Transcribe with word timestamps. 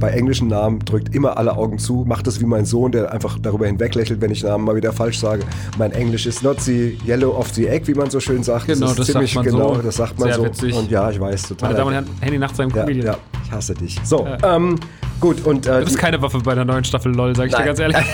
bei 0.00 0.10
englischen 0.10 0.48
Namen 0.48 0.80
drückt 0.80 1.14
immer 1.14 1.36
alle 1.36 1.56
Augen 1.56 1.78
zu, 1.78 2.04
macht 2.08 2.26
es 2.26 2.40
wie 2.40 2.46
mein 2.46 2.64
Sohn, 2.64 2.90
der 2.90 3.12
einfach 3.12 3.38
darüber 3.40 3.66
hinweglächelt, 3.66 4.20
wenn 4.20 4.30
ich 4.32 4.42
Namen 4.42 4.64
mal 4.64 4.74
wieder 4.74 4.92
falsch 4.92 5.18
sage. 5.18 5.42
Mein 5.78 5.92
Englisch 5.92 6.26
ist 6.26 6.42
not 6.42 6.60
the 6.60 6.98
yellow 7.06 7.36
of 7.36 7.50
the 7.50 7.68
egg, 7.68 7.86
wie 7.86 7.94
man 7.94 8.10
so 8.10 8.18
schön 8.18 8.42
sagt. 8.42 8.66
Genau, 8.66 8.86
das, 8.86 8.96
das 8.96 9.06
ziemlich 9.06 9.32
sagt 9.32 9.46
man 9.46 9.54
genau, 9.54 9.74
so. 9.74 9.82
das 9.82 9.96
sagt 9.96 10.18
man 10.18 10.28
Sehr 10.28 10.36
so. 10.36 10.44
witzig. 10.44 10.74
Und 10.74 10.90
ja, 10.90 11.10
ich 11.10 11.20
weiß, 11.20 11.42
total. 11.42 11.68
Meine 11.68 11.78
Damen 11.78 11.88
und 11.88 11.94
Herren, 11.94 12.20
Handy 12.20 12.38
nach 12.38 12.54
seinem 12.54 12.70
ja, 12.70 12.82
Comedian. 12.82 13.06
ja, 13.06 13.16
ich 13.44 13.52
hasse 13.52 13.74
dich. 13.74 13.96
So, 14.02 14.26
ähm, 14.42 14.76
gut 15.20 15.44
und 15.46 15.66
äh, 15.66 15.78
Du 15.80 15.84
bist 15.84 15.98
keine 15.98 16.20
Waffe 16.22 16.38
bei 16.38 16.54
der 16.54 16.64
neuen 16.64 16.82
Staffel 16.82 17.14
LOL, 17.14 17.36
sag 17.36 17.46
ich 17.46 17.52
dir 17.52 17.58
Nein. 17.58 17.66
ganz 17.66 17.78
ehrlich. 17.78 17.96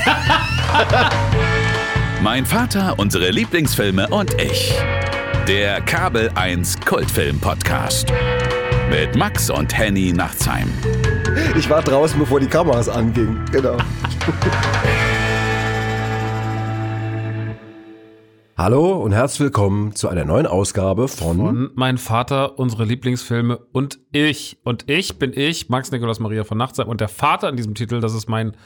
Mein 2.22 2.44
Vater, 2.44 2.94
unsere 2.98 3.30
Lieblingsfilme 3.30 4.08
und 4.08 4.34
ich. 4.42 4.74
Der 5.46 5.80
Kabel 5.82 6.30
1 6.34 6.80
Kultfilm 6.84 7.38
Podcast. 7.38 8.12
Mit 8.90 9.14
Max 9.14 9.48
und 9.50 9.76
Henny 9.76 10.12
Nachtsheim. 10.12 10.68
ich 11.56 11.68
war 11.68 11.82
draußen, 11.82 12.18
bevor 12.18 12.40
die 12.40 12.46
Kameras 12.46 12.88
angingen. 12.88 13.44
Genau. 13.52 13.76
Hallo 18.56 19.02
und 19.02 19.12
herzlich 19.12 19.40
willkommen 19.40 19.94
zu 19.94 20.08
einer 20.08 20.24
neuen 20.24 20.46
Ausgabe 20.46 21.08
von, 21.08 21.40
Und 21.40 21.76
mein 21.76 21.98
Vater, 21.98 22.58
unsere 22.58 22.84
Lieblingsfilme 22.84 23.58
und 23.72 23.98
ich. 24.12 24.56
Und 24.64 24.88
ich 24.88 25.18
bin 25.18 25.34
ich, 25.34 25.68
Max 25.68 25.92
Nikolaus 25.92 26.20
Maria 26.20 26.42
von 26.44 26.56
Nachtsheim. 26.56 26.88
Und 26.88 27.02
der 27.02 27.08
Vater 27.08 27.50
in 27.50 27.56
diesem 27.56 27.74
Titel, 27.74 28.00
das 28.00 28.14
ist 28.14 28.30
mein, 28.30 28.56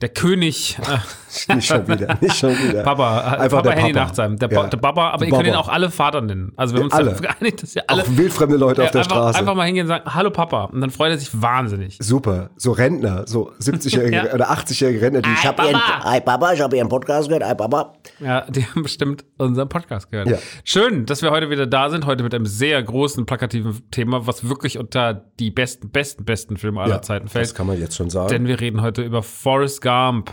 der 0.00 0.08
König, 0.10 0.76
äh, 0.80 1.54
nicht 1.54 1.66
schon 1.68 1.86
wieder, 1.88 2.18
nicht 2.20 2.36
schon 2.36 2.50
wieder. 2.50 2.82
Papa, 2.84 3.18
äh, 3.20 3.24
Einfach 3.42 3.58
Papa 3.58 3.62
der 3.62 3.72
Henny 3.82 3.92
Papa. 3.92 4.04
Nachtsheim. 4.06 4.36
Der, 4.38 4.50
Ja. 4.52 4.66
Der 4.66 4.76
Baba, 4.76 5.10
aber 5.10 5.18
Der 5.18 5.28
ihr 5.28 5.34
könnt 5.34 5.48
ihn 5.48 5.54
auch 5.54 5.68
alle 5.68 5.90
Vater 5.90 6.20
nennen. 6.20 6.52
Also 6.56 6.74
wir 6.74 6.80
haben 6.80 6.86
uns 6.86 6.94
Alle. 6.94 7.14
geeinigt, 7.20 7.62
dass 7.62 7.74
ihr 7.76 7.84
alle 7.88 8.02
Auch 8.02 8.06
wildfremde 8.10 8.56
Leute 8.56 8.82
auf 8.82 8.90
der 8.90 9.00
einfach, 9.02 9.10
Straße. 9.16 9.38
einfach 9.38 9.54
mal 9.54 9.64
hingehen 9.66 9.84
und 9.84 9.88
sagen, 9.88 10.04
hallo 10.14 10.30
Papa. 10.30 10.64
Und 10.64 10.80
dann 10.80 10.90
freut 10.90 11.10
er 11.12 11.18
sich 11.18 11.30
wahnsinnig. 11.40 11.96
Super, 12.00 12.50
so 12.56 12.72
Rentner, 12.72 13.26
so 13.26 13.50
70-jährige 13.60 14.16
Ja. 14.16 14.32
oder 14.34 14.50
80-jährige 14.50 15.00
Rentner, 15.00 15.22
die 15.22 15.30
Hi, 15.30 15.46
hab 15.46 15.58
ihren- 15.62 15.72
Papa. 15.72 16.04
Hi 16.10 16.20
Papa, 16.20 16.52
ich 16.52 16.60
habe 16.60 16.76
Ihren 16.76 16.88
Podcast 16.88 17.28
gehört, 17.28 17.44
hi 17.44 17.54
Papa. 17.54 17.94
Ja, 18.20 18.42
die 18.50 18.64
haben 18.66 18.82
bestimmt 18.82 19.24
unseren 19.38 19.68
Podcast 19.68 20.10
gehört. 20.10 20.28
Ja. 20.28 20.38
Schön, 20.64 21.06
dass 21.06 21.22
wir 21.22 21.30
heute 21.30 21.50
wieder 21.50 21.66
da 21.66 21.88
sind. 21.88 22.04
Heute 22.06 22.22
mit 22.24 22.34
einem 22.34 22.46
sehr 22.46 22.82
großen, 22.82 23.26
plakativen 23.26 23.90
Thema, 23.90 24.26
was 24.26 24.48
wirklich 24.48 24.78
unter 24.78 25.14
die 25.40 25.50
besten, 25.50 25.90
besten, 25.90 26.24
besten 26.24 26.56
Filme 26.56 26.80
aller 26.82 26.96
Ja, 26.96 27.02
Zeiten 27.02 27.28
fällt. 27.28 27.44
das 27.46 27.54
kann 27.54 27.66
man 27.66 27.78
jetzt 27.80 27.96
schon 27.96 28.10
sagen. 28.10 28.28
Denn 28.28 28.46
wir 28.46 28.60
reden 28.60 28.82
heute 28.82 29.02
über 29.02 29.22
Forrest 29.22 29.80
Gump. 29.80 29.93
Ein 30.10 30.24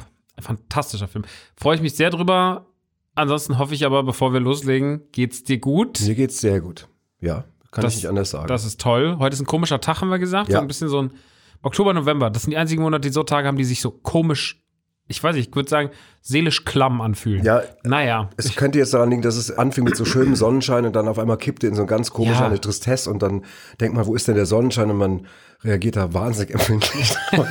fantastischer 0.43 1.07
Film. 1.07 1.23
Freue 1.55 1.75
ich 1.75 1.81
mich 1.81 1.95
sehr 1.95 2.09
drüber. 2.09 2.65
Ansonsten 3.15 3.59
hoffe 3.59 3.73
ich 3.75 3.85
aber, 3.85 4.03
bevor 4.03 4.33
wir 4.33 4.39
loslegen, 4.39 5.01
geht's 5.11 5.43
dir 5.43 5.59
gut? 5.59 5.99
Mir 6.01 6.15
geht's 6.15 6.39
sehr 6.39 6.61
gut. 6.61 6.87
Ja, 7.19 7.43
kann 7.71 7.83
Das- 7.83 7.93
ich 7.93 7.97
nicht 8.03 8.09
anders 8.09 8.29
sagen. 8.31 8.47
Das 8.47 8.65
ist 8.65 8.79
toll. 8.79 9.17
Heute 9.19 9.33
ist 9.35 9.41
ein 9.41 9.45
komischer 9.45 9.79
Tag, 9.81 10.01
haben 10.01 10.09
wir 10.09 10.19
gesagt. 10.19 10.49
Ja. 10.49 10.55
So 10.57 10.61
ein 10.61 10.67
bisschen 10.67 10.87
so 10.89 11.01
ein 11.01 11.11
Oktober, 11.61 11.93
November. 11.93 12.29
Das 12.29 12.43
sind 12.43 12.51
die 12.51 12.57
einzigen 12.57 12.81
Monate, 12.81 13.01
die 13.07 13.13
so 13.13 13.23
Tage 13.23 13.47
haben, 13.47 13.57
die 13.57 13.65
sich 13.65 13.81
so 13.81 13.91
komisch, 13.91 14.63
ich 15.07 15.21
weiß 15.21 15.35
nicht, 15.35 15.49
ich 15.49 15.55
würde 15.55 15.69
sagen, 15.69 15.89
seelisch 16.21 16.63
klamm 16.65 17.01
anfühlen. 17.01 17.43
ja, 17.43 17.61
Naja. 17.83 18.29
es 18.37 18.55
könnte 18.55 18.79
jetzt 18.79 18.93
daran 18.93 19.09
liegen, 19.09 19.21
dass 19.21 19.35
es 19.35 19.51
anfing 19.51 19.83
mit 19.83 19.95
so 19.97 20.05
schönem 20.05 20.35
Sonnenschein 20.35 20.85
und 20.85 20.95
dann 20.95 21.07
auf 21.09 21.19
einmal 21.19 21.37
kippte 21.37 21.67
in 21.67 21.75
so 21.75 21.81
ein 21.81 21.87
ganz 21.87 22.11
komisch 22.11 22.39
Ja. 22.39 22.45
eine 22.47 22.59
Tristesse 22.61 23.11
und 23.11 23.21
dann 23.21 23.43
denkt 23.79 23.95
man, 23.95 24.05
wo 24.07 24.15
ist 24.15 24.27
denn 24.27 24.35
der 24.35 24.45
Sonnenschein? 24.45 24.89
Und 24.89 24.97
man 24.97 25.27
reagiert 25.63 25.95
da 25.95 26.13
wahnsinnig 26.13 26.53
empfindlich. 26.53 27.15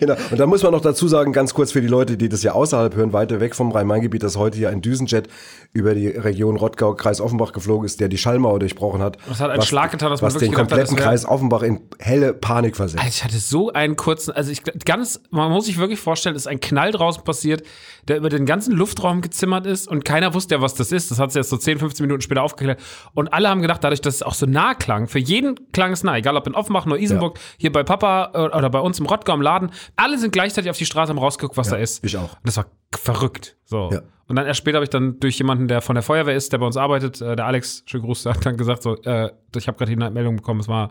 genau. 0.00 0.14
Und 0.30 0.38
dann 0.40 0.48
muss 0.48 0.62
man 0.62 0.72
noch 0.72 0.80
dazu 0.80 1.08
sagen, 1.08 1.32
ganz 1.32 1.54
kurz 1.54 1.72
für 1.72 1.80
die 1.80 1.86
Leute, 1.88 2.16
die 2.16 2.28
das 2.28 2.42
ja 2.42 2.52
außerhalb 2.52 2.94
hören, 2.94 3.12
weiter 3.12 3.40
weg 3.40 3.54
vom 3.54 3.70
Rhein-Main-Gebiet, 3.72 4.22
dass 4.22 4.36
heute 4.36 4.56
hier 4.58 4.70
ein 4.70 4.80
Düsenjet 4.82 5.28
über 5.72 5.94
die 5.94 6.08
Region 6.08 6.56
Rottgau, 6.56 6.94
Kreis 6.94 7.20
Offenbach 7.20 7.52
geflogen 7.52 7.86
ist, 7.86 8.00
der 8.00 8.08
die 8.08 8.18
Schallmauer 8.18 8.58
durchbrochen 8.60 9.02
hat. 9.02 9.16
Das 9.28 9.40
hat 9.40 9.50
einen 9.50 9.62
Schlag 9.62 9.90
getan, 9.90 10.10
dass 10.10 10.20
man 10.20 10.28
was 10.28 10.34
wirklich 10.34 10.50
den 10.50 10.58
hat, 10.58 10.68
kompletten 10.68 10.96
wär- 10.96 11.04
Kreis 11.04 11.24
Offenbach 11.26 11.62
in 11.62 11.80
helle 11.98 12.32
Panik 12.34 12.76
versetzt. 12.76 12.98
Alter, 13.02 13.10
Ich 13.14 13.24
hatte 13.24 13.38
so 13.38 13.72
einen 13.72 13.96
kurzen, 13.96 14.32
also 14.32 14.50
ich 14.50 14.62
ganz, 14.84 15.20
man 15.30 15.50
muss 15.50 15.66
sich 15.66 15.78
wirklich 15.78 16.00
vorstellen, 16.00 16.36
es 16.36 16.42
ist 16.42 16.46
ein 16.48 16.60
Knall 16.60 16.92
draußen 16.92 17.24
passiert, 17.24 17.62
der 18.08 18.16
über 18.18 18.28
den 18.28 18.46
ganzen 18.46 18.72
Luftraum 18.72 19.20
gezimmert 19.20 19.66
ist 19.66 19.88
und 19.88 20.04
keiner 20.04 20.34
wusste 20.34 20.56
ja, 20.56 20.60
was 20.60 20.74
das 20.74 20.92
ist. 20.92 21.10
Das 21.10 21.18
hat 21.18 21.32
sich 21.32 21.38
erst 21.40 21.50
so 21.50 21.56
10, 21.56 21.78
15 21.78 22.04
Minuten 22.04 22.20
später 22.22 22.42
aufgeklärt. 22.42 22.80
Und 23.14 23.32
alle 23.32 23.48
haben 23.48 23.62
gedacht, 23.62 23.82
dadurch, 23.84 24.00
dass 24.00 24.16
es 24.16 24.22
auch 24.22 24.34
so 24.34 24.46
nah 24.46 24.74
klang, 24.74 25.08
für 25.08 25.18
jeden 25.18 25.54
klang 25.72 25.92
es 25.92 26.02
nah, 26.02 26.16
egal 26.22 26.36
ob 26.36 26.46
in 26.46 26.54
Offenbach, 26.54 26.86
Neu-Isenburg, 26.86 27.38
hier 27.58 27.70
bei 27.72 27.82
Papa 27.82 28.30
äh, 28.34 28.56
oder 28.56 28.70
bei 28.70 28.78
uns 28.80 28.98
im 28.98 29.06
Rottgau 29.06 29.34
im 29.34 29.42
Laden, 29.42 29.70
alle 29.96 30.18
sind 30.18 30.32
gleichzeitig 30.32 30.70
auf 30.70 30.78
die 30.78 30.86
Straße 30.86 31.10
haben 31.10 31.18
rausgeguckt, 31.18 31.56
was 31.56 31.68
da 31.68 31.76
ist. 31.76 32.04
ich 32.04 32.16
auch. 32.16 32.32
Und 32.32 32.40
das 32.46 32.56
war 32.56 32.66
verrückt. 32.94 33.56
So. 33.64 33.90
Ja. 33.92 34.02
Und 34.28 34.36
dann 34.36 34.46
erst 34.46 34.58
später 34.58 34.76
habe 34.76 34.84
ich 34.84 34.90
dann 34.90 35.20
durch 35.20 35.36
jemanden, 35.36 35.68
der 35.68 35.82
von 35.82 35.94
der 35.94 36.02
Feuerwehr 36.02 36.34
ist, 36.34 36.52
der 36.52 36.58
bei 36.58 36.66
uns 36.66 36.76
arbeitet, 36.76 37.20
äh, 37.20 37.36
der 37.36 37.46
Alex, 37.46 37.82
schönen 37.86 38.04
Gruß, 38.04 38.26
hat 38.26 38.46
dann 38.46 38.56
gesagt, 38.56 38.82
so, 38.82 38.96
äh, 39.02 39.30
ich 39.56 39.68
habe 39.68 39.76
gerade 39.76 39.90
die 39.90 39.96
Meldung 39.96 40.36
bekommen, 40.36 40.60
es 40.60 40.68
war 40.68 40.90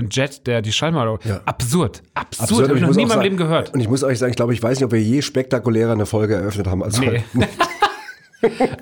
ein 0.00 0.08
Jet, 0.10 0.46
der 0.46 0.62
die 0.62 0.72
Schallmauer. 0.72 1.18
Ja. 1.24 1.40
Absurd. 1.44 2.02
Absurd. 2.14 2.42
Absurd, 2.50 2.68
Habe 2.68 2.78
ich 2.78 2.84
noch 2.86 2.94
nie 2.94 3.02
in 3.02 3.08
meinem 3.08 3.22
Leben 3.22 3.36
gehört. 3.36 3.74
Und 3.74 3.80
ich 3.80 3.88
muss 3.88 4.04
euch 4.04 4.18
sagen, 4.18 4.30
ich 4.30 4.36
glaube, 4.36 4.52
ich 4.54 4.62
weiß 4.62 4.78
nicht, 4.78 4.84
ob 4.84 4.92
wir 4.92 5.02
je 5.02 5.22
spektakulärer 5.22 5.92
eine 5.92 6.06
Folge 6.06 6.36
eröffnet 6.36 6.68
haben. 6.68 6.82
als 6.84 7.00
Nee. 7.00 7.24
heute. 7.34 7.48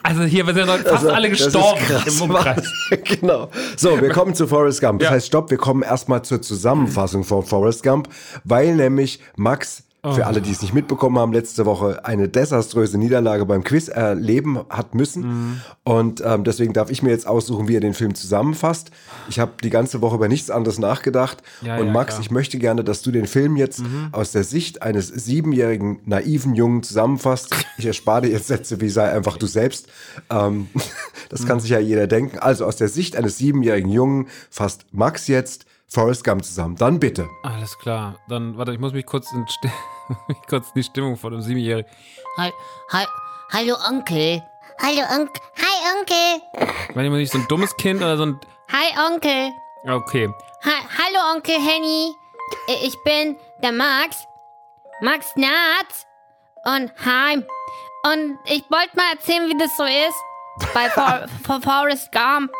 Also 0.03 0.23
hier 0.25 0.45
sind 0.45 0.57
ja 0.59 0.67
fast 0.67 0.87
Also, 0.87 1.11
alle 1.11 1.31
gestorben 1.31 1.81
krass. 1.87 2.07
im 2.07 2.23
Umkreis. 2.23 2.71
genau. 3.05 3.51
So, 3.77 4.01
wir 4.01 4.11
kommen 4.11 4.35
zu 4.35 4.47
Forrest 4.47 4.81
Gump. 4.81 5.01
Das 5.01 5.09
Ja. 5.09 5.15
heißt, 5.15 5.27
stopp, 5.29 5.51
wir 5.51 5.59
kommen 5.59 5.83
erstmal 5.83 6.23
zur 6.23 6.43
Zusammenfassung 6.43 7.25
von 7.25 7.43
Forrest 7.45 7.83
Gump, 7.83 8.09
weil 8.45 8.75
nämlich 8.75 9.21
Max, 9.37 9.85
für 10.15 10.27
alle, 10.27 10.41
die 10.41 10.51
es 10.51 10.63
nicht 10.63 10.75
mitbekommen 10.75 11.19
haben, 11.19 11.33
letzte 11.33 11.67
Woche 11.67 12.05
eine 12.05 12.29
desaströse 12.29 12.99
Niederlage 12.99 13.45
beim 13.47 13.65
Quiz 13.65 13.89
erleben 13.89 14.59
hat 14.69 14.95
müssen. 14.95 15.23
Mhm. 15.27 15.61
Und 15.85 16.23
ähm, 16.25 16.45
deswegen 16.45 16.73
darf 16.73 16.91
ich 16.91 17.03
mir 17.03 17.11
jetzt 17.11 17.27
aussuchen, 17.27 17.69
wie 17.69 17.77
er 17.77 17.81
den 17.81 17.95
Film 17.95 18.15
zusammenfasst. 18.15 18.91
Ich 19.29 19.39
habe 19.39 19.53
die 19.63 19.71
ganze 19.71 20.01
Woche 20.03 20.17
über 20.17 20.29
nichts 20.29 20.51
anderes 20.51 20.79
nachgedacht. 20.79 21.43
Ja, 21.63 21.77
Und 21.79 21.87
ja, 21.89 21.93
Max, 21.93 22.09
klar. 22.09 22.19
Mhm. 22.19 22.25
ich 22.25 22.31
möchte 22.31 22.59
gerne, 22.59 22.85
dass 22.85 23.03
du 23.03 23.11
den 23.11 23.27
Film 23.27 23.57
jetzt 23.57 23.83
aus 24.13 24.33
der 24.33 24.45
Sicht 24.45 24.83
eines 24.83 25.09
siebenjährigen, 25.09 26.01
naiven 26.05 26.55
Jungen 26.55 26.83
zusammenfasst. 26.83 27.55
Ich 27.79 27.87
erspare 27.87 28.23
dir 28.23 28.31
jetzt 28.31 28.47
Sätze 28.49 28.81
wie 28.81 28.89
sei 28.89 29.11
einfach 29.13 29.37
du 29.37 29.47
selbst. 29.47 29.89
Ähm, 30.31 30.69
das 31.29 31.43
Mhm. 31.43 31.47
kann 31.47 31.61
sich 31.61 31.71
ja 31.71 31.79
jeder 31.79 32.07
denken. 32.07 32.39
Also 32.39 32.65
aus 32.67 32.77
der 32.77 32.89
Sicht 32.89 33.17
eines 33.17 33.39
siebenjährigen 33.39 33.91
Jungen 33.91 34.29
fasst 34.51 34.87
Max 34.93 35.27
jetzt 35.29 35.67
Forrest 35.89 36.25
Gump 36.25 36.45
zusammen. 36.45 36.75
Dann 36.77 36.99
bitte. 36.99 37.29
Alles 37.45 37.79
klar. 37.79 38.17
Dann, 38.29 38.57
warte, 38.59 38.73
ich 38.73 38.81
muss 38.81 38.93
mich 38.93 39.07
kurz 39.07 39.33
in, 39.33 39.45
Mich 40.29 40.39
kurz 40.49 40.73
die 40.73 40.83
Stimmung 40.83 41.17
von 41.17 41.33
einem 41.33 41.43
Siebenjährigen. 41.43 41.91
Hall, 42.37 42.53
hall, 42.93 43.07
hallo 43.53 43.77
Onkel. 43.89 44.43
Hallo 44.83 45.03
Onkel. 45.15 45.43
Hi 45.57 45.99
Onkel. 45.99 46.95
War 46.95 47.05
ich 47.05 47.11
mal 47.11 47.17
nicht 47.19 47.33
so 47.33 47.39
ein 47.39 47.49
dummes 47.49 47.75
Kind 47.77 48.01
oder 48.03 48.17
so 48.17 48.27
ein. 48.27 48.41
Hi 48.73 49.11
Onkel. 49.11 49.51
Okay. 49.89 50.29
Ha 50.65 50.71
hallo 50.99 51.35
Onkel 51.37 51.55
Henny. 51.55 52.13
Äh, 52.69 52.87
Ich 52.87 52.97
bin 53.05 53.37
der 53.63 53.73
Max. 53.73 54.25
Max 55.01 55.35
Natz. 55.37 56.07
Und 56.65 56.93
hi. 57.05 57.37
Und 58.05 58.39
ich 58.45 58.65
wollte 58.71 58.97
mal 58.97 59.13
erzählen, 59.13 59.49
wie 59.49 59.57
das 59.59 59.77
so 59.77 59.85
ist 59.85 60.75
bei 60.75 60.89
For 60.91 61.27
For 61.45 61.61
Forrest 61.63 62.13
Gump. 62.13 62.51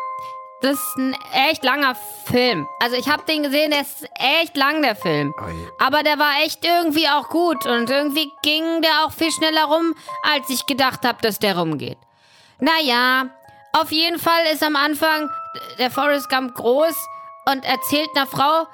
Das 0.61 0.73
ist 0.73 0.97
ein 0.97 1.15
echt 1.33 1.63
langer 1.63 1.95
Film. 2.25 2.67
Also 2.79 2.95
ich 2.95 3.07
habe 3.09 3.23
den 3.25 3.43
gesehen, 3.43 3.69
der 3.69 3.81
ist 3.81 4.09
echt 4.15 4.57
lang, 4.57 4.81
der 4.81 4.95
Film. 4.95 5.33
Aber 5.79 6.01
der 6.01 6.17
war 6.17 6.41
echt 6.43 6.65
irgendwie 6.65 7.07
auch 7.07 7.29
gut. 7.29 7.65
Und 7.67 7.89
irgendwie 7.89 8.31
ging 8.41 8.81
der 8.81 9.05
auch 9.05 9.11
viel 9.11 9.31
schneller 9.31 9.65
rum, 9.65 9.93
als 10.23 10.49
ich 10.49 10.65
gedacht 10.65 11.05
habe, 11.05 11.19
dass 11.21 11.37
der 11.37 11.57
rumgeht. 11.57 11.99
Naja, 12.59 13.29
auf 13.73 13.91
jeden 13.91 14.17
Fall 14.17 14.45
ist 14.51 14.63
am 14.63 14.75
Anfang 14.75 15.29
der 15.77 15.91
Forrest 15.91 16.29
Gump 16.29 16.55
groß 16.55 16.95
und 17.45 17.63
erzählt 17.63 18.09
einer 18.15 18.25
Frau, 18.25 18.65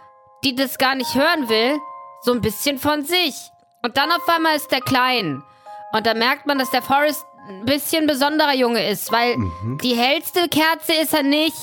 die 0.46 0.56
das 0.56 0.78
gar 0.78 0.96
nicht 0.96 1.14
hören 1.16 1.50
will, 1.50 1.78
so 2.22 2.32
ein 2.32 2.42
bisschen 2.42 2.78
von 2.78 3.04
sich. 3.04 3.36
Und 3.82 3.98
dann 3.98 4.12
auf 4.12 4.28
einmal 4.30 4.56
ist 4.56 4.72
der 4.72 4.80
klein. 4.80 5.44
Und 5.92 6.08
da 6.08 6.14
merkt 6.14 6.46
man, 6.48 6.58
dass 6.58 6.72
der 6.72 6.82
Forrest 6.82 7.26
ein 7.48 7.66
bisschen 7.66 8.08
besonderer 8.08 8.54
Junge 8.54 8.88
ist, 8.90 9.12
weil 9.12 9.36
die 9.82 9.96
hellste 9.96 10.48
Kerze 10.50 10.94
ist 11.02 11.14
er 11.14 11.24
nicht 11.24 11.56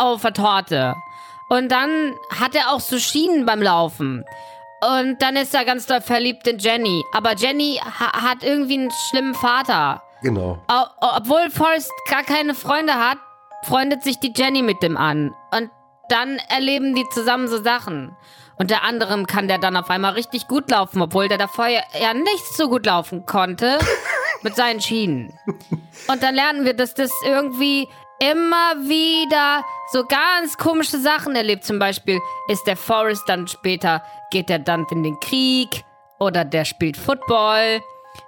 auf 0.00 0.22
der 0.22 0.32
Torte. 0.32 0.94
Und 1.48 1.70
dann 1.70 2.14
hat 2.38 2.54
er 2.54 2.70
auch 2.72 2.80
so 2.80 2.98
Schienen 2.98 3.44
beim 3.46 3.62
Laufen. 3.62 4.24
Und 4.98 5.20
dann 5.20 5.36
ist 5.36 5.54
er 5.54 5.64
ganz 5.64 5.86
doll 5.86 6.00
verliebt 6.00 6.46
in 6.46 6.58
Jenny. 6.58 7.04
Aber 7.12 7.34
Jenny 7.34 7.80
ha 7.84 8.22
hat 8.22 8.42
irgendwie 8.42 8.78
einen 8.78 8.90
schlimmen 9.10 9.34
Vater. 9.34 10.02
Genau. 10.22 10.58
O- 10.70 11.06
obwohl 11.16 11.50
Forrest 11.50 11.90
gar 12.08 12.22
keine 12.22 12.54
Freunde 12.54 12.94
hat, 12.94 13.18
freundet 13.64 14.02
sich 14.04 14.18
die 14.20 14.32
Jenny 14.34 14.62
mit 14.62 14.82
dem 14.82 14.96
an. 14.96 15.34
Und 15.50 15.70
dann 16.08 16.38
erleben 16.48 16.94
die 16.94 17.04
zusammen 17.10 17.48
so 17.48 17.62
Sachen. 17.62 18.16
Unter 18.58 18.82
anderem 18.82 19.26
kann 19.26 19.48
der 19.48 19.58
dann 19.58 19.76
auf 19.76 19.88
einmal 19.90 20.12
richtig 20.12 20.46
gut 20.46 20.70
laufen, 20.70 21.00
obwohl 21.00 21.28
der 21.28 21.38
davor 21.38 21.66
ja, 21.68 21.80
ja 21.98 22.12
nicht 22.14 22.56
so 22.56 22.68
gut 22.68 22.84
laufen 22.86 23.24
konnte 23.24 23.78
mit 24.42 24.56
seinen 24.56 24.80
Schienen. 24.80 25.32
Und 26.08 26.22
dann 26.22 26.34
lernen 26.34 26.64
wir, 26.64 26.74
dass 26.74 26.94
das 26.94 27.10
irgendwie 27.24 27.88
immer 28.20 28.76
wieder 28.88 29.64
so 29.92 30.04
ganz 30.04 30.56
komische 30.56 30.98
Sachen 30.98 31.34
erlebt. 31.34 31.64
Zum 31.64 31.78
Beispiel 31.78 32.20
ist 32.48 32.66
der 32.66 32.76
Forrest 32.76 33.24
dann 33.26 33.48
später, 33.48 34.02
geht 34.30 34.50
er 34.50 34.58
dann 34.58 34.86
in 34.90 35.02
den 35.02 35.18
Krieg 35.20 35.84
oder 36.18 36.44
der 36.44 36.64
spielt 36.64 36.96
Football. 36.96 37.80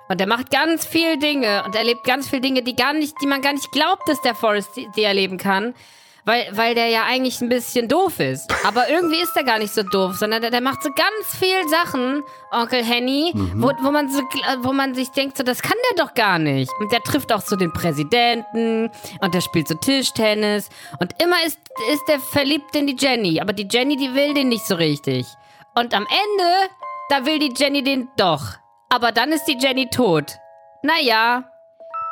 Und 0.09 0.20
er 0.20 0.26
macht 0.26 0.50
ganz 0.50 0.87
viel 0.87 1.19
Dinge 1.19 1.62
und 1.64 1.75
erlebt 1.75 2.05
ganz 2.05 2.29
viele 2.29 2.43
Dinge, 2.43 2.62
die 2.62 2.75
gar 2.75 2.93
nicht, 2.93 3.15
die 3.23 3.26
man 3.26 3.43
gar 3.43 3.53
nicht 3.53 3.70
glaubt, 3.73 4.08
dass 4.08 4.20
der 4.23 4.35
Forrest 4.35 4.76
die, 4.76 4.88
die 4.97 5.03
erleben 5.03 5.38
kann. 5.38 5.75
Weil, 6.24 6.46
weil 6.52 6.74
der 6.74 6.88
ja 6.88 7.04
eigentlich 7.04 7.40
ein 7.40 7.48
bisschen 7.48 7.88
doof 7.88 8.20
ist. 8.20 8.52
Aber 8.64 8.88
irgendwie 8.88 9.20
ist 9.20 9.36
er 9.36 9.44
gar 9.44 9.58
nicht 9.58 9.74
so 9.74 9.82
doof, 9.82 10.16
sondern 10.16 10.40
der, 10.40 10.50
der 10.50 10.60
macht 10.60 10.82
so 10.82 10.90
ganz 10.90 11.36
viel 11.36 11.69
Sachen, 11.69 12.22
Onkel 12.52 12.84
Henny, 12.84 13.32
wo, 13.56 13.72
wo, 13.80 13.90
man 13.90 14.08
so, 14.08 14.20
wo 14.60 14.72
man 14.72 14.94
sich 14.94 15.10
denkt, 15.10 15.36
so, 15.36 15.42
das 15.42 15.62
kann 15.62 15.76
der 15.90 16.04
doch 16.04 16.14
gar 16.14 16.38
nicht. 16.38 16.70
Und 16.78 16.92
der 16.92 17.00
trifft 17.00 17.32
auch 17.32 17.40
so 17.40 17.56
den 17.56 17.72
Präsidenten 17.72 18.90
und 19.20 19.34
der 19.34 19.40
spielt 19.40 19.66
so 19.66 19.74
Tischtennis. 19.74 20.69
Und 21.00 21.20
immer 21.20 21.44
ist, 21.44 21.58
ist 21.92 22.02
der 22.08 22.20
verliebt 22.20 22.74
in 22.76 22.86
die 22.86 22.96
Jenny. 22.96 23.40
Aber 23.40 23.52
die 23.52 23.66
Jenny, 23.69 23.96
die 23.96 24.14
will 24.14 24.34
den 24.34 24.48
nicht 24.48 24.66
so 24.66 24.76
richtig. 24.76 25.26
Und 25.74 25.94
am 25.94 26.06
Ende, 26.06 26.70
da 27.08 27.26
will 27.26 27.38
die 27.38 27.52
Jenny 27.56 27.82
den 27.82 28.08
doch. 28.16 28.42
Aber 28.90 29.10
dann 29.10 29.32
ist 29.32 29.46
die 29.46 29.58
Jenny 29.58 29.88
tot. 29.88 30.36
Naja, 30.82 31.44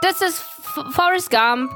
das 0.03 0.21
ist 0.23 0.41
Forrest 0.93 1.31
Gump. 1.31 1.71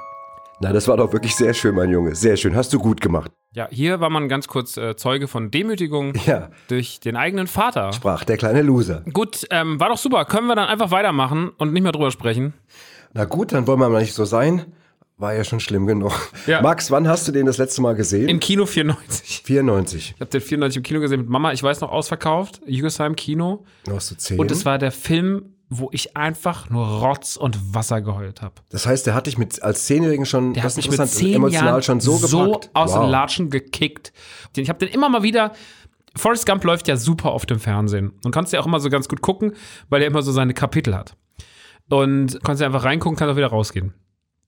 Na, 0.65 0.73
das 0.73 0.89
war 0.89 0.97
doch 0.97 1.13
wirklich 1.13 1.37
sehr 1.37 1.53
schön, 1.53 1.75
mein 1.75 1.91
Junge. 1.91 2.15
Sehr 2.15 2.39
schön. 2.39 2.57
Hast 2.57 2.73
du 2.73 2.79
gut 2.79 3.03
gemacht. 3.03 3.31
Ja, 3.53 3.69
hier 3.71 4.01
war 4.01 4.09
man 4.09 4.31
ganz 4.31 4.49
kurz 4.49 4.79
äh, 4.79 4.97
Zeuge 4.97 5.29
von 5.29 5.51
Demütigung 5.51 6.15
Ja. 6.27 6.49
durch 6.69 7.01
den 7.01 7.17
eigenen 7.17 7.47
Vater. 7.47 7.93
Sprach 7.93 8.25
der 8.25 8.39
kleine 8.39 8.63
Loser. 8.63 9.03
Gut, 9.13 9.47
ähm, 9.51 9.79
war 9.79 9.91
doch 9.91 9.99
super. 9.99 10.25
Können 10.25 10.47
wir 10.47 10.55
dann 10.57 10.67
einfach 10.69 10.91
weitermachen 10.91 11.51
und 11.59 11.75
nicht 11.75 11.83
mehr 11.83 11.93
drüber 11.93 12.11
sprechen? 12.11 12.55
Na 13.13 13.27
gut, 13.27 13.53
dann 13.53 13.67
wollen 13.67 13.79
wir 13.79 13.91
mal 13.91 14.01
nicht 14.01 14.15
so 14.15 14.25
sein. 14.25 14.65
War 15.19 15.35
ja 15.35 15.45
schon 15.45 15.61
schlimm 15.61 15.87
genug. 15.87 16.13
Ja. 16.47 16.63
Max, 16.63 16.91
wann 16.91 17.07
hast 17.09 17.29
du 17.29 17.33
den 17.33 17.45
das 17.45 17.59
letzte 17.59 17.83
Mal 17.83 17.95
gesehen? 17.95 18.31
Im 18.31 18.41
Kino 18.41 18.65
94. 18.65 19.43
94. 19.45 20.15
Ich 20.17 20.21
habe 20.21 20.31
den 20.31 20.41
94 20.41 20.79
im 20.79 20.83
Kino 20.83 21.01
gesehen 21.01 21.21
mit 21.21 21.29
Mama. 21.29 21.53
Ich 21.53 21.63
weiß 21.63 21.83
noch, 21.83 21.93
ausverkauft. 21.93 22.63
Jügesheim 22.67 23.17
Kino. 23.17 23.65
Du 23.85 23.95
hast 23.95 24.11
du 24.11 24.17
10. 24.17 24.39
Und 24.41 24.51
es 24.51 24.65
war 24.65 24.79
der 24.79 24.93
Film, 24.93 25.54
wo 25.79 25.89
ich 25.93 26.17
einfach 26.17 26.71
nur 26.71 26.87
Rotz 26.87 27.37
und 27.37 27.75
Wasser 27.75 28.01
geheult 28.03 28.43
habe. 28.43 28.55
das 28.71 28.87
heißt, 28.87 29.07
der 29.07 29.15
hat 29.15 29.27
dich 29.27 29.39
mit, 29.39 29.63
als 29.63 29.87
Zehnjährigen 29.87 30.27
schon, 30.27 30.55
Der 30.55 30.63
das 30.63 30.77
hat 30.77 30.85
mich 30.89 30.99
mit 30.99 31.09
zehn 31.09 31.35
emotional 31.35 31.67
Jahren 31.69 31.83
schon 31.83 32.01
so 32.01 32.19
gepackt. 32.19 32.71
aus 32.75 32.93
Wow. 32.93 33.01
den 33.01 33.11
Latschen 33.11 33.51
gekickt. 33.51 34.13
Ich 34.57 34.69
habe 34.69 34.79
den 34.79 34.89
immer 34.95 35.09
mal 35.09 35.23
wieder. 35.23 35.53
Forrest 36.17 36.47
Gump 36.47 36.63
läuft 36.65 36.87
ja 36.89 36.97
super 36.97 37.33
auf 37.33 37.45
dem 37.47 37.59
Fernsehen 37.59 38.13
und 38.25 38.31
kannst 38.31 38.53
ja 38.53 38.61
auch 38.61 38.67
immer 38.67 38.79
so 38.81 38.89
ganz 38.89 39.09
gut 39.09 39.21
gucken, 39.21 39.55
weil 39.89 40.01
er 40.01 40.07
immer 40.07 40.23
so 40.23 40.31
seine 40.33 40.55
Kapitel 40.55 40.95
hat. 40.97 41.17
Und 41.91 42.39
kannst 42.45 42.61
ja 42.61 42.67
einfach 42.67 42.85
reingucken, 42.85 43.17
kannst 43.19 43.33
auch 43.33 43.37
wieder 43.37 43.49
rausgehen. 43.49 43.93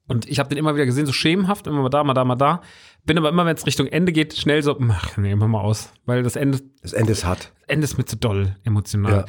Und 0.08 0.28
ich 0.28 0.38
habe 0.38 0.48
den 0.48 0.58
immer 0.58 0.74
wieder 0.76 0.86
gesehen, 0.86 1.06
so 1.06 1.12
schemenhaft, 1.12 1.66
immer 1.66 1.82
mal 1.82 1.88
da, 1.88 2.04
mal 2.04 2.14
da, 2.14 2.24
mal 2.24 2.36
da. 2.36 2.60
Bin 3.06 3.16
aber 3.18 3.28
immer, 3.28 3.46
wenn 3.46 3.56
es 3.56 3.66
Richtung 3.66 3.86
Ende 3.86 4.12
geht, 4.12 4.34
schnell 4.36 4.62
so, 4.62 4.78
ach 4.90 5.16
nee, 5.16 5.34
mach 5.34 5.46
mal 5.46 5.60
aus. 5.60 5.90
Weil 6.06 6.22
das 6.22 6.36
Ende, 6.36 6.60
Das 6.82 6.92
Ende 6.92 7.12
ist 7.12 7.24
hart. 7.24 7.52
Ende 7.68 7.84
ist 7.84 7.98
mir 7.98 8.04
zu 8.04 8.16
doll 8.16 8.54
emotional. 8.64 9.12
Ja. 9.12 9.24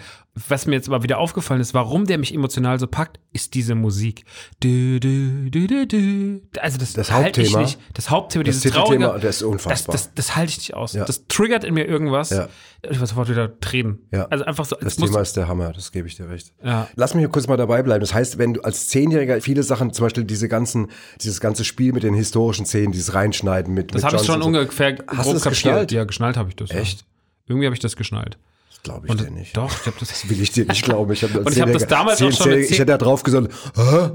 Was 0.48 0.68
mir 0.68 0.76
jetzt 0.76 0.88
aber 0.88 1.02
wieder 1.02 1.18
aufgefallen 1.18 1.60
ist, 1.60 1.74
warum 1.74 2.06
der 2.06 2.20
mich 2.20 2.32
emotional 2.32 2.80
so 2.80 2.86
packt, 2.86 3.20
ist 3.34 3.56
diese 3.56 3.74
Musik. 3.74 4.26
Du, 4.60 5.00
du, 5.00 5.50
du, 5.50 5.66
du, 5.66 5.88
du. 5.88 6.42
Also 6.60 6.78
das, 6.78 6.94
Das 6.94 7.12
halt 7.12 7.36
ich 7.40 7.46
Hauptthema. 7.48 7.62
nicht. 7.64 7.80
Das 7.96 8.12
Hauptthema, 8.12 8.44
Das 8.44 8.58
dieses 8.60 8.72
traurige. 8.74 9.18
das 9.20 9.38
ist 9.38 9.42
unfassbar. 9.42 9.94
Das, 9.94 10.04
das, 10.04 10.14
das 10.14 10.36
halte 10.36 10.52
ich 10.52 10.58
nicht 10.60 10.76
aus. 10.76 10.94
Ja. 10.94 11.06
Das 11.06 11.26
triggert 11.28 11.64
in 11.64 11.74
mir 11.74 11.86
irgendwas. 11.88 12.30
Ja. 12.30 12.48
Ich 12.88 13.00
war 13.00 13.08
sofort 13.08 13.30
wieder 13.30 13.60
Tränen. 13.60 13.98
Ja. 14.12 14.26
Also 14.28 14.46
einfach 14.46 14.66
so. 14.66 14.76
Das 14.80 14.98
Thema 14.98 15.20
ist 15.22 15.36
der 15.36 15.48
Hammer, 15.48 15.74
das 15.74 15.92
gebe 15.92 16.08
ich 16.08 16.16
dir 16.16 16.30
recht. 16.30 16.54
Ja. 16.64 16.88
Lass 16.96 17.16
mich 17.16 17.28
kurz 17.32 17.48
mal 17.48 17.58
dabei 17.58 17.82
bleiben. 17.82 18.02
Das 18.02 18.14
heißt, 18.14 18.38
wenn 18.38 18.54
du 18.54 18.62
als 18.62 18.86
Zehnjähriger 18.90 19.42
viele 19.42 19.64
Sachen, 19.64 19.92
zum 19.94 20.06
Beispiel 20.06 20.24
diese 20.26 20.48
ganzen, 20.48 20.92
dieses 21.22 21.40
ganze 21.40 21.66
Spiel 21.66 21.92
mit 21.94 22.04
den 22.04 22.14
historischen 22.14 22.68
Szenen, 22.68 22.92
dieses 22.92 23.16
Reinschneiden 23.16 23.67
mit 23.68 23.94
das 23.94 24.02
mit 24.04 24.12
habe 24.12 24.22
ich 24.22 24.26
schon 24.28 24.42
ungefähr 24.42 24.98
Hast 25.08 25.30
du 25.30 25.34
das 25.34 25.44
geschnallt? 25.44 25.92
Ja, 25.92 26.04
geschnallt 26.06 26.38
habe 26.38 26.50
ich 26.50 26.56
das. 26.56 26.72
Echt? 26.72 27.02
Ja. 27.02 27.06
Irgendwie 27.48 27.66
habe 27.68 27.74
ich 27.76 27.80
das 27.80 27.96
geschnallt. 27.96 28.38
So. 28.70 28.80
Glaube 28.84 29.06
ich 29.08 29.12
Und 29.12 29.22
dir 29.22 29.32
nicht. 29.32 29.56
Doch, 29.56 29.72
ich 29.72 29.86
habe 29.88 29.98
das. 30.00 30.10
Das 30.10 30.30
will 30.30 30.42
ich 30.42 30.52
dir 30.52 30.66
nicht 30.66 30.84
glauben. 30.84 31.12
Ich 31.14 31.24
hab 31.24 31.36
als 31.36 31.46
Und 31.46 31.54
ich 31.56 31.62
hab 31.62 31.72
das 31.72 31.88
damals 31.88 32.22
auch 32.22 32.32
schon 32.32 32.48
Zehnjähriger- 32.52 32.60
Ich 32.60 32.68
zehn- 32.70 32.74
hätte 32.80 32.86
da 32.86 32.98
drauf 32.98 33.24
gesagt, 33.24 33.52
hä? 33.76 34.10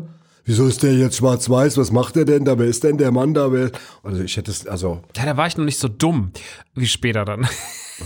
Wieso 0.44 0.66
ist 0.66 0.82
der 0.82 0.92
jetzt 0.94 1.18
schwarz-weiß? 1.18 1.76
Was 1.76 1.92
macht 1.92 2.16
der 2.16 2.24
denn 2.24 2.44
da? 2.44 2.58
Wer 2.58 2.66
ist 2.66 2.82
denn 2.82 2.98
der 2.98 3.12
Mann 3.12 3.32
da? 3.32 3.52
Wer? 3.52 3.70
Also 4.02 4.22
ich 4.22 4.36
hätte 4.36 4.50
es, 4.50 4.66
also, 4.66 5.00
Ja, 5.16 5.24
da 5.24 5.36
war 5.36 5.46
ich 5.46 5.56
noch 5.56 5.64
nicht 5.64 5.78
so 5.78 5.86
dumm 5.86 6.32
wie 6.74 6.88
später 6.88 7.24
dann. 7.24 7.46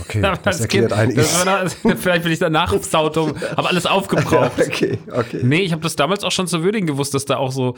Okay, 0.01 0.21
das 0.21 0.39
als 0.45 0.61
erklärt 0.61 0.89
Kind, 0.89 0.99
einiges. 0.99 1.31
das 1.31 1.45
war 1.45 1.63
da, 1.83 1.95
vielleicht 1.95 2.23
bin 2.23 2.31
ich 2.31 2.39
danach 2.39 2.73
saudumm, 2.81 3.33
habe 3.55 3.67
alles 3.69 3.85
aufgebraucht. 3.85 4.51
Okay, 4.67 4.97
okay. 5.11 5.39
Nee, 5.43 5.61
ich 5.61 5.71
habe 5.71 5.81
das 5.81 5.95
damals 5.95 6.23
auch 6.23 6.31
schon 6.31 6.47
zu 6.47 6.63
würdigen 6.63 6.87
gewusst, 6.87 7.13
dass 7.13 7.25
da 7.25 7.37
auch 7.37 7.51
so. 7.51 7.75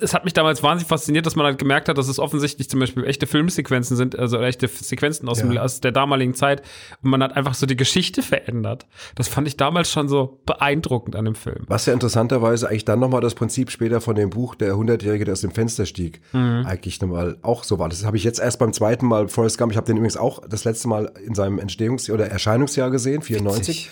Es 0.00 0.14
hat 0.14 0.24
mich 0.24 0.32
damals 0.34 0.62
wahnsinnig 0.62 0.88
fasziniert, 0.88 1.24
dass 1.26 1.34
man 1.36 1.46
halt 1.46 1.58
gemerkt 1.58 1.88
hat, 1.88 1.98
dass 1.98 2.08
es 2.08 2.18
offensichtlich 2.18 2.68
zum 2.68 2.80
Beispiel 2.80 3.04
echte 3.04 3.26
Filmsequenzen 3.26 3.96
sind, 3.96 4.18
also 4.18 4.38
echte 4.40 4.68
Sequenzen 4.68 5.28
aus, 5.28 5.38
dem, 5.38 5.52
Ja. 5.52 5.62
aus 5.62 5.80
der 5.80 5.92
damaligen 5.92 6.34
Zeit. 6.34 6.62
Und 7.02 7.10
man 7.10 7.22
hat 7.22 7.36
einfach 7.36 7.54
so 7.54 7.66
die 7.66 7.76
Geschichte 7.76 8.22
verändert. 8.22 8.86
Das 9.14 9.28
fand 9.28 9.48
ich 9.48 9.56
damals 9.56 9.90
schon 9.90 10.08
so 10.08 10.40
beeindruckend 10.46 11.16
an 11.16 11.24
dem 11.24 11.34
Film. 11.34 11.64
Was 11.68 11.86
ja 11.86 11.92
interessanterweise 11.92 12.68
eigentlich 12.68 12.84
dann 12.84 13.00
nochmal 13.00 13.20
das 13.20 13.34
Prinzip 13.34 13.70
später 13.70 14.00
von 14.00 14.14
dem 14.14 14.30
Buch 14.30 14.54
Der 14.54 14.76
Hundertjährige, 14.76 15.24
der 15.24 15.32
aus 15.32 15.40
dem 15.40 15.50
Fenster 15.52 15.86
stieg, 15.86 16.20
Mhm. 16.32 16.64
eigentlich 16.66 17.00
nochmal 17.00 17.36
auch 17.42 17.64
so 17.64 17.78
war. 17.78 17.88
Das 17.88 18.04
habe 18.04 18.16
ich 18.16 18.24
jetzt 18.24 18.38
erst 18.40 18.58
beim 18.58 18.72
zweiten 18.72 19.06
Mal 19.06 19.28
Forrest 19.28 19.58
Gump, 19.58 19.72
ich 19.72 19.76
habe 19.76 19.86
den 19.86 19.96
übrigens 19.96 20.16
auch 20.16 20.42
das 20.48 20.64
letzte 20.64 20.88
Mal 20.88 21.12
in 21.24 21.34
seinem 21.34 21.55
Entstehungs- 21.58 22.10
oder 22.10 22.26
Erscheinungsjahr 22.28 22.90
gesehen, 22.90 23.22
94. 23.22 23.90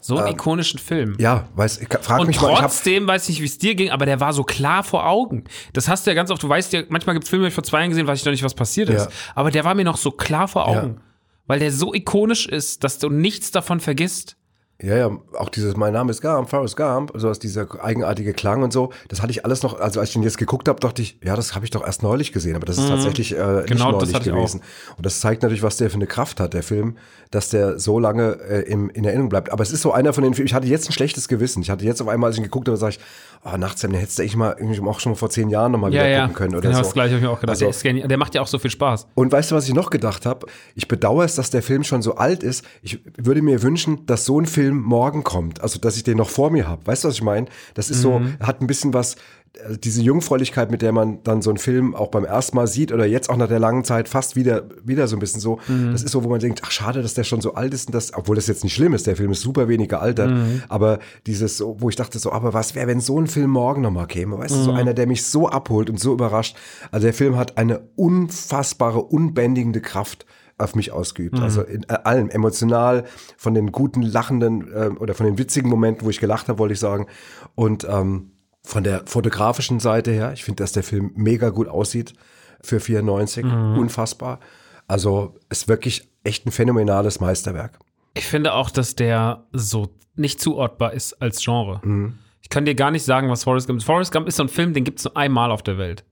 So 0.00 0.18
einen 0.18 0.28
ikonischen 0.28 0.78
Film. 0.78 1.16
Ja, 1.18 1.48
weiß, 1.56 1.78
ich 1.78 1.88
frag 2.00 2.20
Und 2.20 2.28
mich 2.28 2.40
mal, 2.40 2.54
trotzdem 2.56 3.06
weiß 3.08 3.28
ich, 3.28 3.40
wie 3.40 3.46
es 3.46 3.58
dir 3.58 3.74
ging, 3.74 3.90
aber 3.90 4.06
der 4.06 4.20
war 4.20 4.32
so 4.32 4.44
klar 4.44 4.84
vor 4.84 5.06
Augen. 5.06 5.44
Das 5.72 5.88
hast 5.88 6.06
du 6.06 6.10
ja 6.12 6.14
ganz 6.14 6.30
oft, 6.30 6.42
du 6.42 6.48
weißt 6.48 6.72
ja, 6.72 6.82
manchmal 6.88 7.14
gibt 7.14 7.24
es 7.24 7.30
Filme, 7.30 7.44
die 7.44 7.48
ich 7.48 7.54
vor 7.54 7.64
zwei 7.64 7.78
Jahren 7.80 7.90
gesehen, 7.90 8.06
weiß 8.06 8.20
ich 8.20 8.24
noch 8.24 8.30
nicht, 8.32 8.44
was 8.44 8.54
passiert 8.54 8.88
ist. 8.88 9.06
Ja. 9.06 9.10
Aber 9.34 9.50
der 9.50 9.64
war 9.64 9.74
mir 9.74 9.84
noch 9.84 9.96
so 9.96 10.12
klar 10.12 10.46
vor 10.48 10.70
Ja. 10.72 10.80
Augen. 10.82 11.00
Weil 11.46 11.58
der 11.58 11.72
so 11.72 11.92
ikonisch 11.92 12.46
ist, 12.46 12.84
dass 12.84 12.98
du 13.00 13.10
nichts 13.10 13.50
davon 13.50 13.80
vergisst. 13.80 14.36
Ja, 14.82 14.96
ja, 14.96 15.10
auch 15.38 15.50
dieses 15.50 15.76
Mein 15.76 15.92
Name 15.92 16.10
ist 16.10 16.22
Gump, 16.22 16.48
Forrest 16.48 16.76
Gump, 16.76 17.12
so 17.14 17.28
aus 17.28 17.38
dieser 17.38 17.66
eigenartige 17.84 18.32
Klang 18.32 18.62
und 18.62 18.72
so, 18.72 18.90
das 19.08 19.20
hatte 19.20 19.30
ich 19.30 19.44
alles 19.44 19.62
noch, 19.62 19.78
also 19.78 20.00
als 20.00 20.08
ich 20.10 20.12
den 20.14 20.22
jetzt 20.22 20.38
geguckt 20.38 20.68
habe, 20.68 20.80
dachte 20.80 21.02
ich, 21.02 21.18
ja, 21.22 21.36
das 21.36 21.54
habe 21.54 21.64
ich 21.66 21.70
doch 21.70 21.84
erst 21.84 22.02
neulich 22.02 22.32
gesehen, 22.32 22.56
aber 22.56 22.64
das 22.66 22.78
ist 22.78 22.88
tatsächlich 22.88 23.36
äh, 23.36 23.56
nicht 23.56 23.66
Genau, 23.68 23.92
das 23.98 24.10
neulich 24.10 24.24
gewesen. 24.24 24.62
Und 24.96 25.04
das 25.04 25.20
zeigt 25.20 25.42
natürlich, 25.42 25.62
was 25.62 25.76
der 25.76 25.90
für 25.90 25.96
eine 25.96 26.06
Kraft 26.06 26.40
hat, 26.40 26.54
der 26.54 26.62
Film, 26.62 26.96
dass 27.30 27.50
der 27.50 27.78
so 27.78 27.98
lange 27.98 28.38
äh, 28.48 28.62
im, 28.62 28.90
in 28.90 29.04
Erinnerung 29.04 29.28
bleibt. 29.28 29.52
Aber 29.52 29.62
es 29.62 29.70
ist 29.70 29.82
so 29.82 29.92
einer 29.92 30.12
von 30.12 30.24
den 30.24 30.34
Filmen, 30.34 30.46
ich 30.46 30.54
hatte 30.54 30.66
jetzt 30.66 30.88
ein 30.88 30.92
schlechtes 30.92 31.28
Gewissen. 31.28 31.62
Ich 31.62 31.70
hatte 31.70 31.84
jetzt 31.84 32.00
auf 32.00 32.08
einmal, 32.08 32.28
als 32.28 32.36
ich 32.36 32.40
ihn 32.40 32.44
geguckt 32.44 32.66
habe, 32.68 32.76
sage 32.76 32.94
ich, 32.94 33.00
oh, 33.44 33.56
nachts, 33.56 33.82
den 33.82 33.92
hättest 33.94 34.18
du 34.18 34.22
echt 34.22 34.36
mal 34.36 34.56
irgendwie 34.58 34.80
auch 34.80 34.98
schon 35.00 35.14
vor 35.14 35.30
zehn 35.30 35.48
Jahren 35.48 35.72
nochmal 35.72 35.92
wieder 35.92 36.20
gucken 36.22 36.34
können 36.34 36.54
oder 36.54 36.62
genau 36.62 36.76
so. 36.78 36.82
das 36.84 36.92
gleiche 36.92 37.14
habe 37.14 37.18
ich 37.18 37.22
mir 37.28 37.30
auch 37.30 37.40
gedacht. 37.40 37.62
Also- 37.62 37.82
der, 37.82 38.08
der 38.08 38.18
macht 38.18 38.34
ja 38.34 38.40
auch 38.40 38.46
so 38.46 38.58
viel 38.58 38.70
Spaß. 38.70 39.06
Und 39.14 39.30
weißt 39.30 39.50
du, 39.50 39.54
was 39.54 39.68
ich 39.68 39.74
noch 39.74 39.90
gedacht 39.90 40.26
habe? 40.26 40.46
Ich 40.74 40.88
bedauere 40.88 41.24
es, 41.24 41.34
dass 41.34 41.50
der 41.50 41.62
Film 41.62 41.84
schon 41.84 42.02
so 42.02 42.16
alt 42.16 42.42
ist. 42.42 42.64
Ich 42.82 43.00
würde 43.16 43.42
mir 43.42 43.62
wünschen, 43.62 44.06
dass 44.06 44.24
so 44.24 44.40
ein 44.40 44.46
Film 44.46 44.69
morgen 44.78 45.24
kommt. 45.24 45.60
Also, 45.60 45.78
dass 45.78 45.96
ich 45.96 46.04
den 46.04 46.18
noch 46.18 46.30
vor 46.30 46.50
mir 46.50 46.68
habe. 46.68 46.86
Weißt 46.86 47.04
du, 47.04 47.08
was 47.08 47.14
ich 47.14 47.22
meine? 47.22 47.46
Das 47.74 47.90
ist 47.90 48.02
so, 48.02 48.20
hat 48.40 48.60
ein 48.60 48.66
bisschen 48.66 48.94
was, 48.94 49.16
äh, 49.54 49.76
diese 49.78 50.00
Jungfräulichkeit, 50.02 50.70
mit 50.70 50.82
der 50.82 50.92
man 50.92 51.22
dann 51.24 51.42
so 51.42 51.50
einen 51.50 51.58
Film 51.58 51.94
auch 51.94 52.08
beim 52.08 52.24
ersten 52.24 52.56
Mal 52.56 52.66
sieht 52.66 52.92
oder 52.92 53.04
jetzt 53.06 53.28
auch 53.30 53.36
nach 53.36 53.48
der 53.48 53.58
langen 53.58 53.84
Zeit 53.84 54.08
fast 54.08 54.36
wieder, 54.36 54.64
wieder 54.84 55.08
so 55.08 55.16
ein 55.16 55.18
bisschen 55.18 55.40
so. 55.40 55.58
Das 55.92 56.02
ist 56.02 56.12
so, 56.12 56.22
wo 56.24 56.28
man 56.28 56.40
denkt, 56.40 56.62
ach, 56.64 56.70
schade, 56.70 57.02
dass 57.02 57.14
der 57.14 57.24
schon 57.24 57.40
so 57.40 57.54
alt 57.54 57.74
ist 57.74 57.88
und 57.88 57.94
das, 57.94 58.14
obwohl 58.14 58.36
das 58.36 58.46
jetzt 58.46 58.62
nicht 58.64 58.74
schlimm 58.74 58.94
ist. 58.94 59.06
Der 59.06 59.16
Film 59.16 59.32
ist 59.32 59.40
super 59.40 59.68
wenig 59.68 59.88
gealtert. 59.88 60.30
Aber 60.68 60.98
dieses, 61.26 61.56
so, 61.56 61.76
wo 61.80 61.88
ich 61.88 61.96
dachte 61.96 62.18
so, 62.18 62.32
aber 62.32 62.54
was 62.54 62.74
wäre, 62.74 62.86
wenn 62.86 63.00
so 63.00 63.20
ein 63.20 63.26
Film 63.26 63.50
morgen 63.50 63.82
nochmal 63.82 64.06
käme? 64.06 64.38
Weißt 64.38 64.54
du, 64.54 64.62
so 64.62 64.72
einer, 64.72 64.94
der 64.94 65.06
mich 65.06 65.24
so 65.24 65.48
abholt 65.48 65.90
und 65.90 65.98
so 65.98 66.12
überrascht. 66.12 66.56
Also, 66.90 67.06
der 67.06 67.14
Film 67.14 67.36
hat 67.36 67.58
eine 67.58 67.80
unfassbare, 67.96 69.02
unbändigende 69.02 69.80
Kraft 69.80 70.26
auf 70.60 70.74
mich 70.74 70.92
ausgeübt. 70.92 71.38
Also 71.40 71.62
in 71.62 71.84
äh, 71.84 71.98
allem, 72.04 72.30
emotional, 72.30 73.04
von 73.36 73.54
den 73.54 73.72
guten, 73.72 74.02
lachenden 74.02 74.68
ähm, 74.74 74.98
oder 74.98 75.14
von 75.14 75.26
den 75.26 75.38
witzigen 75.38 75.68
Momenten, 75.68 76.06
wo 76.06 76.10
ich 76.10 76.20
gelacht 76.20 76.48
habe, 76.48 76.58
wollte 76.58 76.74
ich 76.74 76.80
sagen. 76.80 77.06
Und 77.54 77.86
ähm, 77.88 78.32
von 78.62 78.84
der 78.84 79.02
fotografischen 79.06 79.80
Seite 79.80 80.10
her, 80.10 80.32
ich 80.32 80.44
finde, 80.44 80.62
dass 80.62 80.72
der 80.72 80.82
Film 80.82 81.12
mega 81.14 81.50
gut 81.50 81.68
aussieht 81.68 82.14
für 82.62 82.80
94. 82.80 83.44
Unfassbar. 83.44 84.38
Also 84.86 85.36
ist 85.48 85.68
wirklich 85.68 86.10
echt 86.24 86.46
ein 86.46 86.52
phänomenales 86.52 87.20
Meisterwerk. 87.20 87.78
Ich 88.14 88.26
finde 88.26 88.52
auch, 88.54 88.70
dass 88.70 88.96
der 88.96 89.46
so 89.52 89.94
nicht 90.16 90.40
zuordbar 90.40 90.92
ist 90.92 91.14
als 91.22 91.42
Genre. 91.42 91.80
Mhm. 91.82 92.18
Ich 92.42 92.48
kann 92.48 92.64
dir 92.64 92.74
gar 92.74 92.90
nicht 92.90 93.04
sagen, 93.04 93.30
was 93.30 93.44
Forrest 93.44 93.66
Gump 93.66 93.78
ist. 93.78 93.84
Forrest 93.84 94.12
Gump 94.12 94.26
ist 94.26 94.36
so 94.36 94.42
ein 94.42 94.48
Film, 94.48 94.74
den 94.74 94.84
gibt 94.84 94.98
es 94.98 95.04
nur 95.04 95.16
einmal 95.16 95.50
auf 95.50 95.62
der 95.62 95.78
Welt. 95.78 96.04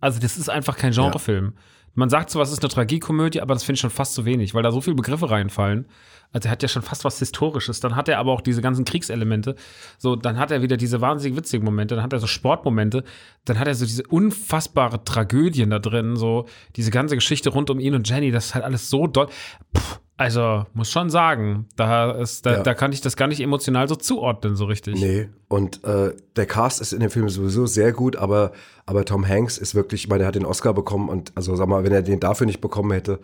Also 0.00 0.18
das 0.18 0.36
ist 0.36 0.48
einfach 0.48 0.76
kein 0.76 0.92
Genrefilm. 0.92 1.52
Man 1.94 2.08
sagt 2.08 2.30
zwar, 2.30 2.42
es 2.42 2.52
ist 2.52 2.62
eine 2.62 2.70
Tragiekomödie, 2.70 3.40
aber 3.40 3.54
das 3.54 3.64
finde 3.64 3.74
ich 3.74 3.80
schon 3.80 3.90
fast 3.90 4.14
zu 4.14 4.24
wenig, 4.24 4.54
weil 4.54 4.62
da 4.62 4.70
so 4.70 4.80
viele 4.80 4.96
Begriffe 4.96 5.30
reinfallen. 5.30 5.86
Also 6.32 6.48
er 6.48 6.52
hat 6.52 6.62
ja 6.62 6.68
schon 6.68 6.82
fast 6.82 7.04
was 7.04 7.18
Historisches. 7.18 7.80
Dann 7.80 7.94
hat 7.94 8.08
er 8.08 8.18
aber 8.18 8.32
auch 8.32 8.40
diese 8.40 8.62
ganzen 8.62 8.84
Kriegselemente. 8.84 9.54
So, 9.98 10.16
dann 10.16 10.38
hat 10.38 10.50
er 10.50 10.62
wieder 10.62 10.78
diese 10.78 11.00
wahnsinnig 11.02 11.36
witzigen 11.36 11.64
Momente. 11.64 11.94
Dann 11.94 12.04
hat 12.04 12.12
er 12.12 12.18
so 12.18 12.26
Sportmomente. 12.26 13.04
Dann 13.44 13.58
hat 13.58 13.68
er 13.68 13.74
so 13.74 13.84
diese 13.84 14.04
unfassbare 14.04 15.04
Tragödien 15.04 15.70
da 15.70 15.78
drin. 15.78 16.16
So 16.16 16.46
diese 16.76 16.90
ganze 16.90 17.14
Geschichte 17.14 17.50
rund 17.50 17.68
um 17.68 17.78
ihn 17.78 17.94
und 17.94 18.08
Jenny. 18.08 18.30
Das 18.30 18.46
ist 18.46 18.54
halt 18.54 18.64
alles 18.64 18.88
so 18.88 19.06
doll. 19.06 19.28
Puh, 19.74 19.96
also 20.22 20.64
muss 20.74 20.90
schon 20.90 21.10
sagen, 21.10 21.66
da 21.76 22.12
ist, 22.12 22.46
da, 22.46 22.52
Ja. 22.54 22.62
da 22.62 22.74
kann 22.74 22.92
ich 22.92 23.00
das 23.00 23.16
gar 23.16 23.26
nicht 23.28 23.40
emotional 23.40 23.88
so 23.88 23.96
zuordnen 23.96 24.56
so 24.56 24.64
richtig. 24.64 24.94
Nee, 25.00 25.28
und 25.48 25.82
äh, 25.84 26.14
der 26.36 26.46
Cast 26.46 26.80
ist 26.80 26.92
in 26.92 27.00
dem 27.00 27.10
Film 27.10 27.28
sowieso 27.28 27.66
sehr 27.66 27.92
gut, 27.92 28.16
aber, 28.16 28.52
aber 28.86 29.04
Tom 29.04 29.26
Hanks 29.28 29.58
ist 29.58 29.74
wirklich, 29.74 30.04
ich 30.04 30.08
meine, 30.08 30.24
er 30.24 30.28
hat 30.28 30.34
den 30.34 30.46
Oscar 30.46 30.72
bekommen 30.74 31.08
und 31.08 31.32
also 31.34 31.54
sag 31.56 31.68
mal, 31.68 31.84
wenn 31.84 31.92
er 31.92 32.02
den 32.02 32.20
dafür 32.20 32.46
nicht 32.46 32.60
bekommen 32.60 32.92
hätte, 32.92 33.20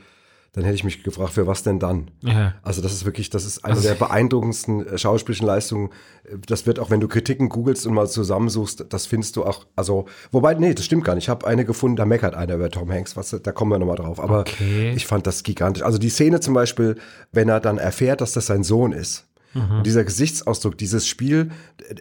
dann 0.59 0.65
hätte 0.65 0.75
ich 0.77 0.85
mich 0.85 1.03
gefragt, 1.05 1.33
für 1.33 1.47
was 1.47 1.63
denn 1.63 1.79
dann? 1.79 2.11
Ja. 2.23 2.55
Also 2.63 2.83
das 2.83 2.93
ist 2.93 3.05
wirklich, 3.05 3.31
das 3.31 3.45
ist 3.47 3.65
eine 3.65 3.81
der 3.81 3.95
beeindruckendsten 3.95 4.87
äh, 4.87 4.99
schauspielischen 4.99 5.47
Leistungen. 5.47 5.91
Äh, 6.25 6.37
Das 6.47 6.67
wird 6.67 6.79
auch, 6.79 6.91
wenn 6.91 7.01
du 7.01 7.09
Kritiken 7.09 7.49
googelst 7.49 7.87
und 7.87 7.95
mal 7.95 8.09
zusammensuchst, 8.09 8.87
das 8.89 9.07
findest 9.07 9.37
du 9.37 9.45
auch, 9.45 9.67
also, 9.77 10.07
wobei, 10.33 10.55
nee, 10.55 10.75
das 10.75 10.85
stimmt 10.85 11.05
gar 11.05 11.15
nicht. 11.15 11.25
Ich 11.25 11.29
habe 11.29 11.47
eine 11.47 11.65
gefunden, 11.65 11.97
da 11.97 12.05
meckert 12.05 12.35
einer 12.35 12.55
über 12.57 12.69
Tom 12.71 12.91
Hanks, 12.91 13.17
was, 13.17 13.31
da 13.31 13.53
kommen 13.53 13.71
wir 13.71 13.79
nochmal 13.79 13.97
drauf. 13.97 14.21
Aber 14.21 14.41
Okay. 14.41 14.93
ich 14.97 15.07
fand 15.07 15.27
das 15.27 15.43
gigantisch. 15.43 15.83
Also 15.83 15.99
die 15.99 16.11
Szene 16.11 16.41
zum 16.41 16.55
Beispiel, 16.55 16.97
wenn 17.33 17.49
er 17.49 17.61
dann 17.61 17.79
erfährt, 17.79 18.21
dass 18.21 18.33
das 18.33 18.47
sein 18.47 18.65
Sohn 18.65 18.93
ist. 18.93 19.25
Und 19.55 19.85
dieser 19.87 20.05
Gesichtsausdruck, 20.05 20.77
dieses 20.79 21.07
Spiel, 21.09 21.51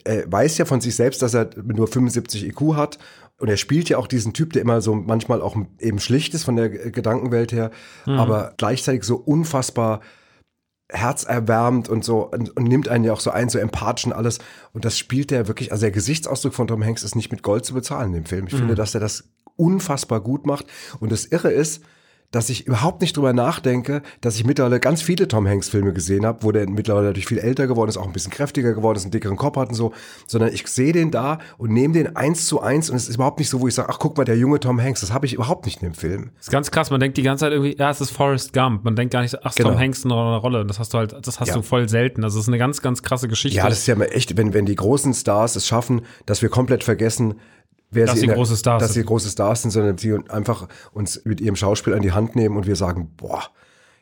äh, 0.03 0.17
er 0.19 0.31
weiß 0.31 0.57
ja 0.59 0.65
von 0.65 0.81
sich 0.81 0.95
selbst, 0.95 1.21
dass 1.21 1.33
er 1.33 1.49
nur 1.63 1.87
75 1.87 2.45
IQ 2.45 2.75
hat. 2.75 2.99
Und 3.39 3.49
er 3.49 3.57
spielt 3.57 3.87
ja 3.89 3.97
auch 3.97 4.07
diesen 4.07 4.33
Typ, 4.33 4.53
der 4.53 4.63
immer 4.63 4.81
so 4.81 4.95
manchmal 4.95 5.41
auch 5.41 5.55
eben 5.79 5.99
schlicht 5.99 6.33
ist 6.33 6.43
von 6.43 6.55
der 6.55 6.69
Gedankenwelt 6.69 7.51
her, 7.51 7.71
aber 8.05 8.53
gleichzeitig 8.57 9.03
so 9.03 9.15
unfassbar 9.17 10.01
herzerwärmend 10.89 11.89
und 11.89 12.03
so 12.03 12.29
und, 12.31 12.55
und 12.55 12.63
nimmt 12.63 12.87
einen 12.87 13.03
ja 13.03 13.13
auch 13.13 13.19
so 13.19 13.29
ein, 13.29 13.49
so 13.49 13.59
empathisch 13.59 14.05
und 14.05 14.13
alles. 14.13 14.39
Und 14.73 14.85
das 14.85 14.97
spielt 14.97 15.31
er 15.31 15.47
wirklich, 15.47 15.71
also 15.71 15.81
der 15.81 15.91
Gesichtsausdruck 15.91 16.53
von 16.53 16.67
Tom 16.67 16.83
Hanks 16.83 17.03
ist 17.03 17.15
nicht 17.15 17.31
mit 17.31 17.43
Gold 17.43 17.65
zu 17.65 17.73
bezahlen 17.73 18.07
in 18.07 18.23
dem 18.23 18.25
Film. 18.25 18.47
Ich 18.47 18.55
finde, 18.55 18.75
dass 18.75 18.93
er 18.93 19.01
das 19.01 19.25
unfassbar 19.57 20.21
gut 20.21 20.45
macht. 20.45 20.65
Und 20.99 21.11
das 21.11 21.25
Irre 21.25 21.51
ist, 21.51 21.83
dass 22.31 22.49
ich 22.49 22.67
überhaupt 22.67 23.01
nicht 23.01 23.15
drüber 23.15 23.31
nachdenke, 23.31 24.01
dass 24.21 24.35
ich 24.35 24.45
mittlerweile 24.45 24.79
ganz 24.79 25.01
viele 25.01 25.27
Tom 25.27 25.47
Hanks 25.47 25.69
Filme 25.69 25.93
gesehen 25.93 26.25
habe, 26.25 26.43
wo 26.43 26.51
der 26.51 26.69
mittlerweile 26.69 27.07
natürlich 27.07 27.25
viel 27.27 27.37
älter 27.39 27.67
geworden 27.67 27.89
ist, 27.89 27.97
auch 27.97 28.05
ein 28.05 28.11
bisschen 28.13 28.31
kräftiger 28.31 28.73
geworden 28.73 28.97
ist, 28.97 29.03
einen 29.03 29.11
dickeren 29.11 29.37
Kopf 29.37 29.55
hat 29.57 29.69
und 29.69 29.75
so, 29.75 29.93
sondern 30.27 30.51
ich 30.53 30.67
sehe 30.67 30.91
den 30.91 31.09
da 31.11 31.39
und 31.57 31.71
nehme 31.71 31.93
den 31.93 32.15
eins 32.17 32.45
zu 32.47 32.59
eins 32.61 32.89
und 32.89 32.97
es 32.97 33.07
ist 33.07 33.15
überhaupt 33.15 33.39
nicht 33.39 33.49
so, 33.49 33.61
wo 33.61 33.67
ich 33.67 33.73
sage, 33.75 33.87
ach 33.89 33.99
guck 33.99 34.17
mal, 34.17 34.25
der 34.25 34.37
junge 34.37 34.59
Tom 34.59 34.81
Hanks, 34.81 35.01
das 35.01 35.13
habe 35.13 35.25
ich 35.25 35.33
überhaupt 35.33 35.65
nicht 35.65 35.81
in 35.81 35.89
dem 35.89 35.95
Film. 35.95 36.31
Das 36.35 36.47
ist 36.47 36.51
ganz 36.51 36.69
krass. 36.71 36.91
Man 36.91 36.99
denkt 36.99 37.17
die 37.17 37.23
ganze 37.23 37.45
Zeit 37.45 37.53
irgendwie, 37.53 37.77
ja, 37.77 37.89
es 37.89 38.01
ist 38.01 38.11
Forrest 38.11 38.51
Gump. 38.53 38.83
Man 38.83 38.95
denkt 38.95 39.13
gar 39.13 39.21
nicht, 39.21 39.35
ach, 39.45 39.55
Genau. 39.55 39.69
Tom 39.71 39.79
Hanks 39.79 40.03
in 40.03 40.11
einer 40.11 40.37
Rolle. 40.37 40.65
Das 40.65 40.79
hast 40.79 40.93
du 40.93 40.97
halt, 40.97 41.15
das 41.25 41.39
hast 41.39 41.47
Ja. 41.47 41.53
du 41.55 41.61
voll 41.61 41.87
selten. 41.87 42.23
Also, 42.23 42.37
es 42.39 42.43
ist 42.45 42.49
eine 42.49 42.57
ganz, 42.57 42.81
ganz 42.81 43.01
krasse 43.03 43.27
Geschichte. 43.27 43.57
Ja, 43.57 43.69
das 43.69 43.79
ist 43.79 43.87
ja 43.87 43.95
mal 43.95 44.05
echt, 44.05 44.35
wenn, 44.37 44.53
wenn 44.53 44.65
die 44.65 44.75
großen 44.75 45.13
Stars 45.13 45.55
es 45.55 45.65
schaffen, 45.65 46.01
dass 46.25 46.41
wir 46.41 46.49
komplett 46.49 46.83
vergessen, 46.83 47.35
wer 47.91 48.05
Dass 48.05 48.15
sie 48.15 48.21
sie 48.21 48.25
der- 48.27 48.35
große 48.35 48.57
Stars 48.57 48.81
dass 48.81 48.93
sie 48.93 48.99
sind. 48.99 49.05
große 49.07 49.29
Stars 49.29 49.61
sind, 49.61 49.71
sondern 49.71 49.97
sie 49.97 50.17
einfach 50.29 50.67
uns 50.91 51.23
mit 51.25 51.41
ihrem 51.41 51.55
Schauspiel 51.55 51.93
an 51.93 52.01
die 52.01 52.11
Hand 52.11 52.35
nehmen 52.35 52.57
und 52.57 52.67
wir 52.67 52.75
sagen, 52.75 53.11
boah, 53.17 53.43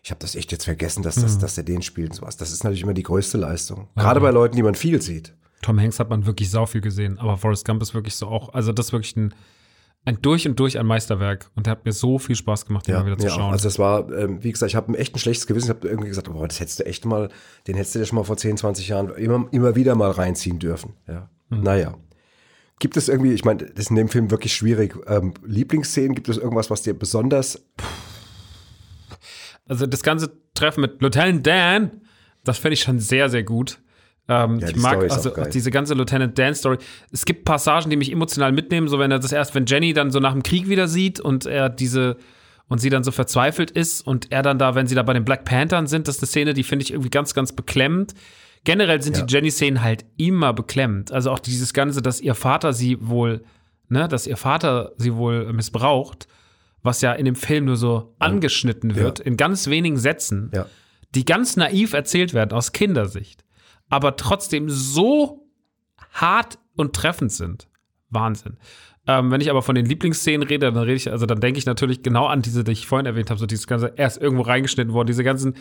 ich 0.04 0.12
habe 0.12 0.20
das 0.20 0.36
echt 0.36 0.52
jetzt 0.52 0.66
vergessen, 0.66 1.02
dass, 1.04 1.18
Mhm. 1.18 1.22
das, 1.24 1.38
dass 1.40 1.58
er 1.58 1.64
den 1.64 1.82
spielt 1.82 2.10
und 2.12 2.16
sowas. 2.18 2.38
Das 2.38 2.52
ist 2.52 2.64
natürlich 2.64 2.84
immer 2.84 2.94
die 2.94 3.04
größte 3.04 3.38
Leistung. 3.38 3.88
Gerade 3.96 4.20
bei 4.22 4.30
Leuten, 4.32 4.56
die 4.56 4.64
man 4.64 4.76
viel 4.76 5.02
sieht. 5.02 5.34
Tom 5.62 5.80
Hanks 5.80 6.00
hat 6.00 6.10
man 6.10 6.26
wirklich 6.28 6.52
sau 6.52 6.66
viel 6.68 6.82
gesehen. 6.82 7.18
Aber 7.18 7.38
Forrest 7.38 7.66
Gump 7.66 7.82
ist 7.82 7.94
wirklich 7.96 8.16
so 8.16 8.28
auch, 8.28 8.54
also 8.54 8.72
das 8.72 8.88
ist 8.88 8.92
wirklich 8.92 9.16
ein, 9.16 9.34
ein 10.08 10.20
durch 10.22 10.48
und 10.48 10.60
durch 10.60 10.78
ein 10.78 10.86
Meisterwerk. 10.86 11.50
Und 11.56 11.66
der 11.66 11.72
hat 11.72 11.86
mir 11.86 11.92
so 11.92 12.20
viel 12.20 12.36
Spaß 12.36 12.68
gemacht, 12.68 12.86
den 12.88 12.94
mal 12.94 13.06
wieder 13.08 13.18
zu 13.18 13.26
ja, 13.26 13.32
schauen. 13.32 13.52
also 13.52 13.64
das 13.64 13.80
war, 13.80 14.12
ähm, 14.14 14.44
wie 14.44 14.52
gesagt, 14.52 14.70
ich 14.70 14.76
habe 14.76 14.96
echt 14.96 15.16
ein 15.16 15.20
schlechtes 15.20 15.48
Gewissen. 15.48 15.72
Ich 15.72 15.76
habe 15.76 15.88
irgendwie 15.88 16.10
gesagt, 16.10 16.32
boah, 16.32 16.48
das 16.48 16.60
hättest 16.60 16.82
du 16.82 16.86
echt 16.86 17.06
mal, 17.06 17.30
den 17.66 17.76
hättest 17.76 17.96
du 17.96 18.00
dir 18.00 18.06
schon 18.06 18.18
mal 18.18 18.24
vor 18.26 18.38
10, 18.38 18.58
20 18.58 18.90
Jahren 18.90 19.10
immer, 19.16 19.48
immer 19.52 19.76
wieder 19.76 19.96
mal 19.96 20.12
reinziehen 20.12 20.60
dürfen. 20.60 20.94
Ja. 21.08 21.30
Mhm. 21.50 21.64
Naja. 21.64 21.96
Gibt 22.80 22.98
es 22.98 23.08
irgendwie, 23.08 23.34
ich 23.34 23.46
meine, 23.46 23.66
das 23.66 23.86
ist 23.86 23.90
in 23.90 23.96
dem 23.96 24.10
Film 24.10 24.32
wirklich 24.32 24.54
schwierig. 24.54 24.96
Ähm, 25.08 25.34
Lieblingsszenen, 25.46 26.14
gibt 26.14 26.28
es 26.30 26.38
irgendwas, 26.38 26.70
was 26.70 26.82
dir 26.82 26.94
besonders 26.94 27.64
also 29.68 29.88
das 29.88 30.04
ganze 30.04 30.32
Treffen 30.54 30.82
mit 30.82 31.02
Lieutenant 31.02 31.46
Dan, 31.46 32.02
das 32.44 32.58
finde 32.58 32.74
ich 32.74 32.82
schon 32.82 33.00
sehr, 33.00 33.30
sehr 33.30 33.44
gut. 33.44 33.80
Ähm, 34.28 34.60
Ja, 34.60 34.70
ich 34.70 34.76
mag 34.76 35.02
also 35.12 35.32
diese 35.52 35.72
ganze 35.72 35.94
Lieutenant 35.94 36.38
Dan 36.38 36.56
Story. 36.56 36.78
Es 37.12 37.26
gibt 37.26 37.46
Passagen, 37.46 37.90
die 37.90 37.98
mich 37.98 38.12
emotional 38.12 38.52
mitnehmen, 38.52 38.88
so 38.88 39.00
wenn 39.00 39.12
er 39.12 39.20
das 39.20 39.32
erst, 39.32 39.56
wenn 39.56 39.66
Jenny 39.66 39.94
dann 39.94 40.12
so 40.12 40.20
nach 40.20 40.34
dem 40.34 40.44
Krieg 40.44 40.68
wieder 40.68 40.88
sieht 40.88 41.20
und 41.20 41.46
er 41.46 41.70
diese 41.70 42.18
und 42.68 42.80
sie 42.80 42.90
dann 42.90 43.04
so 43.04 43.12
verzweifelt 43.12 43.70
ist 43.70 44.02
und 44.02 44.32
er 44.32 44.42
dann 44.42 44.58
da, 44.58 44.74
wenn 44.74 44.88
sie 44.88 44.96
da 44.96 45.04
bei 45.04 45.14
den 45.14 45.24
Black 45.24 45.46
Panthern 45.46 45.86
sind, 45.86 46.08
das 46.08 46.16
ist 46.16 46.24
eine 46.24 46.28
Szene, 46.28 46.54
die 46.56 46.64
finde 46.64 46.82
ich 46.82 46.92
irgendwie 46.92 47.12
ganz, 47.12 47.36
ganz 47.36 47.54
beklemmend. 47.54 48.16
Generell 48.66 49.02
sind 49.02 49.18
Ja. 49.18 49.24
die 49.24 49.34
Jenny-Szenen 49.34 49.82
halt 49.82 50.06
immer 50.18 50.52
beklemmend. 50.54 51.12
Also 51.12 51.32
auch 51.32 51.40
dieses 51.40 51.74
Ganze, 51.74 52.02
dass 52.02 52.20
ihr 52.20 52.36
Vater 52.36 52.74
sie 52.74 52.98
wohl, 53.00 53.44
ne, 53.88 54.08
dass 54.10 54.28
ihr 54.28 54.36
Vater 54.38 54.92
sie 54.98 55.16
wohl 55.16 55.52
missbraucht, 55.54 56.28
was 56.84 57.02
ja 57.02 57.14
in 57.14 57.26
dem 57.26 57.36
Film 57.36 57.66
nur 57.66 57.78
so 57.78 58.16
angeschnitten 58.20 58.96
wird, 58.96 59.20
in 59.20 59.38
ganz 59.38 59.68
wenigen 59.68 59.98
Sätzen 59.98 60.52
Ja. 60.54 60.66
die 61.16 61.26
ganz 61.26 61.56
naiv 61.56 61.94
erzählt 61.94 62.34
werden 62.34 62.52
aus 62.52 62.74
Kindersicht, 62.74 63.46
aber 63.90 64.18
trotzdem 64.18 64.70
so 64.70 65.48
hart 66.12 66.60
und 66.76 66.94
treffend 66.94 67.32
sind. 67.32 67.68
Wahnsinn. 68.10 68.58
Ähm, 69.08 69.30
wenn 69.30 69.40
ich 69.42 69.50
aber 69.52 69.62
von 69.62 69.76
den 69.76 69.86
Lieblingsszenen 69.86 70.48
rede, 70.48 70.72
dann 70.72 70.82
rede 70.84 70.94
ich, 70.96 71.12
also 71.12 71.26
dann 71.28 71.40
denke 71.40 71.60
ich 71.60 71.66
natürlich 71.68 72.02
genau 72.02 72.26
an 72.26 72.42
diese, 72.42 72.64
die 72.64 72.72
ich 72.72 72.88
vorhin 72.88 73.06
erwähnt 73.06 73.30
habe, 73.30 73.40
so 73.40 73.46
dieses 73.46 73.68
ganze, 73.68 73.96
er 73.98 74.08
ist 74.08 74.18
irgendwo 74.20 74.42
reingeschnitten 74.44 74.94
worden, 74.94 75.08
diese 75.08 75.24
ganzen, 75.24 75.56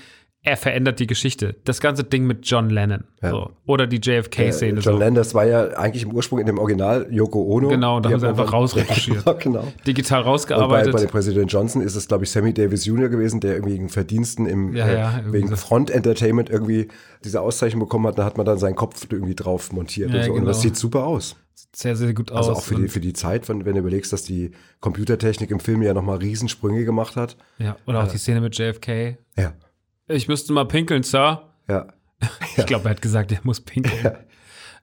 er 0.47 0.59
verändert 0.59 1.01
die 1.01 1.07
Geschichte. 1.07 1.57
Das 1.65 1.81
ganze 1.81 2.05
Ding 2.05 2.27
mit 2.27 2.47
John 2.47 2.69
Lennon. 2.69 3.05
Ja. 3.23 3.31
So. 3.31 3.51
Oder 3.67 3.87
die 3.87 3.97
JFK-Szene. 3.97 4.79
Äh, 4.79 4.83
John 4.83 4.95
so. 4.95 4.99
Landers 4.99 5.35
war 5.35 5.47
ja 5.47 5.69
eigentlich 5.71 6.03
im 6.03 6.13
Ursprung 6.13 6.39
in 6.39 6.45
dem 6.47 6.59
Original 6.59 7.07
Yoko 7.11 7.43
Ono. 7.45 7.69
Genau, 7.69 7.99
da 8.01 8.11
haben 8.11 8.21
sie 8.21 8.29
einfach 8.29 8.53
rausretuschiert. 8.53 9.25
Ja, 9.27 9.33
genau. 9.33 9.73
Digital 9.87 10.19
Und 10.21 10.25
bei, 10.27 10.31
rausgearbeitet. 10.31 10.93
bei 10.93 11.01
dem 11.01 11.09
Präsident 11.09 11.51
Johnson 11.51 11.81
ist 11.81 11.95
es, 11.97 12.07
glaube 12.09 12.25
ich, 12.25 12.31
Sammy 12.31 12.53
Davis 12.53 12.85
Jr. 12.85 13.09
gewesen, 13.09 13.41
der 13.41 13.55
irgendwie 13.55 13.73
wegen 13.75 13.89
Verdiensten 13.89 14.47
im 14.47 14.77
Ja, 14.77 14.93
ja, 14.93 15.19
äh, 15.21 15.33
wegen 15.33 15.49
so. 15.49 15.57
Front 15.57 15.91
Entertainment 15.91 16.51
irgendwie 16.51 16.89
diese 17.25 17.41
Auszeichnung 17.41 17.81
bekommen 17.81 18.07
hat. 18.07 18.19
Da 18.19 18.25
hat 18.27 18.37
man 18.37 18.45
dann 18.45 18.59
seinen 18.59 18.77
Kopf 18.77 19.07
irgendwie 19.11 19.35
drauf 19.35 19.73
montiert 19.73 20.13
und 20.13 20.23
so. 20.23 20.31
Und 20.31 20.37
genau. 20.41 20.49
das 20.49 20.61
sieht 20.61 20.77
super 20.77 21.07
aus. 21.07 21.37
sehr, 21.75 21.97
sehr 21.97 22.13
gut 22.13 22.31
aus. 22.31 22.49
Also 22.49 22.53
auch 22.53 22.63
für 22.63 22.75
die, 22.75 22.83
Und- 22.83 22.89
für 22.91 23.01
die 23.01 23.15
Zeit, 23.15 23.49
wenn, 23.49 23.65
wenn 23.65 23.75
du 23.75 23.81
überlegst, 23.81 24.13
dass 24.13 24.25
die 24.25 24.51
Computertechnik 24.81 25.51
im 25.51 25.61
Film 25.61 25.81
ja 25.81 25.95
nochmal 25.95 26.19
Riesensprünge 26.19 26.85
gemacht 26.85 27.17
hat. 27.17 27.39
ja, 27.59 27.77
oder 27.87 28.03
auch 28.05 28.09
die 28.09 28.19
Szene 28.19 28.43
mit 28.43 28.59
JFK. 28.59 29.17
Ja, 29.39 29.55
Ich 30.09 30.29
müsste 30.29 30.53
mal 30.53 30.65
pinkeln, 30.67 31.03
Sir. 31.03 31.43
ja. 31.69 31.87
Ich 32.57 32.67
glaube, 32.67 32.87
er 32.87 32.91
hat 32.93 33.03
gesagt, 33.03 33.33
er 33.33 33.39
muss 33.43 33.61
pinkeln. 33.61 34.17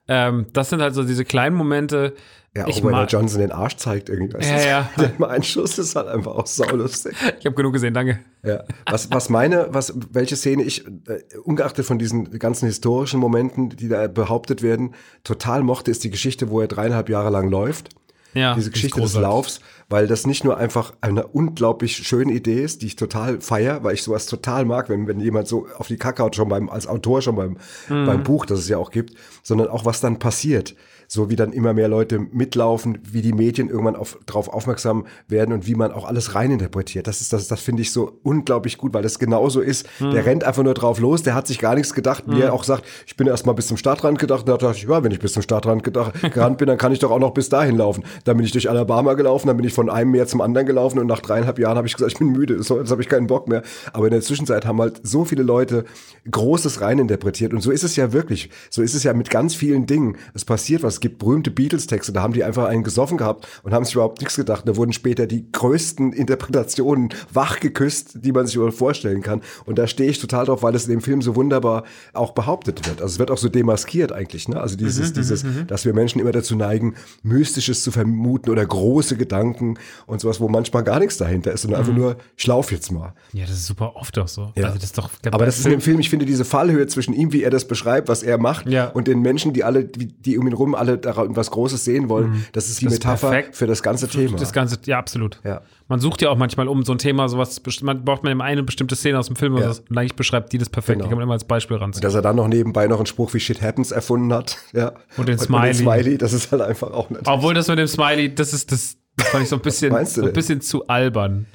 Ähm, 0.08 0.46
das 0.52 0.70
sind 0.70 0.82
halt 0.82 0.94
so 0.94 1.04
diese 1.04 1.24
kleinen 1.24 1.56
Momente. 1.56 2.14
Ja, 2.56 2.66
auch 2.66 2.84
wenn 2.84 2.92
der 2.92 3.06
Johnson 3.06 3.40
den 3.40 3.50
Arsch 3.52 3.76
zeigt 3.76 4.08
irgendwie. 4.10 4.34
weißt 4.34 4.50
Ja, 4.50 4.56
du? 4.58 4.66
ja. 4.66 4.90
Der 4.98 5.12
mal 5.18 5.30
ein 5.30 5.42
Schuss 5.42 5.78
ist 5.78 5.96
halt 5.96 6.08
einfach 6.08 6.32
auch 6.32 6.46
saulustig. 6.46 7.14
ich 7.38 7.46
habe 7.46 7.54
genug 7.54 7.72
gesehen, 7.72 7.94
danke. 7.94 8.18
Ja. 8.44 8.64
Was, 8.90 9.10
was 9.10 9.28
meine, 9.30 9.68
was, 9.70 9.94
welche 10.10 10.36
Szene 10.36 10.62
ich, 10.64 10.86
äh, 10.86 11.22
ungeachtet 11.44 11.86
von 11.86 11.98
diesen 11.98 12.38
ganzen 12.38 12.66
historischen 12.66 13.20
Momenten, 13.20 13.70
die 13.70 13.88
da 13.88 14.06
behauptet 14.08 14.60
werden, 14.62 14.94
total 15.24 15.62
mochte, 15.62 15.90
ist 15.90 16.04
die 16.04 16.10
Geschichte, 16.10 16.50
wo 16.50 16.60
er 16.60 16.66
dreieinhalb 16.68 17.08
Jahre 17.08 17.30
lang 17.30 17.48
läuft. 17.48 17.88
Ja, 18.34 18.54
Diese 18.54 18.70
Geschichte 18.70 19.00
des. 19.00 19.14
Laufs, 19.14 19.60
weil 19.88 20.06
das 20.06 20.26
nicht 20.26 20.42
nur 20.44 20.56
einfach 20.56 20.94
eine 21.00 21.26
unglaublich 21.26 21.96
schöne 21.96 22.32
Idee 22.32 22.62
ist, 22.62 22.82
die 22.82 22.86
ich 22.86 22.96
total 22.96 23.40
feier, 23.40 23.84
weil 23.84 23.94
ich 23.94 24.02
sowas 24.02 24.26
total 24.26 24.64
mag, 24.64 24.88
wenn, 24.88 25.06
wenn 25.06 25.20
jemand 25.20 25.48
so 25.48 25.66
auf 25.76 25.88
die 25.88 25.96
Kacke 25.98 26.22
haut, 26.22 26.34
schon 26.36 26.48
beim, 26.48 26.70
als 26.70 26.86
Autor 26.86 27.20
schon 27.22 27.36
beim, 27.36 27.56
Mhm. 27.88 28.06
beim 28.06 28.22
Buch, 28.22 28.46
das 28.46 28.60
es 28.60 28.68
ja 28.68 28.78
auch 28.78 28.90
gibt, 28.90 29.14
sondern 29.42 29.68
auch 29.68 29.84
was 29.84 30.00
dann 30.00 30.18
passiert. 30.18 30.74
So 31.14 31.28
wie 31.28 31.36
dann 31.36 31.52
immer 31.52 31.74
mehr 31.74 31.88
Leute 31.88 32.18
mitlaufen, 32.18 32.96
wie 33.02 33.20
die 33.20 33.34
Medien 33.34 33.68
irgendwann 33.68 33.96
auf, 33.96 34.18
darauf 34.24 34.48
aufmerksam 34.48 35.04
werden 35.28 35.52
und 35.52 35.66
wie 35.66 35.74
man 35.74 35.92
auch 35.92 36.06
alles 36.06 36.34
reininterpretiert. 36.34 37.06
Das 37.06 37.20
ist, 37.20 37.34
das, 37.34 37.48
das 37.48 37.60
finde 37.60 37.82
ich 37.82 37.92
so 37.92 38.18
unglaublich 38.22 38.78
gut, 38.78 38.94
weil 38.94 39.02
das 39.02 39.18
genauso 39.18 39.60
ist. 39.60 39.86
Mhm. 40.00 40.12
Der 40.12 40.24
rennt 40.24 40.42
einfach 40.42 40.62
nur 40.62 40.72
drauf 40.72 41.00
los, 41.00 41.22
der 41.22 41.34
hat 41.34 41.46
sich 41.46 41.58
gar 41.58 41.74
nichts 41.74 41.92
gedacht, 41.92 42.24
wie 42.28 42.40
er 42.40 42.54
auch 42.54 42.64
sagt, 42.64 42.86
ich 43.06 43.14
bin 43.14 43.26
erst 43.26 43.44
mal 43.44 43.52
bis 43.52 43.66
zum 43.66 43.76
Startrand 43.76 44.20
gedacht, 44.20 44.48
da 44.48 44.56
dachte 44.56 44.78
ich, 44.78 44.84
ja, 44.84 45.04
wenn 45.04 45.12
ich 45.12 45.18
bis 45.18 45.34
zum 45.34 45.42
Startrand 45.42 45.84
gedacht, 45.84 46.14
gerannt 46.32 46.56
bin, 46.56 46.66
dann 46.66 46.78
kann 46.78 46.92
ich 46.92 46.98
doch 46.98 47.10
auch 47.10 47.18
noch 47.18 47.34
bis 47.34 47.50
dahin 47.50 47.76
laufen. 47.76 48.04
Dann 48.24 48.38
bin 48.38 48.46
ich 48.46 48.52
durch 48.52 48.70
Alabama 48.70 49.12
gelaufen, 49.12 49.48
dann 49.48 49.58
bin 49.58 49.66
ich 49.66 49.74
von 49.74 49.90
einem 49.90 50.12
Meer 50.12 50.26
zum 50.26 50.40
anderen 50.40 50.66
gelaufen 50.66 50.98
und 50.98 51.08
nach 51.08 51.20
dreieinhalb 51.20 51.58
Jahren 51.58 51.76
habe 51.76 51.86
ich 51.86 51.92
gesagt, 51.92 52.12
ich 52.12 52.18
bin 52.18 52.28
müde, 52.28 52.56
jetzt 52.56 52.70
habe 52.70 53.02
ich 53.02 53.08
keinen 53.10 53.26
Bock 53.26 53.48
mehr. 53.48 53.62
Aber 53.92 54.06
in 54.06 54.12
der 54.12 54.22
Zwischenzeit 54.22 54.64
haben 54.64 54.80
halt 54.80 55.02
so 55.02 55.26
viele 55.26 55.42
Leute 55.42 55.84
Großes 56.30 56.80
reininterpretiert 56.80 57.52
und 57.52 57.60
so 57.60 57.70
ist 57.70 57.84
es 57.84 57.96
ja 57.96 58.14
wirklich. 58.14 58.48
So 58.70 58.80
ist 58.80 58.94
es 58.94 59.02
ja 59.02 59.12
mit 59.12 59.28
ganz 59.28 59.54
vielen 59.54 59.84
Dingen. 59.84 60.16
Es 60.32 60.46
passiert 60.46 60.82
was. 60.82 61.01
Es 61.02 61.08
gibt 61.08 61.18
berühmte 61.18 61.50
Beatles-Texte, 61.50 62.12
da 62.12 62.22
haben 62.22 62.32
die 62.32 62.44
einfach 62.44 62.66
einen 62.66 62.84
gesoffen 62.84 63.18
gehabt 63.18 63.48
und 63.64 63.74
haben 63.74 63.84
sich 63.84 63.94
überhaupt 63.94 64.20
nichts 64.20 64.36
gedacht. 64.36 64.68
Da 64.68 64.76
wurden 64.76 64.92
später 64.92 65.26
die 65.26 65.50
größten 65.50 66.12
Interpretationen 66.12 67.08
wach 67.32 67.58
geküsst, 67.58 68.24
die 68.24 68.30
man 68.30 68.46
sich 68.46 68.54
überhaupt 68.54 68.76
vorstellen 68.76 69.20
kann. 69.20 69.40
Und 69.64 69.78
da 69.80 69.88
stehe 69.88 70.08
ich 70.08 70.20
total 70.20 70.46
drauf, 70.46 70.62
weil 70.62 70.76
es 70.76 70.84
in 70.84 70.92
dem 70.92 71.00
Film 71.00 71.20
so 71.20 71.34
wunderbar 71.34 71.82
auch 72.12 72.34
behauptet 72.34 72.86
wird. 72.86 73.02
Also 73.02 73.14
es 73.14 73.18
wird 73.18 73.32
auch 73.32 73.36
so 73.38 73.48
demaskiert 73.48 74.12
eigentlich. 74.12 74.48
Ne? 74.48 74.60
Also 74.60 74.76
dieses, 74.76 75.12
dieses, 75.12 75.44
dass 75.66 75.84
wir 75.84 75.92
Menschen 75.92 76.20
immer 76.20 76.30
dazu 76.30 76.54
neigen, 76.54 76.94
Mystisches 77.24 77.82
zu 77.82 77.90
vermuten 77.90 78.48
oder 78.48 78.64
große 78.64 79.16
Gedanken 79.16 79.78
und 80.06 80.20
sowas, 80.20 80.40
wo 80.40 80.46
manchmal 80.48 80.84
gar 80.84 81.00
nichts 81.00 81.16
dahinter 81.16 81.50
ist, 81.50 81.62
sondern 81.62 81.80
einfach 81.80 81.94
nur, 81.96 82.16
ich 82.36 82.46
lauf 82.46 82.70
jetzt 82.70 82.92
mal. 82.92 83.12
Ja, 83.32 83.44
das 83.44 83.56
ist 83.56 83.66
super 83.66 83.96
oft 83.96 84.16
auch 84.20 84.28
so. 84.28 84.52
Ja. 84.54 84.66
Also 84.66 84.76
das 84.76 84.84
ist 84.84 84.98
doch, 84.98 85.10
Aber 85.32 85.46
das 85.46 85.58
ist 85.58 85.64
in 85.64 85.72
dem 85.72 85.80
Film, 85.80 85.98
ich 85.98 86.10
finde 86.10 86.26
diese 86.26 86.44
Fallhöhe 86.44 86.86
zwischen 86.86 87.12
ihm, 87.12 87.32
wie 87.32 87.42
er 87.42 87.50
das 87.50 87.66
beschreibt, 87.66 88.06
was 88.06 88.22
er 88.22 88.38
macht, 88.38 88.68
Ja. 88.68 88.86
und 88.86 89.08
den 89.08 89.20
Menschen, 89.20 89.52
die 89.52 89.64
alle, 89.64 89.84
die, 89.84 90.06
die 90.06 90.38
um 90.38 90.46
ihn 90.46 90.52
rum 90.52 90.76
alle 90.76 90.91
daran 90.98 91.34
was 91.36 91.50
Großes 91.50 91.84
sehen 91.84 92.08
wollen, 92.08 92.44
das 92.52 92.68
ist 92.68 92.80
die 92.80 92.84
Mhm. 92.86 92.88
Das 92.90 92.94
ist 92.98 93.04
Metapher 93.04 93.30
perfekt. 93.30 93.56
für 93.56 93.66
das 93.66 93.82
ganze 93.82 94.08
Thema. 94.08 94.36
Das 94.38 94.52
Ganze, 94.52 94.78
ja, 94.86 94.98
absolut. 94.98 95.40
Ja. 95.44 95.60
Man 95.88 96.00
sucht 96.00 96.22
ja 96.22 96.30
auch 96.30 96.36
manchmal 96.36 96.68
um 96.68 96.84
so 96.84 96.92
ein 96.92 96.98
Thema, 96.98 97.28
sowas, 97.28 97.60
man 97.82 98.04
braucht 98.04 98.22
man 98.22 98.32
immer 98.32 98.44
eine 98.44 98.62
bestimmte 98.62 98.96
Szene 98.96 99.18
aus 99.18 99.26
dem 99.26 99.36
Film 99.36 99.56
Ja. 99.58 99.70
und 99.70 99.98
eigentlich 99.98 100.14
beschreibt 100.16 100.52
die 100.52 100.58
das 100.58 100.68
perfekt. 100.70 100.96
Genau. 100.98 101.04
Die 101.04 101.08
kann 101.10 101.18
man 101.18 101.24
immer 101.24 101.34
als 101.34 101.44
Beispiel 101.44 101.76
ranziehen. 101.76 102.02
dass 102.02 102.14
er 102.14 102.22
dann 102.22 102.36
noch 102.36 102.48
nebenbei 102.48 102.86
noch 102.86 102.96
einen 102.98 103.06
Spruch 103.06 103.32
wie 103.34 103.40
Shit 103.40 103.60
Happens 103.62 103.90
erfunden 103.92 104.32
hat. 104.32 104.56
Ja. 104.72 104.92
Und 105.16 105.28
den 105.28 105.38
Und 105.38 105.44
Smiley. 105.44 105.74
Smiley, 105.74 106.18
das 106.18 106.32
ist 106.32 106.50
halt 106.52 106.62
einfach 106.62 106.90
auch 106.92 107.10
nicht. 107.10 107.26
Obwohl 107.26 107.52
das 107.54 107.68
mit 107.68 107.78
dem 107.78 107.86
Smiley, 107.88 108.34
das 108.34 108.52
ist 108.54 108.72
das, 108.72 108.96
das 109.16 109.28
fand 109.28 109.42
ich 109.44 109.48
so 109.50 109.56
ein 109.56 109.62
bisschen, 109.62 110.06
so 110.06 110.22
ein 110.22 110.32
bisschen 110.32 110.60
zu 110.62 110.86
albern. 110.88 111.46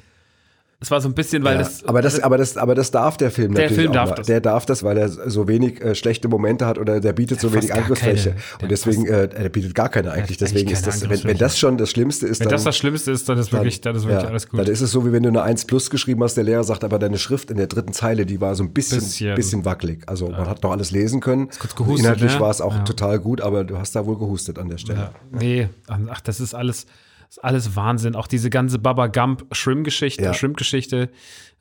Es 0.80 0.92
war 0.92 1.00
so 1.00 1.08
ein 1.08 1.14
bisschen, 1.14 1.42
weil 1.42 1.54
Ja, 1.56 1.58
das. 1.62 1.84
aber 1.84 2.02
das, 2.02 2.20
aber 2.20 2.38
das, 2.38 2.56
aber 2.56 2.76
das 2.76 2.92
darf 2.92 3.16
der 3.16 3.32
Film 3.32 3.52
Der 3.52 3.64
natürlich 3.64 3.78
Film 3.82 3.90
auch 3.90 3.94
darf 3.94 4.10
mal. 4.10 4.14
das. 4.14 4.26
Der 4.28 4.40
darf 4.40 4.64
das, 4.64 4.84
weil 4.84 4.96
er 4.96 5.08
so 5.08 5.48
wenig 5.48 5.80
äh, 5.82 5.96
schlechte 5.96 6.28
Momente 6.28 6.66
hat 6.66 6.78
oder 6.78 7.00
der 7.00 7.12
bietet 7.14 7.40
so 7.40 7.48
fast 7.48 7.64
wenig 7.64 7.74
Angriffsfläche. 7.74 8.30
keine. 8.30 8.40
Der 8.60 8.62
Und 8.62 8.70
deswegen, 8.70 9.06
äh, 9.06 9.28
er 9.34 9.48
bietet 9.48 9.74
gar 9.74 9.88
keine 9.88 10.12
eigentlich. 10.12 10.22
eigentlich 10.22 10.38
Deswegen 10.38 10.70
ist 10.70 10.86
das, 10.86 11.08
wenn, 11.10 11.24
wenn 11.24 11.36
das 11.36 11.58
schon 11.58 11.78
das 11.78 11.90
Schlimmste 11.90 12.28
ist, 12.28 12.38
wenn 12.38 12.44
dann, 12.44 12.52
das 12.52 12.62
das 12.62 12.76
Schlimmste 12.76 13.10
ist, 13.10 13.28
dann 13.28 13.38
ist 13.38 13.52
wirklich, 13.52 13.80
dann 13.80 13.96
ist 13.96 14.04
wirklich 14.04 14.22
ja, 14.22 14.28
alles 14.28 14.48
gut. 14.48 14.60
dann 14.60 14.66
ist 14.68 14.80
es 14.80 14.92
so, 14.92 15.04
wie 15.04 15.10
wenn 15.10 15.24
du 15.24 15.30
eine 15.30 15.42
1 15.42 15.64
plus 15.64 15.90
geschrieben 15.90 16.22
hast, 16.22 16.36
der 16.36 16.44
Lehrer 16.44 16.62
sagt, 16.62 16.84
aber 16.84 17.00
deine 17.00 17.18
Schrift 17.18 17.50
in 17.50 17.56
der 17.56 17.66
dritten 17.66 17.92
Zeile, 17.92 18.24
die 18.24 18.40
war 18.40 18.54
so 18.54 18.62
ein 18.62 18.72
bisschen, 18.72 18.98
Bisschen. 19.00 19.34
bisschen, 19.34 19.64
wackelig. 19.64 20.04
Also 20.06 20.28
man 20.28 20.46
hat 20.48 20.62
noch 20.62 20.70
alles 20.70 20.92
lesen 20.92 21.20
können. 21.20 21.48
kurz 21.58 21.74
gehustet, 21.74 22.04
Inhaltlich 22.04 22.34
ne? 22.34 22.40
war 22.40 22.50
es 22.50 22.60
auch 22.60 22.72
Ja. 22.76 22.82
total 22.84 23.18
gut, 23.18 23.40
aber 23.40 23.64
du 23.64 23.78
hast 23.78 23.96
da 23.96 24.06
wohl 24.06 24.16
gehustet 24.16 24.60
an 24.60 24.68
der 24.68 24.78
Stelle. 24.78 24.98
Ja, 25.00 25.10
nee, 25.32 25.68
ach, 26.08 26.20
das 26.20 26.38
ist 26.38 26.54
alles, 26.54 26.86
ist 27.28 27.42
alles 27.44 27.76
Wahnsinn. 27.76 28.14
Auch 28.16 28.26
diese 28.26 28.50
ganze 28.50 28.78
Baba 28.78 29.06
Gump 29.08 29.46
Shrimp-Geschichte, 29.52 30.24
Ja. 30.24 30.34
Shrimp-Geschichte, 30.34 31.10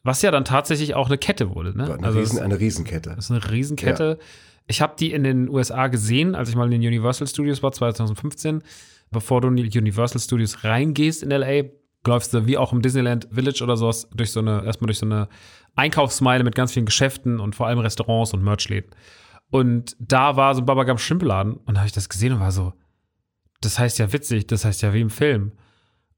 was 0.03 0.21
ja 0.21 0.31
dann 0.31 0.45
tatsächlich 0.45 0.95
auch 0.95 1.07
eine 1.07 1.17
Kette 1.17 1.53
wurde. 1.53 1.77
Ne? 1.77 1.83
Eine, 1.93 2.05
also 2.07 2.19
Riesen, 2.19 2.39
eine 2.39 2.59
Riesenkette. 2.59 3.09
das 3.15 3.25
ist 3.25 3.31
eine 3.31 3.51
Riesenkette. 3.51 4.17
Ich 4.67 4.81
habe 4.81 4.95
die 4.99 5.11
in 5.11 5.23
den 5.23 5.49
USA 5.49 5.87
gesehen, 5.87 6.35
als 6.35 6.49
ich 6.49 6.55
mal 6.55 6.65
in 6.65 6.71
den 6.71 6.81
Universal 6.81 7.27
Studios 7.27 7.63
war, 7.63 7.71
2015. 7.71 8.61
Bevor 9.11 9.39
du 9.41 9.47
in 9.47 9.55
die 9.55 9.77
Universal 9.79 10.19
Studios 10.21 10.63
reingehst 10.65 11.23
in 11.23 11.31
LA, 11.31 11.63
läufst 12.05 12.33
du 12.33 12.45
wie 12.45 12.57
auch 12.57 12.73
im 12.73 12.81
Disneyland 12.81 13.27
Village 13.31 13.63
oder 13.63 13.77
sowas 13.77 14.09
durch 14.13 14.31
so 14.31 14.39
eine, 14.41 14.63
erstmal 14.65 14.87
durch 14.87 14.99
so 14.99 15.05
eine 15.05 15.27
Einkaufsmeile 15.75 16.43
mit 16.43 16.55
ganz 16.55 16.73
vielen 16.73 16.85
Geschäften 16.85 17.39
und 17.39 17.55
vor 17.55 17.67
allem 17.67 17.79
Restaurants 17.79 18.33
und 18.33 18.43
Merchläden. 18.43 18.89
Und 19.49 19.95
da 19.99 20.35
war 20.35 20.55
so 20.55 20.61
ein 20.61 20.65
Baba 20.65 20.83
Gump 20.83 20.99
Shrimpladen 20.99 21.53
und 21.53 21.75
da 21.75 21.79
habe 21.81 21.87
ich 21.87 21.93
das 21.93 22.09
gesehen 22.09 22.33
und 22.33 22.39
war 22.39 22.51
so, 22.51 22.73
das 23.61 23.79
heißt 23.79 23.99
ja 23.99 24.11
witzig, 24.13 24.47
das 24.47 24.65
heißt 24.65 24.81
ja 24.81 24.93
wie 24.93 25.01
im 25.01 25.09
Film. 25.09 25.53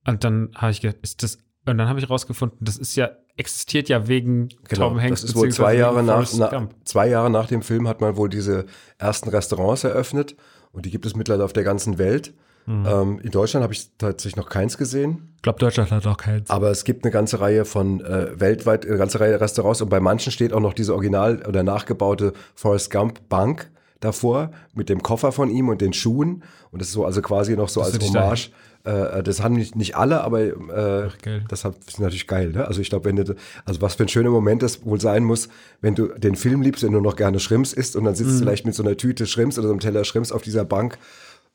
Und 0.07 0.23
dann 0.23 0.49
habe 0.55 0.71
ich 0.71 0.81
gedacht, 0.81 0.97
ist 1.01 1.23
das, 1.23 1.37
und 1.65 1.77
dann 1.77 1.87
habe 1.87 1.99
ich 1.99 2.09
rausgefunden, 2.09 2.57
das 2.61 2.77
ist 2.77 2.95
ja, 2.95 3.09
existiert 3.37 3.89
ja 3.89 4.07
wegen 4.07 4.49
Tom 4.73 4.99
Hanks. 4.99 5.01
Genau, 5.01 5.09
das 5.09 5.23
ist 5.23 5.35
wohl 5.35 5.51
zwei 5.51 5.75
Jahre 5.75 6.03
nach, 6.03 6.27
na, 6.37 6.69
zwei 6.83 7.07
Jahre 7.07 7.29
nach 7.29 7.47
dem 7.47 7.61
Film 7.61 7.87
hat 7.87 8.01
man 8.01 8.15
wohl 8.17 8.29
diese 8.29 8.65
ersten 8.97 9.29
Restaurants 9.29 9.83
eröffnet 9.83 10.35
und 10.71 10.85
die 10.85 10.91
gibt 10.91 11.05
es 11.05 11.15
mittlerweile 11.15 11.45
auf 11.45 11.53
der 11.53 11.63
ganzen 11.63 11.97
Welt. 11.97 12.33
Mhm. 12.65 12.85
Ähm, 12.85 13.19
in 13.23 13.31
Deutschland 13.31 13.63
habe 13.63 13.73
ich 13.73 13.89
tatsächlich 13.97 14.35
noch 14.35 14.49
keins 14.49 14.77
gesehen, 14.77 15.33
Ich 15.37 15.41
glaube, 15.41 15.59
Deutschland 15.59 15.89
hat 15.91 16.05
auch 16.05 16.17
keins. 16.17 16.49
aber 16.49 16.69
es 16.69 16.83
gibt 16.83 17.03
eine 17.05 17.11
ganze 17.11 17.39
Reihe 17.39 17.65
von 17.65 18.01
äh, 18.01 18.39
weltweit 18.39 18.85
eine 18.85 18.97
ganze 18.97 19.19
Reihe 19.19 19.39
Restaurants 19.39 19.81
und 19.81 19.89
bei 19.89 19.99
manchen 19.99 20.31
steht 20.31 20.53
auch 20.53 20.59
noch 20.59 20.73
diese 20.73 20.93
original 20.93 21.43
oder 21.47 21.63
nachgebaute 21.63 22.33
Forrest 22.55 22.91
Gump 22.91 23.27
Bank 23.29 23.71
davor 23.99 24.51
mit 24.73 24.89
dem 24.89 25.03
Koffer 25.03 25.31
von 25.31 25.49
ihm 25.49 25.69
und 25.69 25.81
den 25.81 25.93
Schuhen 25.93 26.43
und 26.71 26.79
das 26.81 26.89
ist 26.89 26.93
so 26.93 27.05
also 27.05 27.21
quasi 27.21 27.55
noch 27.55 27.69
so 27.69 27.81
Das 27.81 27.93
als 27.93 28.03
Hommage. 28.09 28.51
Äh, 28.85 29.23
das 29.23 29.43
haben 29.43 29.55
nicht, 29.55 29.75
nicht 29.75 29.97
alle, 29.97 30.21
aber 30.23 30.41
äh, 30.41 31.09
geil. 31.21 31.43
das 31.49 31.65
hat- 31.65 31.75
ist 31.85 31.99
natürlich 31.99 32.27
geil. 32.27 32.51
Ne? 32.51 32.65
Also 32.65 32.79
ich 32.79 32.89
glaube, 32.89 33.03
wenn 33.05 33.17
du, 33.17 33.35
also 33.65 33.81
was 33.81 33.95
für 33.95 34.03
ein 34.03 34.07
schöner 34.09 34.29
Moment 34.29 34.63
das 34.63 34.85
wohl 34.85 35.01
sein 35.01 35.25
muss, 35.25 35.49
wenn 35.81 35.95
du 35.95 36.07
den 36.17 36.35
Film 36.35 36.61
liebst, 36.61 36.83
wenn 36.83 36.93
du 36.93 37.01
noch 37.01 37.17
gerne 37.17 37.39
Shrimps 37.41 37.73
isst 37.73 37.97
und 37.97 38.05
dann 38.05 38.15
sitzt 38.15 38.29
Mhm. 38.31 38.33
du 38.35 38.39
vielleicht 38.45 38.65
mit 38.65 38.75
so 38.75 38.83
einer 38.83 38.95
Tüte 38.95 39.25
Shrimps 39.27 39.57
oder 39.57 39.67
so 39.67 39.73
einem 39.73 39.81
Teller 39.81 40.05
Shrimps 40.05 40.31
auf 40.31 40.43
dieser 40.43 40.63
Bank 40.63 40.97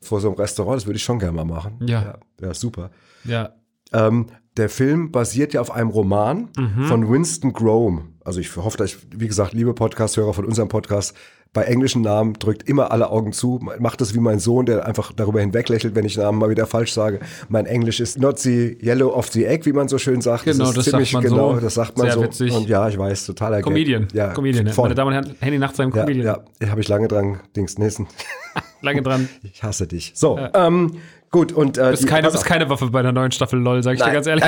vor 0.03 0.21
so 0.21 0.29
einem 0.29 0.37
Restaurant. 0.37 0.77
Das 0.77 0.87
würde 0.87 0.99
ich 0.99 1.03
schon 1.03 1.19
gerne 1.19 1.33
mal 1.35 1.47
machen. 1.47 1.79
Ja. 1.87 2.03
ja, 2.03 2.19
ja 2.49 2.53
super. 2.55 2.91
Ja. 3.25 3.55
Ähm, 3.95 4.27
der 4.59 4.69
Film 4.69 5.11
basiert 5.11 5.55
ja 5.55 5.63
auf 5.63 5.71
einem 5.71 5.89
Roman 5.89 6.51
Mhm. 6.59 6.85
von 6.85 7.11
Winston 7.11 7.55
Grome. 7.55 8.03
Also 8.23 8.39
ich 8.41 8.55
hoffe, 8.57 8.77
dass 8.77 8.91
ich, 8.91 8.99
wie 9.17 9.29
gesagt, 9.29 9.55
liebe 9.55 9.73
Podcast-Hörer 9.73 10.35
von 10.35 10.45
unserem 10.45 10.69
Podcast, 10.69 11.15
bei 11.55 11.63
englischen 11.63 12.03
Namen 12.03 12.35
drückt 12.35 12.69
immer 12.69 12.91
alle 12.91 13.11
Augen 13.11 13.33
zu. 13.33 13.61
Macht 13.79 14.01
das 14.01 14.13
wie 14.13 14.19
mein 14.19 14.41
Sohn, 14.41 14.67
der 14.67 14.85
einfach 14.85 15.13
darüber 15.13 15.41
hinweglächelt, 15.41 15.95
wenn 15.95 16.05
ich 16.05 16.17
Namen 16.17 16.39
mal 16.39 16.51
wieder 16.51 16.67
falsch 16.67 16.93
sage. 16.93 17.21
Mein 17.49 17.65
Englisch 17.65 18.01
ist 18.01 18.19
not 18.19 18.41
the 18.41 18.77
yellow 18.83 19.15
of 19.15 19.29
the 19.29 19.47
egg, 19.47 19.65
wie 19.65 19.73
man 19.73 19.87
so 19.87 19.97
schön 19.97 20.21
sagt. 20.21 20.45
Genau, 20.45 20.71
ist 20.71 20.77
das 20.77 20.85
sagt 20.87 21.13
man 21.13 21.23
genau, 21.23 21.55
so. 21.55 21.61
das 21.61 21.75
sagt 21.75 21.97
man 21.97 22.09
Sehr 22.09 22.15
so. 22.15 22.23
witzig. 22.23 22.53
Und 22.53 22.69
ja, 22.69 22.89
ich 22.89 22.99
weiß, 22.99 23.27
totaler 23.27 23.59
Gag. 23.59 23.65
Comedian. 23.65 24.09
Ja, 24.13 24.33
Comedian. 24.33 24.67
voll. 24.69 24.87
Meine 24.87 24.97
Damen 24.97 25.09
und 25.09 25.15
Herren, 25.15 25.37
Handy 25.41 25.59
nach 25.59 25.73
seinem 25.73 25.95
Ja, 25.95 26.03
Comedian. 26.03 26.27
ja, 26.27 26.39
da 26.59 26.69
habe 26.69 26.81
ich 26.81 26.89
lange 26.89 27.07
dran, 27.07 27.41
Dings, 27.57 27.79
Nissen. 27.79 28.09
Lange 28.83 29.03
dran. 29.03 29.29
Ich 29.43 29.63
hasse 29.63 29.87
dich. 29.87 30.13
So, 30.15 30.39
ähm, 30.53 30.99
gut. 31.31 31.53
Und, 31.53 31.79
äh, 31.79 31.93
Bist 31.93 32.07
keine, 32.07 32.31
bist 32.31 32.45
keine 32.45 32.69
Waffe 32.69 32.91
bei 32.91 33.01
der 33.01 33.13
neuen 33.13 33.33
Staffel 33.33 33.59
LOL, 33.59 33.83
sag 33.83 33.95
ich 33.95 34.01
dir 34.01 34.07
Nein. 34.07 34.15
ganz 34.15 34.27
ehrlich. 34.27 34.45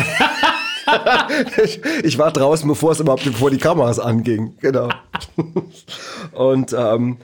ich, 1.65 1.81
ich 2.05 2.19
war 2.19 2.31
draußen, 2.33 2.69
bevor 2.69 2.93
es 2.93 3.01
überhaupt 3.01 3.25
bevor 3.25 3.51
die 3.51 3.59
Kameras 3.59 3.99
angingen. 3.99 4.57
Genau. 4.61 4.91
Und 6.33 6.75
ähm, 6.76 7.19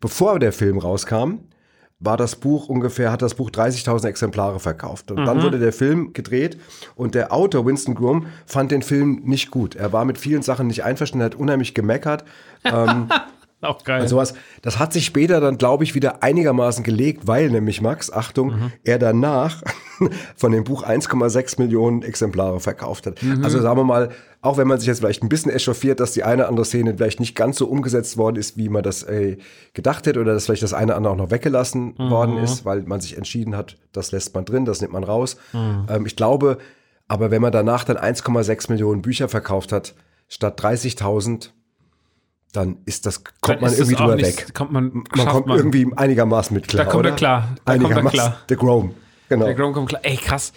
bevor 0.00 0.38
der 0.38 0.52
Film 0.52 0.78
rauskam, 0.78 1.40
war 2.00 2.16
das 2.16 2.36
Buch 2.36 2.68
ungefähr, 2.68 3.12
hat 3.12 3.20
das 3.20 3.34
Buch 3.34 3.50
30.000 3.50 4.08
Exemplare 4.08 4.58
verkauft. 4.58 5.10
Und 5.10 5.26
dann 5.26 5.42
wurde 5.42 5.58
der 5.58 5.72
Film 5.72 6.14
gedreht 6.14 6.58
und 6.96 7.14
der 7.14 7.30
Autor 7.30 7.66
Winston 7.66 7.94
Groom 7.94 8.26
fand 8.46 8.70
den 8.72 8.80
Film 8.80 9.20
nicht 9.24 9.50
gut. 9.50 9.76
Er 9.76 9.92
war 9.92 10.06
mit 10.06 10.16
vielen 10.16 10.40
Sachen 10.40 10.66
nicht 10.66 10.82
einverstanden, 10.82 11.26
hat 11.26 11.34
unheimlich 11.34 11.74
gemeckert. 11.74 12.24
Auch 13.70 13.84
geil. 13.84 14.02
Und 14.02 14.08
sowas, 14.08 14.34
das 14.62 14.78
hat 14.78 14.92
sich 14.92 15.04
später 15.04 15.40
dann, 15.40 15.58
glaube 15.58 15.84
ich, 15.84 15.94
wieder 15.94 16.22
einigermaßen 16.22 16.82
gelegt, 16.82 17.26
weil 17.26 17.50
nämlich 17.50 17.82
Max, 17.82 18.10
Achtung, 18.10 18.72
er 18.84 18.98
danach 18.98 19.62
von 20.36 20.52
dem 20.52 20.64
Buch 20.64 20.84
1,6 20.84 21.60
Millionen 21.60 22.02
Exemplare 22.02 22.60
verkauft 22.60 23.06
hat. 23.06 23.20
Also 23.42 23.60
sagen 23.60 23.78
wir 23.78 23.84
mal, 23.84 24.10
auch 24.40 24.56
wenn 24.56 24.66
man 24.66 24.78
sich 24.78 24.86
jetzt 24.86 25.00
vielleicht 25.00 25.22
ein 25.22 25.28
bisschen 25.28 25.52
echauffiert, 25.52 26.00
dass 26.00 26.12
die 26.12 26.24
eine 26.24 26.42
oder 26.42 26.48
andere 26.48 26.64
Szene 26.64 26.94
vielleicht 26.96 27.20
nicht 27.20 27.36
ganz 27.36 27.58
so 27.58 27.66
umgesetzt 27.66 28.16
worden 28.16 28.36
ist, 28.36 28.56
wie 28.56 28.70
man 28.70 28.82
das 28.82 29.02
äh, 29.02 29.36
gedacht 29.74 30.06
hätte, 30.06 30.20
oder 30.20 30.32
dass 30.32 30.46
vielleicht 30.46 30.62
das 30.62 30.72
eine 30.72 30.92
oder 30.92 30.96
andere 30.96 31.12
auch 31.12 31.18
noch 31.18 31.30
weggelassen 31.30 31.98
worden 31.98 32.38
ist, 32.38 32.64
weil 32.64 32.82
man 32.82 33.00
sich 33.00 33.18
entschieden 33.18 33.54
hat, 33.56 33.76
das 33.92 34.12
lässt 34.12 34.34
man 34.34 34.46
drin, 34.46 34.64
das 34.64 34.80
nimmt 34.80 34.94
man 34.94 35.04
raus. 35.04 35.36
Ähm, 35.90 36.06
ich 36.06 36.16
glaube, 36.16 36.56
aber 37.08 37.30
wenn 37.30 37.42
man 37.42 37.52
danach 37.52 37.84
dann 37.84 37.98
1,6 37.98 38.70
Millionen 38.70 39.02
Bücher 39.02 39.28
verkauft 39.28 39.72
hat, 39.72 39.94
statt 40.28 40.58
30.000, 40.62 41.50
dann 42.52 42.78
ist 42.84 43.06
das, 43.06 43.22
kommt 43.40 43.60
man 43.60 43.72
irgendwie 43.72 43.94
drüber 43.94 44.16
nicht- 44.16 44.26
weg. 44.48 44.54
Kommt 44.54 44.72
man, 44.72 45.04
Man 45.16 45.26
kommt 45.28 45.46
man. 45.46 45.56
irgendwie 45.56 45.86
einigermaßen 45.96 46.54
mit 46.54 46.68
klar. 46.68 46.84
Da 46.84 46.90
kommt 46.90 47.04
er 47.04 47.08
oder? 47.10 47.16
klar. 47.16 47.40
Da 47.40 47.46
kommt 47.46 47.58
er 47.66 47.72
einigermaßen. 47.88 48.10
klar. 48.18 48.36
Der 48.48 48.56
Grome. 48.56 48.94
Genau. 49.28 49.44
Der 49.44 49.54
Grom 49.54 49.72
kommt 49.72 49.88
klar. 49.90 50.00
Ey, 50.04 50.16
krass. 50.16 50.52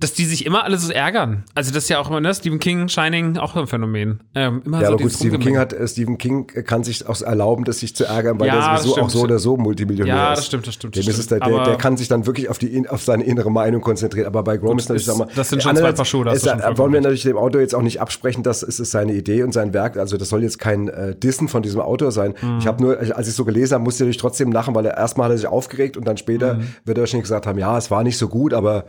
Dass 0.00 0.12
die 0.12 0.24
sich 0.24 0.44
immer 0.46 0.64
alle 0.64 0.78
so 0.78 0.92
ärgern. 0.92 1.44
Also, 1.54 1.72
das 1.72 1.84
ist 1.84 1.88
ja 1.90 1.98
auch 1.98 2.08
immer, 2.10 2.20
ne? 2.20 2.34
Stephen 2.34 2.58
King, 2.58 2.88
Shining, 2.88 3.36
auch 3.38 3.56
ein 3.56 3.66
Phänomen. 3.66 4.20
Ähm, 4.34 4.62
immer 4.64 4.80
Ja, 4.80 4.88
so 4.88 4.94
aber 4.94 5.02
gut, 5.04 5.12
Stephen 5.12 5.40
King 5.40 5.56
hat, 5.58 5.72
äh, 5.72 5.86
Stephen 5.88 6.18
King 6.18 6.46
kann 6.46 6.84
sich 6.84 7.06
auch 7.08 7.20
erlauben, 7.22 7.64
das 7.64 7.78
sich 7.80 7.94
zu 7.96 8.04
ärgern, 8.04 8.38
weil 8.38 8.48
Ja, 8.48 8.54
er 8.54 8.60
das 8.74 8.82
sowieso 8.82 8.92
auch 8.94 8.96
stimmt. 9.08 9.10
so 9.12 9.20
oder 9.22 9.38
so 9.38 9.56
Multimillionär 9.56 10.14
Ja, 10.14 10.32
ist. 10.32 10.38
das 10.38 10.46
stimmt, 10.46 10.66
das 10.66 10.74
stimmt, 10.74 10.96
das 10.96 11.06
ist 11.06 11.30
der, 11.30 11.36
stimmt. 11.38 11.50
der, 11.50 11.54
Aber- 11.60 11.64
der 11.64 11.76
kann 11.78 11.96
sich 11.96 12.08
dann 12.08 12.26
wirklich 12.26 12.48
auf, 12.48 12.58
die, 12.58 12.88
auf 12.88 13.02
seine 13.02 13.24
innere 13.24 13.50
Meinung 13.50 13.80
konzentrieren. 13.80 14.26
Aber 14.26 14.42
bei 14.42 14.56
Grom 14.56 14.78
ist 14.78 14.88
natürlich, 14.88 15.06
ist- 15.06 15.16
sag 15.16 15.18
mal, 15.26 15.28
das 15.34 15.48
sind 15.48 15.62
schon 15.62 15.70
andererseits 15.70 15.96
zwei 15.96 16.02
Paar 16.02 16.04
Schuhe, 16.06 16.24
da 16.24 16.30
hast 16.32 16.36
ist, 16.38 16.42
schon 16.48 16.58
äh, 16.58 16.62
vollkommen 16.62 16.78
wollen 16.78 16.92
wir 16.92 17.00
natürlich 17.00 17.22
dem 17.22 17.36
Autor 17.38 17.60
jetzt 17.60 17.74
auch 17.74 17.82
nicht 17.82 18.00
absprechen, 18.00 18.42
dass 18.42 18.62
es 18.62 18.80
ist 18.80 18.90
seine 18.90 19.12
Idee 19.14 19.42
und 19.42 19.52
sein 19.52 19.72
Werk. 19.74 19.96
Also 19.96 20.16
das 20.16 20.28
soll 20.28 20.42
jetzt 20.42 20.58
kein 20.58 20.88
äh, 20.88 21.14
Dissen 21.14 21.48
von 21.48 21.62
diesem 21.62 21.80
Autor 21.80 22.12
sein. 22.12 22.34
Mhm. 22.40 22.58
Ich 22.58 22.66
habe 22.66 22.82
nur, 22.82 22.98
als 22.98 23.28
ich 23.28 23.34
so 23.34 23.44
gelesen 23.44 23.74
habe, 23.74 23.84
musste 23.84 24.02
ich 24.02 24.06
natürlich 24.06 24.16
trotzdem 24.18 24.52
lachen, 24.52 24.74
weil 24.74 24.86
er 24.86 24.96
erstmal 24.96 25.26
hat 25.26 25.32
er 25.34 25.38
sich 25.38 25.46
aufgeregt 25.46 25.96
und 25.96 26.06
dann 26.06 26.16
später 26.16 26.54
Mhm. 26.54 26.68
wird 26.84 26.98
er 26.98 27.02
wahrscheinlich 27.02 27.24
gesagt 27.24 27.46
haben, 27.46 27.58
ja, 27.58 27.76
es 27.78 27.90
war 27.90 28.02
nicht 28.02 28.18
so 28.18 28.28
gut, 28.28 28.52
aber 28.54 28.84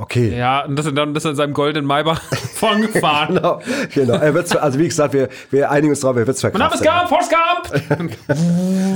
okay. 0.00 0.36
Ja, 0.36 0.64
und 0.64 0.76
das 0.76 0.86
sind 0.86 0.96
dann 0.96 1.14
das 1.14 1.24
in 1.24 1.36
seinem 1.36 1.54
goldenen 1.54 1.86
Maybach 1.86 2.20
vorn 2.54 2.82
gefahren. 2.82 3.34
Genau, 3.34 3.60
genau. 3.94 4.14
Er 4.14 4.34
wird's, 4.34 4.54
also 4.56 4.78
wie 4.78 4.88
gesagt, 4.88 5.12
wir, 5.14 5.28
wir 5.50 5.70
einigen 5.70 5.90
uns 5.90 6.00
drauf, 6.00 6.16
er 6.16 6.26
wird 6.26 6.36
es 6.36 6.42
Mein 6.42 6.52
Name 6.52 6.74
ist. 6.74 6.82
Gump, 6.82 7.08
Forrest 7.08 7.30
Gump! 7.30 8.10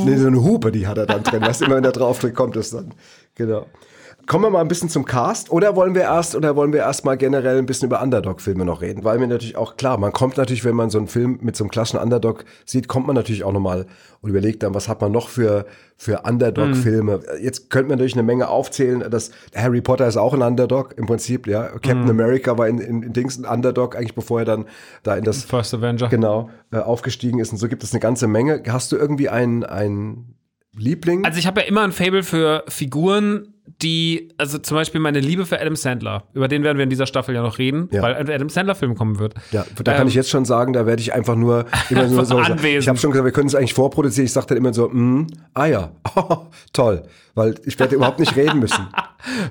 Nee, 0.05 0.17
so 0.17 0.27
eine 0.27 0.43
Hupe, 0.43 0.73
die 0.73 0.87
hat 0.87 0.99
er 0.99 1.07
dann 1.07 1.23
drin. 1.23 1.43
Weißt 1.43 1.61
du, 1.61 1.67
immer 1.67 1.77
wenn 1.77 1.83
der 1.83 1.93
drauf 1.93 2.21
kommt 2.35 2.57
es 2.57 2.71
dann. 2.71 2.93
Genau. 3.35 3.67
Kommen 4.27 4.45
wir 4.45 4.51
mal 4.51 4.61
ein 4.61 4.69
bisschen 4.69 4.89
zum 4.89 5.05
Cast 5.05 5.51
oder 5.51 5.75
wollen 5.75 5.95
wir 5.95 6.03
erst 6.03 6.37
oder 6.37 6.55
wollen 6.55 6.73
wir 6.73 6.81
erst 6.81 7.05
mal 7.05 7.17
generell 7.17 7.59
ein 7.59 7.67
bisschen 7.67 7.87
über 7.87 8.01
Underdog-Filme 8.01 8.65
noch 8.65 8.81
reden? 8.81 9.03
Weil 9.03 9.19
mir 9.19 9.27
natürlich 9.27 9.57
auch 9.57 9.77
klar, 9.77 9.99
man 9.99 10.13
kommt 10.13 10.37
natürlich, 10.37 10.65
wenn 10.65 10.77
man 10.77 10.91
so 10.91 10.99
einen 10.99 11.09
Film 11.09 11.39
mit 11.43 11.57
so 11.57 11.65
einem 11.65 11.71
klassischen 11.71 11.99
Underdog 11.99 12.45
sieht, 12.65 12.87
kommt 12.87 13.07
man 13.07 13.17
natürlich 13.17 13.43
auch 13.43 13.53
nochmal 13.53 13.87
und 14.21 14.31
überlegt 14.31 14.63
dann, 14.63 14.75
was 14.75 14.89
hat 14.89 15.01
man 15.01 15.11
noch 15.11 15.29
für, 15.29 15.67
für 15.97 16.21
Underdog-Filme? 16.23 17.21
Jetzt 17.41 17.69
könnte 17.71 17.89
man 17.89 17.99
natürlich 17.99 18.15
eine 18.15 18.23
Menge 18.23 18.49
aufzählen. 18.49 19.05
Das 19.11 19.33
Harry 19.57 19.81
Potter 19.81 20.07
ist 20.07 20.17
auch 20.17 20.35
ein 20.35 20.43
Underdog 20.43 20.95
im 20.97 21.07
Prinzip, 21.07 21.49
ja. 21.49 21.69
Captain 21.69 22.09
America 22.09 22.57
war 22.57 22.69
in, 22.69 22.79
in, 22.79 23.03
in 23.03 23.13
Dings 23.13 23.39
ein 23.39 23.45
Underdog, 23.45 23.97
eigentlich 23.97 24.15
bevor 24.15 24.41
er 24.41 24.45
dann 24.45 24.67
da 25.03 25.17
in 25.17 25.25
das 25.25 25.45
First 25.45 25.75
Avenger. 25.75 26.09
genau 26.09 26.49
äh, 26.71 26.79
aufgestiegen 26.79 27.41
ist. 27.41 27.51
Und 27.51 27.59
so 27.59 27.67
gibt 27.67 27.83
es 27.83 27.93
eine 27.93 28.01
ganze 28.01 28.29
Menge. 28.29 28.63
Hast 28.69 28.93
du 28.93 28.97
irgendwie 28.97 29.29
einen, 29.29 29.65
einen 29.65 30.37
Liebling? 30.77 31.25
Also 31.25 31.39
ich 31.39 31.47
habe 31.47 31.61
ja 31.61 31.67
immer 31.67 31.83
ein 31.83 31.93
Fable 31.93 32.23
für 32.23 32.65
Figuren, 32.69 33.55
die, 33.81 34.29
also 34.39 34.59
zum 34.59 34.77
Beispiel 34.77 35.01
meine 35.01 35.21
Liebe 35.21 35.47
für 35.47 35.61
Adam 35.61 35.77
Sandler, 35.77 36.25
über 36.35 36.47
den 36.49 36.63
werden 36.63 36.77
wir 36.79 36.85
in 36.85 36.91
dieser 36.91 37.07
Staffel 37.07 37.35
ja 37.35 37.43
noch 37.43 37.59
reden, 37.59 37.89
Ja. 37.91 38.03
weil 38.03 38.15
ein 38.15 38.29
Adam 38.31 38.49
Sandler-Film 38.49 38.95
kommen 38.95 39.19
wird. 39.19 39.35
ja, 39.51 39.65
da 39.83 39.93
kann 39.93 40.03
Ähm, 40.03 40.09
ich 40.09 40.15
jetzt 40.15 40.31
schon 40.31 40.45
sagen, 40.45 40.73
da 40.73 40.87
werde 40.87 41.01
ich 41.01 41.13
einfach 41.15 41.35
nur 41.37 41.65
immer 41.91 42.07
nur 42.07 42.25
so. 42.25 42.37
anwesend. 42.39 42.83
Ich 42.83 42.89
habe 42.89 42.99
schon 42.99 43.11
gesagt, 43.13 43.25
wir 43.25 43.33
können 43.33 43.49
es 43.49 43.55
eigentlich 43.55 43.75
vorproduzieren. 43.75 44.27
Ich 44.27 44.33
sage 44.33 44.47
dann 44.49 44.59
immer 44.59 44.73
so, 44.75 44.89
mm, 44.89 45.27
ah 45.55 45.67
ja, 45.67 45.91
toll, 46.73 47.03
weil 47.35 47.55
ich 47.65 47.79
werde 47.79 47.95
überhaupt 47.97 48.19
nicht 48.21 48.37
reden 48.37 48.59
müssen. 48.61 48.87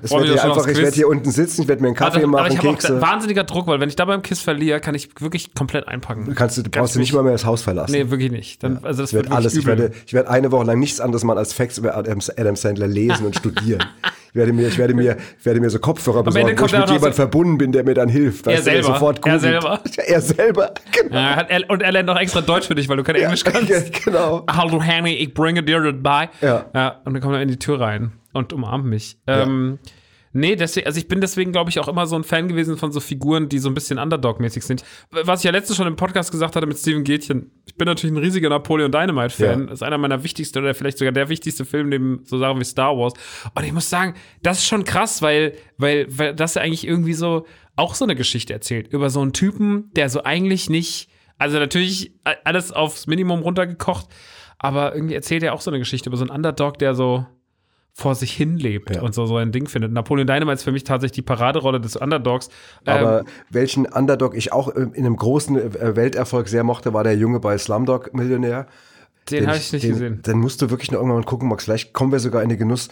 Auch 0.04 0.08
schon 0.08 0.22
einfach, 0.38 0.66
ich 0.66 0.76
werde 0.76 0.94
hier 0.94 1.08
unten 1.08 1.30
sitzen, 1.30 1.62
ich 1.62 1.68
werde 1.68 1.80
mir 1.80 1.88
einen 1.88 1.96
Kaffee 1.96 2.16
Also, 2.16 2.28
aber 2.28 2.42
machen, 2.42 2.52
ich 2.52 2.58
habe 2.58 2.68
auch 2.68 2.72
Kekse. 2.74 3.00
wahnsinniger 3.00 3.44
Druck, 3.44 3.66
weil 3.66 3.80
wenn 3.80 3.88
ich 3.88 3.96
da 3.96 4.04
beim 4.04 4.20
Kiss 4.20 4.40
verliere, 4.42 4.80
kann 4.80 4.94
ich 4.94 5.08
wirklich 5.18 5.54
komplett 5.54 5.88
einpacken. 5.88 6.34
Kannst 6.34 6.58
du, 6.58 6.62
du 6.62 6.68
brauchst 6.70 6.94
du 6.94 6.98
nicht 6.98 7.14
mal 7.14 7.22
mehr 7.22 7.32
das 7.32 7.46
Haus 7.46 7.62
verlassen. 7.62 7.92
Nee, 7.92 8.10
wirklich 8.10 8.30
nicht. 8.30 8.62
Dann, 8.62 8.84
Also 8.84 9.02
das 9.02 9.10
Ich 9.10 9.14
werde 9.14 9.28
wird 9.30 9.36
alles, 9.36 9.54
ich 9.56 9.64
werde, 9.64 9.92
ich 10.06 10.12
werde 10.12 10.28
eine 10.28 10.52
Woche 10.52 10.66
lang 10.66 10.78
nichts 10.78 11.00
anderes 11.00 11.24
mal 11.24 11.38
als 11.38 11.54
Facts 11.54 11.78
über 11.78 11.96
Adam, 11.96 12.18
Adam 12.36 12.54
Sandler 12.54 12.86
lesen 12.86 13.24
und 13.24 13.34
studieren. 13.36 13.82
Ich 14.32 14.36
werde 14.36 14.54
mir, 14.54 14.66
ich 14.68 14.78
werde 14.78 14.94
mir, 14.94 15.18
ich 15.38 15.44
werde 15.44 15.60
mir 15.60 15.68
so 15.68 15.78
Kopfhörer 15.78 16.22
besorgen, 16.22 16.46
wo 16.46 16.50
ich 16.64 16.72
mit 16.72 16.74
auch 16.74 16.86
noch 16.86 16.94
jemand 16.94 17.14
so- 17.14 17.20
verbunden 17.20 17.58
bin, 17.58 17.70
der 17.70 17.84
mir 17.84 17.92
dann 17.92 18.08
hilft. 18.08 18.46
Er 18.46 18.62
selber. 18.62 18.84
Sofort 18.84 19.26
Er 19.26 19.38
selber. 19.38 19.80
Er 20.06 20.20
selber, 20.22 20.72
genau. 20.90 21.14
Ja, 21.14 21.40
er, 21.42 21.68
und 21.68 21.82
er 21.82 21.92
lernt 21.92 22.08
auch 22.08 22.18
extra 22.18 22.40
Deutsch 22.40 22.66
für 22.66 22.74
dich, 22.74 22.88
weil 22.88 22.96
du 22.96 23.02
kein 23.02 23.16
Englisch 23.16 23.44
kannst. 23.44 23.68
Ja, 23.68 23.80
genau. 24.04 24.46
Hallo 24.50 24.80
Henny, 24.82 25.12
ich 25.16 25.34
bringe 25.34 25.62
dir 25.62 25.80
das 25.82 26.02
bei. 26.02 26.30
Ja. 26.40 26.64
ja. 26.74 27.00
Und 27.04 27.12
dann 27.12 27.20
kommt 27.22 27.34
er 27.34 27.42
in 27.42 27.48
die 27.48 27.58
Tür 27.58 27.78
rein 27.78 28.12
und 28.32 28.54
umarmt 28.54 28.86
mich. 28.86 29.18
Ähm, 29.26 29.78
nee, 30.32 30.56
deswegen, 30.56 30.86
also 30.86 30.98
ich 30.98 31.08
bin 31.08 31.20
deswegen, 31.20 31.52
glaube 31.52 31.70
ich, 31.70 31.78
auch 31.78 31.88
immer 31.88 32.06
so 32.06 32.16
ein 32.16 32.24
Fan 32.24 32.48
gewesen 32.48 32.76
von 32.76 32.92
so 32.92 33.00
Figuren, 33.00 33.48
die 33.48 33.58
so 33.58 33.68
ein 33.68 33.74
bisschen 33.74 33.98
Underdog-mäßig 33.98 34.64
sind. 34.64 34.84
Was 35.10 35.40
ich 35.40 35.44
ja 35.44 35.50
letztens 35.50 35.76
schon 35.76 35.86
im 35.86 35.96
Podcast 35.96 36.30
gesagt 36.30 36.56
hatte 36.56 36.66
mit 36.66 36.78
Steven 36.78 37.04
Gätchen, 37.04 37.50
ich 37.66 37.76
bin 37.76 37.86
natürlich 37.86 38.14
ein 38.14 38.22
riesiger 38.22 38.48
Napoleon 38.48 38.90
Dynamite-Fan. 38.90 39.60
Ja. 39.60 39.66
Das 39.66 39.74
ist 39.74 39.82
einer 39.82 39.98
meiner 39.98 40.24
wichtigsten 40.24 40.58
oder 40.58 40.74
vielleicht 40.74 40.98
sogar 40.98 41.12
der 41.12 41.28
wichtigste 41.28 41.64
Film 41.64 41.88
neben 41.88 42.20
so 42.24 42.38
Sachen 42.38 42.60
wie 42.60 42.64
Star 42.64 42.96
Wars. 42.96 43.14
Und 43.54 43.64
ich 43.64 43.72
muss 43.72 43.88
sagen, 43.88 44.14
das 44.42 44.58
ist 44.58 44.66
schon 44.66 44.84
krass, 44.84 45.22
weil, 45.22 45.54
weil, 45.78 46.06
weil 46.08 46.34
das 46.34 46.54
ja 46.54 46.62
eigentlich 46.62 46.86
irgendwie 46.86 47.14
so 47.14 47.46
auch 47.76 47.94
so 47.94 48.04
eine 48.04 48.16
Geschichte 48.16 48.52
erzählt 48.52 48.88
über 48.88 49.10
so 49.10 49.20
einen 49.20 49.32
Typen, 49.32 49.90
der 49.94 50.08
so 50.08 50.22
eigentlich 50.24 50.68
nicht, 50.68 51.08
also 51.38 51.58
natürlich 51.58 52.14
alles 52.44 52.72
aufs 52.72 53.06
Minimum 53.06 53.40
runtergekocht, 53.40 54.06
aber 54.58 54.94
irgendwie 54.94 55.14
erzählt 55.14 55.42
er 55.42 55.54
auch 55.54 55.60
so 55.60 55.70
eine 55.70 55.78
Geschichte 55.78 56.08
über 56.08 56.16
so 56.16 56.24
einen 56.24 56.30
Underdog, 56.30 56.78
der 56.78 56.94
so 56.94 57.26
vor 57.94 58.14
sich 58.14 58.32
hin 58.32 58.56
lebt 58.56 58.94
Ja. 58.96 59.02
und 59.02 59.14
so, 59.14 59.26
so 59.26 59.36
ein 59.36 59.52
Ding 59.52 59.68
findet. 59.68 59.92
Napoleon 59.92 60.26
Dynamite 60.26 60.54
ist 60.54 60.62
für 60.64 60.72
mich 60.72 60.84
tatsächlich 60.84 61.12
die 61.16 61.22
Paraderolle 61.22 61.80
des 61.80 61.96
Underdogs. 61.96 62.48
Aber 62.86 63.20
ähm, 63.20 63.26
welchen 63.50 63.86
Underdog 63.86 64.34
ich 64.34 64.52
auch 64.52 64.74
äh, 64.74 64.80
in 64.94 65.04
einem 65.04 65.16
großen 65.16 65.56
äh, 65.58 65.94
Welterfolg 65.96 66.48
sehr 66.48 66.64
mochte, 66.64 66.94
war 66.94 67.04
der 67.04 67.16
Junge 67.16 67.38
bei 67.40 67.56
Slumdog 67.58 68.14
Millionär. 68.14 68.66
den 69.30 69.46
habe 69.46 69.58
ich 69.58 69.72
nicht 69.72 69.84
den, 69.84 69.90
gesehen. 69.92 70.22
Den 70.22 70.38
musst 70.38 70.62
du 70.62 70.70
wirklich 70.70 70.90
noch 70.90 70.98
irgendwann 71.00 71.20
mal 71.20 71.24
gucken, 71.26 71.48
Max. 71.48 71.64
Vielleicht 71.64 71.92
kommen 71.92 72.12
wir 72.12 72.18
sogar 72.18 72.42
in 72.42 72.48
den 72.48 72.58
Genuss 72.58 72.88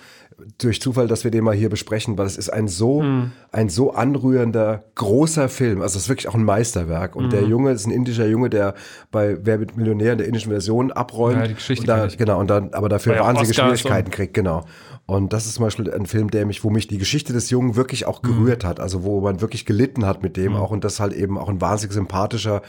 durch 0.59 0.81
Zufall, 0.81 1.07
dass 1.09 1.25
wir 1.25 1.31
den 1.31 1.45
mal 1.45 1.55
hier 1.55 1.69
besprechen, 1.71 2.19
weil 2.19 2.27
es 2.27 2.37
ist 2.37 2.49
ein 2.51 2.69
so, 2.69 3.03
Hm. 3.03 3.33
ein 3.53 3.69
so 3.69 3.93
anrührender, 3.93 4.85
großer 4.95 5.49
Film. 5.49 5.83
Also 5.83 5.97
es 5.97 6.05
ist 6.05 6.09
wirklich 6.09 6.29
auch 6.29 6.35
ein 6.35 6.45
Meisterwerk. 6.45 7.17
Und 7.17 7.25
Hm. 7.25 7.31
der 7.31 7.43
Junge 7.45 7.71
ist 7.73 7.87
ein 7.87 7.91
indischer 7.93 8.27
Junge, 8.27 8.51
der 8.51 8.75
bei 9.11 9.39
Wer 9.45 9.61
wird 9.61 9.77
Millionär 9.77 10.13
in 10.13 10.19
der 10.19 10.27
indischen 10.27 10.51
Version 10.51 10.93
abräumt. 10.93 11.37
Ja, 11.41 11.47
die 11.49 11.55
Geschichte 11.55 11.83
und 11.83 11.89
da. 11.89 12.07
Genau, 12.07 12.39
und 12.41 12.49
dann, 12.51 12.73
aber 12.75 12.89
dafür 12.89 13.15
ja 13.15 13.21
wahnsinnige 13.25 13.51
Oscars 13.53 13.71
und- 13.71 13.79
Schwierigkeiten 13.79 14.11
kriegt, 14.11 14.35
genau. 14.35 14.65
Und 15.07 15.33
das 15.33 15.47
ist 15.47 15.55
zum 15.55 15.65
Beispiel 15.65 15.91
ein 15.93 16.07
Film, 16.07 16.31
der 16.31 16.47
mich, 16.47 16.63
wo 16.63 16.71
mich 16.71 16.87
die 16.87 16.99
Geschichte 16.99 17.33
des 17.33 17.51
Jungen 17.51 17.75
wirklich 17.75 18.07
auch 18.07 18.23
gerührt 18.23 18.65
hat. 18.65 18.79
Also 18.79 19.03
wo 19.03 19.21
man 19.21 19.41
wirklich 19.41 19.67
gelitten 19.67 20.07
hat 20.07 20.23
mit 20.23 20.37
dem 20.37 20.55
auch 20.55 20.71
und 20.71 20.85
das 20.85 21.01
halt 21.01 21.13
eben 21.15 21.37
auch 21.37 21.49
ein 21.49 21.61
wahnsinnig 21.61 21.93
sympathischer 21.95 22.63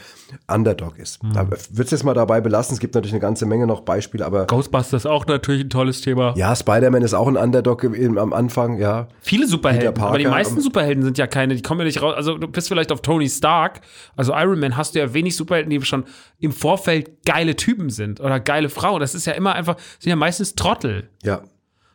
Underdog 0.52 0.98
ist. 0.98 1.20
Da 1.34 1.48
wird 1.48 1.86
es 1.86 1.90
jetzt 1.92 2.02
mal 2.04 2.14
dabei 2.14 2.40
belassen. 2.40 2.74
Es 2.74 2.80
gibt 2.80 2.96
natürlich 2.96 3.12
eine 3.12 3.20
ganze 3.20 3.46
Menge 3.46 3.68
noch 3.68 3.82
Beispiele, 3.82 4.26
aber 4.26 4.46
Ghostbusters 4.46 5.06
auch 5.06 5.24
natürlich 5.26 5.62
ein 5.64 5.70
tolles 5.70 6.00
Thema. 6.00 6.34
ja, 6.36 6.56
Spider-Man 6.56 7.02
ist 7.02 7.14
auch 7.14 7.28
ein 7.28 7.36
Underdog 7.36 7.61
im, 7.82 8.18
am 8.18 8.32
Anfang, 8.32 8.78
ja. 8.78 9.08
Viele 9.20 9.46
Superhelden, 9.46 9.94
Peter 9.94 10.06
aber 10.06 10.18
die 10.18 10.24
Parker, 10.24 10.38
meisten 10.38 10.60
Superhelden 10.60 11.02
sind 11.02 11.18
ja 11.18 11.26
keine, 11.26 11.54
die 11.54 11.62
kommen 11.62 11.80
ja 11.80 11.86
nicht 11.86 12.02
raus. 12.02 12.14
Also 12.14 12.38
du 12.38 12.48
bist 12.48 12.68
vielleicht 12.68 12.92
auf 12.92 13.00
Tony 13.02 13.28
Stark, 13.28 13.80
also 14.16 14.32
Iron 14.34 14.60
Man 14.60 14.76
hast 14.76 14.94
du 14.94 14.98
ja 14.98 15.14
wenig 15.14 15.36
Superhelden, 15.36 15.70
die 15.70 15.80
schon 15.82 16.04
im 16.38 16.52
Vorfeld 16.52 17.24
geile 17.24 17.56
Typen 17.56 17.90
sind 17.90 18.20
oder 18.20 18.40
geile 18.40 18.68
Frauen. 18.68 19.00
Das 19.00 19.14
ist 19.14 19.26
ja 19.26 19.32
immer 19.32 19.54
einfach, 19.54 19.76
sind 19.98 20.10
ja 20.10 20.16
meistens 20.16 20.54
Trottel. 20.54 21.08
Ja. 21.22 21.42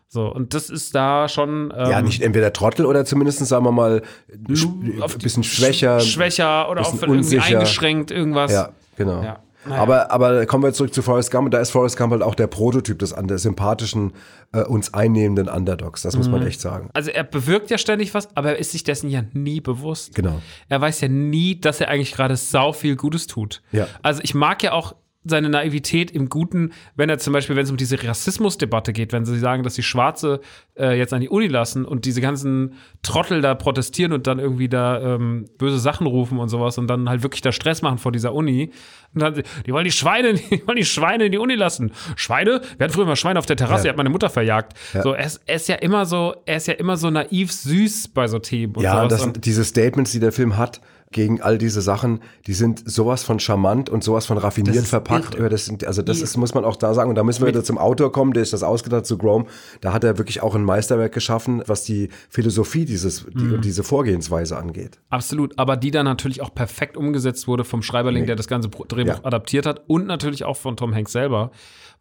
So, 0.10 0.26
und 0.34 0.54
das 0.54 0.70
ist 0.70 0.96
da 0.96 1.28
schon. 1.28 1.74
Ähm, 1.76 1.92
Ja, 1.92 2.02
nicht 2.02 2.22
entweder 2.22 2.54
Trottel 2.54 2.86
oder 2.86 3.04
zumindest, 3.04 3.46
sagen 3.46 3.66
wir 3.66 3.72
mal, 3.72 4.02
ein 4.30 5.20
bisschen 5.22 5.44
schwächer. 5.44 6.00
schwächer 6.00 6.70
oder 6.72 6.82
auch 6.82 7.02
irgendwie 7.02 7.40
eingeschränkt, 7.40 8.12
irgendwas. 8.12 8.52
Ja, 8.52 8.70
genau. 8.96 9.22
Ja. 9.22 9.40
Naja. 9.68 9.82
Aber, 9.82 10.12
aber 10.12 10.46
kommen 10.46 10.64
wir 10.64 10.74
zurück 10.74 10.94
zu 10.94 11.02
Forrest 11.02 11.32
Gump. 11.32 11.52
Da 11.52 11.60
ist 11.60 11.72
Forrest 11.72 11.98
Gump 11.98 12.12
halt 12.12 12.22
auch 12.24 12.36
der 12.36 12.48
Prototyp 12.48 13.00
des, 13.00 13.14
des 13.16 13.42
sympathischen, 13.44 14.14
äh, 14.54 14.62
uns 14.64 14.94
einnehmenden 14.94 15.50
Underdogs. 15.50 16.02
Das 16.04 16.16
muss 16.16 16.30
man 16.30 16.42
Mhm. 16.42 16.48
echt 16.48 16.62
sagen. 16.62 16.90
Also 16.94 17.12
er 17.12 17.24
bewirkt 17.24 17.70
ja 17.70 17.78
ständig 17.78 18.14
was, 18.14 18.30
aber 18.36 18.52
er 18.52 18.58
ist 18.60 18.72
sich 18.72 18.84
dessen 18.84 19.10
ja 19.10 19.24
nie 19.34 19.62
bewusst. 19.62 20.16
Genau. 20.16 20.42
Er 20.70 20.80
weiß 20.82 21.02
ja 21.02 21.08
nie, 21.08 21.60
dass 21.60 21.82
er 21.82 21.90
eigentlich 21.90 22.14
gerade 22.14 22.36
sau 22.36 22.72
viel 22.74 22.96
Gutes 22.96 23.28
tut. 23.28 23.62
Ja. 23.72 23.88
Also 24.02 24.22
ich 24.24 24.34
mag 24.34 24.64
ja 24.64 24.72
auch 24.74 24.96
seine 25.30 25.50
Naivität 25.50 26.12
im 26.12 26.30
Guten, 26.30 26.72
wenn 26.96 27.10
er 27.10 27.18
zum 27.20 27.34
Beispiel, 27.34 27.56
wenn 27.56 27.64
es 27.64 27.72
um 27.72 27.78
diese 27.78 28.02
Rassismusdebatte 28.04 28.94
geht, 28.94 29.14
wenn 29.14 29.26
sie 29.26 29.38
sagen, 29.40 29.64
dass 29.64 29.76
die 29.76 29.84
Schwarze 29.84 30.40
äh, 30.78 30.98
jetzt 30.98 31.14
an 31.14 31.22
die 31.22 31.30
Uni 31.30 31.48
lassen 31.48 31.86
und 31.86 32.06
diese 32.06 32.22
ganzen 32.22 32.74
Trottel 33.02 33.42
da 33.42 33.56
protestieren 33.56 34.14
und 34.14 34.28
dann 34.28 34.40
irgendwie 34.40 34.70
da 34.70 35.16
ähm, 35.16 35.46
böse 35.58 35.80
Sachen 35.80 36.08
rufen 36.08 36.40
und 36.40 36.50
sowas 36.50 36.78
und 36.78 36.88
dann 36.88 37.10
halt 37.10 37.24
wirklich 37.24 37.42
da 37.42 37.52
Stress 37.52 37.82
machen 37.82 37.98
vor 37.98 38.12
dieser 38.12 38.34
Uni. 38.34 38.72
Und 39.14 39.22
dann, 39.22 39.42
die 39.66 39.72
wollen 39.74 39.86
die 39.86 39.92
Schweine, 39.92 40.34
die 40.52 40.66
wollen 40.68 40.78
die 40.78 40.86
Schweine 40.86 41.26
in 41.26 41.32
die 41.32 41.38
Uni 41.38 41.56
lassen. 41.56 41.92
Schweine? 42.16 42.62
Wir 42.78 42.84
hatten 42.86 42.94
früher 42.94 43.06
mal 43.06 43.16
Schweine 43.16 43.40
auf 43.40 43.46
der 43.46 43.56
Terrasse, 43.56 43.80
Ja. 43.80 43.84
die 43.84 43.90
hat 43.90 43.98
meine 43.98 44.10
Mutter 44.10 44.30
verjagt. 44.30 44.78
So, 45.04 45.14
er 45.14 45.26
ist, 45.26 45.42
er 45.46 45.56
ist 45.56 45.68
ja 45.68 45.76
immer 45.76 46.06
so, 46.06 46.36
er 46.46 46.58
ist 46.58 46.68
ja 46.68 46.74
immer 46.76 46.98
so 46.98 47.10
naiv 47.10 47.52
süß 47.52 48.10
bei 48.10 48.28
so 48.28 48.40
Themen 48.40 48.76
und 48.76 48.84
Ja, 48.84 48.98
sowas. 48.98 49.10
das 49.10 49.24
und 49.24 49.46
diese 49.46 49.64
Statements, 49.64 50.12
die 50.12 50.20
der 50.20 50.32
Film 50.32 50.58
hat 50.58 50.82
gegen 51.12 51.42
all 51.42 51.58
diese 51.58 51.82
Sachen, 51.82 52.20
die 52.48 52.54
sind 52.54 52.84
sowas 52.90 53.24
von 53.24 53.40
charmant 53.40 53.90
und 53.90 54.04
sowas 54.04 54.26
von 54.26 54.38
raffiniert 54.38 54.86
verpackt. 54.86 55.36
irre. 55.36 55.48
Das 55.50 55.66
sind, 55.66 55.86
also 55.86 56.02
das 56.02 56.22
ist, 56.22 56.36
muss 56.36 56.54
man 56.54 56.66
auch 56.66 56.76
da 56.76 56.94
sagen. 56.94 57.10
Und 57.10 57.16
da 57.16 57.24
müssen 57.24 57.42
wir 57.42 57.48
wieder 57.48 57.64
zum 57.64 57.78
Autor 57.78 58.12
kommen, 58.12 58.34
der 58.34 58.44
ist 58.44 58.52
das 58.52 58.62
ausgedacht 58.62 59.06
zu 59.06 59.18
Grom. 59.18 59.48
Da 59.80 59.94
hat 59.94 60.04
er 60.04 60.18
wirklich 60.18 60.42
auch 60.44 60.54
ein 60.54 60.64
Meisterwerk 60.66 61.14
geschaffen, 61.14 61.64
was 61.66 61.84
die 61.86 62.10
Philosophie 62.30 62.84
dieses, 62.86 63.26
die, 63.34 63.44
Mhm. 63.46 63.54
und 63.54 63.66
diese 63.66 63.84
Vorgehensweise 63.84 64.58
angeht. 64.58 65.00
Absolut, 65.10 65.58
aber 65.58 65.78
die 65.78 65.92
dann 65.92 66.06
natürlich 66.06 66.42
auch 66.42 66.54
perfekt 66.54 66.98
umgesetzt 66.98 67.48
wurde 67.48 67.64
vom 67.64 67.82
Schreiberling, 67.82 68.26
der 68.26 68.36
das 68.36 68.48
ganze 68.48 68.68
Drehbuch 68.70 69.14
Ja. 69.14 69.24
adaptiert 69.24 69.66
hat 69.66 69.84
und 69.88 70.08
natürlich 70.08 70.44
auch 70.44 70.58
von 70.58 70.76
Tom 70.76 70.94
Hanks 70.94 71.14
selber, 71.14 71.52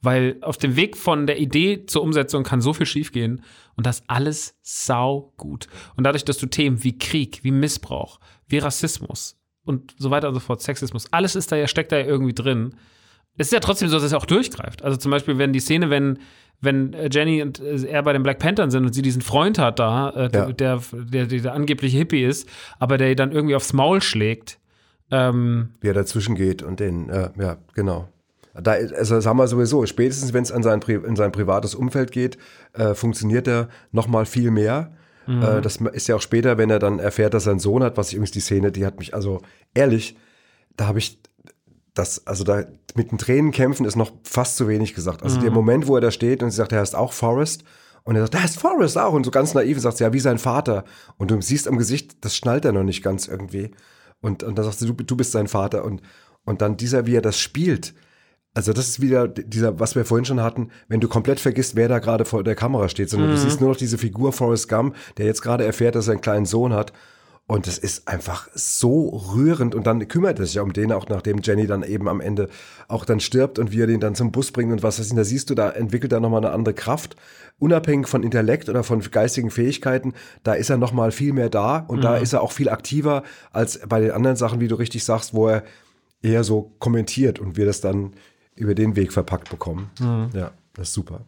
weil 0.03 0.37
auf 0.43 0.57
dem 0.57 0.75
Weg 0.77 0.97
von 0.97 1.27
der 1.27 1.39
Idee 1.39 1.87
zur 1.87 2.03
Umsetzung 2.03 2.43
kann 2.43 2.61
so 2.61 2.73
viel 2.73 2.87
schiefgehen 2.87 3.43
und 3.77 3.87
das 3.87 4.03
alles 4.09 4.57
sau 4.63 5.33
gut. 5.37 5.69
Und 5.97 6.05
dadurch, 6.05 6.25
dass 6.25 6.39
du 6.39 6.47
Themen 6.47 6.83
wie 6.83 6.99
Krieg, 6.99 7.41
wie 7.43 7.51
Missbrauch, 7.51 8.19
wie 8.49 8.59
Rassismus 8.59 9.37
und 9.65 9.95
so 9.99 10.11
weiter 10.11 10.29
und 10.29 10.35
so 10.35 10.41
fort, 10.41 10.63
Sexismus, 10.63 11.13
alles 11.13 11.37
ist 11.37 11.53
da 11.53 11.57
ja, 11.57 11.67
steckt 11.69 11.93
da 11.93 11.99
ja 11.99 12.07
irgendwie 12.07 12.35
drin. 12.35 12.75
Es 13.39 13.49
ist 13.49 13.53
ja 13.53 13.61
trotzdem 13.61 13.89
so, 13.89 13.97
dass 13.97 14.05
es 14.05 14.15
auch 14.15 14.25
durchgreift. 14.27 14.83
Also 14.83 14.97
zum 14.97 15.11
Beispiel, 15.11 15.37
wenn 15.39 15.53
die 15.53 15.61
Szene, 15.61 15.91
wenn, 15.91 16.19
wenn 16.63 16.95
äh, 16.95 17.11
Jenny 17.13 17.43
und 17.43 17.61
äh, 17.61 17.85
er 17.87 18.03
bei 18.03 18.15
den 18.15 18.23
Black 18.23 18.39
Panthern 18.39 18.71
sind 18.71 18.87
und 18.87 18.95
sie 18.95 19.03
diesen 19.03 19.21
Freund 19.21 19.59
hat 19.59 19.79
da, 19.79 20.09
äh, 20.11 20.23
Ja. 20.33 20.51
der, 20.53 20.53
der, 20.53 21.27
der, 21.27 21.27
der 21.27 21.53
angebliche 21.53 21.99
Hippie 21.99 22.25
ist, 22.25 22.49
aber 22.79 22.97
der 22.97 23.15
dann 23.15 23.33
irgendwie 23.33 23.55
aufs 23.55 23.73
Maul 23.75 24.01
schlägt. 24.01 24.59
Ähm, 25.11 25.75
Wie 25.83 25.89
er 25.89 25.95
dazwischen 25.95 26.35
geht 26.35 26.63
und 26.63 26.81
den, 26.81 27.11
äh, 27.11 27.31
ja, 27.39 27.59
genau. 27.75 28.09
Da, 28.63 28.73
also 28.73 29.17
das 29.17 29.27
haben 29.27 29.39
wir 29.39 29.49
sowieso, 29.49 29.85
spätestens 29.87 30.33
wenn 30.33 30.43
es 30.43 30.53
an 30.53 30.63
sein, 30.63 30.81
in 30.81 31.17
sein 31.17 31.33
privates 31.33 31.75
Umfeld 31.75 32.11
geht, 32.11 32.39
äh, 32.73 32.95
funktioniert 32.95 33.47
er 33.49 33.69
noch 33.93 34.09
mal 34.09 34.27
viel 34.27 34.51
mehr. 34.51 34.93
Äh, 35.29 35.61
das 35.61 35.77
ist 35.77 36.09
ja 36.09 36.17
auch 36.17 36.21
später, 36.21 36.59
wenn 36.59 36.71
er 36.71 36.79
dann 36.79 36.99
erfährt, 36.99 37.35
dass 37.35 37.47
er 37.47 37.53
einen 37.53 37.61
Sohn 37.61 37.83
hat, 37.83 37.97
was 37.97 38.09
ich 38.09 38.15
übrigens 38.15 38.31
die 38.31 38.41
Szene, 38.41 38.73
die 38.73 38.87
hat 38.87 38.99
mich, 38.99 39.15
also 39.15 39.43
ehrlich, 39.75 40.17
da 40.77 40.87
habe 40.87 40.99
ich 40.99 41.21
das, 41.95 42.27
also 42.27 42.45
da 42.45 42.65
mit 42.95 43.11
den 43.11 43.19
Tränen 43.19 43.53
kämpfen 43.53 43.87
ist 43.87 43.97
noch 43.97 44.13
fast 44.23 44.57
zu 44.57 44.69
wenig 44.69 44.95
gesagt. 44.95 45.23
Also 45.23 45.41
der 45.41 45.51
Moment, 45.51 45.87
wo 45.87 45.95
er 45.97 46.01
da 46.01 46.11
steht 46.11 46.43
und 46.43 46.51
sie 46.51 46.57
sagt, 46.57 46.73
er 46.73 46.81
heißt 46.81 46.95
auch 46.95 47.13
Forrest 47.13 47.65
und 48.05 48.17
er 48.17 48.23
sagt, 48.23 48.35
er 48.35 48.43
heißt 48.43 48.61
Forrest 48.61 48.99
auch 48.99 49.15
und 49.15 49.25
so 49.25 49.31
ganz 49.31 49.55
naiv 49.55 49.81
sagt 49.81 49.97
sie, 49.97 50.05
ja, 50.05 50.13
wie 50.13 50.21
sein 50.21 50.39
Vater. 50.39 50.85
Und 51.17 51.31
du 51.31 51.41
siehst 51.41 51.67
am 51.67 51.79
Gesicht, 51.79 52.25
das 52.25 52.37
schnallt 52.37 52.65
er 52.65 52.73
noch 52.73 52.85
nicht 52.85 53.03
ganz 53.03 53.29
irgendwie. 53.29 53.71
Und, 54.21 54.43
und 54.43 54.57
dann 54.57 54.65
sagt 54.65 54.79
sie, 54.79 54.87
du, 54.87 54.93
du 54.93 55.17
bist 55.17 55.33
sein 55.33 55.49
Vater 55.49 55.85
und, 55.85 56.03
und 56.45 56.61
dann 56.61 56.77
dieser, 56.77 57.07
wie 57.07 57.17
er 57.17 57.23
das 57.23 57.41
spielt, 57.41 57.95
also 58.57 58.73
das 58.73 58.89
ist 58.89 59.03
wieder 59.03 59.29
dieser, 59.29 59.79
was 59.79 59.97
wir 59.97 60.07
vorhin 60.07 60.25
schon 60.25 60.41
hatten, 60.41 60.71
wenn 60.89 61.01
du 61.01 61.09
komplett 61.09 61.41
vergisst, 61.41 61.77
wer 61.77 61.89
da 61.89 61.99
gerade 61.99 62.25
vor 62.25 62.43
der 62.43 62.55
Kamera 62.55 62.89
steht, 62.89 63.11
sondern 63.11 63.31
du 63.31 63.37
siehst 63.37 63.61
nur 63.61 63.69
noch 63.69 63.77
diese 63.77 63.99
Figur 63.99 64.33
Forrest 64.33 64.67
Gump, 64.71 64.97
der 65.19 65.27
jetzt 65.27 65.43
gerade 65.43 65.67
erfährt, 65.67 65.95
dass 65.95 66.09
er 66.09 66.13
einen 66.13 66.23
kleinen 66.23 66.47
Sohn 66.47 66.73
hat. 66.73 66.95
Und 67.47 67.67
das 67.67 67.77
ist 67.77 68.09
einfach 68.09 68.49
so 68.55 69.09
rührend. 69.35 69.75
Und 69.75 69.87
dann 69.87 70.09
kümmert 70.09 70.39
er 70.39 70.47
sich 70.47 70.55
ja 70.55 70.63
um 70.63 70.73
den, 70.73 70.91
auch 70.91 71.07
nachdem 71.11 71.41
Jenny 71.43 71.67
dann 71.67 71.83
eben 71.83 72.09
am 72.09 72.23
Ende 72.23 72.49
auch 72.89 73.05
dann 73.05 73.21
stirbt 73.21 73.59
und 73.59 73.73
wie 73.73 73.83
er 73.83 73.87
den 73.87 74.01
dann 74.01 74.15
zum 74.15 74.33
Bus 74.33 74.51
bringt 74.53 74.73
und 74.73 74.83
was 74.83 74.99
weiß 74.99 75.09
ich. 75.09 75.15
Da 75.15 75.25
siehst 75.25 75.51
du, 75.51 75.55
da 75.55 75.69
entwickelt 75.69 76.15
er 76.15 76.21
nochmal 76.21 76.43
eine 76.43 76.55
andere 76.55 76.75
Kraft. 76.75 77.15
Unabhängig 77.59 78.09
von 78.09 78.23
Intellekt 78.23 78.71
oder 78.71 78.83
von 78.83 79.03
geistigen 79.03 79.51
Fähigkeiten, 79.51 80.15
da 80.45 80.55
ist 80.55 80.71
er 80.71 80.79
nochmal 80.79 81.13
viel 81.13 81.35
mehr 81.35 81.51
da 81.51 81.81
und 81.81 82.03
da 82.03 82.17
ist 82.17 82.33
er 82.33 82.41
auch 82.41 82.53
viel 82.53 82.71
aktiver 82.71 83.23
als 83.53 83.81
bei 83.87 84.01
den 84.01 84.13
anderen 84.13 84.37
Sachen, 84.37 84.61
wie 84.61 84.69
du 84.69 84.77
richtig 84.77 85.05
sagst, 85.05 85.35
wo 85.35 85.49
er 85.49 85.63
eher 86.23 86.43
so 86.43 86.75
kommentiert 86.79 87.39
und 87.39 87.59
wir 87.59 87.67
das 87.67 87.83
dann 87.83 88.15
über 88.57 88.75
den 88.75 88.97
Weg 88.97 89.13
verpackt 89.13 89.51
bekommen. 89.51 89.91
Ja, 90.33 90.51
das 90.75 90.89
ist 90.89 90.95
super. 90.95 91.21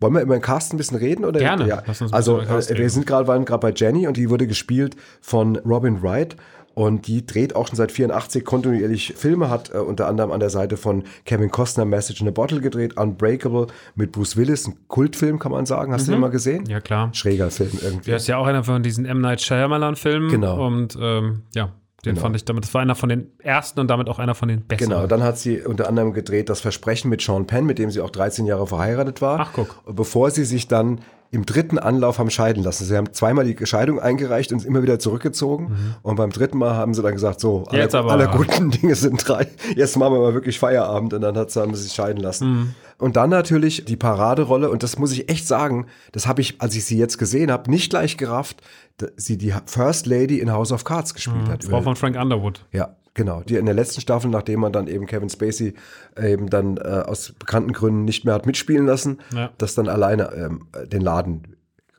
Wollen 0.00 0.14
wir 0.14 0.22
über 0.22 0.36
den 0.36 0.42
Cast 0.42 0.74
ein 0.74 0.78
bisschen 0.78 0.98
reden? 0.98 1.24
Oder? 1.24 1.38
Gerne. 1.38 1.68
Ja. 1.68 1.82
Also, 2.10 2.40
äh, 2.40 2.76
wir 2.76 2.90
sind 2.90 3.06
gerade, 3.06 3.28
waren 3.28 3.44
gerade 3.44 3.60
bei 3.60 3.72
Jenny 3.72 4.08
und 4.08 4.16
die 4.16 4.28
wurde 4.30 4.48
gespielt 4.48 4.96
von 5.20 5.56
Robin 5.56 6.02
Wright. 6.02 6.36
Und 6.74 7.06
die 7.06 7.26
dreht 7.26 7.54
auch 7.54 7.68
schon 7.68 7.76
seit 7.76 7.92
84 7.92 8.44
kontinuierlich 8.44 9.12
Filme, 9.14 9.50
hat 9.50 9.74
äh, 9.74 9.78
unter 9.78 10.08
anderem 10.08 10.32
an 10.32 10.40
der 10.40 10.48
Seite 10.50 10.76
von 10.76 11.04
Kevin 11.26 11.50
Costner 11.50 11.84
Message 11.84 12.22
in 12.22 12.28
a 12.28 12.30
Bottle 12.30 12.60
gedreht, 12.60 12.96
Unbreakable 12.96 13.66
mit 13.94 14.12
Bruce 14.12 14.36
Willis, 14.38 14.66
ein 14.66 14.74
Kultfilm, 14.88 15.38
kann 15.38 15.52
man 15.52 15.66
sagen. 15.66 15.92
Hast 15.92 16.08
du 16.08 16.12
den 16.12 16.20
mal 16.20 16.30
gesehen? 16.30 16.64
Mhm. 16.64 16.70
ja, 16.70 16.80
klar. 16.80 17.10
Schräger 17.12 17.50
Film 17.50 17.72
irgendwie. 17.82 18.06
Der 18.06 18.16
ist 18.16 18.26
ja 18.26 18.38
auch 18.38 18.46
einer 18.46 18.64
von 18.64 18.82
diesen 18.82 19.04
M. 19.04 19.20
Night 19.20 19.42
Shyamalan-Filmen. 19.42 20.30
Genau. 20.30 20.66
Und 20.66 20.96
ähm, 20.98 21.42
ja, 21.54 21.72
den 22.04 22.14
Genau. 22.14 22.22
fand 22.22 22.36
ich 22.36 22.44
damit, 22.44 22.64
das 22.64 22.74
war 22.74 22.80
einer 22.82 22.94
von 22.94 23.08
den 23.08 23.30
ersten 23.38 23.78
und 23.80 23.88
damit 23.88 24.08
auch 24.08 24.18
einer 24.18 24.34
von 24.34 24.48
den 24.48 24.62
besten. 24.62 24.88
Genau, 24.90 25.06
dann 25.06 25.22
hat 25.22 25.38
sie 25.38 25.60
unter 25.60 25.88
anderem 25.88 26.12
gedreht 26.12 26.48
Das 26.48 26.60
Versprechen 26.60 27.08
mit 27.08 27.20
Sean 27.22 27.46
Penn, 27.46 27.64
mit 27.64 27.78
dem 27.78 27.90
sie 27.90 28.00
auch 28.00 28.10
13 28.10 28.46
Jahre 28.46 28.66
verheiratet 28.66 29.22
war. 29.22 29.38
Ach, 29.40 29.50
guck. 29.54 29.82
Bevor 29.86 30.30
sie 30.30 30.44
sich 30.44 30.66
dann 30.68 31.00
im 31.32 31.44
dritten 31.46 31.78
Anlauf 31.78 32.18
haben 32.18 32.30
scheiden 32.30 32.62
lassen. 32.62 32.84
Sie 32.84 32.96
haben 32.96 33.12
zweimal 33.12 33.44
die 33.44 33.56
Scheidung 33.66 33.98
eingereicht 33.98 34.52
und 34.52 34.64
immer 34.64 34.82
wieder 34.82 34.98
zurückgezogen. 34.98 35.96
Und 36.02 36.16
beim 36.16 36.30
dritten 36.30 36.58
Mal 36.58 36.74
haben 36.76 36.92
sie 36.94 37.02
dann 37.02 37.14
gesagt, 37.14 37.40
so, 37.40 37.64
alle, 37.68 37.78
Mhm. 37.78 37.82
Jetzt 37.82 37.94
aber. 37.94 38.10
alle 38.12 38.28
guten 38.28 38.70
Dinge 38.70 38.94
sind 38.94 39.26
drei. 39.26 39.48
Jetzt 39.74 39.96
machen 39.96 40.12
wir 40.12 40.20
mal 40.20 40.34
wirklich 40.34 40.58
Feierabend. 40.58 41.14
Und 41.14 41.22
dann 41.22 41.36
hat 41.36 41.50
sie, 41.50 41.60
haben 41.60 41.74
sie 41.74 41.82
sich 41.84 41.92
scheiden 41.94 42.22
lassen. 42.22 42.46
Mhm. 42.48 42.74
Und 42.98 43.16
dann 43.16 43.30
natürlich 43.30 43.84
die 43.86 43.96
Paraderolle. 43.96 44.70
Und 44.70 44.82
das 44.82 44.98
muss 44.98 45.10
ich 45.12 45.28
echt 45.30 45.48
sagen, 45.48 45.86
das 46.12 46.26
habe 46.26 46.40
ich, 46.42 46.60
als 46.60 46.76
ich 46.76 46.84
sie 46.84 46.98
jetzt 46.98 47.16
gesehen 47.18 47.50
habe, 47.50 47.70
nicht 47.70 47.90
gleich 47.90 48.16
gerafft, 48.18 48.60
dass 48.98 49.10
sie 49.16 49.38
die 49.38 49.54
First 49.66 50.06
Lady 50.06 50.38
in 50.38 50.52
House 50.52 50.70
of 50.70 50.84
Cards 50.84 51.14
gespielt 51.14 51.48
hat. 51.48 51.64
Mhm. 51.64 51.68
Frau 51.70 51.76
Über- 51.78 51.82
von 51.84 51.96
Frank 51.96 52.16
Underwood. 52.16 52.64
ja, 52.72 52.94
genau. 53.14 53.42
Die 53.42 53.56
in 53.56 53.66
der 53.66 53.74
letzten 53.74 54.00
Staffel, 54.00 54.30
nachdem 54.30 54.60
man 54.60 54.72
dann 54.72 54.86
eben 54.86 55.06
Kevin 55.06 55.28
Spacey 55.30 55.74
eben 56.20 56.48
dann 56.50 56.76
äh, 56.76 56.80
aus 57.06 57.32
bekannten 57.38 57.72
Gründen 57.72 58.04
nicht 58.04 58.24
mehr 58.24 58.34
hat 58.34 58.46
mitspielen 58.46 58.86
lassen, 58.86 59.18
Ja. 59.34 59.50
das 59.58 59.74
dann 59.74 59.88
alleine 59.88 60.32
ähm, 60.34 60.66
den 60.86 61.02
Laden 61.02 61.56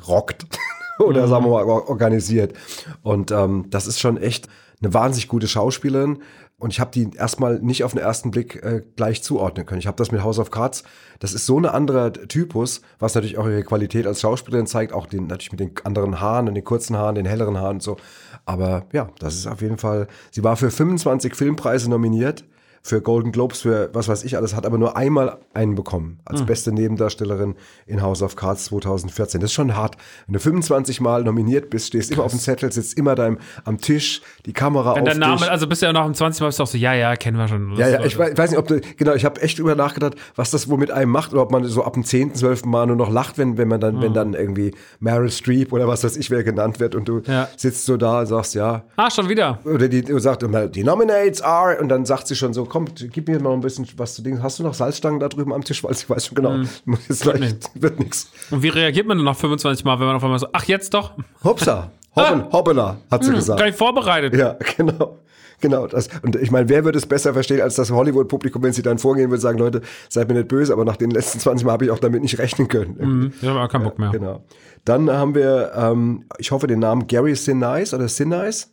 rockt 0.08 0.45
oder 0.99 1.28
sagen 1.28 1.45
wir 1.45 1.52
mal 1.52 1.63
or- 1.65 1.89
organisiert. 1.89 2.54
Und 3.02 3.32
ähm, 3.32 3.65
das 3.69 3.88
ist 3.88 3.99
schon 3.99 4.17
echt 4.17 4.47
eine 4.82 4.93
wahnsinnig 4.93 5.28
gute 5.28 5.47
Schauspielerin. 5.47 6.19
Und 6.60 6.71
ich 6.71 6.80
habe 6.80 6.91
die 6.91 7.10
erstmal 7.17 7.60
nicht 7.60 7.84
auf 7.84 7.91
den 7.91 7.99
ersten 7.99 8.32
Blick 8.32 8.63
äh, 8.63 8.84
gleich 8.95 9.21
zuordnen 9.21 9.65
können. 9.65 9.80
Ich 9.80 9.88
habe 9.88 9.97
das 9.97 10.12
mit 10.12 10.23
House 10.23 10.39
of 10.39 10.49
Cards, 10.49 10.84
das 11.19 11.34
ist 11.34 11.45
so 11.45 11.58
ein 11.60 11.65
anderer 11.65 12.13
Typus, 12.13 12.82
was 12.99 13.15
natürlich 13.15 13.38
auch 13.38 13.45
ihre 13.47 13.63
Qualität 13.63 14.08
als 14.08 14.21
Schauspielerin 14.21 14.65
zeigt, 14.67 14.93
auch 14.93 15.06
den, 15.08 15.28
natürlich 15.28 15.52
mit 15.52 15.60
den 15.60 15.71
anderen 15.84 16.21
Haaren 16.21 16.47
und 16.47 16.54
den 16.56 16.63
kurzen 16.63 16.95
Haaren, 16.95 17.15
den 17.15 17.26
helleren 17.26 17.58
Haaren 17.58 17.78
und 17.78 17.84
so. 17.84 17.97
Aber 18.46 18.86
ja, 18.92 19.10
das 19.20 19.36
ist 19.36 19.48
auf 19.48 19.62
jeden 19.62 19.78
Fall, 19.78 20.08
sie 20.32 20.44
war 20.44 20.58
für 20.58 20.70
25 20.70 21.36
Filmpreise 21.36 21.90
nominiert, 21.90 22.44
für 22.86 23.02
Golden 23.02 23.32
Globes, 23.32 23.62
für 23.62 23.89
was 23.93 24.10
weiß 24.10 24.26
ich 24.26 24.36
alles, 24.36 24.54
hat 24.56 24.65
aber 24.65 24.78
nur 24.78 24.98
einmal 24.98 25.38
einen 25.54 25.74
bekommen, 25.76 26.19
als 26.26 26.43
beste 26.46 26.74
Nebendarstellerin 26.74 27.56
in 27.86 28.02
House 28.02 28.22
of 28.22 28.36
Cards 28.36 28.65
2014. 28.65 29.39
Das 29.39 29.52
ist 29.52 29.54
schon 29.54 29.76
hart. 29.76 29.96
Wenn 30.28 30.34
du 30.34 30.39
25 30.41 31.00
Mal 31.00 31.24
nominiert 31.24 31.69
bist, 31.69 31.88
stehst 31.88 32.12
immer 32.12 32.24
auf 32.26 32.32
dem 32.32 32.39
Zettel, 32.41 32.72
sitzt 32.74 32.98
immer 32.98 33.15
da 33.15 33.28
im, 33.28 33.38
am 33.63 33.78
Tisch, 33.80 34.22
die 34.46 34.52
Kamera 34.52 34.96
Wenn 34.96 35.04
auf 35.04 35.10
der 35.10 35.17
Name, 35.17 35.38
dich. 35.38 35.50
also 35.50 35.65
bist 35.67 35.82
du 35.82 35.86
ja 35.86 35.93
noch 35.93 36.06
im 36.06 36.13
20 36.13 36.41
Mal 36.41 36.48
bist 36.48 36.60
du 36.60 36.63
auch 36.63 36.67
so, 36.67 36.78
ja, 36.78 36.93
ja, 36.93 37.15
kennen 37.15 37.38
wir 37.38 37.48
schon. 37.48 37.74
Ja, 37.78 37.88
ja, 37.88 38.04
ich 38.04 38.17
weiß, 38.19 38.38
weiß 38.38 38.50
nicht, 38.52 38.60
ob 38.60 38.67
du, 38.67 38.82
genau, 38.98 39.13
ich 39.13 39.24
habe 39.24 39.41
echt 39.41 39.60
drüber 39.60 39.76
nachgedacht, 39.76 40.15
was 40.36 40.52
das 40.52 40.67
wohl 40.67 40.78
mit 40.78 40.91
einem 40.91 41.10
macht 41.12 41.32
oder 41.32 41.41
ob 41.43 41.52
man 41.52 41.63
so 41.63 41.86
ab 41.86 41.93
dem 41.93 42.04
10., 42.04 42.36
12. 42.36 42.65
Mal 42.65 42.88
nur 42.88 42.98
noch 42.98 43.10
lacht, 43.10 43.38
wenn, 43.38 43.58
wenn 43.58 43.69
man 43.69 43.80
dann, 43.80 44.02
wenn 44.02 44.13
dann 44.13 44.34
irgendwie 44.34 44.76
Meryl 45.00 45.32
Streep 45.32 45.72
oder 45.72 45.88
was 45.88 46.04
weiß 46.04 46.17
ich, 46.17 46.30
wer 46.30 46.43
genannt 46.43 46.82
wird 46.82 46.96
und 46.96 47.08
du 47.08 47.22
Ja. 47.28 47.48
sitzt 47.56 47.86
so 47.86 47.96
da 47.96 48.19
und 48.19 48.26
sagst, 48.26 48.56
ja, 48.56 48.84
Ah, 48.98 49.10
schon 49.10 49.30
wieder. 49.30 49.60
oder 49.63 49.88
die 49.88 50.04
sagt 50.19 50.43
immer, 50.43 50.67
die 50.67 50.84
Nominates 50.84 51.41
are, 51.41 51.78
und 51.80 51.88
dann 51.88 52.06
sagt 52.06 52.28
sie 52.28 52.36
schon 52.36 52.54
so, 52.54 52.65
komm, 52.74 52.88
gib 52.96 53.28
mir 53.28 53.40
mal 53.40 53.54
ein 53.54 53.62
bisschen 53.62 53.88
was 53.98 54.16
zu 54.16 54.24
denken. 54.24 54.42
Hast 54.42 54.58
du 54.58 54.64
noch 54.64 54.74
Salzstangen 54.74 55.20
da 55.20 55.30
drüben 55.30 55.54
am 55.54 55.64
Tisch? 55.64 55.84
Weil 55.84 55.92
ich 55.92 56.10
weiß 56.10 56.26
schon 56.26 56.36
genau, 56.36 56.58
muss 56.86 57.08
jetzt 57.08 57.22
gleich, 57.22 57.40
nicht. 57.40 57.70
wird 57.76 58.00
nix. 58.00 58.32
Und 58.50 58.64
wie 58.64 58.70
reagiert 58.70 59.06
man 59.06 59.18
denn 59.18 59.26
nach 59.26 59.36
25 59.36 59.86
Mal, 59.86 60.00
wenn 60.00 60.08
man 60.08 60.16
auf 60.16 60.24
einmal 60.24 60.40
so, 60.40 60.48
ach, 60.52 60.64
jetzt 60.66 60.92
doch? 60.96 61.12
Hopsa, 61.44 61.92
hoppen, 62.16 62.52
hoppala, 62.52 62.98
hat 63.12 63.24
sie 63.24 63.32
gesagt. 63.32 63.60
Gar 63.60 63.68
nicht 63.68 63.78
vorbereitet. 63.78 64.36
Ja, 64.36 64.58
genau. 64.78 65.20
Genau, 65.62 65.88
das, 65.88 66.10
und 66.24 66.36
ich 66.36 66.52
meine, 66.52 66.68
wer 66.68 66.84
würde 66.84 66.98
es 66.98 67.06
besser 67.06 67.32
verstehen 67.32 67.62
als 67.62 67.76
das 67.76 67.90
Hollywood-Publikum, 67.90 68.62
wenn 68.64 68.74
sie 68.74 68.82
dann 68.82 68.98
vorgehen 68.98 69.30
würde 69.30 69.36
und 69.36 69.42
sagen, 69.42 69.60
Leute, 69.60 69.82
seid 70.10 70.28
mir 70.28 70.34
nicht 70.34 70.50
böse, 70.50 70.74
aber 70.74 70.84
nach 70.84 70.98
den 70.98 71.12
letzten 71.12 71.40
20 71.40 71.66
Mal 71.66 71.74
habe 71.74 71.86
ich 71.86 71.92
auch 71.92 72.00
damit 72.00 72.22
nicht 72.22 72.38
rechnen 72.38 72.68
können. 72.68 72.98
Mhm, 73.00 73.34
ich 73.40 73.48
habe 73.48 73.62
auch 73.62 73.70
keinen 73.70 73.86
Bock 73.86 73.98
mehr. 73.98 74.10
Genau. 74.10 74.44
Dann 74.84 75.10
haben 75.10 75.36
wir, 75.36 75.72
ähm, 75.74 76.26
ich 76.38 76.52
hoffe, 76.52 76.68
den 76.68 76.80
Namen 76.80 77.08
Gary 77.08 77.36
Sinise 77.36 77.96
oder 77.96 78.10
Sinise, 78.10 78.66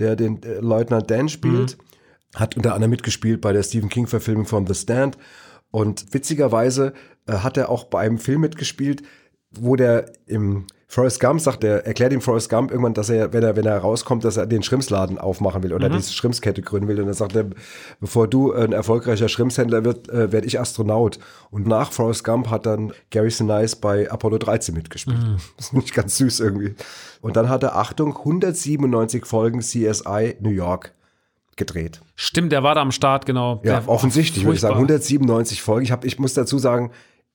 der 0.00 0.16
den 0.16 0.42
äh, 0.42 0.58
Leutnant 0.60 1.10
Dan 1.10 1.30
spielt, 1.30 1.78
hat 2.34 2.56
unter 2.56 2.74
anderem 2.74 2.90
mitgespielt 2.90 3.40
bei 3.40 3.52
der 3.52 3.62
Stephen 3.62 3.88
King-Verfilmung 3.88 4.46
von 4.46 4.66
The 4.66 4.74
Stand. 4.74 5.18
Und 5.70 6.12
witzigerweise 6.12 6.92
äh, 7.26 7.32
hat 7.38 7.56
er 7.56 7.68
auch 7.68 7.84
bei 7.84 8.00
einem 8.00 8.18
Film 8.18 8.42
mitgespielt, 8.42 9.02
wo 9.50 9.76
der 9.76 10.12
im 10.26 10.66
Forrest 10.94 11.18
Gump 11.18 11.40
sagt, 11.40 11.64
der 11.64 11.86
erklärt 11.86 12.12
ihm 12.12 12.20
Forrest 12.20 12.48
Gump 12.48 12.70
irgendwann, 12.70 12.94
dass 12.94 13.08
er, 13.08 13.32
wenn 13.32 13.42
er, 13.42 13.56
wenn 13.56 13.66
er 13.66 13.78
rauskommt, 13.78 14.24
dass 14.24 14.36
er 14.36 14.46
den 14.46 14.62
Schrimpsladen 14.62 15.18
aufmachen 15.18 15.64
will 15.64 15.72
oder 15.72 15.88
diese 15.88 16.12
Schrimpskette 16.12 16.62
gründen 16.62 16.86
will. 16.86 17.00
Und 17.00 17.06
dann 17.06 17.14
sagt 17.14 17.34
er, 17.34 17.46
bevor 17.98 18.28
du 18.28 18.52
ein 18.52 18.72
erfolgreicher 18.72 19.28
Schrimpshändler 19.28 19.84
wird, 19.84 20.08
äh, 20.08 20.30
werde 20.30 20.46
ich 20.46 20.60
Astronaut. 20.60 21.18
Und 21.50 21.66
nach 21.66 21.90
Forrest 21.90 22.22
Gump 22.22 22.48
hat 22.48 22.66
dann 22.66 22.92
Gary 23.10 23.30
Sinise 23.30 23.76
bei 23.80 24.08
Apollo 24.08 24.38
13 24.38 24.74
mitgespielt. 24.74 25.18
Das 25.56 25.70
finde 25.70 25.84
ich 25.84 25.92
ganz 25.92 26.16
süß 26.18 26.38
irgendwie. 26.38 26.74
Und 27.20 27.36
dann 27.36 27.48
hat 27.48 27.64
er, 27.64 27.76
Achtung, 27.76 28.16
197 28.16 29.26
Folgen 29.26 29.62
CSI 29.62 30.36
New 30.40 30.50
York 30.50 30.92
gedreht. 31.56 32.00
Stimmt, 32.14 32.52
der 32.52 32.62
war 32.62 32.74
da 32.74 32.82
am 32.82 32.92
Start, 32.92 33.26
genau. 33.26 33.60
Ja, 33.64 33.80
der, 33.80 33.88
offensichtlich 33.88 34.44
würde 34.44 34.54
ich 34.54 34.60
sagen. 34.60 34.74
furchtbar. 34.74 34.94
197 34.94 35.62
Folgen. 35.62 35.84
Ich, 35.84 35.92
hab, 35.92 36.04
ich 36.04 36.18
muss 36.18 36.34
dazu 36.34 36.58
sagen, 36.58 36.90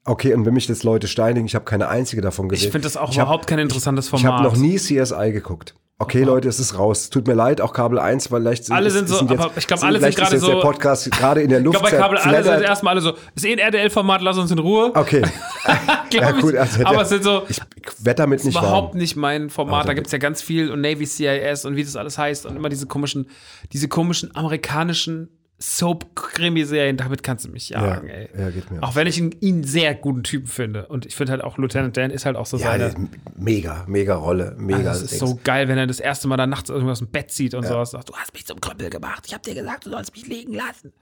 okay, 0.10 0.34
und 0.34 0.46
wenn 0.46 0.54
mich 0.54 0.68
jetzt 0.68 0.84
Leute 0.84 1.08
steinigen, 1.08 1.46
ich 1.46 1.56
habe 1.56 1.66
keine 1.66 1.88
einzige 1.88 2.22
davon 2.22 2.50
gesehen. 2.50 2.66
Ich 2.68 2.72
finde 2.72 2.86
das 2.86 2.98
auch 2.98 3.12
Ich 3.12 3.20
hab- 3.20 3.28
überhaupt 3.28 3.48
kein 3.48 3.60
interessantes 3.60 4.06
Ich 4.06 4.12
Format. 4.12 4.32
habe 4.32 4.44
noch 4.44 4.58
nie 4.58 4.78
CSI 4.78 5.32
geguckt. 5.32 5.76
Okay, 6.02 6.24
Leute, 6.24 6.48
es 6.48 6.62
ist 6.62 6.80
raus. 6.80 7.10
Tut 7.10 7.28
mir 7.28 7.34
leid, 7.34 7.60
auch 7.60 7.74
Kabel 7.74 8.00
1, 8.00 8.32
weil 8.32 8.40
vielleicht 8.42 8.72
Alle 8.72 8.90
sind 8.90 9.10
so, 9.10 9.20
aber 9.20 9.52
ich 9.58 9.68
glaub, 9.68 9.84
alle 9.84 10.00
sind 10.00 10.08
ist 10.08 10.16
gerade 10.18 10.32
jetzt 10.36 10.42
so- 10.46 10.48
der 10.54 10.62
Podcast 10.62 11.12
gerade 11.12 11.42
in 11.42 11.50
der 11.50 11.60
Ich 11.60 11.66
Luft. 11.66 11.78
glaube, 11.80 11.92
bei 11.92 11.98
Kabel 12.02 12.18
alle 12.18 12.42
sind 12.42 12.62
erstmal 12.62 12.94
alle 12.94 13.02
so, 13.02 13.14
ist 13.36 13.46
eh 13.46 13.52
ein 13.52 13.60
RDL-Format, 13.60 14.22
lass 14.22 14.38
uns 14.38 14.50
in 14.50 14.60
Ruhe. 14.60 14.92
Okay, 14.96 15.24
ja, 16.14 16.30
ich. 16.34 16.42
gut, 16.42 16.56
also 16.56 16.86
aber 16.86 17.02
es 17.02 17.10
sind 17.10 17.26
so, 17.26 17.44
ich 17.50 17.60
wette 18.00 18.22
damit 18.24 18.46
nicht 18.46 18.56
überhaupt 18.58 18.90
warm. 18.94 18.98
nicht 18.98 19.18
mein 19.18 19.50
Format. 19.50 19.80
Also, 19.80 19.88
da 19.88 19.94
gibt 19.96 20.08
es 20.08 20.14
ja 20.14 20.20
ganz 20.20 20.42
viel 20.42 20.72
und 20.72 20.80
Navy 20.80 21.06
CIS 21.06 21.66
und 21.66 21.76
wie 21.76 21.84
das 21.84 21.98
alles 21.98 22.18
heißt 22.18 22.46
und 22.46 22.56
immer 22.56 22.70
diese 22.70 22.86
komischen, 22.88 23.28
diese 23.74 23.90
komischen 23.90 24.34
amerikanischen 24.38 25.28
Soap-Krimiserien, 25.60 26.98
damit 26.98 27.22
kannst 27.24 27.46
du 27.46 27.50
mich 27.50 27.70
jagen, 27.70 28.08
Ja, 28.08 28.14
ey. 28.14 28.30
ja, 28.38 28.50
geht 28.50 28.72
mir 28.72 28.82
auch 28.82 28.90
auch 28.90 28.96
wenn 28.96 29.08
ich 29.08 29.18
ihn, 29.18 29.36
ihn 29.40 29.64
sehr 29.64 29.94
guten 29.94 30.24
Typen 30.24 30.48
finde. 30.48 30.88
Und 30.88 31.06
ich 31.06 31.16
finde 31.16 31.32
halt 31.34 31.44
auch 31.44 31.58
Lieutenant 31.58 31.96
Dan 31.98 32.12
ist 32.12 32.26
halt 32.26 32.36
auch 32.38 32.46
so 32.46 32.58
Ja, 32.58 32.72
seine. 32.72 32.94
mega, 33.38 33.84
mega 33.88 34.16
Rolle. 34.16 34.56
Mega. 34.58 34.82
das 34.84 35.02
ist 35.02 35.20
so 35.20 35.40
geil, 35.44 35.68
wenn 35.68 35.78
er 35.78 35.86
das 35.88 36.00
erste 36.00 36.28
Mal 36.28 36.38
da 36.38 36.48
nachts 36.48 36.70
irgendwas 36.70 37.02
im 37.02 37.08
Bett 37.08 37.32
sieht 37.32 37.54
und 37.54 37.66
sowas. 37.68 37.92
Sagt, 37.92 38.10
du 38.10 38.14
hast 38.16 38.34
mich 38.34 38.46
zum 38.46 38.60
Krüppel 38.62 38.90
gemacht. 38.90 39.24
Ich 39.28 39.34
hab 39.34 39.44
dir 39.44 39.54
gesagt, 39.54 39.86
du 39.86 39.90
sollst 39.92 40.16
mich 40.16 40.26
liegen 40.28 40.54
lassen. 40.54 40.94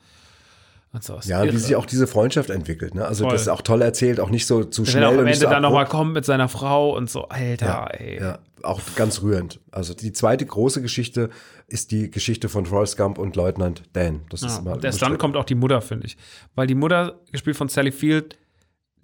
So. 1.01 1.19
ja, 1.23 1.41
und 1.41 1.51
wie 1.53 1.57
sich 1.57 1.75
auch 1.75 1.85
diese 1.85 2.07
Freundschaft 2.07 2.49
entwickelt. 2.49 2.95
Ne? 2.95 3.05
Also 3.05 3.23
Voll. 3.23 3.33
das 3.33 3.43
ist 3.43 3.47
auch 3.47 3.61
toll 3.61 3.81
erzählt, 3.81 4.19
auch 4.19 4.29
nicht 4.29 4.45
so 4.45 4.63
zu 4.63 4.83
Wenn 4.83 4.91
schnell 4.91 5.03
er 5.03 5.09
auch 5.09 5.13
am 5.13 5.19
und 5.19 5.25
nicht 5.25 5.35
Ende 5.35 5.45
so 5.45 5.51
dann 5.51 5.61
nochmal 5.61 5.85
kommt 5.85 6.13
mit 6.13 6.25
seiner 6.25 6.49
Frau 6.49 6.95
und 6.95 7.09
so, 7.09 7.27
Alter, 7.29 7.89
ey. 7.99 8.19
Ja, 8.19 8.39
auch 8.63 8.81
ganz 8.95 9.21
rührend. 9.21 9.59
Also 9.71 9.93
die 9.93 10.13
zweite 10.13 10.45
große 10.45 10.81
Geschichte 10.81 11.29
ist 11.67 11.91
die 11.91 12.09
Geschichte 12.09 12.49
von 12.49 12.65
Forrest 12.65 12.97
Gump 12.97 13.17
und 13.17 13.35
Leutnant 13.35 13.83
Dan. 13.93 14.21
Das 14.29 14.41
ist 14.41 14.55
Ja, 14.55 14.59
immer 14.59 14.73
und 14.73 14.83
erst 14.83 15.01
dann 15.01 15.17
kommt 15.17 15.37
auch 15.37 15.45
die 15.45 15.55
Mutter, 15.55 15.81
finde 15.81 16.07
ich. 16.07 16.17
Weil 16.55 16.67
die 16.67 16.75
Mutter, 16.75 17.19
gespielt 17.31 17.57
von 17.57 17.69
Sally 17.69 17.91
Field, 17.91 18.37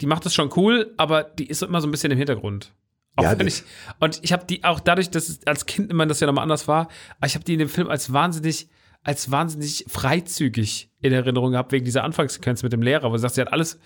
die 0.01 0.05
macht 0.05 0.25
es 0.25 0.33
schon 0.33 0.49
cool, 0.55 0.93
aber 0.97 1.23
die 1.23 1.47
ist 1.47 1.61
immer 1.61 1.81
so 1.81 1.87
ein 1.87 1.91
bisschen 1.91 2.11
im 2.11 2.17
Hintergrund. 2.17 2.73
Auch 3.15 3.23
Ja, 3.23 3.37
wenn 3.37 3.47
ich, 3.47 3.63
und 3.99 4.19
ich 4.23 4.33
habe 4.33 4.45
die 4.45 4.63
auch 4.63 4.79
dadurch, 4.79 5.09
dass 5.09 5.39
als 5.45 5.65
Kind 5.65 5.91
immer 5.91 6.05
das 6.05 6.19
ja 6.19 6.27
nochmal 6.27 6.43
anders 6.43 6.67
war, 6.67 6.87
ich 7.23 7.35
habe 7.35 7.45
die 7.45 7.53
in 7.53 7.59
dem 7.59 7.69
Film 7.69 7.89
als 7.89 8.11
wahnsinnig, 8.11 8.69
als 9.03 9.31
wahnsinnig 9.31 9.85
freizügig 9.89 10.89
in 11.01 11.13
Erinnerung 11.13 11.51
gehabt, 11.51 11.71
wegen 11.71 11.85
dieser 11.85 12.03
Anfangssequenz 12.03 12.63
mit 12.63 12.73
dem 12.73 12.81
Lehrer, 12.81 13.11
wo 13.11 13.17
sie 13.17 13.21
sagt, 13.21 13.35
sie 13.35 13.41
hat 13.41 13.51
alles, 13.51 13.77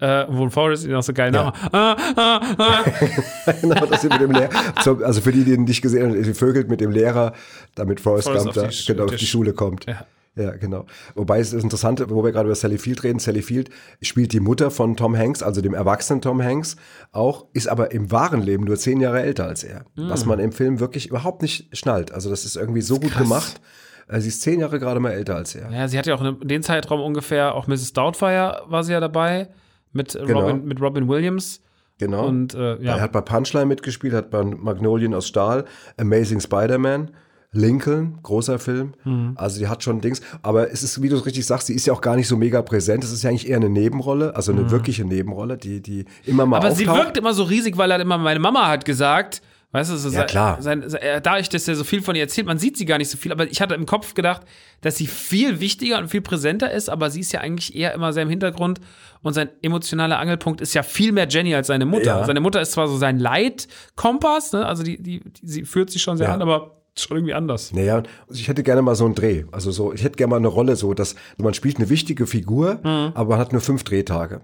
äh, 0.00 0.24
wo 0.28 0.48
Forrest 0.50 0.84
ihn 0.84 0.94
auch 0.94 1.02
so 1.02 1.12
geil 1.12 1.34
Ja. 1.34 1.52
Ah, 1.72 1.96
ah, 2.16 2.40
ah. 2.58 2.84
genau, 3.60 3.86
das 3.86 4.02
mit 4.04 4.20
dem 4.20 4.30
Lehrer. 4.30 4.50
So, 4.84 5.02
also 5.04 5.20
für 5.20 5.32
die, 5.32 5.44
die 5.44 5.52
ihn 5.52 5.64
nicht 5.64 5.82
gesehen 5.82 6.10
haben, 6.12 6.22
sie 6.22 6.34
vögelt 6.34 6.68
mit 6.68 6.80
dem 6.80 6.90
Lehrer, 6.90 7.32
damit 7.74 8.00
Forrest 8.00 8.28
Forrest 8.28 8.44
Gump 8.44 8.56
auf 8.58 8.62
da 8.64 8.68
die 8.68 8.84
genau, 8.86 9.04
auf 9.04 9.10
die 9.10 9.24
Sch- 9.24 9.30
Schule 9.30 9.52
kommt. 9.54 9.86
Ja. 9.86 10.06
Ja, 10.36 10.52
genau. 10.52 10.86
Wobei 11.16 11.40
es 11.40 11.50
das 11.50 11.64
Interessante, 11.64 12.10
wo 12.10 12.22
wir 12.22 12.30
gerade 12.30 12.46
über 12.46 12.54
Sally 12.54 12.78
Field 12.78 13.02
reden, 13.02 13.18
Sally 13.18 13.42
Field 13.42 13.70
spielt 14.00 14.32
die 14.32 14.38
Mutter 14.38 14.70
von 14.70 14.96
Tom 14.96 15.16
Hanks, 15.16 15.42
also 15.42 15.60
dem 15.60 15.74
erwachsenen 15.74 16.20
Tom 16.20 16.40
Hanks, 16.40 16.76
auch, 17.10 17.46
ist 17.54 17.66
aber 17.68 17.90
im 17.90 18.12
wahren 18.12 18.42
Leben 18.42 18.62
nur 18.62 18.76
zehn 18.76 19.00
Jahre 19.00 19.20
älter 19.22 19.46
als 19.46 19.64
er. 19.64 19.84
Was 19.96 20.26
man 20.26 20.38
im 20.38 20.52
Film 20.52 20.78
wirklich 20.78 21.08
überhaupt 21.08 21.42
nicht 21.42 21.76
schnallt. 21.76 22.12
Also 22.12 22.30
das 22.30 22.44
ist 22.44 22.54
irgendwie 22.54 22.82
so 22.82 23.00
gut 23.00 23.10
krass. 23.10 23.22
gemacht. 23.24 23.60
Äh, 24.08 24.20
Sie 24.20 24.28
ist 24.28 24.42
zehn 24.42 24.60
Jahre 24.60 24.78
gerade 24.78 25.00
mal 25.00 25.10
älter 25.12 25.36
als 25.36 25.54
er. 25.54 25.70
Ja, 25.70 25.86
sie 25.88 25.98
hat 25.98 26.06
ja 26.06 26.14
auch 26.14 26.22
in 26.24 26.38
den 26.48 26.62
Zeitraum 26.62 27.00
ungefähr, 27.00 27.54
auch 27.54 27.66
Mrs. 27.66 27.92
Doubtfire 27.92 28.62
war 28.66 28.82
sie 28.84 28.92
ja 28.92 29.00
dabei, 29.00 29.48
mit, 29.92 30.12
Genau. 30.12 30.40
Robin, 30.40 30.64
mit 30.64 30.80
Robin 30.80 31.08
Williams. 31.08 31.60
Genau. 31.98 32.26
Und 32.26 32.54
äh, 32.54 32.76
ja. 32.82 32.96
Er 32.96 33.00
hat 33.00 33.12
bei 33.12 33.20
Punchline 33.20 33.66
mitgespielt, 33.66 34.14
hat 34.14 34.30
bei 34.30 34.42
Magnolien 34.44 35.14
aus 35.14 35.26
Stahl, 35.26 35.64
Amazing 35.96 36.40
Spider-Man, 36.40 37.10
Lincoln, 37.50 38.18
großer 38.22 38.58
Film. 38.58 38.92
Mhm. 39.04 39.32
Also 39.36 39.58
die 39.58 39.68
hat 39.68 39.82
schon 39.82 40.00
Dings. 40.00 40.20
Aber 40.42 40.70
es 40.70 40.82
ist, 40.82 41.00
wie 41.02 41.08
du 41.08 41.16
es 41.16 41.24
richtig 41.26 41.46
sagst, 41.46 41.66
sie 41.66 41.74
ist 41.74 41.86
ja 41.86 41.92
auch 41.94 42.02
gar 42.02 42.14
nicht 42.14 42.28
so 42.28 42.36
mega 42.36 42.60
präsent. 42.62 43.02
Es 43.04 43.10
ist 43.10 43.22
ja 43.22 43.30
eigentlich 43.30 43.48
eher 43.48 43.56
eine 43.56 43.70
Nebenrolle, 43.70 44.36
also 44.36 44.52
eine 44.52 44.70
wirkliche 44.70 45.04
Nebenrolle, 45.06 45.56
die, 45.56 45.80
die 45.80 46.04
immer 46.24 46.44
mal 46.44 46.58
Mhm. 46.60 46.64
Aber 46.66 46.72
auftaucht. 46.72 46.78
sie 46.78 46.86
wirkt 46.86 47.16
immer 47.16 47.32
so 47.32 47.42
riesig, 47.44 47.76
weil 47.78 47.90
halt 47.90 48.02
immer 48.02 48.18
meine 48.18 48.38
Mama 48.38 48.68
hat 48.68 48.84
gesagt, 48.84 49.40
weißt 49.72 49.90
du, 49.90 49.96
so 49.96 50.08
Ja, 50.10 50.24
klar. 50.24 50.60
Sein, 50.62 50.88
sein, 50.88 51.00
äh, 51.02 51.20
dadurch, 51.20 51.48
dass 51.48 51.68
er 51.68 51.74
so 51.74 51.84
viel 51.84 52.00
von 52.02 52.14
ihr 52.16 52.22
erzählt, 52.22 52.46
man 52.46 52.58
sieht 52.58 52.76
sie 52.76 52.86
gar 52.86 52.98
nicht 52.98 53.10
so 53.10 53.18
viel, 53.18 53.32
aber 53.32 53.50
ich 53.50 53.60
hatte 53.60 53.74
im 53.74 53.86
Kopf 53.86 54.14
gedacht, 54.14 54.42
dass 54.80 54.96
sie 54.96 55.06
viel 55.06 55.60
wichtiger 55.60 55.98
und 55.98 56.08
viel 56.08 56.20
präsenter 56.22 56.70
ist, 56.70 56.88
aber 56.88 57.10
sie 57.10 57.20
ist 57.20 57.32
ja 57.32 57.40
eigentlich 57.40 57.74
eher 57.76 57.92
immer 57.94 58.12
sehr 58.12 58.22
im 58.22 58.30
Hintergrund 58.30 58.80
und 59.22 59.34
sein 59.34 59.48
emotionaler 59.62 60.18
Angelpunkt 60.18 60.60
ist 60.60 60.74
ja 60.74 60.82
viel 60.82 61.12
mehr 61.12 61.26
Jenny 61.28 61.54
als 61.54 61.66
seine 61.66 61.84
Mutter. 61.86 62.18
Ja. 62.20 62.24
Seine 62.24 62.40
Mutter 62.40 62.60
ist 62.60 62.72
zwar 62.72 62.88
so 62.88 62.96
sein 62.96 63.18
Leitkompass, 63.18 64.52
ne? 64.52 64.64
also 64.66 64.82
die, 64.82 65.02
die, 65.02 65.20
die, 65.20 65.46
sie 65.46 65.64
führt 65.64 65.90
sich 65.90 66.02
schon 66.02 66.16
sehr 66.16 66.28
Ja. 66.28 66.34
an, 66.34 66.42
aber 66.42 66.76
schon 66.96 67.16
irgendwie 67.16 67.34
anders. 67.34 67.72
Naja, 67.72 68.02
also 68.28 68.40
ich 68.40 68.48
hätte 68.48 68.62
gerne 68.64 68.82
mal 68.82 68.94
so 68.96 69.04
einen 69.04 69.14
Dreh. 69.14 69.44
Also 69.52 69.70
so, 69.70 69.92
ich 69.92 70.02
hätte 70.02 70.16
gerne 70.16 70.30
mal 70.30 70.36
eine 70.36 70.48
Rolle 70.48 70.74
so, 70.76 70.94
dass 70.94 71.14
man 71.36 71.54
spielt 71.54 71.76
eine 71.76 71.88
wichtige 71.90 72.26
Figur, 72.26 72.80
Mhm. 72.82 73.12
aber 73.14 73.30
man 73.30 73.38
hat 73.38 73.52
nur 73.52 73.60
fünf 73.60 73.84
Drehtage. 73.84 74.40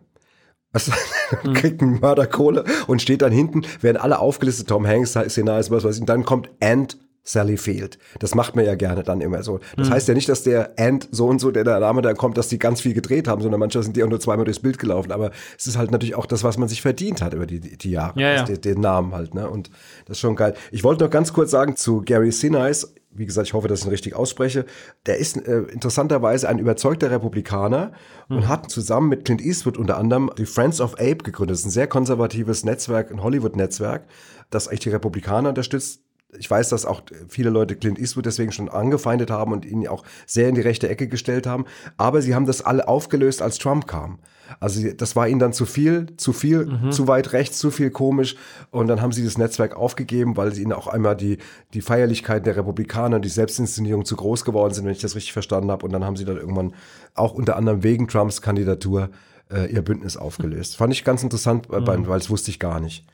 Also, 0.75 0.93
kriegt 1.55 1.81
einen 1.81 2.01
Mörderkohle 2.01 2.65
und 2.87 3.01
steht 3.01 3.23
dann 3.23 3.33
hinten, 3.33 3.63
werden 3.81 3.97
alle 3.97 4.19
aufgelistet, 4.19 4.69
Tom 4.69 4.87
Hanks, 4.87 5.13
Sinais, 5.29 5.71
was 5.71 5.85
weiß 5.85 5.95
ich, 5.95 6.01
und 6.03 6.09
dann 6.09 6.25
kommt 6.25 6.51
Ant 6.61 6.99
Sally 7.25 7.57
Field. 7.57 7.99
Das 8.19 8.35
macht 8.35 8.55
man 8.55 8.67
ja 8.67 8.75
gerne 8.75 9.03
dann 9.03 9.23
immer 9.23 9.43
so. 9.43 9.59
Das 9.77 9.91
heißt 9.91 10.09
ja 10.09 10.15
nicht, 10.15 10.29
dass 10.29 10.43
der 10.43 10.75
Ant 10.79 11.09
so 11.11 11.27
und 11.27 11.41
so, 11.41 11.51
der 11.51 11.65
Name 11.65 12.03
da 12.03 12.13
kommt, 12.13 12.37
dass 12.37 12.49
die 12.49 12.59
ganz 12.59 12.83
viel 12.83 12.93
gedreht 12.93 13.27
haben, 13.29 13.41
sondern 13.41 13.59
manchmal 13.61 13.83
sind 13.83 13.97
die 13.97 14.05
auch 14.05 14.09
nur 14.09 14.21
zweimal 14.21 14.45
durchs 14.45 14.61
Bild 14.61 14.79
gelaufen. 14.79 15.11
Aber 15.11 15.31
es 15.59 15.67
ist 15.67 15.79
halt 15.79 15.91
natürlich 15.91 16.15
auch 16.17 16.27
das, 16.27 16.45
was 16.45 16.59
man 16.59 16.69
sich 16.69 16.83
verdient 16.83 17.23
hat 17.23 17.33
über 17.33 17.47
die, 17.47 17.61
die, 17.61 17.91
Jahre. 17.91 18.21
Ja, 18.21 18.35
ja. 18.35 18.41
Also 18.43 18.53
Den, 18.53 18.61
den 18.61 18.81
Namen 18.81 19.15
halt, 19.15 19.35
ne? 19.35 19.49
Und 19.49 19.71
das 20.05 20.19
ist 20.19 20.21
schon 20.21 20.37
geil. 20.37 20.55
Ich 20.71 20.85
wollte 20.85 21.03
noch 21.03 21.11
ganz 21.11 21.33
kurz 21.33 21.51
sagen 21.51 21.77
zu 21.77 22.03
Gary 22.03 22.31
Sinise. 22.31 22.89
Wie 23.11 23.25
gesagt, 23.25 23.47
ich 23.47 23.55
hoffe, 23.55 23.69
dass 23.69 23.81
ich 23.81 23.87
ihn 23.87 23.91
richtig 23.91 24.15
ausspreche. 24.15 24.67
Der 25.07 25.17
ist 25.17 25.37
äh, 25.37 25.61
interessanterweise 25.73 26.49
ein 26.49 26.59
überzeugter 26.59 27.11
Republikaner 27.11 27.93
und 28.29 28.49
hat 28.49 28.71
zusammen 28.71 29.09
mit 29.09 29.25
Clint 29.25 29.41
Eastwood 29.41 29.79
unter 29.79 29.97
anderem 29.97 30.31
die 30.37 30.47
Friends 30.47 30.81
of 30.81 30.95
Ape 30.95 31.19
gegründet. 31.19 31.55
Das 31.55 31.61
ist 31.61 31.67
ein 31.67 31.71
sehr 31.71 31.87
konservatives 31.87 32.65
Netzwerk, 32.65 33.13
ein 33.13 33.23
Hollywood-Netzwerk, 33.23 34.03
das 34.51 34.67
eigentlich 34.67 34.81
die 34.81 34.91
Republikaner 34.91 35.51
unterstützt. 35.51 36.01
Ich 36.39 36.51
weiß, 36.51 36.69
dass 36.69 36.87
auch 36.87 37.03
viele 37.29 37.51
Leute 37.51 37.77
Clint 37.77 37.99
Eastwood 37.99 38.27
deswegen 38.27 38.53
schon 38.53 38.69
angefeindet 38.69 39.31
haben 39.31 39.53
und 39.53 39.65
ihn 39.65 39.87
auch 39.89 40.05
sehr 40.27 40.49
in 40.49 40.55
die 40.55 40.61
rechte 40.61 40.89
Ecke 40.89 41.09
gestellt 41.09 41.47
haben. 41.47 41.65
Aber 41.97 42.23
sie 42.23 42.35
haben 42.35 42.47
das 42.47 42.63
alle 42.63 42.89
aufgelöst, 42.89 43.43
als 43.43 43.59
Trump 43.59 43.87
kam. 43.87 44.19
Also 44.61 44.93
das 44.93 45.17
war 45.17 45.29
ihnen 45.29 45.39
dann 45.39 45.53
zu 45.53 45.67
viel, 45.67 46.15
zu 46.17 46.33
viel, 46.33 46.91
zu 46.91 47.09
weit 47.09 47.33
rechts, 47.33 47.59
zu 47.59 47.71
viel 47.71 47.91
komisch. 47.91 48.37
Und 48.71 48.89
dann 48.89 49.01
haben 49.01 49.13
sie 49.13 49.25
das 49.25 49.39
Netzwerk 49.39 49.75
aufgegeben, 49.77 50.37
weil 50.37 50.55
sie 50.55 50.63
ihnen 50.63 50.73
auch 50.73 50.87
einmal 50.87 51.17
die, 51.17 51.39
die 51.73 51.81
Feierlichkeiten 51.81 52.45
der 52.45 52.57
Republikaner, 52.57 53.21
die 53.21 53.29
Selbstinszenierung 53.29 54.05
zu 54.05 54.17
groß 54.17 54.45
geworden 54.45 54.75
sind, 54.75 54.85
wenn 54.85 54.93
ich 54.93 55.01
das 55.01 55.15
richtig 55.15 55.33
verstanden 55.33 55.71
habe. 55.71 55.85
Und 55.87 55.93
dann 55.93 56.05
haben 56.05 56.17
sie 56.17 56.25
dann 56.25 56.37
irgendwann 56.37 56.75
auch 57.15 57.33
unter 57.33 57.57
anderem 57.57 57.83
wegen 57.83 58.09
Trumps 58.09 58.43
Kandidatur 58.43 59.11
äh, 59.51 59.73
ihr 59.73 59.83
Bündnis 59.83 60.17
aufgelöst. 60.17 60.77
Fand 60.77 60.93
ich 60.93 61.05
ganz 61.05 61.23
interessant, 61.23 61.67
weil 61.69 61.87
weil 61.87 62.19
das 62.19 62.31
wusste 62.31 62.51
ich 62.51 62.59
gar 62.59 62.81
nicht. 62.81 63.05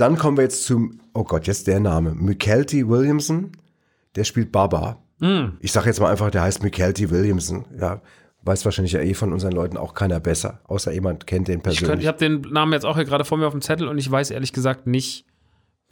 Dann 0.00 0.16
kommen 0.16 0.36
wir 0.38 0.44
jetzt 0.44 0.64
zum, 0.64 1.00
oh 1.14 1.24
Gott, 1.24 1.46
jetzt 1.46 1.66
der 1.66 1.80
Name. 1.80 2.14
Mykelti 2.14 2.88
Williamson, 2.88 3.52
der 4.16 4.24
spielt 4.24 4.50
Baba. 4.52 4.98
Ich 5.60 5.72
sage 5.72 5.86
jetzt 5.88 6.00
mal 6.00 6.10
einfach, 6.10 6.30
der 6.30 6.40
heißt 6.42 6.62
Mykelti 6.62 7.10
Williamson. 7.10 7.66
Ja, 7.78 8.00
weiß 8.42 8.64
wahrscheinlich 8.64 8.92
ja 8.92 9.00
eh 9.00 9.12
von 9.12 9.34
unseren 9.34 9.52
Leuten 9.52 9.76
auch 9.76 9.92
keiner 9.92 10.18
besser, 10.18 10.60
außer 10.64 10.92
jemand 10.92 11.26
kennt 11.26 11.48
den 11.48 11.58
Ich, 11.58 11.62
könnt- 11.62 11.76
persönlich. 11.78 12.00
ich 12.04 12.08
habe 12.08 12.16
den 12.18 12.40
Namen 12.52 12.72
jetzt 12.72 12.86
auch 12.86 12.96
hier 12.96 13.04
gerade 13.04 13.26
vor 13.26 13.36
mir 13.36 13.46
auf 13.46 13.52
dem 13.52 13.60
Zettel 13.60 13.86
und 13.88 13.98
ich 13.98 14.10
weiß 14.10 14.30
ehrlich 14.30 14.54
gesagt 14.54 14.86
nicht, 14.86 15.26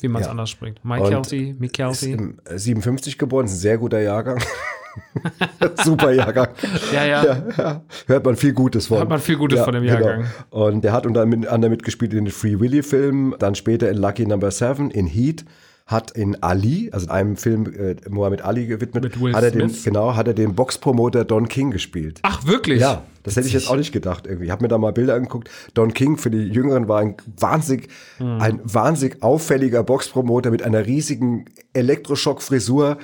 wie 0.01 0.09
man 0.09 0.23
es 0.23 0.27
Ja. 0.29 0.31
anders 0.31 0.49
spricht. 0.49 0.83
Mike 0.83 1.09
Kelsey, 1.11 1.55
Mick 1.59 1.75
Kelsey. 1.75 2.12
im 2.12 2.38
äh, 2.47 2.57
57 2.59 3.18
geboren, 3.18 3.44
ist 3.44 3.53
ein 3.53 3.59
sehr 3.59 3.77
guter 3.77 4.01
Jahrgang. 4.01 4.38
Super 5.84 6.12
Jahrgang. 6.12 6.48
Ja, 6.92 7.04
ja. 7.04 7.24
Ja, 7.24 7.42
ja. 7.56 7.82
Hört 8.06 8.24
man 8.24 8.37
viel 8.37 8.52
Gutes 8.52 8.87
von. 8.87 8.98
Hört 8.98 9.08
man 9.08 9.20
viel 9.20 9.37
Gutes 9.37 9.61
von 9.61 9.74
dem 9.74 9.84
Jahrgang. 9.84 10.24
Genau. 10.50 10.66
Und 10.66 10.82
der 10.82 10.92
hat 10.92 11.06
unter 11.06 11.22
anderem 11.22 11.70
mitgespielt 11.70 12.12
in 12.12 12.24
den 12.26 12.32
Free 12.32 12.58
Willy-Filmen, 12.61 13.34
dann 13.38 13.54
später 13.54 13.90
in 13.90 13.96
Lucky 13.98 14.26
Number 14.26 14.50
Seven, 14.50 14.90
in 14.90 15.06
Heat, 15.06 15.44
hat 15.87 16.11
in 16.11 16.42
Ali, 16.42 16.90
also 16.92 17.08
einem 17.08 17.37
Film 17.37 17.64
äh, 17.66 17.96
Mohammed 18.11 18.42
Ali 18.42 18.66
gewidmet, 18.66 19.06
hat 19.34 19.42
er 19.42 19.50
den, 19.50 19.70
Smith? 19.70 19.84
genau, 19.84 20.14
hat 20.16 20.28
er 20.28 20.34
den 20.34 20.54
Boxpromoter 20.54 21.24
Don 21.24 21.48
King 21.48 21.70
gespielt. 21.70 22.18
Ach, 22.22 22.46
wirklich? 22.46 22.80
Ja, 22.82 23.04
das 23.22 23.37
hätte 23.37 23.46
ich 23.46 23.54
jetzt 23.54 23.70
auch 23.70 23.76
nicht 23.76 23.92
gedacht 23.92 24.26
irgendwie. 24.26 24.44
Ich 24.46 24.50
habe 24.50 24.62
mir 24.62 24.68
da 24.68 24.76
mal 24.76 24.92
Bilder 24.92 25.14
angeguckt. 25.14 25.48
Don 25.72 25.94
King 25.94 26.18
für 26.18 26.30
die 26.30 26.42
Jüngeren 26.42 26.88
war 26.88 27.00
ein 27.00 27.16
wahnsinnig, 27.38 27.88
Hm. 28.18 28.38
ein 28.38 28.61
wahnsinnig 28.64 29.22
auffälliger 29.22 29.82
Boxpromoter 29.82 30.50
mit 30.50 30.62
einer 30.62 30.84
riesigen 30.84 31.46
Elektroschock-Frisur, 31.72 32.98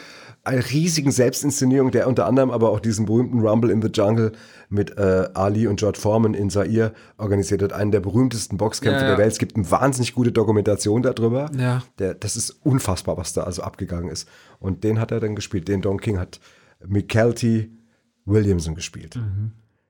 riesigen 0.46 1.11
Selbstinszenierung, 1.11 1.90
der 1.90 2.07
unter 2.07 2.26
anderem 2.26 2.50
aber 2.50 2.70
auch 2.70 2.80
diesen 2.80 3.07
berühmten 3.07 3.40
Rumble 3.40 3.70
in 3.70 3.80
the 3.80 3.88
Jungle 3.88 4.33
mit 4.68 4.96
äh, 4.98 5.28
Ali 5.35 5.66
und 5.66 5.80
George 5.80 5.98
Foreman 5.98 6.35
in 6.35 6.50
Zaire 6.50 6.92
organisiert 7.16 7.62
hat. 7.62 7.72
Einen 7.72 7.90
der 7.92 8.00
berühmtesten 8.00 8.57
Boxkämpfe 8.59 9.00
Ja, 9.00 9.02
ja. 9.04 9.09
der 9.11 9.18
Welt. 9.18 9.33
Es 9.33 9.38
gibt 9.38 9.57
eine 9.57 9.70
wahnsinnig 9.70 10.14
gute 10.14 10.33
Dokumentation 10.33 11.02
darüber. 11.02 11.50
Ja. 11.59 11.83
Der, 11.98 12.14
das 12.14 12.37
ist 12.37 12.50
unfassbar, 12.62 13.16
was 13.16 13.33
da 13.33 13.44
also 13.44 13.62
abgegangen 13.62 14.11
ist. 14.11 14.28
Und 14.59 14.85
den 14.85 15.00
hat 15.00 15.11
er 15.12 15.20
dann 15.20 15.35
gespielt. 15.35 15.68
Den 15.68 15.83
Don 15.83 16.00
King 16.00 16.18
hat 16.18 16.40
Mikelty 16.87 17.70
Williamson 18.24 18.74
gespielt. 18.74 19.18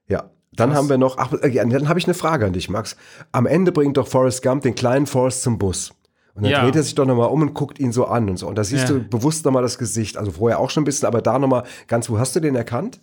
Ja. 0.08 0.30
Dann 0.52 0.72
haben 0.72 0.88
wir 0.88 0.98
noch, 0.98 1.18
ach, 1.18 1.32
äh, 1.32 1.50
dann 1.52 1.88
habe 1.88 1.98
ich 1.98 2.06
eine 2.06 2.14
Frage 2.14 2.46
an 2.46 2.52
dich, 2.52 2.68
Max. 2.68 2.96
Am 3.32 3.46
Ende 3.46 3.72
bringt 3.72 3.96
doch 3.96 4.06
Forrest 4.06 4.42
Gump 4.42 4.62
den 4.62 4.76
kleinen 4.76 5.06
Forrest 5.06 5.42
zum 5.42 5.58
Bus. 5.58 5.92
Und 6.34 6.42
dann 6.42 6.50
Ja. 6.52 6.64
dreht 6.64 6.74
er 6.76 6.82
sich 6.82 6.94
doch 6.94 7.06
nochmal 7.06 7.28
um 7.28 7.42
und 7.42 7.54
guckt 7.54 7.78
ihn 7.78 7.92
so 7.92 8.06
an 8.06 8.28
und 8.28 8.36
so. 8.38 8.48
Und 8.48 8.56
da 8.56 8.64
siehst 8.64 8.88
Ja. 8.88 8.94
du 8.96 9.08
bewusst 9.08 9.44
nochmal 9.44 9.62
das 9.62 9.78
Gesicht. 9.78 10.16
Also 10.16 10.32
vorher 10.32 10.58
auch 10.58 10.70
schon 10.70 10.82
ein 10.82 10.84
bisschen, 10.84 11.06
aber 11.06 11.22
da 11.22 11.38
nochmal 11.38 11.62
ganz, 11.86 12.10
wo 12.10 12.18
hast 12.18 12.34
du 12.34 12.40
den 12.40 12.56
erkannt? 12.56 13.00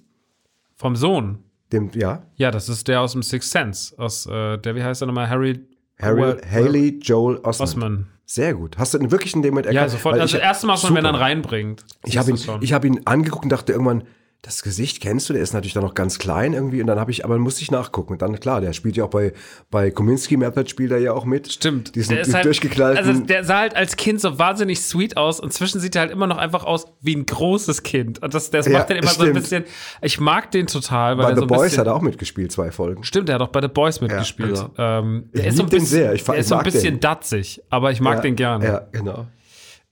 Vom 0.76 0.96
Sohn. 0.96 1.40
Dem, 1.72 1.90
ja, 1.94 2.24
Ja, 2.36 2.52
das 2.52 2.68
ist 2.68 2.90
der 2.90 3.00
aus 3.00 3.14
dem 3.14 3.24
Sixth 3.24 3.52
Sense. 3.52 3.98
Aus, 3.98 4.26
äh, 4.26 4.58
der, 4.58 4.76
wie 4.76 4.84
heißt 4.84 5.02
er 5.02 5.06
nochmal? 5.06 5.30
Harry. 5.30 5.62
Harry, 6.02 6.36
Haley 6.52 7.00
Joel 7.02 7.38
Osment. 7.44 7.62
Osman. 7.62 8.08
Sehr 8.26 8.54
gut. 8.56 8.78
Hast 8.78 8.94
du 8.94 8.98
den 8.98 9.12
wirklich 9.12 9.34
in 9.36 9.42
dem 9.42 9.52
Moment 9.54 9.68
Ja, 9.68 9.74
erkannt? 9.74 9.92
sofort. 9.92 10.16
Weil 10.16 10.22
Also 10.22 10.36
ich- 10.36 10.42
das 10.42 10.50
erste 10.50 10.68
Mal 10.68 10.76
schon, 10.78 10.96
wenn 10.96 11.06
er 11.06 11.12
ihn 11.12 11.14
Super. 11.16 11.24
reinbringt. 11.26 11.86
Ich 12.06 12.18
habe 12.18 12.32
ihn, 12.32 12.40
ich 12.62 12.74
hab 12.74 12.84
ihn 12.84 13.02
angeguckt 13.06 13.44
und 13.46 13.50
dachte 13.52 13.72
irgendwann, 13.72 14.04
das 14.44 14.64
Gesicht 14.64 15.02
kennst 15.02 15.30
du, 15.30 15.34
der 15.34 15.44
ist 15.44 15.54
natürlich 15.54 15.74
dann 15.74 15.84
noch 15.84 15.94
ganz 15.94 16.18
klein 16.18 16.54
irgendwie. 16.54 16.82
Und 16.82 16.88
dann 16.88 17.00
habe 17.00 17.12
ich, 17.12 17.24
aber 17.24 17.38
musste 17.38 17.62
ich 17.62 17.70
nachgucken. 17.70 18.14
Und 18.14 18.24
dann, 18.24 18.40
klar, 18.40 18.60
der 18.60 18.74
spielt 18.74 18.98
ja 18.98 19.04
auch 19.04 19.10
bei, 19.12 19.34
bei 19.70 19.92
Kominsky 19.92 20.36
Method 20.36 20.68
spielt 20.68 20.90
er 20.90 20.98
ja 20.98 21.14
auch 21.14 21.26
mit. 21.26 21.52
Stimmt. 21.52 21.94
Diesen 21.94 22.16
Der 22.16 22.22
ist 22.24 22.34
halt, 22.34 22.46
durchgeknallten. 22.46 23.08
Also 23.08 23.22
der 23.22 23.44
sah 23.44 23.60
halt 23.60 23.76
als 23.76 23.98
Kind 23.98 24.20
so 24.20 24.40
wahnsinnig 24.40 24.82
sweet 24.82 25.16
aus 25.16 25.40
und 25.40 25.54
zwischen 25.54 25.80
sieht 25.80 25.96
er 25.96 26.02
halt 26.02 26.12
immer 26.12 26.26
noch 26.26 26.38
einfach 26.38 26.64
aus 26.64 26.88
wie 27.02 27.16
ein 27.16 27.28
großes 27.28 27.84
Kind. 27.84 28.24
Und 28.24 28.34
das, 28.34 28.50
das 28.50 28.66
Ja, 28.66 28.80
macht 28.80 28.90
den 28.90 28.98
immer 28.98 29.10
so 29.12 29.22
ein 29.22 29.28
stimmt. 29.30 29.42
bisschen. 29.42 29.64
Ich 30.02 30.20
mag 30.20 30.50
den 30.50 30.66
total, 30.66 31.20
weil 31.20 31.26
bei 31.26 31.30
er 31.32 31.36
The 31.36 31.40
so 31.42 31.48
Boys 31.48 31.62
bisschen, 31.64 31.78
hat 31.82 31.88
er 31.88 31.96
auch 31.96 32.02
mitgespielt, 32.02 32.52
zwei 32.52 32.72
Folgen. 32.72 33.04
Stimmt, 33.04 33.30
der 33.30 33.36
hat 33.36 33.42
auch 33.44 33.50
bei 33.50 33.62
The 33.62 33.68
Boys 33.68 34.02
mitgespielt. 34.02 34.56
genau. 34.56 34.72
ähm, 34.80 35.30
der 35.36 35.42
Ich 35.44 35.48
ist 35.50 35.58
so 35.58 35.64
den 35.64 35.70
bisschen, 35.70 35.86
sehr. 35.86 36.14
Ich 36.14 36.24
der 36.24 36.34
ich 36.34 36.40
ist 36.40 36.48
so 36.50 36.56
ein 36.56 36.58
mag 36.58 36.66
den. 36.66 36.74
bisschen 36.74 37.00
datzig, 37.00 37.62
aber 37.70 37.92
ich 37.92 38.02
mag 38.02 38.16
ja, 38.16 38.22
den 38.22 38.36
gerne. 38.36 38.66
Ja, 38.66 38.88
genau. 38.92 39.28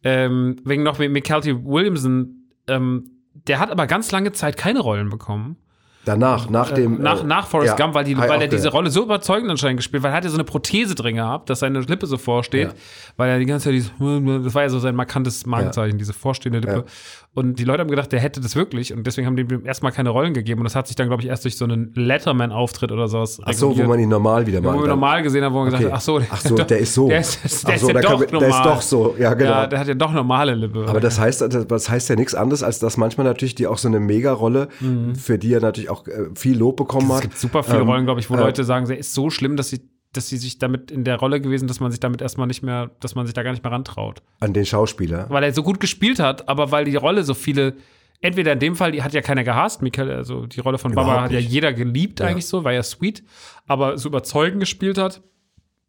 Ähm, 0.03 0.55
wegen 0.65 0.81
noch 0.81 0.97
mit 0.97 1.11
McCarthy 1.11 1.55
Williamson, 1.63 2.47
ähm, 2.67 3.11
der 3.47 3.59
hat 3.59 3.71
aber 3.71 3.87
ganz 3.87 4.11
lange 4.11 4.31
Zeit 4.31 4.57
keine 4.57 4.79
Rollen 4.79 5.09
bekommen. 5.09 5.57
Danach, 6.05 6.49
nach 6.49 6.71
dem. 6.71 7.01
nach, 7.01 7.21
äh, 7.21 7.25
nach 7.25 7.45
Forrest 7.47 7.77
ja, 7.77 7.83
Gump, 7.85 7.93
weil, 7.93 8.05
die, 8.05 8.17
weil 8.17 8.41
er 8.41 8.47
diese. 8.47 8.69
Rolle 8.69 8.89
so 8.89 9.03
überzeugend 9.03 9.51
anscheinend 9.51 9.77
gespielt 9.77 10.01
weil 10.01 10.11
er 10.11 10.15
hatte 10.15 10.29
so 10.29 10.37
eine 10.37 10.45
Prothese 10.45 10.95
drin 10.95 11.15
gehabt, 11.15 11.49
dass 11.49 11.59
seine 11.59 11.81
Lippe 11.81 12.07
so 12.07 12.17
vorsteht, 12.17 12.69
Ja. 12.69 12.73
weil 13.17 13.29
er 13.29 13.37
die 13.37 13.45
ganze 13.45 13.65
Zeit 13.65 13.73
dieses, 13.73 13.91
das 13.99 14.55
war 14.55 14.63
ja 14.63 14.69
so 14.69 14.79
sein 14.79 14.95
markantes 14.95 15.45
Markenzeichen, 15.45 15.97
diese 15.97 16.13
vorstehende 16.13 16.59
Lippe. 16.59 16.85
Und 17.35 17.59
die 17.59 17.63
Leute 17.63 17.81
haben 17.81 17.89
gedacht, 17.91 18.11
der 18.11 18.19
hätte 18.19 18.41
das 18.41 18.55
wirklich 18.55 18.91
und 18.91 19.05
deswegen 19.05 19.27
haben 19.27 19.35
die 19.35 19.43
ihm 19.43 19.63
erstmal 19.65 19.91
keine 19.91 20.09
Rollen 20.09 20.33
gegeben 20.33 20.61
und 20.61 20.63
das 20.63 20.75
hat 20.75 20.87
sich 20.87 20.95
dann, 20.95 21.07
glaube 21.09 21.21
ich, 21.21 21.29
erst 21.29 21.43
durch 21.45 21.55
so 21.57 21.63
einen 21.63 21.91
Letterman-Auftritt 21.93 22.91
oder 22.91 23.07
sowas 23.07 23.39
Ach 23.43 23.53
so, 23.53 23.77
wo 23.77 23.83
man 23.83 23.99
ihn 23.99 24.09
normal 24.09 24.47
wieder 24.47 24.63
wo 24.63 24.71
mal. 24.71 24.79
wir 24.81 24.87
normal 24.87 25.21
gesehen 25.21 25.43
haben, 25.43 25.53
wo 25.53 25.59
man 25.59 25.67
Okay. 25.67 25.77
gesagt 25.83 25.93
hat, 25.93 25.97
ach 25.99 26.01
so, 26.01 26.21
Ach 26.31 26.41
so, 26.41 26.55
der 26.55 26.79
ist 26.79 26.93
so. 26.95 27.07
Der 27.07 27.19
ist, 27.19 27.67
der 27.67 27.75
ist 27.75 27.81
so, 27.81 27.89
ja 27.91 28.01
doch 28.01 28.19
normal. 28.31 28.39
der 28.39 28.49
ist 28.49 28.65
doch 28.65 28.81
so. 28.81 29.15
Ja, 29.19 29.33
genau. 29.35 29.51
Ja, 29.51 29.67
der 29.67 29.79
hat 29.79 29.87
ja 29.87 29.93
doch 29.93 30.11
normale 30.11 30.55
Lippe. 30.55 30.85
Aber 30.87 30.99
das 30.99 31.19
heißt, 31.19 31.41
das 31.69 31.89
heißt 31.89 32.09
ja 32.09 32.15
nichts 32.15 32.33
anderes, 32.33 32.63
als 32.63 32.79
dass 32.79 32.97
manchmal 32.97 33.25
natürlich 33.27 33.53
die 33.55 33.67
auch 33.67 33.77
so 33.77 33.87
eine 33.87 33.99
Mega-Rolle, 33.99 34.67
für 35.13 35.37
die 35.37 35.53
er 35.53 35.61
natürlich 35.61 35.89
auch 35.91 36.07
äh, 36.07 36.29
viel 36.35 36.57
Lob 36.57 36.77
bekommen 36.77 37.05
Mhm. 37.05 37.11
es 37.11 37.15
hat. 37.17 37.21
gibt 37.23 37.37
super 37.37 37.63
viele 37.63 37.79
Ähm, 37.81 37.89
Rollen, 37.89 38.05
glaube 38.05 38.19
ich, 38.19 38.29
wo 38.29 38.35
äh, 38.35 38.39
Leute 38.39 38.63
sagen, 38.63 38.87
der 38.87 38.97
ist 38.97 39.13
so 39.13 39.29
schlimm, 39.29 39.55
dass 39.55 39.69
sie 39.69 39.81
dass 40.13 40.27
sie 40.29 40.37
sich 40.37 40.57
damit 40.57 40.89
in 40.91 41.03
der 41.03 41.17
Rolle 41.17 41.39
gewesen, 41.39 41.67
dass 41.67 41.79
man 41.79 41.91
sich 41.91 41.99
damit 41.99 42.21
erstmal 42.21 42.47
nicht 42.47 42.63
mehr, 42.63 42.91
dass 42.99 43.15
man 43.15 43.25
sich 43.25 43.33
da 43.33 43.43
gar 43.43 43.51
nicht 43.51 43.63
mehr 43.63 43.71
rantraut. 43.71 44.21
An 44.39 44.53
den 44.53 44.65
Schauspieler. 44.65 45.27
Weil 45.29 45.43
er 45.43 45.53
so 45.53 45.63
gut 45.63 45.79
gespielt 45.79 46.19
hat, 46.19 46.49
aber 46.49 46.71
weil 46.71 46.85
die 46.85 46.95
Rolle 46.95 47.23
so 47.23 47.35
viele, 47.35 47.75
entweder 48.19 48.53
in 48.53 48.59
dem 48.59 48.75
Fall, 48.75 48.91
die 48.91 49.03
hat 49.03 49.13
ja 49.13 49.21
keiner 49.21 49.43
gehasst, 49.43 49.81
Michael, 49.81 50.11
also 50.11 50.47
die 50.47 50.61
Rolle 50.61 50.79
von 50.79 50.93
Baba 50.93 51.03
Überhaupt 51.03 51.23
hat 51.25 51.31
ja 51.31 51.39
jeder 51.39 51.73
geliebt 51.73 52.21
eigentlich 52.21 52.47
so, 52.47 52.63
war 52.63 52.73
ja 52.73 52.81
sweet, 52.83 53.23
aber 53.67 53.97
so 53.97 54.09
überzeugend 54.09 54.59
gespielt 54.59 54.97
hat. 54.97 55.21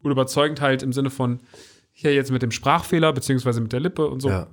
Und 0.03 0.09
überzeugend 0.11 0.61
halt 0.61 0.81
im 0.81 0.93
Sinne 0.93 1.11
von, 1.11 1.41
hier 1.91 2.13
jetzt 2.13 2.31
mit 2.31 2.41
dem 2.41 2.51
Sprachfehler, 2.51 3.13
beziehungsweise 3.13 3.61
mit 3.61 3.71
der 3.71 3.79
Lippe 3.79 4.07
und 4.07 4.19
so. 4.19 4.29
Ja. 4.29 4.47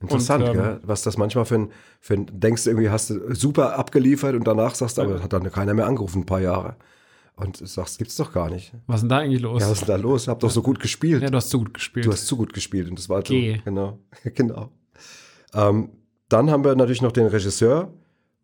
Interessant, 0.00 0.48
Und, 0.48 0.56
ähm, 0.56 0.80
was 0.82 1.02
das 1.02 1.16
manchmal 1.16 1.44
für 1.44 1.54
ein, 1.56 1.72
für 2.00 2.14
ein, 2.14 2.26
denkst 2.30 2.64
du 2.64 2.70
irgendwie, 2.70 2.90
hast 2.90 3.10
du 3.10 3.34
super 3.34 3.78
abgeliefert 3.78 4.34
und 4.34 4.46
danach 4.46 4.74
sagst 4.74 4.98
du, 4.98 5.02
aber 5.02 5.22
hat 5.22 5.32
dann 5.32 5.50
keiner 5.50 5.74
mehr 5.74 5.86
angerufen, 5.86 6.22
ein 6.22 6.26
paar 6.26 6.40
Jahre. 6.40 6.76
Und 7.36 7.60
du 7.60 7.66
sagst, 7.66 7.98
gibt's 7.98 8.16
doch 8.16 8.32
gar 8.32 8.48
nicht. 8.48 8.72
Was 8.86 8.96
ist 8.96 9.02
denn 9.02 9.08
da 9.08 9.18
eigentlich 9.18 9.42
los? 9.42 9.60
Ja, 9.60 9.68
was 9.68 9.80
ist 9.80 9.88
denn 9.88 9.96
da 9.96 10.02
los? 10.02 10.28
Hab 10.28 10.38
doch 10.40 10.50
so 10.50 10.62
gut 10.62 10.78
gespielt. 10.78 11.22
Ja, 11.22 11.30
du 11.30 11.36
hast 11.36 11.50
zu 11.50 11.58
gut 11.58 11.74
gespielt. 11.74 12.06
Du 12.06 12.12
hast 12.12 12.26
zu 12.26 12.36
gut 12.36 12.52
gespielt 12.52 12.88
und 12.88 12.98
das 12.98 13.08
war 13.08 13.18
so, 13.18 13.32
Geh. 13.34 13.60
genau, 13.64 13.98
genau. 14.34 14.70
Ähm, 15.52 15.90
dann 16.28 16.50
haben 16.50 16.64
wir 16.64 16.74
natürlich 16.76 17.02
noch 17.02 17.12
den 17.12 17.26
Regisseur 17.26 17.92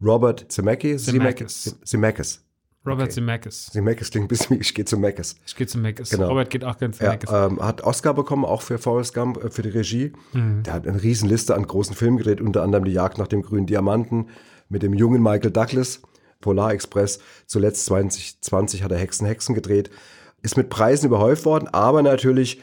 Robert 0.03 0.51
Zemeckis. 0.51 1.05
Zemeckis. 1.05 1.79
Zemeckis. 1.85 2.45
Robert 2.87 3.05
okay. 3.05 3.11
Zemeckis. 3.15 3.67
Zemeckis 3.67 4.11
klingt 4.11 4.25
ein 4.25 4.29
bisschen 4.29 4.57
wie 4.57 4.61
ich 4.63 4.75
gehe 4.75 4.87
zu 4.87 4.97
Meckes. 4.97 5.37
Ich 5.47 5.55
gehe 5.55 5.67
zu 5.67 5.77
Meckes. 5.79 6.11
Genau. 6.11 6.29
Robert 6.29 6.49
geht 6.49 6.65
auch 6.65 6.79
ganz 6.79 6.97
zu 6.97 7.05
Ja, 7.05 7.11
Meckes. 7.11 7.31
ähm, 7.31 7.61
hat 7.61 7.83
Oscar 7.83 8.15
bekommen, 8.15 8.47
auch 8.47 8.63
für 8.63 8.79
Forrest 8.79 9.13
Gump, 9.15 9.45
äh, 9.45 9.51
für 9.51 9.61
die 9.63 9.69
Regie. 9.69 10.13
Mhm. 10.33 10.63
Der 10.63 10.73
hat 10.73 10.89
eine 10.89 11.03
riesen 11.03 11.29
Liste 11.29 11.55
an 11.55 11.67
großen 11.67 11.95
Filmen 11.95 12.17
gedreht, 12.17 12.41
unter 12.41 12.63
anderem 12.63 12.85
Die 12.85 12.93
Jagd 12.93 13.19
nach 13.19 13.29
dem 13.29 13.43
grünen 13.43 13.67
Diamanten 13.67 14.29
mit 14.71 14.83
dem 14.83 14.95
jungen 14.95 15.23
Michael 15.23 15.51
Douglas, 15.51 16.01
Polar 16.41 16.73
Express. 16.73 17.21
Zuletzt 17.47 17.87
2020 17.87 18.83
hat 18.83 18.93
er 18.93 18.99
Hexen, 18.99 19.27
Hexen 19.27 19.55
gedreht. 19.55 19.91
Ist 20.43 20.57
mit 20.57 20.71
Preisen 20.71 21.07
überhäuft 21.07 21.45
worden, 21.45 21.69
aber 21.69 22.03
natürlich 22.03 22.63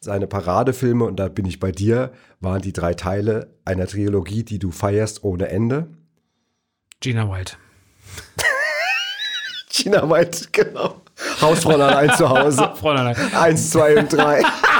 seine 0.00 0.26
Paradefilme, 0.26 1.04
und 1.04 1.16
da 1.16 1.28
bin 1.28 1.46
ich 1.46 1.60
bei 1.60 1.72
dir, 1.72 2.12
waren 2.40 2.60
die 2.60 2.72
drei 2.72 2.94
Teile 2.94 3.54
einer 3.64 3.86
Trilogie, 3.86 4.42
die 4.42 4.58
du 4.58 4.70
feierst 4.70 5.22
ohne 5.22 5.48
Ende. 5.48 5.88
Gina 7.00 7.30
White. 7.30 7.56
China 9.72 10.08
White, 10.08 10.48
genau. 10.52 11.00
Hausfräulein 11.40 11.94
allein 11.94 12.16
zu 12.16 12.28
Hause. 12.28 12.72
Fräulein. 12.80 13.16
Eins, 13.34 13.70
zwei 13.70 13.98
und 13.98 14.12
drei. 14.12 14.42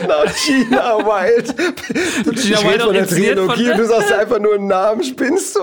genau, 0.00 0.24
Gina 0.44 0.98
Wild. 0.98 1.56
Gina 1.56 2.58
ich 2.58 2.64
Wild 2.64 2.82
von 2.82 2.94
der 2.94 3.06
Trilogie 3.06 3.70
und 3.70 3.78
du 3.78 3.86
sagst 3.86 4.12
einfach 4.12 4.38
nur 4.40 4.54
einen 4.54 4.66
Namen, 4.66 5.02
spinnst 5.02 5.56
du? 5.56 5.60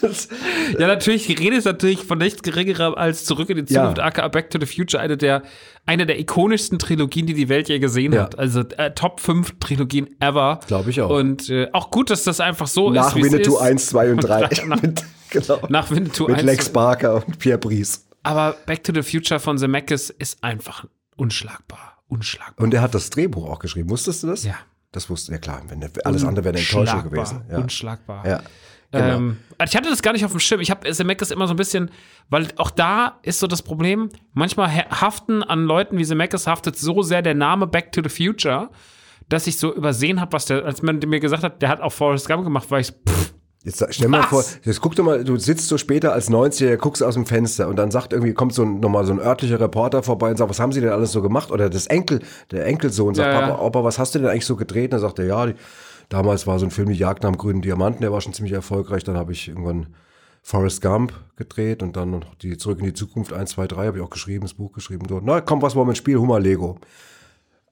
das, 0.00 0.28
Ja, 0.78 0.86
natürlich, 0.86 1.26
die 1.26 1.34
Rede 1.34 1.56
ist 1.56 1.64
natürlich 1.64 2.04
von 2.04 2.18
nichts 2.18 2.42
geringerem 2.42 2.94
als 2.94 3.24
Zurück 3.24 3.50
in 3.50 3.64
die 3.64 3.72
Ja. 3.72 3.82
Zukunft, 3.82 4.00
aka 4.00 4.28
Back 4.28 4.50
to 4.50 4.58
the 4.60 4.66
Future, 4.66 5.02
eine 5.02 5.16
der, 5.16 5.42
eine 5.86 6.06
der 6.06 6.18
ikonischsten 6.18 6.78
Trilogien, 6.78 7.26
die 7.26 7.34
die 7.34 7.48
Welt 7.48 7.68
je 7.68 7.78
gesehen 7.78 8.12
Ja. 8.12 8.22
hat. 8.22 8.38
Also 8.38 8.60
äh, 8.76 8.92
Top 8.92 9.20
5 9.20 9.58
Trilogien 9.60 10.16
ever. 10.20 10.60
Glaub 10.66 10.86
ich 10.88 11.00
auch. 11.00 11.10
Und 11.10 11.48
äh, 11.50 11.68
auch 11.72 11.90
gut, 11.90 12.10
dass 12.10 12.24
das 12.24 12.40
einfach 12.40 12.66
so 12.66 12.90
nach 12.90 13.14
ist, 13.16 13.24
es 13.26 13.32
Winnetou 13.32 13.56
ist. 13.56 13.62
1, 13.62 13.86
2 13.88 14.12
und 14.12 14.18
3. 14.24 14.48
Nach, 14.66 14.82
mit, 14.82 15.04
genau. 15.30 15.58
nach 15.68 15.90
Winnetou 15.90 16.26
mit 16.28 16.36
1. 16.38 16.44
Lex 16.46 16.68
Barker 16.68 17.16
und 17.26 17.38
Pierre 17.38 17.58
Brice. 17.58 18.06
Aber 18.22 18.54
Back 18.66 18.84
to 18.84 18.92
the 18.94 19.02
Future 19.02 19.40
von 19.40 19.56
Zemeckis 19.56 20.10
ist 20.10 20.42
einfach 20.44 20.84
unschlagbar. 21.16 21.99
Unschlagbar. 22.10 22.64
Und 22.64 22.74
er 22.74 22.82
hat 22.82 22.94
das 22.94 23.10
Drehbuch 23.10 23.48
auch 23.48 23.58
geschrieben. 23.60 23.88
Wusstest 23.88 24.22
du 24.22 24.26
das? 24.26 24.44
Ja. 24.44 24.56
Das 24.92 25.08
wusste 25.08 25.32
er, 25.32 25.38
klar. 25.38 25.62
Wenn 25.68 25.80
der, 25.80 25.90
alles 26.04 26.24
andere 26.24 26.44
wäre 26.44 26.56
eine 26.56 26.60
Enttäuschung 26.60 27.04
gewesen. 27.08 27.42
Ja. 27.48 27.58
Unschlagbar. 27.58 28.26
Ja. 28.26 28.42
Genau. 28.90 29.16
Ähm, 29.16 29.36
also 29.56 29.70
ich 29.70 29.76
hatte 29.76 29.88
das 29.88 30.02
gar 30.02 30.12
nicht 30.12 30.24
auf 30.24 30.32
dem 30.32 30.40
Schirm. 30.40 30.60
Ich 30.60 30.70
habe 30.70 30.90
Zemeckis 30.90 31.30
immer 31.30 31.46
so 31.46 31.54
ein 31.54 31.56
bisschen, 31.56 31.92
weil 32.28 32.48
auch 32.56 32.70
da 32.70 33.20
ist 33.22 33.38
so 33.38 33.46
das 33.46 33.62
Problem, 33.62 34.08
manchmal 34.32 34.68
haften 34.88 35.44
an 35.44 35.64
Leuten 35.64 35.96
wie 35.96 36.04
Zemeckis 36.04 36.48
haftet 36.48 36.76
so 36.76 37.02
sehr 37.02 37.22
der 37.22 37.34
Name 37.34 37.68
Back 37.68 37.92
to 37.92 38.02
the 38.02 38.08
Future, 38.08 38.70
dass 39.28 39.46
ich 39.46 39.58
so 39.58 39.72
übersehen 39.72 40.20
habe, 40.20 40.32
was 40.32 40.46
der, 40.46 40.64
als 40.64 40.82
man 40.82 40.98
mir 40.98 41.20
gesagt 41.20 41.44
hat, 41.44 41.62
der 41.62 41.68
hat 41.68 41.80
auch 41.80 41.92
Forrest 41.92 42.26
Gump 42.26 42.42
gemacht, 42.42 42.68
war 42.72 42.80
ich 42.80 42.88
pff, 42.88 43.32
Jetzt 43.62 43.84
stell 43.90 44.08
mal 44.08 44.20
Was? 44.22 44.26
vor, 44.28 44.44
jetzt 44.64 44.80
guck 44.80 44.94
doch 44.96 45.04
mal, 45.04 45.22
du 45.22 45.36
sitzt 45.36 45.68
so 45.68 45.76
später 45.76 46.14
als 46.14 46.30
90er, 46.30 46.76
guckst 46.76 47.02
aus 47.02 47.12
dem 47.14 47.26
Fenster 47.26 47.68
und 47.68 47.76
dann 47.76 47.90
sagt 47.90 48.14
irgendwie, 48.14 48.32
kommt 48.32 48.54
so 48.54 48.62
ein, 48.62 48.80
nochmal 48.80 49.04
so 49.04 49.12
ein 49.12 49.18
örtlicher 49.20 49.60
Reporter 49.60 50.02
vorbei 50.02 50.30
und 50.30 50.38
sagt, 50.38 50.48
was 50.48 50.58
haben 50.60 50.72
sie 50.72 50.80
denn 50.80 50.90
alles 50.90 51.12
so 51.12 51.20
gemacht? 51.20 51.50
Oder 51.50 51.68
das 51.68 51.86
Enkel, 51.86 52.20
der 52.50 52.64
Enkelsohn 52.66 53.14
sagt, 53.14 53.28
Ja, 53.32 53.40
ja. 53.40 53.48
Papa, 53.48 53.62
Opa, 53.62 53.84
was 53.84 53.98
hast 53.98 54.14
du 54.14 54.18
denn 54.18 54.28
eigentlich 54.28 54.46
so 54.46 54.56
gedreht? 54.56 54.84
Und 54.84 54.92
dann 54.92 55.00
sagt 55.00 55.18
er, 55.18 55.26
ja, 55.26 55.44
die, 55.46 55.54
damals 56.08 56.46
war 56.46 56.58
so 56.58 56.64
ein 56.64 56.70
Film, 56.70 56.88
die 56.88 56.94
Jagd 56.94 57.22
nach 57.22 57.30
dem 57.30 57.36
grünen 57.36 57.60
Diamanten, 57.60 58.00
der 58.00 58.12
war 58.12 58.22
schon 58.22 58.32
ziemlich 58.32 58.54
erfolgreich. 58.54 59.04
Dann 59.04 59.18
habe 59.18 59.32
ich 59.32 59.48
irgendwann 59.48 59.88
Forrest 60.42 60.80
Gump 60.80 61.12
gedreht 61.36 61.82
und 61.82 61.96
dann 61.98 62.12
noch 62.12 62.34
die 62.36 62.56
Zurück 62.56 62.78
in 62.78 62.86
die 62.86 62.94
Zukunft 62.94 63.34
1, 63.34 63.50
2, 63.50 63.66
3 63.66 63.86
habe 63.88 63.98
ich 63.98 64.02
auch 64.02 64.08
geschrieben, 64.08 64.40
das 64.46 64.54
Buch 64.54 64.72
geschrieben. 64.72 65.06
Dort. 65.06 65.22
Na, 65.26 65.42
komm, 65.42 65.60
was 65.60 65.74
wollen 65.76 65.86
wir 65.86 65.90
mit 65.90 65.98
Spiel? 65.98 66.16
Hummer 66.16 66.40
Lego. 66.40 66.78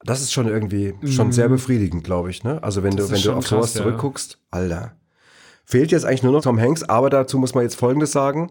Das 0.04 0.20
ist 0.20 0.34
schon 0.34 0.46
irgendwie, 0.48 0.94
schon 1.06 1.32
sehr 1.32 1.48
befriedigend, 1.48 2.04
glaube 2.04 2.28
ich. 2.30 2.44
Ne? 2.44 2.62
Also 2.62 2.82
wenn 2.82 2.94
du, 2.94 3.04
Mhm. 3.04 3.14
ist 3.14 3.24
wenn 3.24 3.32
du 3.32 3.38
auf 3.38 3.44
krass, 3.46 3.48
sowas 3.48 3.74
ja. 3.74 3.80
zurückguckst, 3.82 4.38
Alter. 4.50 4.92
Fehlt 5.70 5.92
jetzt 5.92 6.06
eigentlich 6.06 6.22
nur 6.22 6.32
noch 6.32 6.40
Tom 6.40 6.58
Hanks, 6.58 6.82
aber 6.82 7.10
dazu 7.10 7.38
muss 7.38 7.54
man 7.54 7.62
jetzt 7.62 7.74
Folgendes 7.74 8.10
sagen. 8.10 8.48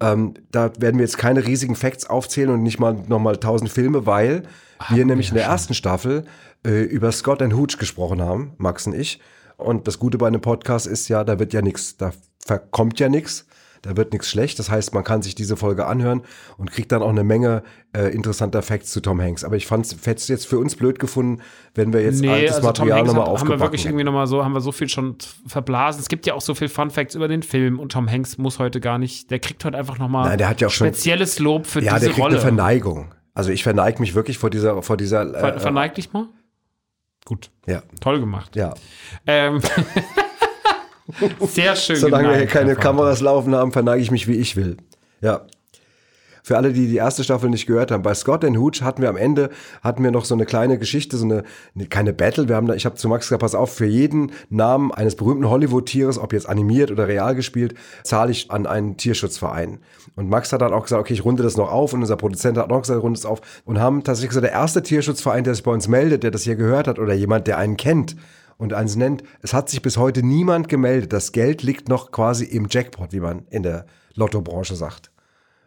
Ähm, 0.00 0.34
da 0.50 0.72
werden 0.80 0.98
wir 0.98 1.04
jetzt 1.04 1.16
keine 1.16 1.46
riesigen 1.46 1.76
Facts 1.76 2.10
aufzählen 2.10 2.50
und 2.50 2.64
nicht 2.64 2.80
mal 2.80 3.04
nochmal 3.06 3.36
tausend 3.36 3.70
Filme, 3.70 4.04
weil 4.04 4.42
wir 4.88 5.04
nämlich 5.04 5.28
in 5.28 5.36
der 5.36 5.44
ersten 5.44 5.74
Staffel 5.74 6.24
äh, 6.66 6.82
über 6.82 7.12
Scott 7.12 7.40
and 7.40 7.54
Hooch 7.54 7.78
gesprochen 7.78 8.20
haben, 8.20 8.54
Max 8.58 8.84
und 8.88 8.96
ich. 8.96 9.20
Und 9.56 9.86
das 9.86 10.00
Gute 10.00 10.18
bei 10.18 10.26
einem 10.26 10.40
Podcast 10.40 10.88
ist 10.88 11.06
ja, 11.06 11.22
da 11.22 11.38
wird 11.38 11.52
ja 11.52 11.62
nichts, 11.62 11.98
da 11.98 12.10
verkommt 12.44 12.98
ja 12.98 13.08
nichts, 13.08 13.46
da 13.86 13.96
wird 13.96 14.12
nichts 14.12 14.28
schlecht. 14.28 14.58
Das 14.58 14.70
heißt, 14.70 14.92
man 14.94 15.04
kann 15.04 15.22
sich 15.22 15.34
diese 15.34 15.56
Folge 15.56 15.86
anhören 15.86 16.22
und 16.58 16.70
kriegt 16.70 16.92
dann 16.92 17.02
auch 17.02 17.08
eine 17.10 17.24
Menge 17.24 17.62
äh, 17.96 18.12
interessanter 18.14 18.62
Facts 18.62 18.90
zu 18.92 19.00
Tom 19.00 19.20
Hanks. 19.20 19.44
Aber 19.44 19.56
ich 19.56 19.66
fand 19.66 19.86
es 19.86 20.28
jetzt 20.28 20.46
für 20.46 20.58
uns 20.58 20.76
blöd 20.76 20.98
gefunden, 20.98 21.40
wenn 21.74 21.92
wir 21.92 22.02
jetzt 22.02 22.20
nee, 22.20 22.28
altes 22.28 22.56
also 22.56 22.72
Tom 22.72 22.88
Material 22.88 22.98
Hanks 22.98 23.12
nochmal 23.14 23.32
hat, 23.32 23.40
haben 23.40 23.48
wir 23.48 23.60
wirklich 23.60 23.86
irgendwie 23.86 24.04
nochmal 24.04 24.26
so, 24.26 24.44
haben 24.44 24.52
wir 24.52 24.60
so 24.60 24.72
viel 24.72 24.88
schon 24.88 25.16
verblasen. 25.46 26.00
Es 26.00 26.08
gibt 26.08 26.26
ja 26.26 26.34
auch 26.34 26.40
so 26.40 26.54
viel 26.54 26.68
Fun 26.68 26.90
Facts 26.90 27.14
über 27.14 27.28
den 27.28 27.42
Film 27.42 27.78
und 27.78 27.92
Tom 27.92 28.10
Hanks 28.10 28.36
muss 28.38 28.58
heute 28.58 28.80
gar 28.80 28.98
nicht, 28.98 29.30
der 29.30 29.38
kriegt 29.38 29.64
heute 29.64 29.76
einfach 29.78 29.98
nochmal 29.98 30.38
ja 30.40 30.54
schon- 30.70 30.70
spezielles 30.88 31.38
Lob 31.38 31.66
für 31.66 31.80
Ja, 31.82 31.94
diese 31.94 32.06
der 32.06 32.08
kriegt 32.10 32.24
Rolle. 32.24 32.34
eine 32.34 32.40
Verneigung. 32.42 33.14
Also 33.34 33.50
ich 33.50 33.62
verneige 33.62 34.00
mich 34.00 34.14
wirklich 34.14 34.38
vor 34.38 34.50
dieser, 34.50 34.82
vor 34.82 34.96
dieser. 34.96 35.28
Ver 35.32 35.56
Äh, 35.56 35.60
verneig 35.60 35.94
dich 35.94 36.12
mal. 36.12 36.26
Gut, 37.26 37.50
ja, 37.66 37.82
toll 38.00 38.20
gemacht. 38.20 38.54
ja. 38.56 38.72
Ähm, 39.26 39.60
sehr 41.40 41.76
schön. 41.76 41.96
Solange 41.96 42.30
wir 42.30 42.36
hier 42.36 42.46
keine. 42.46 42.74
Kameras 42.74 43.20
laufen 43.20 43.54
haben, 43.54 43.72
verneige 43.72 44.02
ich 44.02 44.10
mich, 44.10 44.28
wie 44.28 44.34
ich 44.34 44.56
will. 44.56 44.76
Ja. 45.20 45.46
Für 46.42 46.56
alle, 46.56 46.72
die 46.72 46.86
die 46.86 46.96
erste 46.96 47.24
Staffel 47.24 47.50
nicht 47.50 47.66
gehört 47.66 47.90
haben, 47.90 48.04
bei 48.04 48.14
Scott 48.14 48.44
and 48.44 48.56
Hooch 48.56 48.82
hatten 48.82 49.02
wir 49.02 49.08
am 49.08 49.16
Ende 49.16 49.50
hatten 49.82 50.04
wir 50.04 50.12
noch 50.12 50.24
so 50.24 50.32
eine 50.32 50.46
kleine 50.46 50.78
Geschichte, 50.78 51.16
so 51.16 51.24
eine 51.24 51.42
ne, 51.74 51.86
keine 51.86 52.12
Battle. 52.12 52.48
Wir 52.48 52.54
haben 52.54 52.68
da, 52.68 52.74
ich 52.74 52.84
habe 52.86 52.94
zu 52.94 53.08
Max 53.08 53.26
gesagt, 53.26 53.40
pass 53.40 53.56
auf, 53.56 53.74
für 53.74 53.84
jeden 53.84 54.30
Namen 54.48 54.92
eines 54.92 55.16
berühmten 55.16 55.50
Hollywood-Tieres, 55.50 56.18
ob 56.18 56.32
jetzt 56.32 56.48
animiert 56.48 56.92
oder 56.92 57.08
real 57.08 57.34
gespielt, 57.34 57.74
zahle 58.04 58.30
ich 58.30 58.48
an 58.52 58.68
einen 58.68 58.96
Tierschutzverein. 58.96 59.80
Und 60.14 60.28
Max 60.28 60.52
hat 60.52 60.62
dann 60.62 60.72
auch 60.72 60.84
gesagt, 60.84 61.00
okay, 61.00 61.14
ich 61.14 61.24
runde 61.24 61.42
das 61.42 61.56
noch 61.56 61.72
auf 61.72 61.92
und 61.92 62.02
unser 62.02 62.16
Produzent 62.16 62.58
hat 62.58 62.70
auch 62.70 62.82
gesagt, 62.82 63.02
runde 63.02 63.18
es 63.18 63.26
auf 63.26 63.40
und 63.64 63.80
haben 63.80 64.04
tatsächlich 64.04 64.28
gesagt, 64.28 64.46
der 64.46 64.52
erste 64.52 64.84
Tierschutzverein, 64.84 65.42
der 65.42 65.56
sich 65.56 65.64
bei 65.64 65.72
uns 65.72 65.88
meldet, 65.88 66.22
der 66.22 66.30
das 66.30 66.44
hier 66.44 66.54
gehört 66.54 66.86
hat 66.86 67.00
oder 67.00 67.14
jemand, 67.14 67.48
der 67.48 67.58
einen 67.58 67.76
kennt 67.76 68.14
und 68.58 68.72
eins 68.72 68.96
nennt, 68.96 69.22
es 69.42 69.52
hat 69.52 69.68
sich 69.68 69.82
bis 69.82 69.96
heute 69.96 70.22
niemand 70.22 70.68
gemeldet. 70.68 71.12
Das 71.12 71.32
Geld 71.32 71.62
liegt 71.62 71.88
noch 71.88 72.10
quasi 72.10 72.44
im 72.44 72.68
Jackpot, 72.70 73.12
wie 73.12 73.20
man 73.20 73.46
in 73.50 73.62
der 73.62 73.86
Lottobranche 74.14 74.74
sagt. 74.74 75.10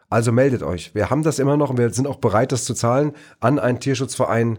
Also 0.10 0.32
meldet 0.32 0.64
euch. 0.64 0.96
Wir 0.96 1.10
haben 1.10 1.22
das 1.22 1.38
immer 1.38 1.56
noch 1.56 1.70
und 1.70 1.78
wir 1.78 1.90
sind 1.92 2.08
auch 2.08 2.18
bereit, 2.18 2.52
das 2.52 2.66
zu 2.66 2.74
zahlen 2.74 3.14
an 3.40 3.60
einen 3.60 3.80
Tierschutzverein, 3.80 4.58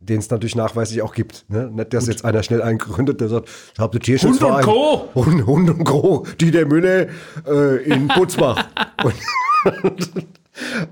den 0.00 0.18
es 0.18 0.30
natürlich 0.30 0.56
nachweislich 0.56 1.02
auch 1.02 1.14
gibt. 1.14 1.44
Ne? 1.48 1.70
Nicht, 1.72 1.94
dass 1.94 2.08
jetzt 2.08 2.24
einer 2.24 2.42
schnell 2.42 2.62
einen 2.62 2.78
gründet, 2.78 3.20
der 3.20 3.28
sagt, 3.28 3.48
ich 3.74 3.78
habe 3.78 3.98
den 3.98 4.02
Tierschutzverein. 4.02 4.64
Co. 4.64 5.08
Hund, 5.14 5.46
Hund 5.46 5.70
und 5.70 5.84
Co. 5.84 6.26
Die 6.40 6.50
der 6.50 6.66
Münne 6.66 7.08
äh, 7.46 7.82
in 7.84 8.08
Butzbach. 8.08 8.66
und, 9.04 10.10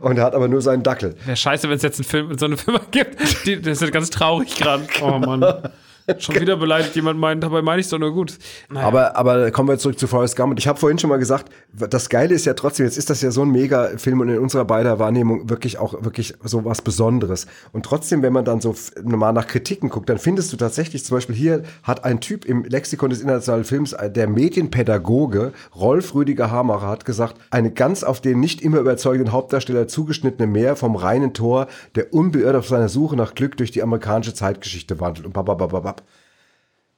und 0.01 0.19
hat 0.21 0.37
aber 0.37 0.47
nur 0.47 0.63
seinen 0.63 0.85
Dackel. 0.85 1.17
Wäre 1.25 1.37
scheiße, 1.37 1.69
wenn 1.69 1.77
es 1.77 1.83
jetzt 1.83 1.99
einen 1.99 2.09
Film, 2.09 2.39
so 2.39 2.47
eine 2.47 2.57
Firma 2.57 2.81
gibt. 2.93 3.45
Die, 3.45 3.61
das 3.61 3.83
ist 3.83 3.93
ganz 3.93 4.11
traurig 4.11 4.55
gerade. 4.55 4.87
Oh 5.03 5.19
Mann. 5.19 5.45
Schon 6.19 6.37
wieder 6.37 6.57
beleidigt 6.57 6.95
jemand 6.95 7.19
meint, 7.19 7.43
dabei 7.43 7.63
meine 7.63 7.81
ich 7.81 7.87
es 7.87 7.91
doch 7.91 7.99
nur 7.99 8.13
gut. 8.13 8.39
Naja. 8.71 8.87
Aber, 8.87 9.17
aber 9.17 9.51
kommen 9.51 9.69
wir 9.69 9.77
zurück 9.77 9.99
zu 9.99 10.07
Forrest 10.07 10.37
Gump. 10.37 10.57
Ich 10.57 10.69
habe 10.69 10.79
vorhin 10.79 11.01
schon 11.01 11.11
mal 11.11 11.19
gesagt, 11.19 11.51
das 11.73 12.09
Geile 12.09 12.33
ist 12.33 12.47
ja 12.47 12.55
trotzdem, 12.55 12.87
jetzt 12.87 12.97
ist 12.97 13.11
das 13.11 13.23
ja 13.23 13.33
so 13.33 13.43
ein 13.43 13.51
Mega-Film 13.51 14.21
und 14.21 14.29
in 14.29 14.39
unserer 14.39 14.65
beider 14.65 15.01
Wahrnehmung 15.01 15.51
wirklich 15.51 15.79
auch 15.79 16.05
wirklich 16.05 16.35
so 16.45 16.65
was 16.65 16.81
Besonderes. 16.81 17.49
Und 17.73 17.85
trotzdem, 17.85 18.23
wenn 18.23 18.33
man 18.33 18.45
dann 18.45 18.61
so 18.61 18.71
f- 18.71 18.93
mal 19.03 19.33
nach 19.33 19.49
Kritiken 19.49 19.89
guckt, 19.89 20.09
dann 20.09 20.19
findest 20.19 20.53
du 20.53 20.57
tatsächlich, 20.57 21.05
zum 21.05 21.17
Beispiel 21.17 21.35
hier 21.35 21.65
hat 21.83 22.05
ein 22.05 22.21
Typ 22.21 22.45
im 22.45 22.63
Lexikon 22.63 23.11
des 23.11 23.21
internationalen 23.21 23.65
Films, 23.65 23.93
äh, 23.93 24.09
der 24.09 24.29
Medienpädagoge 24.29 25.53
Rolf 25.75 26.15
Rüdiger 26.15 26.53
Hamacher 26.53 26.87
hat 26.87 27.05
gesagt, 27.05 27.37
eine 27.51 27.73
ganz 27.73 28.05
auf 28.05 28.21
den 28.21 28.39
nicht 28.39 28.63
immer 28.63 28.79
überzeugenden 28.79 29.33
Hauptdarsteller 29.33 29.89
zugeschnittene 29.89 30.47
Meer 30.47 30.77
vom 30.77 30.95
reinen 30.95 31.35
Tor, 31.35 31.67
der 31.97 32.15
unbeirrt 32.15 32.55
auf 32.55 32.69
seiner 32.69 32.89
Suche 32.89 33.17
nach 33.17 33.35
Glück 33.35 33.57
durch 33.57 33.73
die 33.73 33.83
amerikanische 33.83 34.35
Zeitgeschichte 34.35 35.01
wandelt 35.01 35.27
und 35.27 35.33
bababababab 35.33 35.96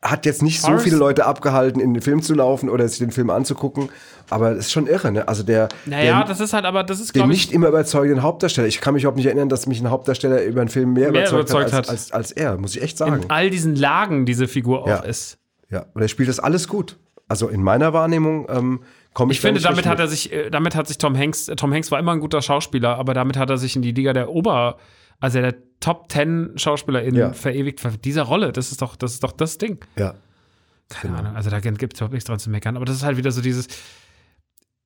hat 0.00 0.26
jetzt 0.26 0.42
nicht 0.42 0.60
so 0.60 0.78
viele 0.78 0.96
Leute 0.96 1.26
abgehalten, 1.26 1.80
in 1.80 1.92
den 1.92 2.00
Film 2.02 2.22
zu 2.22 2.32
laufen 2.34 2.68
oder 2.68 2.86
sich 2.88 2.98
den 3.00 3.10
Film 3.10 3.30
anzugucken, 3.30 3.88
aber 4.30 4.50
das 4.54 4.66
ist 4.66 4.72
schon 4.72 4.86
irre, 4.86 5.10
ne? 5.10 5.26
Also 5.26 5.42
der, 5.42 5.68
naja, 5.86 6.18
der, 6.20 6.28
das 6.28 6.38
ist 6.40 6.52
halt, 6.52 6.64
aber 6.66 6.84
das 6.84 7.00
ist, 7.00 7.12
glaube 7.12 7.30
nicht 7.30 7.48
ich. 7.48 7.54
immer 7.54 7.68
überzeugenden 7.68 8.22
Hauptdarsteller. 8.22 8.68
Ich 8.68 8.80
kann 8.80 8.94
mich 8.94 9.02
überhaupt 9.02 9.16
nicht 9.16 9.26
erinnern, 9.26 9.48
dass 9.48 9.66
mich 9.66 9.80
ein 9.80 9.90
Hauptdarsteller 9.90 10.44
über 10.44 10.60
einen 10.60 10.70
Film 10.70 10.92
mehr, 10.92 11.10
Mehr 11.10 11.22
überzeugt, 11.22 11.50
überzeugt 11.50 11.72
hat, 11.72 11.88
als, 11.88 11.88
hat. 11.88 11.90
als, 11.90 12.12
als 12.12 12.32
er, 12.32 12.56
muss 12.58 12.76
ich 12.76 12.82
echt 12.82 12.96
sagen. 12.96 13.22
In 13.24 13.30
all 13.30 13.50
diesen 13.50 13.74
Lagen 13.74 14.24
diese 14.24 14.46
Figur 14.46 14.86
Ja. 14.86 15.00
auch 15.00 15.04
ist. 15.04 15.38
ja, 15.68 15.86
und 15.94 16.00
er 16.02 16.08
spielt 16.08 16.28
das 16.28 16.38
alles 16.38 16.68
gut. 16.68 16.96
Also 17.26 17.48
in 17.48 17.62
meiner 17.62 17.92
Wahrnehmung 17.92 18.46
ähm, 18.48 18.80
komme 19.14 19.32
ich 19.32 19.38
Ich 19.38 19.40
finde, 19.42 19.60
da 19.60 19.70
nicht 19.70 19.78
damit 19.84 19.86
hat 19.90 19.98
er 19.98 20.06
sich, 20.08 20.32
äh, 20.32 20.48
damit 20.48 20.76
hat 20.76 20.86
sich 20.86 20.98
Tom 20.98 21.16
Hanks, 21.18 21.48
äh, 21.48 21.56
Tom 21.56 21.74
Hanks 21.74 21.90
war 21.90 21.98
immer 21.98 22.12
ein 22.12 22.20
guter 22.20 22.40
Schauspieler, 22.40 22.96
aber 22.96 23.14
damit 23.14 23.36
hat 23.36 23.50
er 23.50 23.58
sich 23.58 23.74
in 23.74 23.82
die 23.82 23.92
Liga 23.92 24.12
der 24.12 24.30
Ober, 24.30 24.76
also 25.20 25.40
der 25.40 25.54
Top 25.80 26.08
Ten 26.08 26.52
SchauspielerInnen 26.56 27.20
Ja. 27.20 27.32
verewigt. 27.32 27.80
Dieser 28.04 28.22
Rolle, 28.22 28.52
das 28.52 28.70
ist 28.72 28.82
doch, 28.82 28.96
das 28.96 29.12
ist 29.14 29.22
doch 29.24 29.32
das 29.32 29.58
Ding. 29.58 29.78
Ja. 29.96 30.14
Keine 30.88 31.14
Genau. 31.14 31.18
Ahnung. 31.26 31.36
Also 31.36 31.50
da 31.50 31.60
gibt 31.60 31.94
es 31.94 32.00
überhaupt 32.00 32.14
nichts 32.14 32.26
dran 32.26 32.38
zu 32.38 32.50
meckern. 32.50 32.76
Aber 32.76 32.84
das 32.84 32.96
ist 32.96 33.02
halt 33.04 33.16
wieder 33.16 33.30
so 33.30 33.40
dieses. 33.42 33.68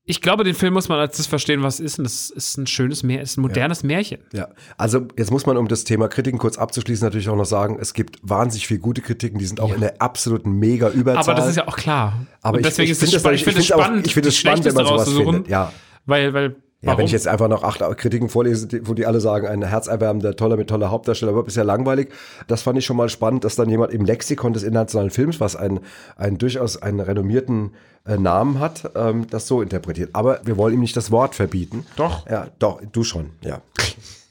Ich 0.04 0.20
glaube, 0.20 0.42
den 0.42 0.56
Film 0.56 0.74
muss 0.74 0.88
man 0.88 0.98
als 0.98 1.16
das 1.16 1.28
verstehen, 1.28 1.62
was 1.62 1.74
es 1.74 1.80
ist. 1.80 1.98
Und 1.98 2.04
das 2.04 2.28
ist 2.30 2.58
ein 2.58 2.66
schönes 2.66 3.04
Märchen, 3.04 3.22
ist 3.22 3.36
ein 3.38 3.42
modernes 3.42 3.84
Märchen. 3.84 4.18
Ja, 4.32 4.48
also 4.76 5.06
jetzt 5.16 5.30
muss 5.30 5.46
man, 5.46 5.56
um 5.56 5.68
das 5.68 5.84
Thema 5.84 6.08
Kritiken 6.08 6.40
kurz 6.40 6.58
abzuschließen, 6.58 7.06
natürlich 7.06 7.28
auch 7.28 7.36
noch 7.36 7.44
sagen, 7.44 7.78
es 7.80 7.94
gibt 7.94 8.18
wahnsinnig 8.22 8.66
viele 8.66 8.80
gute 8.80 9.00
Kritiken, 9.00 9.38
die 9.38 9.44
sind 9.46 9.60
auch 9.60 9.72
in 9.72 9.80
der 9.80 10.02
absoluten 10.02 10.50
mega 10.58 10.88
Überzahl. 10.90 11.22
Aber 11.22 11.34
das 11.34 11.48
ist 11.50 11.56
ja 11.56 11.68
auch 11.68 11.76
klar. 11.76 12.26
Aber 12.42 12.54
Und 12.54 12.60
ich- 12.62 12.66
deswegen 12.66 12.86
ich 12.86 12.90
ist 13.00 13.02
ich 13.14 13.44
finde 13.44 13.60
es 13.60 13.70
auch- 13.70 13.80
spannend, 13.80 14.06
ich 14.08 14.14
finde 14.14 14.28
es 14.30 14.36
spannend, 14.36 14.64
wenn 14.64 14.74
man 14.74 14.86
sowas 14.86 15.08
findet, 15.08 15.46
ja. 15.48 15.72
Weil, 16.04 16.34
weil, 16.34 16.56
Ja, 16.82 16.88
warum? 16.88 16.98
wenn 16.98 17.06
ich 17.06 17.12
jetzt 17.12 17.28
einfach 17.28 17.46
noch 17.48 17.62
acht 17.62 17.80
Kritiken 17.96 18.28
vorlese, 18.28 18.66
die- 18.66 18.86
wo 18.88 18.94
die 18.94 19.06
alle 19.06 19.20
sagen, 19.20 19.46
ein 19.46 19.62
herzerwärmender, 19.62 20.34
toller 20.34 20.56
mit 20.56 20.68
toller 20.68 20.90
Hauptdarsteller, 20.90 21.30
aber 21.32 21.46
ja 21.54 21.62
langweilig. 21.62 22.08
Das 22.48 22.62
fand 22.62 22.76
ich 22.76 22.84
schon 22.84 22.96
mal 22.96 23.08
spannend, 23.08 23.44
dass 23.44 23.54
dann 23.54 23.70
jemand 23.70 23.92
im 23.92 24.04
Lexikon 24.04 24.52
des 24.52 24.64
internationalen 24.64 25.10
Films, 25.10 25.38
was 25.38 25.54
einen, 25.54 25.78
einen 26.16 26.38
durchaus 26.38 26.82
einen 26.82 26.98
renommierten 26.98 27.70
äh, 28.04 28.16
Namen 28.18 28.58
hat, 28.58 28.90
ähm, 28.96 29.28
das 29.30 29.46
so 29.46 29.62
interpretiert. 29.62 30.10
Aber 30.12 30.40
wir 30.44 30.56
wollen 30.56 30.74
ihm 30.74 30.80
nicht 30.80 30.96
das 30.96 31.12
Wort 31.12 31.36
verbieten. 31.36 31.86
Doch. 31.94 32.28
Ja, 32.28 32.48
doch, 32.58 32.80
du 32.90 33.04
schon, 33.04 33.30
ja. 33.42 33.60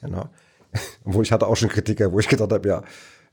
genau. 0.02 0.26
Obwohl 1.04 1.22
ich 1.22 1.32
hatte 1.32 1.46
auch 1.46 1.56
schon 1.56 1.70
Kritiker, 1.70 2.12
wo 2.12 2.18
ich 2.18 2.28
gedacht 2.28 2.52
habe, 2.52 2.68
ja, 2.68 2.82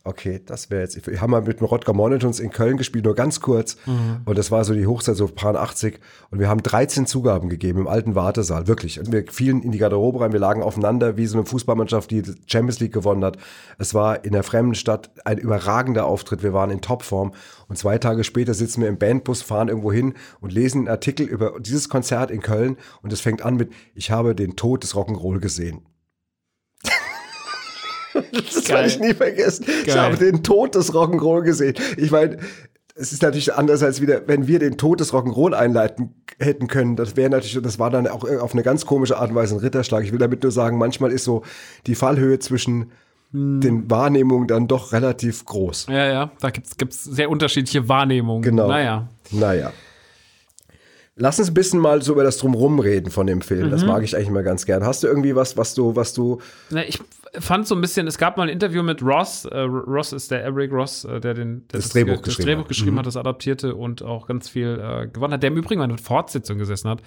okay, 0.10 0.42
das 0.46 0.70
wäre 0.70 0.82
jetzt. 0.82 1.08
Wir 1.08 1.22
haben 1.22 1.32
mal 1.32 1.42
mit 1.42 1.60
dem 1.60 1.66
Rodger 1.66 1.94
Monitors 1.94 2.40
in 2.40 2.50
Köln 2.50 2.78
gespielt, 2.78 3.06
nur 3.06 3.16
ganz 3.16 3.40
kurz. 3.40 3.78
Mhm. 3.86 4.22
Und 4.26 4.38
das 4.38 4.52
war 4.52 4.66
so 4.66 4.74
die 4.74 4.88
Hochzeit, 4.88 5.16
so 5.16 5.28
Pan 5.28 5.56
80. 5.56 6.00
Und 6.32 6.40
wir 6.40 6.50
haben 6.50 6.62
13 6.64 7.06
Zugaben 7.06 7.50
gegeben 7.50 7.80
im 7.80 7.88
alten 7.88 8.16
Wartesaal, 8.16 8.68
wirklich. 8.68 9.00
Und 9.00 9.12
wir 9.12 9.24
fielen 9.32 9.62
in 9.62 9.72
die 9.72 9.78
Garderobe 9.78 10.22
rein, 10.22 10.34
wir 10.34 10.40
lagen 10.40 10.64
aufeinander 10.64 11.16
wie 11.16 11.28
so 11.28 11.38
eine 11.38 11.46
Fußballmannschaft, 11.46 12.10
die 12.12 12.24
die 12.24 12.34
Champions 12.48 12.80
League 12.80 12.94
gewonnen 12.94 13.24
hat. 13.24 13.38
Es 13.78 13.94
war 13.94 14.26
in 14.26 14.34
der 14.34 14.44
fremden 14.44 14.76
Stadt 14.76 15.12
ein 15.24 15.38
überragender 15.38 16.06
Auftritt. 16.06 16.44
Wir 16.44 16.54
waren 16.54 16.72
in 16.72 16.82
Topform. 16.82 17.34
Und 17.68 17.78
zwei 17.78 18.00
Tage 18.00 18.24
später 18.24 18.54
sitzen 18.54 18.82
wir 18.82 18.90
im 18.90 18.98
Bandbus, 18.98 19.44
fahren 19.44 19.68
irgendwo 19.68 19.92
hin 19.92 20.16
und 20.42 20.52
lesen 20.52 20.80
einen 20.80 20.88
Artikel 20.88 21.28
über 21.28 21.54
dieses 21.60 21.88
Konzert 21.88 22.32
in 22.32 22.42
Köln. 22.42 22.78
Und 23.04 23.14
es 23.14 23.22
fängt 23.22 23.44
an 23.44 23.56
mit, 23.56 23.72
ich 23.94 24.12
habe 24.12 24.34
den 24.34 24.56
Tod 24.56 24.84
des 24.84 24.96
Rock'n'Roll 24.96 25.40
gesehen. 25.40 25.89
Das 28.32 28.64
Geil. 28.66 28.76
werde 28.76 28.88
ich 28.88 29.00
nie 29.00 29.14
vergessen. 29.14 29.66
Ich 29.82 29.88
Geil. 29.88 30.00
habe 30.00 30.18
den 30.18 30.44
Tod 30.44 30.76
des 30.76 30.94
Rock'n'Roll 30.94 31.42
gesehen. 31.44 31.76
Ich 31.98 32.12
meine, 32.12 32.38
es 32.96 33.14
ist 33.14 33.22
natürlich 33.22 33.54
anders 33.54 33.82
als 33.82 34.02
wieder, 34.02 34.28
wenn 34.28 34.48
wir 34.48 34.60
den 34.60 34.78
Tod 34.78 35.00
des 35.00 35.14
Rock'n'Roll 35.14 35.54
einleiten 35.54 36.14
hätten 36.40 36.68
können. 36.68 36.96
Das 36.96 37.16
wäre 37.16 37.30
natürlich, 37.30 37.60
das 37.62 37.80
war 37.80 37.90
dann 37.90 38.08
auch 38.08 38.24
auf 38.40 38.54
eine 38.54 38.64
ganz 38.64 38.86
komische 38.86 39.18
Art 39.18 39.30
und 39.30 39.36
Weise 39.36 39.56
ein 39.56 39.60
Ritterschlag. 39.60 40.04
Ich 40.04 40.12
will 40.12 40.20
damit 40.20 40.44
nur 40.44 40.52
sagen, 40.52 40.78
manchmal 40.78 41.12
ist 41.12 41.24
so 41.24 41.44
die 41.88 41.96
Fallhöhe 41.96 42.40
zwischen 42.40 42.92
Hm. 43.32 43.62
den 43.62 43.92
Wahrnehmungen 43.92 44.48
dann 44.48 44.68
doch 44.68 44.92
relativ 44.92 45.46
groß. 45.46 45.86
Ja, 45.88 46.08
ja, 46.12 46.32
da 46.42 46.50
gibt's 46.50 46.78
gibt's 46.78 47.04
sehr 47.04 47.30
unterschiedliche 47.30 47.88
Wahrnehmungen. 47.88 48.42
Genau. 48.42 48.68
Naja. 48.68 49.08
Naja. 49.30 49.72
Lass 51.22 51.38
uns 51.38 51.50
ein 51.50 51.54
bisschen 51.54 51.80
mal 51.80 52.02
so 52.02 52.14
über 52.14 52.24
das 52.24 52.38
Drumrum 52.38 52.80
reden 52.80 53.12
von 53.12 53.28
dem 53.28 53.42
Film. 53.42 53.68
Mhm. 53.68 53.72
Das 53.72 53.86
mag 53.86 54.04
ich 54.04 54.16
eigentlich 54.16 54.30
mal 54.30 54.44
ganz 54.44 54.66
gern. 54.66 54.86
Hast 54.86 55.04
du 55.04 55.08
irgendwie 55.08 55.36
was, 55.36 55.58
was 55.58 55.74
du, 55.74 55.96
was 55.96 56.14
du, 56.14 56.42
Na, 56.70 56.84
ich 56.86 57.00
fand 57.38 57.68
so 57.68 57.76
ein 57.76 57.82
bisschen, 57.82 58.08
es 58.08 58.18
gab 58.18 58.38
mal 58.38 58.44
ein 58.44 58.50
Interview 58.50 58.82
mit 58.84 59.02
Ross. 59.04 59.46
Äh, 59.46 59.60
Ross 59.60 60.14
ist 60.14 60.32
der 60.32 60.44
Eric 60.44 60.72
Ross, 60.72 61.06
äh, 61.06 61.20
der 61.20 61.34
den, 61.34 61.68
der 61.68 61.80
Das 61.80 61.90
Drehbuch 61.90 62.14
das 62.14 62.24
geschrieben 62.24 62.46
Drehbuch 62.46 62.60
hat. 62.62 62.66
Mhm. 62.66 62.70
geschrieben 62.70 63.00
hat, 63.00 63.06
das 63.06 63.18
adaptierte 63.18 63.76
und 63.76 64.02
auch 64.02 64.28
ganz 64.28 64.50
viel 64.50 64.80
äh, 64.82 65.08
gewonnen 65.08 65.34
hat, 65.34 65.44
der 65.44 65.52
im 65.52 65.58
Übrigen 65.58 65.82
eine 65.82 65.98
Fortsetzung 65.98 66.58
gesessen 66.58 66.90
hat 66.90 67.02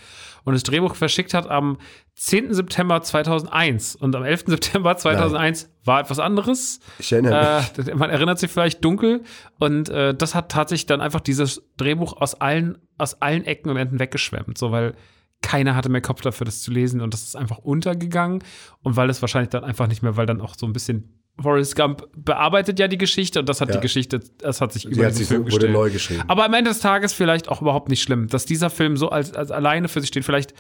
und 0.45 0.55
das 0.55 0.63
Drehbuch 0.63 0.95
verschickt 0.95 1.35
hat 1.35 1.49
am 1.49 1.79
10. 2.15 2.53
September 2.53 3.01
2001 3.01 3.97
und 3.97 4.15
am 4.15 4.25
11. 4.25 4.45
September 4.47 4.97
2001 4.97 5.71
war 5.85 6.01
etwas 6.01 6.19
anderes. 6.19 6.81
ich 6.99 7.13
erinnere 7.13 7.63
mich. 7.77 7.89
Äh, 7.89 7.95
man 7.95 8.11
erinnert 8.11 8.39
sich 8.39 8.51
vielleicht 8.51 8.85
dunkel 8.85 9.23
und 9.59 9.89
äh, 9.89 10.15
das 10.15 10.35
hat 10.35 10.51
tatsächlich 10.51 10.87
dann 10.87 11.01
einfach 11.01 11.21
dieses 11.21 11.63
Drehbuch 11.77 12.21
aus 12.21 12.35
allen, 12.41 12.79
aus 13.03 13.21
allen 13.21 13.45
Ecken 13.45 13.69
und 13.71 13.77
Enden 13.77 13.99
weggeschwemmt, 13.99 14.57
so 14.57 14.71
weil 14.73 14.95
keiner 15.43 15.75
hatte 15.75 15.89
mehr 15.89 16.01
Kopf 16.01 16.21
dafür, 16.21 16.45
das 16.45 16.63
zu 16.63 16.71
lesen 16.71 17.01
und 17.01 17.13
das 17.13 17.25
ist 17.25 17.37
einfach 17.37 17.59
untergegangen 17.59 18.45
und 18.83 18.97
weil 18.97 19.11
es 19.11 19.21
wahrscheinlich 19.23 19.51
dann 19.51 19.65
einfach 19.65 19.89
nicht 19.89 20.03
mehr, 20.03 20.17
weil 20.17 20.25
dann 20.27 20.41
auch 20.41 20.55
so 20.57 20.67
ein 20.67 20.73
bisschen 20.73 21.19
Forrest 21.41 21.75
Gump 21.77 22.07
bearbeitet 22.15 22.79
ja 22.79 22.87
die 22.89 22.99
Geschichte 22.99 23.41
und 23.41 23.49
das 23.49 23.61
hat 23.61 23.69
Ja. 23.71 23.77
die 23.77 23.81
Geschichte, 23.81 24.21
das 24.39 24.61
hat 24.61 24.73
sich 24.73 24.85
über 24.85 25.07
hat 25.07 25.15
sich 25.15 25.27
Film 25.27 25.45
gestellt. 25.47 25.73
neu 25.73 25.91
geschrieben. 25.91 26.23
Aber 26.29 26.45
am 26.45 26.55
Ende 26.55 26.71
des 26.71 26.79
Tages 26.81 27.13
vielleicht 27.13 27.49
auch 27.49 27.61
überhaupt 27.63 27.89
nicht 27.89 28.03
schlimm, 28.03 28.29
dass 28.29 28.45
dieser 28.47 28.71
Film 28.71 28.97
so 28.97 29.09
als, 29.09 29.33
als 29.35 29.51
alleine 29.51 29.89
für 29.89 30.01
sich 30.01 30.09
steht. 30.09 30.25
Vielleicht, 30.25 30.55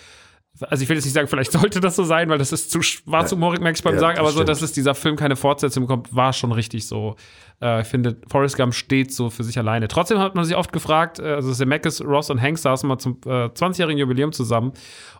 also 0.68 0.82
ich 0.82 0.88
will 0.88 0.96
jetzt 0.96 1.04
nicht 1.04 1.14
sagen, 1.14 1.28
vielleicht 1.28 1.52
sollte 1.60 1.80
das 1.80 1.96
so 1.96 2.04
sein, 2.04 2.28
weil 2.28 2.38
das 2.38 2.52
ist 2.52 2.70
zu, 2.70 2.78
sch- 2.80 3.02
war 3.06 3.26
zu 3.26 3.36
humorig, 3.36 3.60
merke 3.60 3.76
ich 3.76 3.82
beim 3.84 3.94
Ja, 3.94 4.00
Sagen, 4.00 4.16
das 4.16 4.20
aber 4.20 4.28
so, 4.30 4.36
stimmt. 4.38 4.48
dass 4.50 4.62
es 4.62 4.72
dieser 4.72 4.94
Film 4.94 5.16
keine 5.16 5.36
Fortsetzung 5.36 5.84
bekommt, 5.84 6.14
war 6.14 6.32
schon 6.32 6.52
richtig 6.52 6.86
so. 6.86 7.16
Äh, 7.60 7.82
ich 7.82 7.86
finde, 7.88 8.16
Forrest 8.28 8.56
Gump 8.56 8.74
steht 8.74 9.12
so 9.12 9.30
für 9.30 9.44
sich 9.44 9.58
alleine. 9.58 9.88
Trotzdem 9.88 10.18
hat 10.18 10.34
man 10.34 10.44
sich 10.44 10.56
oft 10.56 10.72
gefragt, 10.72 11.18
äh, 11.18 11.24
also 11.34 11.52
Zemeckis, 11.52 12.02
Ross 12.04 12.30
und 12.30 12.40
Hanks 12.40 12.62
saßen 12.62 12.88
mal 12.88 12.98
zum 12.98 13.18
äh, 13.24 13.46
20-jährigen 13.46 13.98
Jubiläum 13.98 14.32
zusammen 14.32 14.72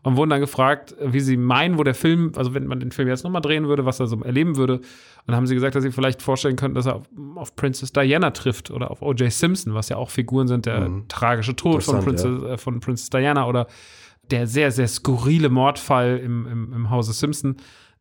und 0.02 0.16
wurden 0.16 0.30
dann 0.30 0.40
gefragt, 0.40 0.94
wie 1.00 1.20
sie 1.20 1.36
meinen, 1.36 1.78
wo 1.78 1.84
der 1.84 1.94
Film, 1.94 2.32
also 2.36 2.54
wenn 2.54 2.66
man 2.66 2.80
den 2.80 2.90
Film 2.92 3.08
jetzt 3.08 3.22
nochmal 3.24 3.42
drehen 3.42 3.68
würde, 3.68 3.84
was 3.84 4.00
er 4.00 4.06
so 4.06 4.20
erleben 4.22 4.56
würde. 4.56 4.74
Und 4.74 4.82
dann 5.28 5.36
haben 5.36 5.46
sie 5.46 5.54
gesagt, 5.54 5.76
dass 5.76 5.84
sie 5.84 5.92
vielleicht 5.92 6.20
vorstellen 6.20 6.56
könnten, 6.56 6.74
dass 6.74 6.86
er 6.86 6.96
auf, 6.96 7.02
auf 7.36 7.54
Princess 7.54 7.92
Diana 7.92 8.30
trifft 8.32 8.72
oder 8.72 8.90
auf 8.90 9.02
O.J. 9.02 9.30
Simpson, 9.30 9.74
was 9.74 9.88
ja 9.88 9.96
auch 9.96 10.10
Figuren 10.10 10.48
sind, 10.48 10.66
der 10.66 10.90
tragische 11.08 11.54
Tod 11.54 11.84
von 11.84 11.94
Mhm. 11.94 12.00
Interessant, 12.08 12.38
Princess, 12.40 12.50
äh, 12.54 12.58
von 12.58 12.80
Princess 12.80 13.10
Diana 13.10 13.46
oder 13.46 13.68
der 14.30 14.46
sehr, 14.46 14.70
sehr 14.70 14.88
skurrile 14.88 15.48
Mordfall 15.48 16.18
im, 16.18 16.46
im, 16.46 16.72
im 16.72 16.90
Hause 16.90 17.12
Simpson 17.12 17.56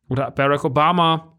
oder 0.08 0.30
Barack 0.30 0.64
Obama 0.64 1.36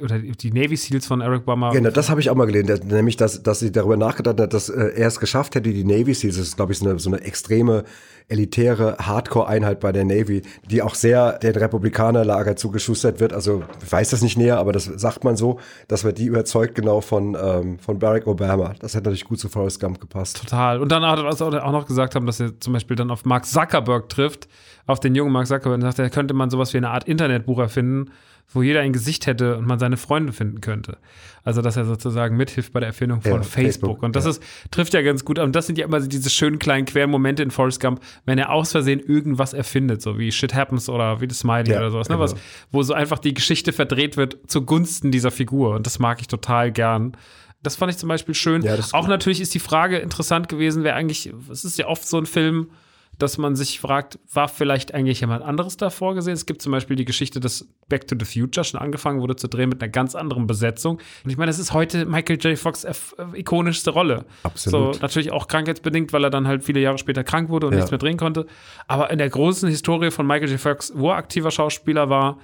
oder 0.00 0.18
die 0.18 0.50
Navy 0.50 0.76
Seals 0.76 1.06
von 1.06 1.20
Barack 1.20 1.42
Obama. 1.42 1.70
Genau, 1.70 1.90
das 1.90 2.10
habe 2.10 2.20
ich 2.20 2.30
auch 2.30 2.34
mal 2.34 2.46
gelesen, 2.46 2.88
nämlich, 2.88 3.16
dass, 3.16 3.42
dass 3.42 3.60
sie 3.60 3.72
darüber 3.72 3.96
nachgedacht 3.96 4.40
hat, 4.40 4.52
dass 4.52 4.68
äh, 4.68 4.92
er 4.94 5.08
es 5.08 5.20
geschafft 5.20 5.54
hätte, 5.54 5.72
die 5.72 5.84
Navy 5.84 6.14
Seals, 6.14 6.36
das 6.36 6.48
ist, 6.48 6.56
glaube 6.56 6.72
ich, 6.72 6.78
so 6.78 6.88
eine, 6.88 6.98
so 6.98 7.10
eine 7.10 7.20
extreme, 7.20 7.84
elitäre 8.28 8.96
Hardcore-Einheit 8.98 9.80
bei 9.80 9.92
der 9.92 10.04
Navy, 10.04 10.42
die 10.68 10.82
auch 10.82 10.94
sehr 10.94 11.38
den 11.38 11.54
Republikanerlager 11.54 12.56
zugeschustert 12.56 13.20
wird. 13.20 13.32
Also, 13.32 13.62
ich 13.84 13.92
weiß 13.92 14.10
das 14.10 14.22
nicht 14.22 14.36
näher, 14.36 14.58
aber 14.58 14.72
das 14.72 14.84
sagt 14.84 15.22
man 15.22 15.36
so, 15.36 15.60
dass 15.86 16.04
wir 16.04 16.12
die 16.12 16.26
überzeugt 16.26 16.74
genau 16.74 17.00
von, 17.00 17.36
ähm, 17.40 17.78
von 17.78 17.98
Barack 17.98 18.26
Obama. 18.26 18.74
Das 18.80 18.94
hätte 18.94 19.04
natürlich 19.04 19.26
gut 19.26 19.38
zu 19.38 19.48
Forrest 19.48 19.80
Gump 19.80 20.00
gepasst. 20.00 20.38
Total. 20.38 20.80
Und 20.80 20.90
dann 20.90 21.04
hat 21.04 21.18
er 21.18 21.64
auch 21.64 21.72
noch 21.72 21.86
gesagt 21.86 22.14
haben, 22.14 22.26
dass 22.26 22.40
er 22.40 22.58
zum 22.60 22.72
Beispiel 22.72 22.96
dann 22.96 23.10
auf 23.10 23.24
Mark 23.24 23.46
Zuckerberg 23.46 24.08
trifft, 24.08 24.48
auf 24.86 24.98
den 24.98 25.14
jungen 25.14 25.32
Mark 25.32 25.46
Zuckerberg, 25.46 25.74
und 25.74 25.82
sagt, 25.82 25.98
da 25.98 26.08
könnte 26.08 26.34
man 26.34 26.50
sowas 26.50 26.72
wie 26.72 26.78
eine 26.78 26.90
Art 26.90 27.04
Internetbuch 27.04 27.58
erfinden, 27.60 28.10
wo 28.48 28.62
jeder 28.62 28.80
ein 28.80 28.92
Gesicht 28.92 29.26
hätte 29.26 29.56
und 29.56 29.66
man 29.66 29.78
seine 29.78 29.96
Freunde 29.96 30.32
finden 30.32 30.60
könnte. 30.60 30.98
Also, 31.44 31.62
dass 31.62 31.76
er 31.76 31.84
sozusagen 31.84 32.36
mithilft 32.36 32.72
bei 32.72 32.80
der 32.80 32.88
Erfindung 32.88 33.20
von 33.20 33.30
Ja, 33.30 33.42
Facebook. 33.42 33.54
Facebook, 33.54 34.02
Und 34.02 34.16
das 34.16 34.24
ja. 34.24 34.30
ist, 34.30 34.42
trifft 34.70 34.94
ja 34.94 35.02
ganz 35.02 35.24
gut. 35.24 35.38
Und 35.38 35.54
das 35.54 35.66
sind 35.66 35.78
ja 35.78 35.84
immer 35.84 36.00
diese 36.00 36.30
schönen 36.30 36.58
kleinen 36.58 36.86
queren 36.86 37.10
Momente 37.10 37.42
in 37.42 37.50
Forrest 37.50 37.80
Gump, 37.80 38.00
wenn 38.24 38.38
er 38.38 38.50
aus 38.50 38.72
Versehen 38.72 39.00
irgendwas 39.00 39.52
erfindet, 39.52 40.02
so 40.02 40.18
wie 40.18 40.32
Shit 40.32 40.54
Happens 40.54 40.88
oder 40.88 41.20
wie 41.20 41.28
The 41.28 41.34
Smiley 41.36 41.70
Ja, 41.70 41.78
oder 41.78 41.90
sowas, 41.90 42.08
ne? 42.08 42.14
genau. 42.16 42.24
Was, 42.24 42.34
wo 42.72 42.82
so 42.82 42.94
einfach 42.94 43.18
die 43.18 43.34
Geschichte 43.34 43.72
verdreht 43.72 44.16
wird 44.16 44.38
zugunsten 44.46 45.10
dieser 45.12 45.30
Figur. 45.30 45.74
Und 45.76 45.86
das 45.86 45.98
mag 45.98 46.20
ich 46.20 46.28
total 46.28 46.72
gern. 46.72 47.16
Das 47.62 47.76
fand 47.76 47.90
ich 47.92 47.98
zum 47.98 48.08
Beispiel 48.08 48.34
schön. 48.34 48.62
Das 48.62 48.94
auch 48.94 49.08
natürlich 49.08 49.40
ist 49.40 49.54
die 49.54 49.58
Frage 49.60 49.98
interessant 49.98 50.48
gewesen, 50.48 50.84
wer 50.84 50.94
eigentlich, 50.94 51.32
es 51.50 51.64
ist 51.64 51.78
ja 51.78 51.86
oft 51.86 52.06
so 52.06 52.16
ein 52.18 52.26
Film, 52.26 52.70
dass 53.18 53.38
man 53.38 53.56
sich 53.56 53.80
fragt, 53.80 54.18
war 54.32 54.48
vielleicht 54.48 54.92
eigentlich 54.94 55.20
jemand 55.20 55.42
anderes 55.44 55.76
da 55.76 55.90
vorgesehen? 55.90 56.34
Es 56.34 56.46
gibt 56.46 56.60
zum 56.62 56.72
Beispiel 56.72 56.96
die 56.96 57.04
Geschichte, 57.04 57.40
dass 57.40 57.66
Back 57.88 58.06
to 58.08 58.16
the 58.18 58.24
Future 58.24 58.64
schon 58.64 58.80
angefangen 58.80 59.20
wurde 59.20 59.36
zu 59.36 59.48
drehen 59.48 59.68
mit 59.68 59.82
einer 59.82 59.90
ganz 59.90 60.14
anderen 60.14 60.46
Besetzung. 60.46 60.98
Und 61.24 61.30
ich 61.30 61.36
meine, 61.36 61.48
das 61.50 61.58
ist 61.58 61.72
heute 61.72 62.04
Michael 62.04 62.38
J. 62.40 62.58
Fox' 62.58 62.84
äh, 62.84 62.92
ikonischste 63.34 63.90
Rolle. 63.90 64.24
Absolut. 64.42 64.94
So, 64.96 65.00
natürlich 65.00 65.32
auch 65.32 65.48
krankheitsbedingt, 65.48 66.12
weil 66.12 66.24
er 66.24 66.30
dann 66.30 66.46
halt 66.46 66.64
viele 66.64 66.80
Jahre 66.80 66.98
später 66.98 67.24
krank 67.24 67.48
wurde 67.48 67.66
und 67.68 67.72
Ja. 67.72 67.78
nichts 67.78 67.90
mehr 67.90 67.98
drehen 67.98 68.16
konnte. 68.16 68.46
Aber 68.86 69.10
in 69.10 69.18
der 69.18 69.30
großen 69.30 69.68
Historie 69.68 70.10
von 70.10 70.26
Michael 70.26 70.50
J. 70.50 70.60
Fox, 70.60 70.92
wo 70.94 71.10
er 71.10 71.16
aktiver 71.16 71.50
Schauspieler 71.50 72.10
war, 72.10 72.38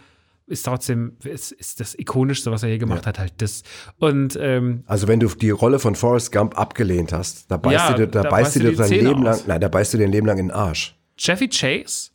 ist 0.47 0.65
trotzdem, 0.65 1.17
ist, 1.25 1.53
ist 1.53 1.81
das 1.81 1.99
ikonischste, 1.99 2.51
was 2.51 2.63
er 2.63 2.69
je 2.71 2.79
gemacht 2.79 3.07
hat, 3.07 3.19
halt 3.19 3.35
das. 3.39 3.63
Und 3.99 4.37
ähm, 4.41 4.83
Also 4.87 5.09
wenn 5.09 5.21
du 5.21 5.29
die 5.29 5.51
Rolle 5.51 5.79
von 5.79 5.95
Forrest 5.95 6.33
Gump 6.33 6.59
abgelehnt 6.59 7.13
hast, 7.13 7.51
da 7.51 7.57
beißt 7.57 7.75
Ja, 7.75 7.93
du 7.93 7.99
dir, 8.03 8.07
da 8.09 8.23
da 8.23 8.31
beißt 8.31 8.57
du 8.57 8.61
dir 8.61 8.77
dein 8.77 8.89
Zähne 8.89 9.09
Leben 9.11 9.23
lang, 9.23 9.35
aus. 9.35 9.47
nein, 9.47 9.61
da 9.61 9.69
beißt 9.69 9.95
du 9.95 9.99
dir 9.99 10.05
dein 10.05 10.13
Leben 10.13 10.27
lang 10.27 10.39
in 10.39 10.49
den 10.49 10.55
Arsch. 10.57 10.97
Chevy 11.17 11.49
Chase 11.49 12.11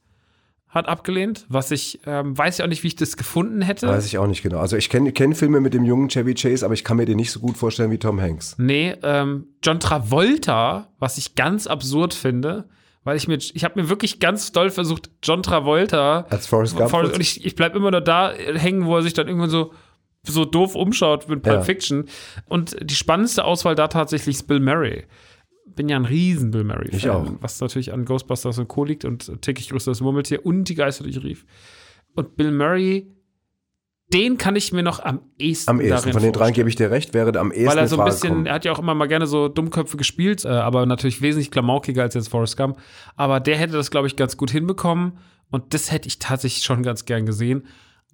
hat 0.67 0.87
abgelehnt, 0.87 1.45
was 1.49 1.71
ich 1.71 2.01
ähm, 2.05 2.37
weiß 2.37 2.57
ja 2.59 2.65
auch 2.65 2.69
nicht, 2.69 2.83
wie 2.83 2.87
ich 2.87 2.95
das 2.97 3.15
gefunden 3.17 3.61
hätte. 3.61 3.87
Weiß 3.87 4.05
ich 4.05 4.17
auch 4.17 4.27
nicht 4.27 4.43
genau. 4.43 4.59
Also 4.59 4.75
ich 4.75 4.89
kenne 4.89 5.11
kenn 5.13 5.33
Filme 5.33 5.61
mit 5.61 5.73
dem 5.73 5.85
jungen 5.85 6.09
Chevy 6.09 6.33
Chase, 6.35 6.65
aber 6.65 6.73
ich 6.73 6.83
kann 6.83 6.97
mir 6.97 7.05
den 7.05 7.15
nicht 7.15 7.31
so 7.31 7.39
gut 7.39 7.57
vorstellen 7.57 7.89
wie 7.89 7.97
Tom 7.97 8.19
Hanks. 8.21 8.55
Nee, 8.59 8.93
ähm, 9.01 9.45
John 9.63 9.79
Travolta, 9.79 10.89
was 10.99 11.17
ich 11.17 11.35
ganz 11.35 11.67
absurd 11.67 12.13
finde, 12.13 12.65
weil 13.07 13.15
ich 13.17 13.27
mir, 13.27 13.37
ich 13.37 13.63
habe 13.63 13.81
mir 13.81 13.89
wirklich 13.89 14.19
ganz 14.19 14.51
doll 14.51 14.69
versucht, 14.69 15.09
John 15.23 15.41
Travolta 15.41 16.25
Als 16.29 16.45
Forrest 16.45 16.75
Gump. 16.75 16.89
Forrest- 16.91 17.13
und 17.15 17.21
ich, 17.21 17.45
ich 17.45 17.55
bleib 17.55 17.73
immer 17.73 17.89
nur 17.89 18.01
da 18.01 18.33
hängen, 18.33 18.85
wo 18.85 18.97
er 18.97 19.01
sich 19.01 19.13
dann 19.13 19.27
irgendwann 19.27 19.49
so 19.49 19.73
so 20.23 20.43
doof 20.43 20.75
umschaut 20.75 21.29
mit 21.29 21.41
Pulp 21.41 21.55
Ja. 21.55 21.61
Fiction. 21.61 22.05
Und 22.49 22.75
die 22.81 22.95
spannendste 22.95 23.45
Auswahl 23.45 23.75
da 23.75 23.87
tatsächlich 23.87 24.35
ist 24.35 24.43
Bill 24.47 24.59
Murray. 24.59 25.05
Bin 25.65 25.87
ja 25.87 25.95
ein 25.95 26.03
riesen 26.03 26.51
Bill 26.51 26.65
Murray. 26.65 26.89
Ich 26.91 27.09
auch. 27.09 27.25
Was 27.39 27.61
natürlich 27.61 27.93
an 27.93 28.03
Ghostbusters 28.03 28.57
und 28.59 28.67
Co. 28.67 28.83
liegt 28.83 29.05
und 29.05 29.41
täglich 29.41 29.69
grüßt 29.69 29.87
das 29.87 30.01
Murmeltier 30.01 30.45
und 30.45 30.65
die 30.65 30.75
Geister 30.75 31.05
durch 31.05 31.23
Rief. 31.23 31.45
Und 32.13 32.35
Bill 32.35 32.51
Murray, 32.51 33.07
den 34.13 34.37
kann 34.37 34.55
ich 34.55 34.71
mir 34.71 34.83
noch 34.83 34.99
am 35.03 35.19
ehesten 35.37 35.69
am 35.69 35.81
ehesten. 35.81 36.13
Von 36.13 36.21
den 36.21 36.31
dreien 36.31 36.53
gebe 36.53 36.69
ich 36.69 36.75
dir 36.75 36.89
recht, 36.91 37.13
wäre 37.13 37.37
am 37.37 37.51
ehesten 37.51 37.67
Weil 37.67 37.77
er 37.77 37.87
so 37.87 37.99
ein 37.99 38.05
bisschen, 38.05 38.29
kommen. 38.29 38.45
er 38.45 38.53
hat 38.53 38.65
ja 38.65 38.71
auch 38.71 38.79
immer 38.79 38.95
mal 38.95 39.07
gerne 39.07 39.27
so 39.27 39.49
Dummköpfe 39.49 39.97
gespielt, 39.97 40.45
äh, 40.45 40.49
aber 40.49 40.85
natürlich 40.85 41.21
wesentlich 41.21 41.51
klamaukiger 41.51 42.03
als 42.03 42.13
jetzt 42.13 42.29
Forrest 42.29 42.55
Gump. 42.55 42.77
Aber 43.15 43.39
der 43.39 43.57
hätte 43.57 43.73
das, 43.73 43.91
glaube 43.91 44.07
ich, 44.07 44.15
ganz 44.15 44.37
gut 44.37 44.49
hinbekommen. 44.49 45.17
Und 45.49 45.73
das 45.73 45.91
hätte 45.91 46.07
ich 46.07 46.19
tatsächlich 46.19 46.63
schon 46.63 46.83
ganz 46.83 47.05
gern 47.05 47.25
gesehen. 47.25 47.63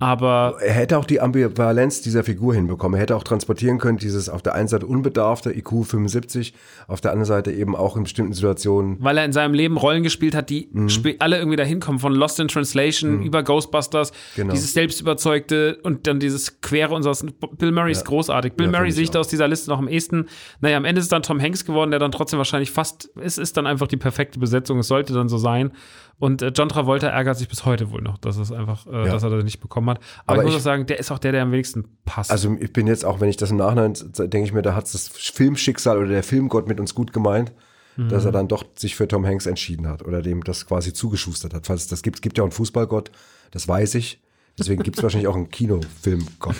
Aber 0.04 0.58
Er 0.62 0.74
hätte 0.74 0.98
auch 0.98 1.06
die 1.06 1.22
Ambivalenz 1.22 2.02
dieser 2.02 2.24
Figur 2.26 2.54
hinbekommen. 2.54 2.98
Er 2.98 3.02
hätte 3.04 3.16
auch 3.16 3.24
transportieren 3.24 3.78
können, 3.80 3.98
dieses 3.98 4.28
auf 4.28 4.42
der 4.42 4.54
einen 4.54 4.68
Seite 4.68 4.86
unbedarfte 4.86 5.56
IQ 5.58 5.86
75, 5.86 6.54
auf 6.88 7.00
der 7.00 7.12
anderen 7.12 7.26
Seite 7.28 7.52
eben 7.52 7.74
auch 7.76 7.96
in 7.96 8.04
bestimmten 8.04 8.34
Situationen. 8.34 8.98
weil 9.00 9.18
er 9.18 9.24
in 9.26 9.32
seinem 9.34 9.54
Leben 9.54 9.78
Rollen 9.78 10.04
gespielt 10.04 10.36
hat, 10.36 10.50
die 10.50 10.68
Mhm. 10.72 10.90
alle 11.20 11.38
irgendwie 11.38 11.56
dahin 11.56 11.80
kommen, 11.80 12.00
von 12.00 12.14
Lost 12.14 12.40
in 12.40 12.48
Translation 12.50 13.22
über 13.24 13.44
Ghostbusters, 13.44 14.12
Genau. 14.36 14.54
dieses 14.54 14.74
Selbstüberzeugte 14.74 15.78
und 15.84 16.06
dann 16.08 16.20
dieses 16.20 16.60
Quere 16.62 16.94
und 16.94 17.04
sowas. 17.04 17.26
Bill 17.58 17.72
Murray 17.72 17.92
ist 17.92 18.06
großartig. 18.06 18.54
Bill 18.54 18.66
Ja, 18.68 18.72
Murray 18.74 18.92
sehe 18.92 19.04
ich 19.04 19.12
da 19.12 19.20
aus 19.20 19.28
dieser 19.28 19.48
Liste 19.48 19.70
noch 19.70 19.80
am 19.80 19.88
ehesten. 19.88 20.26
Naja, 20.62 20.78
am 20.78 20.86
Ende 20.86 21.00
ist 21.00 21.06
es 21.06 21.10
dann 21.10 21.24
Tom 21.24 21.42
Hanks 21.42 21.66
geworden, 21.66 21.92
der 21.92 22.00
dann 22.00 22.12
trotzdem 22.12 22.38
wahrscheinlich 22.40 22.72
fast, 22.72 23.10
es 23.22 23.38
ist 23.38 23.56
dann 23.58 23.68
einfach 23.68 23.88
die 23.88 23.98
perfekte 23.98 24.40
Besetzung, 24.40 24.80
es 24.80 24.88
sollte 24.88 25.14
dann 25.14 25.30
so 25.30 25.38
sein. 25.38 25.72
Und 26.20 26.42
äh, 26.42 26.52
John 26.56 26.70
Travolta 26.70 27.08
ärgert 27.08 27.38
sich 27.38 27.50
bis 27.50 27.66
heute 27.66 27.92
wohl 27.92 28.02
noch, 28.02 28.18
dass 28.18 28.38
es 28.38 28.52
einfach, 28.52 28.86
äh, 28.88 29.06
dass 29.06 29.24
er 29.24 29.30
das 29.30 29.44
nicht 29.44 29.60
bekommen 29.60 29.90
hat. 29.90 29.98
Aber, 30.26 30.34
Aber 30.34 30.42
ich 30.42 30.46
muss 30.46 30.54
ich- 30.56 30.60
auch 30.62 30.64
sagen, 30.64 30.86
der 30.86 31.00
ist 31.00 31.12
auch 31.12 31.20
der, 31.20 31.32
der 31.34 31.42
am 31.44 31.52
wenigsten 31.52 31.86
passt. 32.06 32.32
Also 32.32 32.56
ich 32.60 32.72
bin 32.72 32.88
jetzt 32.88 33.04
auch, 33.04 33.20
wenn 33.20 33.30
ich 33.30 33.38
das 33.38 33.52
im 33.52 33.58
Nachhinein 33.58 33.94
denke 34.18 34.44
ich 34.44 34.54
mir, 34.54 34.62
da 34.62 34.76
hat 34.76 34.86
das 34.94 35.08
Filmschicksal 35.10 35.98
oder 35.98 36.08
der 36.10 36.24
Filmgott 36.24 36.68
mit 36.68 36.80
uns 36.80 36.96
gut 36.96 37.12
gemeint, 37.14 37.52
dass 37.96 38.26
er 38.26 38.32
dann 38.32 38.48
doch 38.48 38.64
sich 38.76 38.96
für 38.96 39.08
Tom 39.08 39.24
Hanks 39.26 39.46
entschieden 39.46 39.88
hat 39.88 40.04
oder 40.04 40.24
dem 40.24 40.44
das 40.44 40.66
quasi 40.66 40.94
zugeschustert 40.94 41.54
hat. 41.54 41.68
Falls 41.68 41.82
es 41.84 41.88
das 41.90 42.02
gibt, 42.02 42.16
es 42.18 42.22
gibt 42.22 42.38
ja 42.40 42.44
auch 42.44 42.48
einen 42.48 42.52
Fußballgott, 42.52 43.12
das 43.52 43.68
weiß 43.68 43.94
ich. 43.96 44.20
Deswegen 44.58 44.82
gibt 44.82 44.98
es 44.98 45.04
wahrscheinlich 45.04 45.28
auch 45.28 45.36
einen 45.36 45.50
Kinofilmgott. 45.52 46.56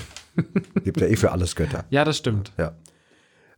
Gibt 0.84 1.02
ja 1.02 1.08
eh 1.08 1.16
für 1.16 1.32
alles 1.32 1.56
Götter. 1.56 1.86
ja, 1.90 2.04
das 2.06 2.18
stimmt. 2.18 2.52
Ja. 2.60 2.74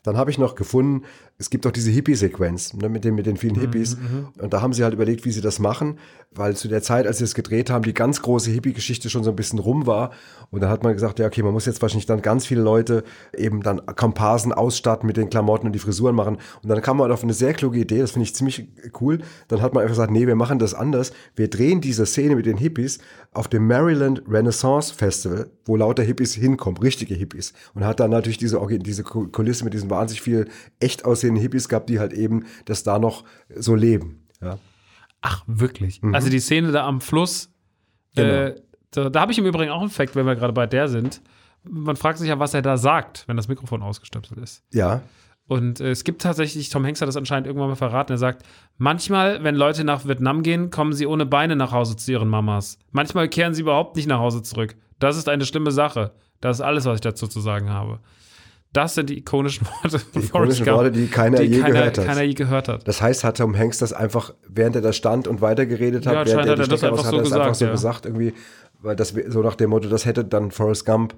Dann 0.04 0.18
habe 0.18 0.30
ich 0.32 0.38
noch 0.38 0.56
gefunden, 0.56 1.04
es 1.38 1.50
gibt 1.50 1.68
auch 1.68 1.72
diese 1.72 1.92
Hippie-Sequenz 1.92 2.74
ne, 2.76 2.88
mit, 2.88 3.04
den, 3.04 3.14
mit 3.16 3.26
den 3.26 3.36
vielen 3.36 3.60
Hippies. 3.60 3.98
Und 4.40 4.54
da 4.54 4.62
haben 4.62 4.72
sie 4.72 4.84
halt 4.86 4.94
überlegt, 4.94 5.26
wie 5.26 5.32
sie 5.32 5.42
das 5.42 5.60
machen, 5.60 5.98
weil 6.32 6.56
zu 6.56 6.70
der 6.70 6.82
Zeit, 6.82 7.06
als 7.08 7.18
sie 7.18 7.26
es 7.26 7.36
gedreht 7.36 7.70
haben, 7.70 7.84
die 7.84 7.94
ganz 7.94 8.22
große 8.22 8.52
Hippie-Geschichte 8.52 9.10
schon 9.10 9.24
so 9.26 9.32
ein 9.32 9.36
bisschen 9.36 9.60
rum 9.60 9.86
war. 9.86 10.12
Und 10.52 10.62
dann 10.62 10.70
hat 10.70 10.84
man 10.84 10.94
gesagt, 10.94 11.20
ja, 11.20 11.26
okay, 11.28 11.44
man 11.44 11.52
muss 11.52 11.66
jetzt 11.66 11.82
wahrscheinlich 11.82 12.06
dann 12.06 12.22
ganz 12.22 12.46
viele 12.46 12.62
Leute 12.62 13.04
eben 13.36 13.62
dann 13.64 13.86
Komparsen 13.86 14.54
ausstatten 14.54 15.08
mit 15.08 15.18
den 15.18 15.30
Klamotten 15.30 15.68
und 15.68 15.74
die 15.74 15.80
Frisuren 15.80 16.16
machen. 16.16 16.38
Und 16.64 16.70
dann 16.70 16.82
kam 16.82 16.98
man 16.98 17.12
auf 17.12 17.24
eine 17.24 17.34
sehr 17.34 17.54
kluge 17.54 17.80
Idee, 17.80 18.00
das 18.00 18.12
finde 18.12 18.24
ich 18.24 18.34
ziemlich 18.36 18.70
cool. 19.02 19.20
Dann 19.50 19.62
hat 19.62 19.74
man 19.74 19.82
einfach 19.84 19.96
gesagt, 19.96 20.12
nee, 20.12 20.28
wir 20.28 20.36
machen 20.36 20.58
das 20.60 20.74
anders. 20.74 21.12
Wir 21.36 21.50
drehen 21.50 21.82
diese 21.82 22.06
Szene 22.06 22.38
mit 22.38 22.46
den 22.46 22.56
Hippies 22.58 23.00
auf 23.34 23.50
dem 23.50 23.68
Maryland 23.68 24.24
Renaissance 24.30 24.94
Festival, 24.94 25.50
wo 25.66 25.76
lauter 25.76 26.04
Hippies 26.04 26.34
hinkommen, 26.34 26.78
richtige 26.78 27.14
Hippies. 27.14 27.52
Und 27.74 27.84
hat 27.84 28.00
dann 28.00 28.12
natürlich 28.12 28.38
diese, 28.38 28.66
diese 28.70 29.04
Ku- 29.04 29.28
Kulisse 29.28 29.66
mit 29.66 29.74
diesen 29.74 29.90
wahnsinnig 29.90 30.22
viel 30.22 30.48
echt 30.80 31.04
aussehenden 31.04 31.25
Hippies 31.36 31.68
gehabt, 31.70 31.90
die 31.90 32.00
halt 32.00 32.14
eben 32.14 32.46
das 32.66 32.84
da 32.84 33.00
noch 33.00 33.24
so 33.56 33.74
leben. 33.74 34.28
Ja. 34.42 34.60
Ach, 35.22 35.44
wirklich. 35.48 36.02
Also 36.12 36.30
die 36.30 36.40
Szene 36.40 36.72
da 36.72 36.86
am 36.86 37.02
Fluss, 37.02 37.50
Mhm. 38.18 38.22
Genau. 38.22 38.34
äh, 38.34 38.56
da, 38.92 39.10
da 39.10 39.22
habe 39.22 39.32
ich 39.32 39.38
im 39.40 39.46
Übrigen 39.46 39.72
auch 39.72 39.82
einen 39.82 39.90
Fact, 39.90 40.16
wenn 40.16 40.26
wir 40.26 40.36
gerade 40.36 40.54
bei 40.54 40.68
der 40.68 40.88
sind. 40.88 41.22
Man 41.68 41.96
fragt 41.96 42.20
sich 42.20 42.30
ja, 42.30 42.40
was 42.40 42.54
er 42.54 42.62
da 42.62 42.78
sagt, 42.78 43.24
wenn 43.28 43.36
das 43.36 43.48
Mikrofon 43.48 43.82
ausgestöpselt 43.82 44.40
ist. 44.40 44.64
Ja. 44.72 45.02
Und 45.48 45.80
äh, 45.82 45.90
es 45.92 46.04
gibt 46.04 46.22
tatsächlich, 46.22 46.70
Tom 46.70 46.86
Hanks 46.86 47.02
hat 47.02 47.08
das 47.08 47.18
anscheinend 47.18 47.46
irgendwann 47.48 47.70
mal 47.70 47.76
verraten, 47.76 48.14
er 48.14 48.18
sagt, 48.18 48.44
manchmal, 48.78 49.44
wenn 49.44 49.56
Leute 49.56 49.84
nach 49.84 50.08
Vietnam 50.08 50.44
gehen, 50.44 50.70
kommen 50.70 50.94
sie 50.94 51.06
ohne 51.08 51.26
Beine 51.26 51.56
nach 51.56 51.72
Hause 51.72 51.96
zu 51.98 52.12
ihren 52.12 52.30
Mamas. 52.30 52.78
Manchmal 52.92 53.28
kehren 53.28 53.54
sie 53.54 53.62
überhaupt 53.62 53.96
nicht 53.96 54.08
nach 54.08 54.20
Hause 54.20 54.42
zurück. 54.44 54.76
Das 55.00 55.18
ist 55.18 55.28
eine 55.28 55.46
schlimme 55.46 55.72
Sache. 55.72 56.14
Das 56.40 56.58
ist 56.58 56.62
alles, 56.62 56.86
was 56.86 56.96
ich 56.96 57.02
dazu 57.02 57.28
zu 57.28 57.42
sagen 57.42 57.70
habe. 57.70 58.00
Das 58.76 58.96
sind 58.96 59.10
die 59.10 59.18
ikonischen 59.20 59.66
Worte 59.82 60.00
von 60.00 60.22
Die 60.22 60.28
Forrest 60.28 60.60
ikonischen 60.60 60.66
Gump, 60.66 60.78
Worte, 60.78 60.92
die 60.92 61.08
keiner 61.08 61.42
je 61.42 61.60
keiner, 61.60 61.74
gehört 61.74 61.98
hat. 61.98 62.06
keiner 62.06 62.22
je 62.24 62.34
gehört 62.34 62.68
hat. 62.68 62.88
Das 62.88 63.02
heißt, 63.02 63.24
hat 63.24 63.38
Tom 63.38 63.58
Hanks 63.58 63.78
das 63.78 63.94
einfach, 63.94 64.34
während 64.48 64.76
er 64.76 64.82
da 64.82 64.94
stand 64.94 65.28
und 65.28 65.42
weitergeredet 65.42 66.06
hat, 66.06 66.14
Ja, 66.14 66.26
während 66.26 66.50
hat 66.50 66.58
die 66.58 66.62
er 66.64 66.68
das 66.68 66.84
einfach 66.84 66.98
raus- 66.98 67.06
so 67.06 67.18
hat 67.18 67.20
er 67.20 67.24
es 67.24 67.32
einfach 67.32 67.48
gesagt, 67.48 67.58
so 67.58 67.66
ja. 67.66 67.72
gesagt 67.72 68.06
irgendwie, 68.06 68.34
weil 68.82 68.96
das 68.96 69.14
so 69.28 69.42
nach 69.42 69.56
dem 69.56 69.70
Motto, 69.72 69.88
das 69.90 70.06
hätte 70.06 70.24
dann 70.26 70.52
Forrest 70.52 70.86
Gump 70.86 71.16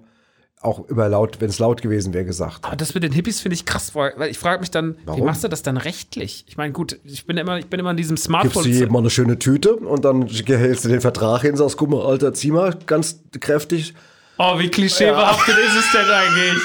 auch 0.59 0.87
über 0.89 1.07
laut, 1.07 1.39
wenn 1.39 1.49
es 1.49 1.59
laut 1.59 1.83
gewesen 1.83 2.13
wäre, 2.13 2.25
gesagt. 2.25 2.65
Aber 2.65 2.75
das 2.75 2.95
mit 2.95 3.03
den 3.03 3.11
Hippies 3.11 3.41
finde 3.41 3.53
ich 3.53 3.65
krass, 3.65 3.93
weil 3.93 4.13
ich 4.29 4.39
frage 4.39 4.59
mich 4.59 4.71
dann, 4.71 4.95
wie 4.95 5.01
Warum? 5.05 5.25
machst 5.25 5.43
du 5.43 5.47
das 5.47 5.61
dann 5.61 5.77
rechtlich? 5.77 6.45
Ich 6.47 6.57
meine, 6.57 6.73
gut, 6.73 6.99
ich 7.03 7.27
bin 7.27 7.37
immer, 7.37 7.59
ich 7.59 7.67
bin 7.67 7.79
immer 7.79 7.91
in 7.91 7.97
diesem 7.97 8.15
Gibst 8.15 8.25
Smartphone. 8.25 8.63
du 8.63 8.69
jedem 8.69 8.91
mal 8.91 8.99
eine 8.99 9.11
schöne 9.11 9.37
Tüte 9.37 9.75
und 9.75 10.03
dann 10.03 10.25
hältst 10.27 10.83
du 10.85 10.89
den 10.89 11.01
Vertrag 11.01 11.41
hin, 11.43 11.55
sagst, 11.55 11.77
guck 11.77 11.91
mal, 11.91 12.03
Alter, 12.03 12.33
zieh 12.33 12.49
mal 12.51 12.75
ganz 12.87 13.19
kräftig. 13.39 13.93
Oh, 14.39 14.57
wie 14.57 14.69
klischeebehaftet 14.69 15.55
ist 15.57 15.75
es 15.75 15.91
denn 15.91 16.09
eigentlich? 16.09 16.61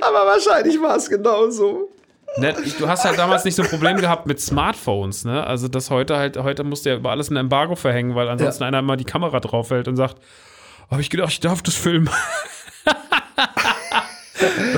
Aber 0.00 0.26
wahrscheinlich 0.26 0.80
war 0.80 0.96
es 0.96 1.08
genauso. 1.08 1.90
Ne, 2.38 2.54
du 2.78 2.88
hast 2.88 3.04
halt 3.04 3.18
damals 3.18 3.44
nicht 3.44 3.54
so 3.54 3.62
ein 3.62 3.68
Problem 3.68 3.96
gehabt 3.96 4.26
mit 4.26 4.40
Smartphones, 4.40 5.24
ne? 5.24 5.46
Also 5.46 5.68
das 5.68 5.90
heute 5.90 6.18
halt, 6.18 6.36
heute 6.36 6.64
musst 6.64 6.84
du 6.84 6.90
ja 6.90 6.96
über 6.96 7.10
alles 7.10 7.30
ein 7.30 7.36
Embargo 7.36 7.76
verhängen, 7.76 8.14
weil 8.14 8.28
ansonsten 8.28 8.64
einer 8.64 8.80
immer 8.80 8.96
die 8.96 9.04
Kamera 9.04 9.40
draufhält 9.40 9.88
und 9.88 9.96
sagt, 9.96 10.16
habe 10.90 11.00
ich 11.00 11.08
gedacht, 11.08 11.30
ich 11.30 11.40
darf 11.40 11.62
das 11.62 11.74
filmen. 11.74 12.10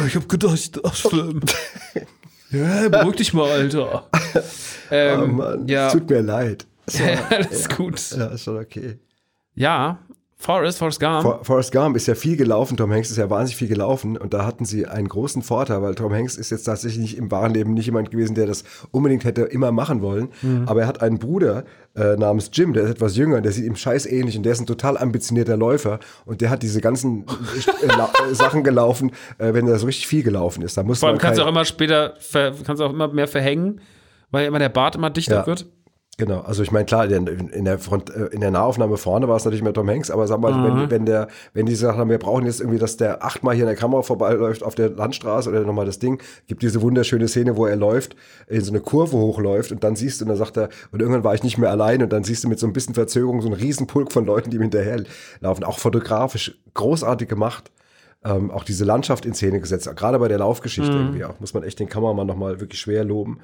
ich 0.07 0.15
habe 0.15 0.27
gedacht, 0.27 0.55
ich 0.55 0.73
darf 0.73 0.97
filmen. 0.97 1.41
ja, 2.51 2.89
beruhig 2.89 3.17
dich 3.17 3.35
mal, 3.35 3.51
Alter. 3.51 4.05
Ähm, 4.91 5.21
Oh 5.21 5.27
Mann, 5.27 5.69
ja, 5.69 5.89
es 5.89 5.93
tut 5.95 6.09
mir 6.09 6.23
leid. 6.23 6.67
ja, 6.93 7.19
alles 7.31 7.69
gut. 7.69 8.01
Ja, 8.17 8.27
ist 8.29 8.45
schon 8.45 8.57
okay. 8.57 8.99
Ja, 9.55 9.99
Forrest, 10.41 10.78
Forrest 10.78 11.01
Gump. 11.01 11.22
For 11.22 11.45
Forrest 11.45 11.72
Gump 11.72 11.97
ist 11.97 12.07
ja 12.07 12.14
viel 12.14 12.36
gelaufen, 12.36 12.76
Tom 12.76 12.93
Hanks 12.93 13.11
ist 13.11 13.16
ja 13.16 13.28
wahnsinnig 13.28 13.57
viel 13.57 13.66
gelaufen 13.66 14.16
und 14.16 14.32
da 14.32 14.47
hatten 14.47 14.64
sie 14.64 14.86
einen 14.86 15.09
großen 15.09 15.43
Vorteil, 15.43 15.82
weil 15.82 15.97
Tom 15.97 16.12
Hanks 16.14 16.36
ist 16.36 16.51
jetzt 16.51 16.62
tatsächlich 16.62 17.01
nicht 17.01 17.18
im 17.18 17.28
wahren 17.32 17.53
Leben 17.53 17.74
nicht 17.74 17.86
jemand 17.86 18.12
gewesen, 18.12 18.36
der 18.36 18.47
das 18.47 18.62
unbedingt 18.93 19.24
hätte 19.24 19.43
immer 19.43 19.72
machen 19.72 20.01
wollen, 20.01 20.28
aber 20.66 20.82
er 20.82 20.86
hat 20.86 21.03
einen 21.03 21.18
Bruder 21.18 21.64
äh, 21.97 22.14
namens 22.16 22.51
Jim, 22.53 22.72
der 22.72 22.84
ist 22.84 22.91
etwas 22.91 23.16
jünger, 23.16 23.41
der 23.41 23.51
sieht 23.51 23.64
ihm 23.64 23.74
scheiß 23.74 24.07
ähnlich 24.07 24.36
und 24.36 24.45
der 24.45 24.53
ist 24.53 24.61
ein 24.61 24.66
total 24.66 24.97
ambitionierter 24.97 25.57
Läufer 25.57 25.99
und 26.24 26.41
der 26.41 26.51
hat 26.51 26.62
diese 26.62 26.80
ganzen 26.80 27.24
äh, 27.26 27.86
äh, 28.30 28.34
Sachen 28.34 28.62
gelaufen, 28.62 29.11
äh, 29.39 29.53
wenn 29.55 29.66
er 29.66 29.76
so 29.80 29.86
richtig 29.86 30.07
viel 30.07 30.22
gelaufen 30.22 30.62
ist. 30.62 30.76
Da 30.76 30.84
muss 30.84 31.01
Vor 31.01 31.09
allem 31.09 31.18
kannst 31.18 31.41
du 31.41 31.45
auch 31.45 31.49
immer 31.49 31.64
später, 31.64 32.14
kannst 32.64 32.80
du 32.80 32.84
auch 32.84 32.93
immer 32.93 33.09
mehr 33.09 33.26
verhängen, 33.26 33.80
weil 34.30 34.47
immer 34.47 34.61
der 34.61 34.68
Bart 34.68 34.95
immer 34.95 35.11
dichter 35.11 35.36
Ja. 35.39 35.47
wird. 35.49 35.66
Genau, 36.21 36.41
also 36.41 36.64
ich 36.64 36.73
meine, 36.73 36.85
klar, 36.85 37.09
in, 37.09 37.64
der 37.64 37.79
Front, 37.79 38.11
äh, 38.11 38.27
in 38.33 38.41
der 38.41 38.51
Nahaufnahme 38.51 38.97
vorne 38.97 39.29
war 39.29 39.37
es 39.37 39.45
natürlich 39.45 39.62
mehr 39.62 39.73
Tom 39.73 39.89
Hanks, 39.89 40.11
aber 40.11 40.27
sag 40.27 40.41
mal, 40.41 40.53
Mhm. 40.53 40.64
wenn, 40.64 40.91
wenn 40.91 41.07
der, 41.07 41.29
wenn 41.53 41.64
die 41.66 41.73
gesagt 41.73 41.97
haben, 41.97 42.11
wir 42.11 42.19
brauchen 42.19 42.45
jetzt 42.45 42.59
irgendwie, 42.59 42.81
dass 42.81 42.97
der 42.97 43.25
achtmal 43.25 43.55
hier 43.55 43.62
in 43.62 43.69
der 43.69 43.77
Kamera 43.77 44.03
vorbeiläuft 44.03 44.64
auf 44.64 44.75
der 44.75 44.91
Landstraße 44.91 45.49
oder 45.49 45.61
nochmal 45.61 45.87
das 45.87 46.01
Ding, 46.01 46.21
gibt 46.49 46.62
diese 46.62 46.83
wunderschöne 46.83 47.29
Szene, 47.29 47.57
wo 47.57 47.66
er 47.66 47.77
läuft, 47.77 48.16
in 48.49 48.61
so 48.62 48.73
eine 48.73 48.81
Kurve 48.81 49.16
hochläuft 49.16 49.71
und 49.71 49.85
dann 49.85 49.95
siehst 49.95 50.21
du, 50.21 50.25
und 50.25 50.31
dann 50.31 50.39
sagt 50.39 50.57
er, 50.57 50.71
und 50.91 51.01
irgendwann 51.01 51.23
war 51.23 51.37
ich 51.37 51.45
nicht 51.45 51.57
mehr 51.57 51.71
allein 51.71 52.03
und 52.03 52.12
dann 52.12 52.25
siehst 52.25 52.43
du 52.43 52.49
mit 52.49 52.59
so 52.59 52.66
ein 52.66 52.73
bisschen 52.73 52.95
Verzögerung 52.95 53.41
so 53.41 53.47
einen 53.47 53.57
riesen 53.57 53.87
Pulk 53.87 54.11
von 54.12 54.27
Leuten, 54.27 54.51
die 54.51 54.57
ihm 54.57 54.62
hinterherlaufen, 54.62 55.62
auch 55.62 55.79
fotografisch 55.79 56.59
großartig 56.75 57.29
gemacht. 57.29 57.71
Ähm, 58.25 58.51
auch 58.51 58.64
diese 58.64 58.85
Landschaft 58.85 59.25
in 59.25 59.35
Szene 59.35 59.61
gesetzt, 59.61 59.89
gerade 59.95 60.19
bei 60.19 60.27
der 60.27 60.39
Laufgeschichte 60.39 60.91
Mhm. 60.97 60.99
irgendwie 61.05 61.25
auch, 61.25 61.39
muss 61.39 61.55
man 61.55 61.62
echt 61.62 61.79
den 61.79 61.89
Kameramann 61.89 62.27
nochmal 62.27 62.59
wirklich 62.59 62.81
schwer 62.81 63.05
loben. 63.05 63.39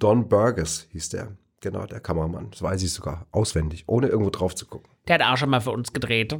Don 0.00 0.28
Burgess 0.28 0.88
hieß 0.90 1.10
der. 1.10 1.28
Genau, 1.60 1.86
der 1.86 2.00
Kameramann. 2.00 2.50
Das 2.50 2.62
weiß 2.62 2.82
ich 2.82 2.92
sogar 2.92 3.26
auswendig, 3.32 3.84
ohne 3.86 4.08
irgendwo 4.08 4.30
drauf 4.30 4.54
zu 4.54 4.66
gucken. 4.66 4.88
Der 5.08 5.14
hat 5.16 5.22
auch 5.22 5.36
schon 5.36 5.50
mal 5.50 5.60
für 5.60 5.70
uns 5.70 5.92
gedreht. 5.92 6.36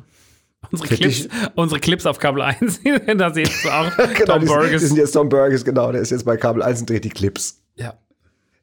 Unsere? 0.70 0.94
Clips, 0.96 1.28
unsere 1.54 1.80
Clips 1.80 2.06
auf 2.06 2.18
Kabel 2.18 2.42
1, 2.42 2.80
da 3.18 3.32
siehst 3.32 3.64
du 3.64 3.70
auch 3.70 3.90
Tom 3.96 4.14
Genau, 4.14 4.38
die, 4.38 4.46
sind- 4.46 4.56
Burgess. 4.56 4.80
die 4.82 4.86
sind 4.88 4.96
jetzt 4.96 5.12
Tom 5.12 5.28
Burgess, 5.28 5.64
genau. 5.64 5.92
Der 5.92 6.00
ist 6.00 6.10
jetzt 6.10 6.24
bei 6.24 6.36
Kabel 6.36 6.62
1 6.62 6.80
und 6.80 6.90
dreht 6.90 7.04
die 7.04 7.08
Clips. 7.10 7.62
Ja. 7.76 7.94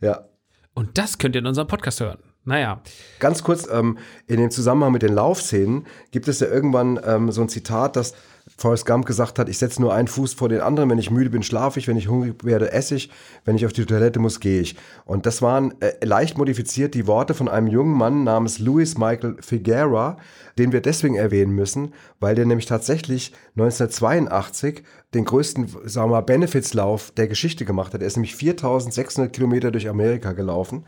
Ja. 0.02 0.26
Und 0.74 0.98
das 0.98 1.18
könnt 1.18 1.36
ihr 1.36 1.40
in 1.40 1.48
unserem 1.48 1.68
Podcast 1.68 2.00
hören. 2.02 2.20
Naja. 2.46 2.82
Ganz 3.20 3.42
kurz, 3.44 3.68
ähm, 3.72 3.98
in 4.28 4.38
dem 4.38 4.52
Zusammenhang 4.52 4.92
mit 4.92 5.02
den 5.02 5.14
Laufszenen 5.14 5.88
gibt 6.12 6.28
es 6.28 6.42
ja 6.42 6.48
irgendwann 6.48 7.00
ähm, 7.06 7.32
so 7.32 7.42
ein 7.42 7.48
Zitat, 7.48 7.96
dass 7.96 8.14
Forrest 8.58 8.86
Gump 8.86 9.06
gesagt 9.06 9.40
hat, 9.40 9.50
ich 9.50 9.58
setze 9.58 9.82
nur 9.82 9.94
einen 9.94 10.08
Fuß 10.08 10.34
vor 10.34 10.50
den 10.50 10.62
anderen, 10.62 10.90
wenn 10.90 10.98
ich 10.98 11.12
müde 11.12 11.30
bin, 11.30 11.44
schlafe 11.44 11.80
ich, 11.80 11.88
wenn 11.88 11.98
ich 11.98 12.08
hungrig 12.08 12.44
werde, 12.44 12.72
esse 12.72 12.96
ich, 12.96 13.10
wenn 13.46 13.56
ich 13.56 13.66
auf 13.66 13.74
die 13.74 13.86
Toilette 13.86 14.20
muss, 14.20 14.40
gehe 14.40 14.62
ich. 14.62 14.76
Und 15.06 15.26
das 15.26 15.42
waren 15.42 15.74
äh, 15.82 16.06
leicht 16.06 16.38
modifiziert 16.38 16.94
die 16.94 17.08
Worte 17.08 17.34
von 17.34 17.48
einem 17.48 17.68
jungen 17.68 17.98
Mann 17.98 18.24
namens 18.24 18.60
Louis 18.60 18.98
Michael 18.98 19.38
Figuera, 19.42 20.18
den 20.58 20.72
wir 20.72 20.82
deswegen 20.82 21.16
erwähnen 21.16 21.54
müssen, 21.54 21.94
weil 22.20 22.36
der 22.36 22.46
nämlich 22.46 22.68
tatsächlich 22.68 23.34
1982 23.56 24.84
den 25.14 25.26
größten, 25.26 25.68
sagen 25.86 26.10
wir 26.10 26.16
mal, 26.16 26.22
Benefitslauf 26.22 27.12
der 27.12 27.28
Geschichte 27.28 27.66
gemacht 27.66 27.94
hat. 27.94 28.02
Er 28.02 28.08
ist 28.08 28.18
nämlich 28.18 28.36
4600 28.36 29.34
Kilometer 29.34 29.72
durch 29.72 29.90
Amerika 29.90 30.34
gelaufen 30.34 30.86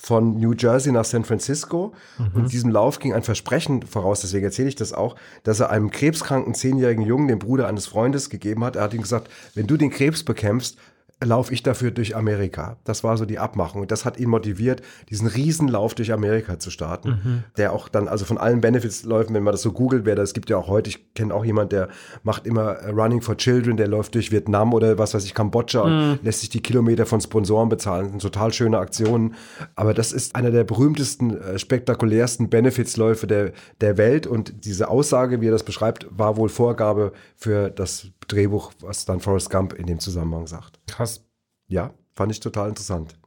von 0.00 0.38
New 0.38 0.54
Jersey 0.56 0.92
nach 0.92 1.04
San 1.04 1.24
Francisco. 1.24 1.92
Und 2.32 2.52
diesem 2.52 2.70
Lauf 2.70 3.00
ging 3.00 3.12
ein 3.12 3.24
Versprechen 3.24 3.82
voraus, 3.82 4.20
deswegen 4.20 4.44
erzähle 4.44 4.68
ich 4.68 4.76
das 4.76 4.92
auch, 4.92 5.16
dass 5.42 5.60
er 5.60 5.70
einem 5.70 5.90
krebskranken 5.90 6.54
zehnjährigen 6.54 7.04
Jungen, 7.04 7.26
dem 7.28 7.40
Bruder 7.40 7.66
eines 7.66 7.86
Freundes, 7.86 8.30
gegeben 8.30 8.64
hat. 8.64 8.76
Er 8.76 8.82
hat 8.82 8.94
ihm 8.94 9.02
gesagt, 9.02 9.28
wenn 9.54 9.66
du 9.66 9.76
den 9.76 9.90
Krebs 9.90 10.22
bekämpfst, 10.22 10.78
laufe 11.24 11.52
ich 11.52 11.62
dafür 11.62 11.90
durch 11.90 12.14
Amerika. 12.16 12.76
Das 12.84 13.02
war 13.02 13.16
so 13.16 13.24
die 13.24 13.38
Abmachung. 13.38 13.82
Und 13.82 13.90
das 13.90 14.04
hat 14.04 14.18
ihn 14.18 14.28
motiviert, 14.28 14.82
diesen 15.10 15.26
Riesenlauf 15.26 15.94
durch 15.94 16.12
Amerika 16.12 16.58
zu 16.58 16.70
starten, 16.70 17.44
der 17.56 17.72
auch 17.72 17.88
dann, 17.88 18.06
also 18.06 18.24
von 18.24 18.38
allen 18.38 18.60
Benefits 18.60 19.02
läuft, 19.04 19.32
wenn 19.32 19.42
man 19.42 19.52
das 19.52 19.62
so 19.62 19.72
googelt, 19.72 20.04
wer 20.04 20.14
das 20.14 20.32
gibt 20.32 20.48
ja 20.50 20.56
auch 20.56 20.68
heute, 20.68 20.90
ich 20.90 21.14
kenne 21.14 21.34
auch 21.34 21.44
jemand, 21.44 21.72
der 21.72 21.88
macht 22.22 22.46
immer 22.46 22.72
äh, 22.76 22.90
Running 22.90 23.20
for 23.20 23.36
Children, 23.36 23.76
der 23.76 23.88
läuft 23.88 24.14
durch 24.14 24.30
Vietnam 24.30 24.72
oder 24.72 24.98
was 24.98 25.14
weiß 25.14 25.24
ich, 25.24 25.34
Kambodscha 25.34 25.80
und 25.80 26.20
lässt 26.22 26.40
sich 26.40 26.50
die 26.50 26.62
Kilometer 26.62 27.06
von 27.06 27.20
Sponsoren 27.20 27.68
bezahlen. 27.68 28.04
Das 28.04 28.10
sind 28.12 28.22
total 28.22 28.52
schöne 28.52 28.78
Aktionen. 28.78 29.34
Aber 29.74 29.94
das 29.94 30.12
ist 30.12 30.36
einer 30.36 30.50
der 30.50 30.64
berühmtesten, 30.64 31.36
äh, 31.36 31.58
spektakulärsten 31.58 32.48
Benefitsläufe 32.48 33.26
der, 33.26 33.52
der 33.80 33.96
Welt. 33.96 34.26
Und 34.26 34.64
diese 34.64 34.88
Aussage, 34.88 35.40
wie 35.40 35.48
er 35.48 35.52
das 35.52 35.64
beschreibt, 35.64 36.06
war 36.10 36.36
wohl 36.36 36.48
Vorgabe 36.48 37.12
für 37.36 37.70
das 37.70 38.10
Drehbuch, 38.28 38.72
was 38.80 39.04
dann 39.04 39.20
Forrest 39.20 39.50
Gump 39.50 39.72
in 39.72 39.86
dem 39.86 39.98
Zusammenhang 39.98 40.46
sagt. 40.46 40.80
Krass. 40.86 41.24
Ja, 41.66 41.94
fand 42.14 42.32
ich 42.32 42.40
total 42.40 42.68
interessant. 42.68 43.18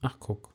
Ach, 0.00 0.16
guck. 0.18 0.54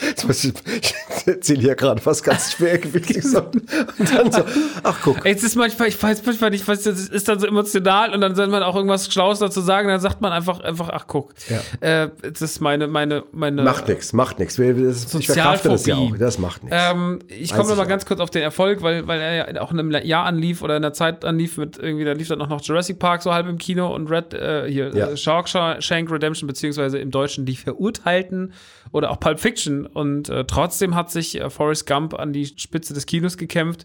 Jetzt 0.00 0.44
ich, 0.44 0.94
erzähle 1.26 1.60
hier 1.60 1.74
gerade 1.74 2.04
was 2.06 2.22
ganz 2.22 2.52
Schwergewichtiges 2.52 3.34
und 3.34 4.14
dann 4.14 4.30
so, 4.30 4.42
ach 4.84 4.96
guck. 5.02 5.24
Es 5.24 5.42
ist 5.42 5.56
manchmal, 5.56 5.88
ich 5.88 6.00
weiß 6.00 6.24
manchmal 6.24 6.50
nicht, 6.50 6.68
was 6.68 6.82
das 6.82 7.08
ist 7.08 7.26
dann 7.26 7.40
so 7.40 7.46
emotional 7.48 8.14
und 8.14 8.20
dann 8.20 8.36
soll 8.36 8.46
man 8.46 8.62
auch 8.62 8.76
irgendwas 8.76 9.12
Schlaues 9.12 9.40
dazu 9.40 9.60
sagen, 9.60 9.88
dann 9.88 9.98
sagt 10.00 10.20
man 10.20 10.32
einfach, 10.32 10.60
einfach, 10.60 10.90
ach 10.90 11.06
guck. 11.08 11.34
Ja. 11.48 12.04
Äh, 12.04 12.10
das 12.22 12.42
ist 12.42 12.60
meine, 12.60 12.86
meine, 12.86 13.24
meine. 13.32 13.62
Macht 13.62 13.88
nichts, 13.88 14.12
macht 14.12 14.38
nichts. 14.38 14.56
Ich 14.58 15.26
verkrafte 15.26 15.68
das 15.68 15.86
ja 15.86 15.96
auch. 15.96 16.16
Das 16.16 16.38
macht 16.38 16.62
nichts. 16.62 16.78
Ähm, 16.78 17.18
ich 17.26 17.52
komme 17.52 17.68
noch 17.68 17.76
mal 17.76 17.82
ich 17.82 17.88
ganz 17.88 18.06
kurz 18.06 18.20
auf 18.20 18.30
den 18.30 18.42
Erfolg, 18.42 18.82
weil, 18.82 19.08
weil 19.08 19.20
er 19.20 19.52
ja 19.54 19.60
auch 19.60 19.72
in 19.72 19.80
einem 19.80 19.90
Jahr 19.90 20.26
anlief 20.26 20.62
oder 20.62 20.76
in 20.76 20.84
einer 20.84 20.92
Zeit 20.92 21.24
anlief 21.24 21.58
mit 21.58 21.76
irgendwie, 21.76 22.04
da 22.04 22.12
lief 22.12 22.28
dann 22.28 22.40
auch 22.40 22.48
noch 22.48 22.62
Jurassic 22.62 23.00
Park 23.00 23.22
so 23.22 23.32
halb 23.32 23.48
im 23.48 23.58
Kino 23.58 23.92
und 23.92 24.08
Red, 24.10 24.32
äh, 24.32 24.70
hier, 24.70 24.94
Ja. 24.94 25.08
äh, 25.08 25.16
Shawshank 25.16 26.10
Redemption, 26.10 26.46
beziehungsweise 26.46 26.98
im 26.98 27.10
Deutschen 27.10 27.46
die 27.46 27.56
Verurteilten 27.56 28.52
oder 28.92 29.10
auch 29.10 29.18
Pulp 29.28 29.40
Fiction 29.40 29.84
und 29.84 30.30
äh, 30.30 30.46
trotzdem 30.46 30.94
hat 30.94 31.10
sich 31.10 31.38
äh, 31.38 31.50
Forrest 31.50 31.86
Gump 31.86 32.14
an 32.14 32.32
die 32.32 32.46
Spitze 32.46 32.94
des 32.94 33.04
Kinos 33.04 33.36
gekämpft 33.36 33.84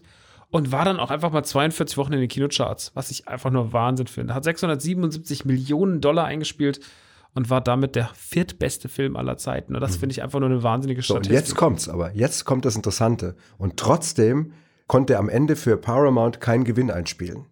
und 0.50 0.72
war 0.72 0.86
dann 0.86 0.98
auch 0.98 1.10
einfach 1.10 1.32
mal 1.32 1.42
42 1.42 1.98
Wochen 1.98 2.14
in 2.14 2.20
den 2.20 2.30
Kinocharts, 2.30 2.92
was 2.94 3.10
ich 3.10 3.28
einfach 3.28 3.50
nur 3.50 3.74
Wahnsinn 3.74 4.06
finde. 4.06 4.32
Hat 4.32 4.44
677 4.44 5.44
Millionen 5.44 6.00
Dollar 6.00 6.24
eingespielt 6.24 6.80
und 7.34 7.50
war 7.50 7.60
damit 7.60 7.94
der 7.94 8.08
viertbeste 8.14 8.88
Film 8.88 9.16
aller 9.16 9.36
Zeiten. 9.36 9.74
Und 9.74 9.82
das 9.82 9.96
finde 9.96 10.12
ich 10.12 10.22
einfach 10.22 10.40
nur 10.40 10.48
eine 10.48 10.62
wahnsinnige 10.62 11.00
Mhm. 11.00 11.04
So, 11.04 11.14
und 11.16 11.26
Statistik. 11.26 11.48
jetzt 11.48 11.56
kommt's 11.58 11.88
aber. 11.90 12.14
Jetzt 12.14 12.46
kommt 12.46 12.64
das 12.64 12.74
Interessante. 12.74 13.36
Und 13.58 13.76
trotzdem 13.76 14.52
konnte 14.86 15.12
er 15.14 15.18
am 15.18 15.28
Ende 15.28 15.56
für 15.56 15.76
Paramount 15.76 16.40
keinen 16.40 16.64
Gewinn 16.64 16.90
einspielen. 16.90 17.44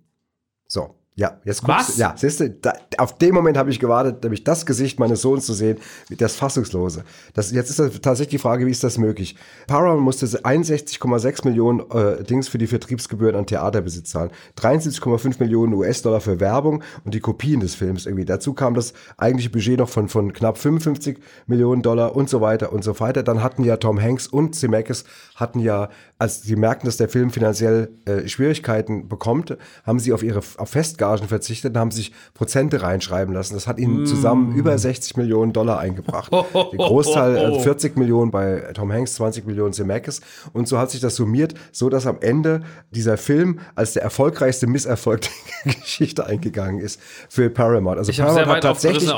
So. 0.66 0.94
Ja, 1.14 1.38
jetzt 1.44 1.62
guckst 1.62 1.90
Was? 1.90 1.96
Ja, 1.98 2.14
siehst 2.16 2.40
du, 2.40 2.48
da, 2.48 2.72
auf 2.96 3.18
den 3.18 3.34
Moment 3.34 3.58
habe 3.58 3.68
ich 3.68 3.78
gewartet, 3.78 4.22
nämlich 4.22 4.44
das 4.44 4.64
Gesicht 4.64 4.98
meines 4.98 5.20
Sohns 5.20 5.44
zu 5.44 5.52
sehen, 5.52 5.76
das 6.08 6.36
Fassungslose. 6.36 7.04
Das, 7.34 7.50
jetzt 7.50 7.68
ist 7.68 7.78
das 7.78 8.00
tatsächlich 8.00 8.30
die 8.30 8.38
Frage, 8.38 8.64
wie 8.64 8.70
ist 8.70 8.82
das 8.82 8.96
möglich? 8.96 9.36
Paramount 9.66 10.00
musste 10.00 10.24
61,6 10.24 11.46
Millionen 11.46 11.80
äh, 11.90 12.24
Dings 12.24 12.48
für 12.48 12.56
die 12.56 12.66
Vertriebsgebühren 12.66 13.36
an 13.36 13.46
Theaterbesitz 13.46 14.08
zahlen, 14.08 14.30
73,5 14.58 15.34
Millionen 15.38 15.74
US-Dollar 15.74 16.22
für 16.22 16.40
Werbung 16.40 16.82
und 17.04 17.12
die 17.12 17.20
Kopien 17.20 17.60
des 17.60 17.74
Films 17.74 18.06
irgendwie. 18.06 18.24
Dazu 18.24 18.54
kam 18.54 18.72
das 18.72 18.94
eigentliche 19.18 19.50
Budget 19.50 19.80
noch 19.80 19.90
von, 19.90 20.08
von 20.08 20.32
knapp 20.32 20.56
55 20.56 21.18
Millionen 21.46 21.82
Dollar 21.82 22.16
und 22.16 22.30
so 22.30 22.40
weiter 22.40 22.72
und 22.72 22.84
so 22.84 22.98
weiter. 23.00 23.22
Dann 23.22 23.42
hatten 23.42 23.64
ja 23.64 23.76
Tom 23.76 24.00
Hanks 24.00 24.28
und 24.28 24.54
Zemeckis 24.54 25.04
hatten 25.42 25.58
ja, 25.58 25.90
als 26.18 26.42
sie 26.42 26.56
merkten, 26.56 26.86
dass 26.86 26.96
der 26.96 27.10
Film 27.10 27.30
finanziell 27.30 27.90
äh, 28.06 28.26
Schwierigkeiten 28.26 29.08
bekommt, 29.08 29.58
haben 29.84 29.98
sie 29.98 30.14
auf 30.14 30.22
ihre 30.22 30.38
auf 30.38 30.68
Festgagen 30.70 31.28
verzichtet 31.28 31.74
und 31.74 31.80
haben 31.80 31.90
sich 31.90 32.12
Prozente 32.32 32.80
reinschreiben 32.80 33.34
lassen. 33.34 33.52
Das 33.52 33.66
hat 33.66 33.78
ihnen 33.78 34.06
zusammen 34.06 34.54
über 34.54 34.78
60 34.78 35.16
Millionen 35.16 35.52
Dollar 35.52 35.78
eingebracht. 35.80 36.32
Der 36.54 36.78
Großteil 36.78 37.52
äh, 37.52 37.60
40 37.60 37.96
Millionen 37.98 38.30
bei 38.30 38.70
Tom 38.72 38.90
Hanks, 38.90 39.14
20 39.14 39.46
Millionen 39.46 39.74
Zemeckis. 39.74 40.20
Und 40.54 40.68
so 40.68 40.78
hat 40.78 40.90
sich 40.90 41.00
das 41.00 41.16
summiert, 41.16 41.54
so 41.72 41.90
dass 41.90 42.06
am 42.06 42.18
Ende 42.20 42.62
dieser 42.90 43.18
Film 43.18 43.60
als 43.74 43.92
der 43.92 44.02
erfolgreichste 44.02 44.66
Misserfolg 44.66 45.22
der 45.64 45.74
Geschichte 45.80 46.24
eingegangen 46.24 46.80
ist 46.80 47.00
für 47.28 47.50
Paramount. 47.50 47.98
Also 47.98 48.10
Ich 48.10 48.18
Paramount 48.18 48.46
hat 48.46 48.62
tatsächlich. 48.62 49.10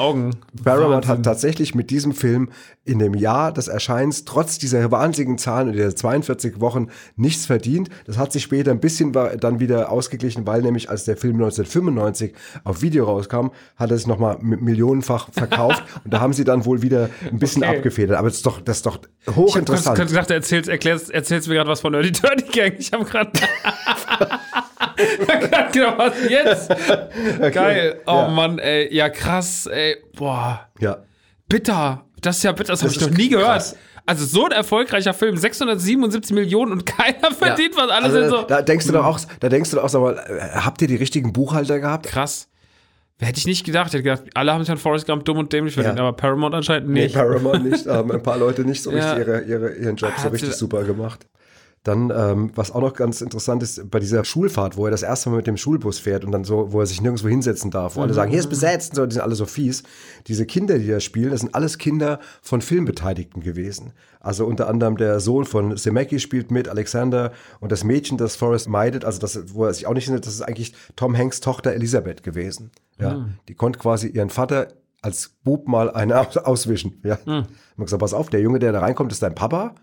Paramount 0.64 1.06
hat 1.06 1.22
tatsächlich 1.22 1.74
mit 1.74 1.90
diesem 1.90 2.12
Film 2.12 2.50
in 2.84 2.98
dem 2.98 3.14
Jahr 3.14 3.52
des 3.52 3.68
Erscheins 3.68 4.24
trotz 4.24 4.58
dieser 4.58 4.90
wahnsinnigen 4.90 5.38
Zahlen 5.38 5.68
und 5.68 5.74
dieser 5.74 5.94
42 6.22 6.60
Wochen 6.60 6.88
nichts 7.16 7.46
verdient. 7.46 7.88
Das 8.06 8.18
hat 8.18 8.32
sich 8.32 8.42
später 8.42 8.70
ein 8.70 8.80
bisschen 8.80 9.12
dann 9.12 9.58
wieder 9.60 9.90
ausgeglichen, 9.90 10.46
weil 10.46 10.62
nämlich 10.62 10.88
als 10.90 11.04
der 11.04 11.16
Film 11.16 11.36
1995 11.36 12.34
auf 12.64 12.82
Video 12.82 13.04
rauskam, 13.04 13.48
hat 13.76 13.90
er 13.90 13.96
sich 13.98 14.06
nochmal 14.06 14.36
millionenfach 14.40 15.28
verkauft 15.32 15.82
und 16.04 16.12
da 16.14 16.20
haben 16.20 16.32
sie 16.32 16.44
dann 16.44 16.64
wohl 16.64 16.82
wieder 16.82 17.10
ein 17.30 17.38
bisschen 17.38 17.62
Okay. 17.64 17.76
abgefedert. 17.76 18.18
Aber 18.18 18.28
das 18.28 18.36
ist 18.38 18.46
doch, 18.46 18.60
das 18.60 18.76
ist 18.78 18.86
doch 18.86 18.96
Ich 18.96 19.26
habe 19.26 19.34
kurz, 19.36 19.50
hochinteressant. 19.52 19.96
kurz 19.96 20.10
gedacht, 20.10 20.30
du 20.30 20.34
erzählst, 20.34 20.68
erklärst, 20.68 21.10
erzählst 21.10 21.48
mir 21.48 21.54
gerade 21.54 21.70
was 21.70 21.80
von 21.80 21.92
Nerdy 21.92 22.12
Dirty 22.12 22.44
Gang. 22.52 22.74
Ich 22.78 22.92
habe 22.92 23.04
gerade. 23.04 23.30
genau, 25.72 25.94
was 25.98 26.12
jetzt? 26.28 26.68
Geil. 27.54 28.00
Oh 28.06 28.12
Ja. 28.12 28.28
Mann, 28.28 28.58
ey. 28.58 28.94
Ja, 28.94 29.08
krass, 29.08 29.66
ey. 29.66 29.96
Boah. 30.16 30.68
ja. 30.80 30.98
Bitter. 31.48 32.04
Das 32.20 32.38
ist 32.38 32.42
ja 32.44 32.52
bitter. 32.52 32.72
Das 32.72 32.82
habe 32.82 32.92
Das 32.92 33.02
ich 33.02 33.08
noch 33.10 33.16
nie 33.16 33.28
gehört. 33.28 33.76
Also 34.06 34.26
so 34.26 34.44
ein 34.44 34.52
erfolgreicher 34.52 35.14
Film, 35.14 35.36
677 35.36 36.34
Millionen 36.34 36.72
und 36.72 36.86
keiner 36.86 37.30
verdient 37.32 37.74
was. 37.76 37.90
Alle 37.90 38.04
Also, 38.06 38.36
so. 38.40 38.42
da 38.42 38.60
denkst 38.62 38.86
du 38.86 38.92
doch 38.92 39.04
auch, 39.04 39.18
da 39.40 39.48
denkst 39.48 39.70
du 39.70 39.76
doch 39.76 39.84
auch, 39.84 39.88
sag 39.88 40.02
mal, 40.02 40.16
äh, 40.18 40.56
habt 40.58 40.82
ihr 40.82 40.88
die 40.88 40.96
richtigen 40.96 41.32
Buchhalter 41.32 41.80
gehabt? 41.80 42.06
krass. 42.06 42.48
Hätte 43.20 43.38
ich 43.38 43.46
nicht 43.46 43.64
gedacht. 43.64 43.86
Ich 43.88 43.92
hätte 43.94 44.02
gedacht, 44.02 44.24
alle 44.34 44.52
haben 44.52 44.60
sich 44.62 44.70
an 44.72 44.76
Forrest 44.76 45.06
Gump 45.06 45.24
dumm 45.24 45.38
und 45.38 45.52
dämlich 45.52 45.74
verdient, 45.74 45.98
Ja. 45.98 46.04
aber 46.08 46.16
Paramount 46.16 46.52
anscheinend 46.54 46.88
Nee, 46.90 47.04
nicht. 47.04 47.14
Paramount 47.14 47.64
nicht, 47.64 47.86
haben 47.86 48.10
ein 48.10 48.22
paar 48.22 48.36
Leute 48.36 48.62
nicht 48.64 48.82
so 48.82 48.90
Ja. 48.90 49.12
richtig 49.12 49.28
ihre, 49.28 49.40
ihre, 49.42 49.74
ihren 49.76 49.94
Job 49.96 50.12
so 50.20 50.28
richtig 50.28 50.52
super 50.54 50.82
gemacht. 50.82 51.24
Dann, 51.84 52.10
ähm, 52.16 52.50
was 52.54 52.70
auch 52.70 52.80
noch 52.80 52.94
ganz 52.94 53.20
interessant 53.20 53.62
ist, 53.62 53.90
bei 53.90 54.00
dieser 54.00 54.24
Schulfahrt, 54.24 54.78
wo 54.78 54.86
er 54.86 54.90
das 54.90 55.02
erste 55.02 55.28
Mal 55.28 55.36
mit 55.36 55.46
dem 55.46 55.58
Schulbus 55.58 55.98
fährt 55.98 56.24
und 56.24 56.32
dann 56.32 56.42
so, 56.42 56.72
wo 56.72 56.80
er 56.80 56.86
sich 56.86 57.02
nirgendwo 57.02 57.28
hinsetzen 57.28 57.70
darf, 57.70 57.96
wo 57.96 58.00
alle 58.00 58.14
sagen, 58.14 58.30
hier 58.30 58.40
ist 58.40 58.48
besetzt 58.48 58.92
und 58.92 58.96
so, 58.96 59.06
die 59.06 59.12
sind 59.12 59.22
alle 59.22 59.34
so 59.34 59.44
fies. 59.44 59.82
Diese 60.26 60.46
Kinder, 60.46 60.78
die 60.78 60.88
da 60.88 60.98
spielen, 60.98 61.30
das 61.30 61.40
sind 61.40 61.54
alles 61.54 61.76
Kinder 61.76 62.20
von 62.40 62.62
Filmbeteiligten 62.62 63.42
gewesen. 63.42 63.92
Also 64.20 64.46
unter 64.46 64.66
anderem 64.68 64.96
der 64.96 65.20
Sohn 65.20 65.44
von 65.44 65.76
Zemecki 65.76 66.20
spielt 66.20 66.50
mit, 66.50 66.68
Alexander, 66.68 67.32
und 67.60 67.70
das 67.70 67.84
Mädchen, 67.84 68.16
das 68.16 68.34
Forrest 68.34 68.66
meidet, 68.66 69.04
also 69.04 69.20
das, 69.20 69.54
wo 69.54 69.66
er 69.66 69.74
sich 69.74 69.86
auch 69.86 69.92
nicht 69.92 70.06
hinsetzt, 70.06 70.26
das 70.26 70.34
ist 70.36 70.42
eigentlich 70.42 70.72
Tom 70.96 71.14
Hanks 71.14 71.40
Tochter 71.40 71.74
Elisabeth 71.74 72.22
gewesen. 72.22 72.70
Ja, 72.98 73.28
die 73.48 73.54
konnte 73.54 73.78
quasi 73.78 74.08
ihren 74.08 74.30
Vater 74.30 74.68
als 75.02 75.34
Bub 75.44 75.68
mal 75.68 75.90
eine 75.90 76.18
aus 76.18 76.36
auswischen. 76.38 77.00
Ja. 77.04 77.18
Mhm. 77.26 77.30
Haben 77.76 77.84
gesagt, 77.84 78.00
pass 78.00 78.14
auf, 78.14 78.30
der 78.30 78.40
Junge, 78.40 78.58
der 78.58 78.72
da 78.72 78.80
reinkommt, 78.80 79.12
ist 79.12 79.22
dein 79.22 79.34
Papa, 79.34 79.74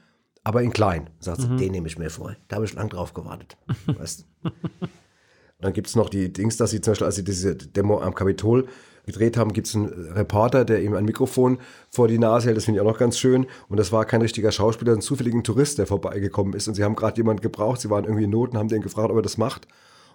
aber 0.44 0.62
in 0.62 0.74
klein. 0.74 1.10
Sagt 1.20 1.42
sie, 1.42 1.56
den 1.58 1.72
nehme 1.72 1.88
ich 1.88 1.98
mir 1.98 2.10
vor. 2.10 2.36
Da 2.48 2.56
habe 2.56 2.66
ich 2.66 2.74
lang 2.74 2.90
drauf 2.90 3.14
gewartet. 3.14 3.58
weißt 3.86 4.26
dann 5.62 5.74
gibt 5.74 5.88
es 5.88 5.96
noch 5.96 6.10
die 6.10 6.34
Dings, 6.34 6.58
dass 6.58 6.72
sie 6.72 6.82
zum 6.82 6.92
Beispiel, 6.92 7.06
als 7.06 7.16
sie 7.16 7.24
diese 7.24 7.56
Demo 7.56 8.02
am 8.02 8.16
Kapitol 8.16 8.68
gedreht 9.06 9.38
haben, 9.38 9.54
gibt 9.54 9.68
es 9.68 9.76
einen 9.76 9.88
Reporter, 10.12 10.66
der 10.66 10.82
ihm 10.82 10.94
ein 10.94 11.06
Mikrofon 11.06 11.60
vor 11.90 12.08
die 12.08 12.20
Nase 12.20 12.48
hält. 12.48 12.58
Das 12.58 12.66
finde 12.66 12.80
ich 12.80 12.82
auch 12.82 12.92
noch 12.92 13.00
ganz 13.00 13.18
schön. 13.18 13.46
Und 13.68 13.78
das 13.78 13.92
war 13.92 14.06
kein 14.06 14.22
richtiger 14.22 14.52
Schauspieler, 14.52 14.94
ein 14.94 15.02
zufälliger 15.02 15.42
Tourist, 15.44 15.78
der 15.78 15.88
vorbeigekommen 15.88 16.54
ist. 16.54 16.68
Und 16.68 16.76
sie 16.76 16.84
haben 16.84 16.96
gerade 16.96 17.18
jemanden 17.18 17.42
gebraucht. 17.42 17.82
Sie 17.82 17.90
waren 17.90 18.06
irgendwie 18.06 18.26
in 18.26 18.32
Not 18.32 18.52
und 18.52 18.58
haben 18.58 18.68
den 18.68 18.82
gefragt, 18.82 19.12
ob 19.12 19.18
er 19.18 19.22
das 19.22 19.38
macht. 19.38 19.68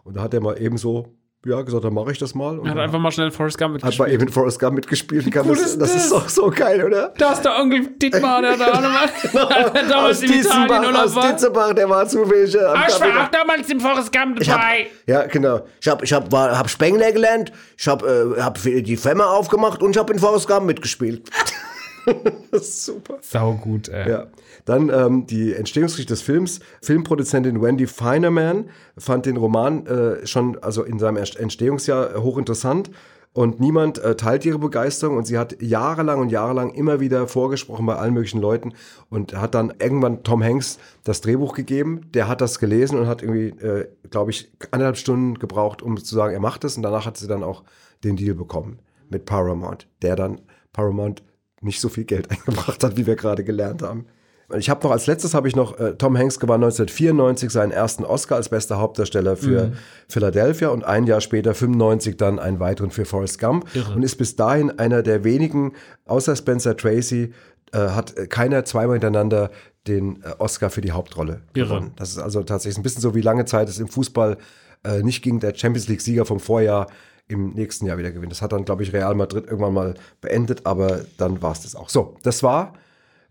Und 0.05 0.17
da 0.17 0.23
hat 0.23 0.35
er 0.35 0.41
mal 0.41 0.61
eben 0.61 0.79
so, 0.79 1.17
ja, 1.47 1.63
gesagt, 1.63 1.85
dann 1.85 1.95
mache 1.95 2.13
ich 2.13 2.19
das 2.19 2.35
mal. 2.35 2.59
Und 2.59 2.67
Er 2.67 2.73
hat 2.73 2.79
einfach 2.79 2.99
mal 2.99 3.11
schnell 3.13 3.31
Forrest 3.31 3.57
Gump 3.59 3.75
hat 3.75 3.81
bei 3.83 3.87
mitgespielt. 3.89 4.23
eben 4.23 4.33
Forrest 4.33 4.59
Gump 4.61 4.75
mitgespielt. 4.75 5.27
Cool 5.35 5.45
das, 5.57 5.61
ist 5.61 5.81
das 5.81 5.93
das? 5.93 6.05
ist 6.05 6.13
doch 6.13 6.29
so 6.29 6.51
geil, 6.51 6.85
oder? 6.85 7.13
Da 7.19 7.33
ist 7.33 7.43
der 7.43 7.59
Onkel 7.59 7.87
Dietmar, 8.03 8.43
der 8.43 8.57
da 8.57 8.81
nochmal 8.81 9.09
damals 9.89 10.19
aus 10.19 10.23
in 10.23 10.33
Italien 10.33 10.97
aus 10.97 11.15
war. 11.15 11.29
Dietzenbach, 11.29 11.73
der 11.75 11.89
war 11.89 12.07
zufällig. 12.09 12.55
äh, 12.55 12.59
Ah, 12.59 12.85
ich 12.89 13.01
war 13.01 13.25
auch 13.25 13.29
damals 13.31 13.71
im 13.71 13.81
Forrest 13.81 14.13
Gump 14.13 14.41
Ich 14.41 14.51
hab, 14.51 14.61
dabei. 14.61 14.87
ja, 15.07 15.27
genau. 15.27 15.61
Ich 15.81 15.89
habe 15.89 16.05
ich 16.05 16.13
hab, 16.13 16.31
war- 16.33 16.59
hab 16.59 16.69
Spengler 16.69 17.13
gelernt, 17.13 17.53
ich 17.79 17.87
habe 17.89 18.35
äh, 18.37 18.41
hab 18.43 18.61
die 18.63 18.97
Firma 18.97 19.25
aufgemacht 19.27 19.83
und 19.83 19.91
ich 19.93 19.99
habe 19.99 20.13
in 20.13 20.19
Forrest 20.19 20.49
Gump 20.49 20.67
mitgespielt. 20.67 21.29
das 22.51 22.63
ist 22.63 22.85
super. 22.85 23.19
Sau 23.21 23.55
gut, 23.55 23.89
ey. 23.89 24.11
Ja. 24.11 24.27
Dann 24.65 24.89
ähm, 24.89 25.27
die 25.27 25.55
Entstehungsgeschichte 25.55 26.13
des 26.13 26.23
Films. 26.23 26.61
Filmproduzentin 26.83 27.61
Wendy 27.61 27.87
Feinerman 27.87 28.71
fand 28.97 29.27
den 29.27 29.37
Roman 29.37 29.87
äh, 29.87 30.27
schon 30.27 30.59
also 30.63 30.83
in 30.83 30.99
seinem 30.99 31.17
Entstehungsjahr 31.17 32.15
äh, 32.15 32.19
hochinteressant. 32.19 32.91
Und 33.33 33.61
niemand 33.61 33.99
äh, 33.99 34.17
teilt 34.17 34.47
ihre 34.47 34.59
Begeisterung 34.59 35.19
und 35.19 35.27
sie 35.27 35.37
hat 35.37 35.61
jahrelang 35.61 36.21
und 36.21 36.31
jahrelang 36.31 36.73
immer 36.73 37.01
wieder 37.01 37.29
vorgesprochen 37.29 37.85
bei 37.85 37.95
allen 37.95 38.15
möglichen 38.15 38.41
Leuten 38.41 38.73
und 39.11 39.35
hat 39.35 39.55
dann 39.55 39.75
irgendwann 39.79 40.23
Tom 40.23 40.43
Hanks 40.43 40.79
das 41.05 41.21
Drehbuch 41.21 41.53
gegeben. 41.53 42.11
Der 42.15 42.29
hat 42.29 42.41
das 42.41 42.59
gelesen 42.59 42.99
und 42.99 43.09
hat 43.09 43.21
irgendwie, 43.21 43.49
äh, 43.63 43.89
glaube 44.09 44.31
ich, 44.31 44.51
anderthalb 44.71 44.97
Stunden 44.97 45.39
gebraucht, 45.39 45.83
um 45.83 45.99
zu 45.99 46.15
sagen, 46.15 46.33
er 46.33 46.41
macht 46.41 46.65
es. 46.65 46.79
Und 46.79 46.83
danach 46.83 47.05
hat 47.05 47.19
sie 47.19 47.27
dann 47.27 47.43
auch 47.43 47.63
den 48.05 48.17
Deal 48.17 48.35
bekommen 48.35 48.79
mit 49.11 49.27
Paramount, 49.27 49.87
der 50.01 50.17
dann 50.17 50.41
Paramount 50.73 51.23
nicht 51.61 51.81
so 51.81 51.89
viel 51.89 52.05
Geld 52.05 52.31
eingebracht 52.31 52.83
hat, 52.85 52.97
wie 52.97 53.07
wir 53.07 53.17
gerade 53.17 53.45
gelernt 53.45 53.83
haben. 53.83 54.07
Ich 54.57 54.71
habe 54.71 54.85
noch 54.85 54.93
als 54.93 55.09
letztes 55.09 55.35
habe 55.35 55.49
ich 55.49 55.57
noch 55.57 55.77
äh, 55.81 55.95
Tom 55.95 56.17
Hanks 56.17 56.39
gewann 56.39 56.63
1994 56.63 57.51
seinen 57.51 57.73
ersten 57.73 58.05
Oscar 58.05 58.37
als 58.37 58.49
bester 58.49 58.79
Hauptdarsteller 58.79 59.37
für 59.37 59.73
Philadelphia 60.09 60.69
und 60.69 60.85
ein 60.85 61.05
Jahr 61.05 61.21
später 61.21 61.53
95 61.53 62.17
dann 62.17 62.39
einen 62.39 62.61
weiteren 62.61 62.93
für 62.93 63.05
Forrest 63.05 63.41
Gump 63.41 63.67
und 63.97 64.05
ist 64.05 64.15
bis 64.17 64.37
dahin 64.37 64.79
einer 64.79 65.03
der 65.03 65.25
wenigen 65.25 65.73
außer 66.05 66.37
Spencer 66.37 66.77
Tracy 66.77 67.33
äh, 67.73 67.79
hat 67.79 68.31
keiner 68.31 68.65
zweimal 68.65 68.95
hintereinander 68.95 69.51
den 69.89 70.23
äh, 70.23 70.35
Oscar 70.39 70.71
für 70.71 70.81
die 70.81 70.93
Hauptrolle 70.93 71.41
Irre. 71.55 71.67
gewonnen. 71.67 71.93
Das 71.97 72.11
ist 72.11 72.19
also 72.19 72.43
tatsächlich 72.45 72.79
ein 72.79 72.85
bisschen 72.85 73.03
so 73.03 73.17
wie 73.17 73.23
lange 73.23 73.47
Zeit 73.47 73.69
es 73.69 73.81
im 73.81 73.89
Fußball 73.89 74.37
äh, 74.85 75.03
nicht 75.03 75.23
ging, 75.23 75.41
der 75.41 75.55
Champions 75.55 75.89
League 75.89 76.01
Sieger 76.01 76.25
vom 76.25 76.39
Vorjahr 76.39 76.87
im 77.29 77.51
nächsten 77.51 77.87
Jahr 77.87 77.99
wieder 77.99 78.13
gewinnt. 78.13 78.33
Das 78.33 78.43
hat 78.43 78.53
dann 78.53 78.65
glaube 78.65 78.83
ich 78.83 78.93
Real 78.93 79.15
Madrid 79.15 79.47
irgendwann 79.47 79.75
mal 79.75 79.95
beendet, 80.21 80.65
aber 80.65 81.01
dann 81.19 81.43
war 81.43 81.53
es 81.53 81.63
das 81.63 81.75
auch. 81.75 81.89
So, 81.89 82.17
das 82.23 82.43
war 82.43 82.75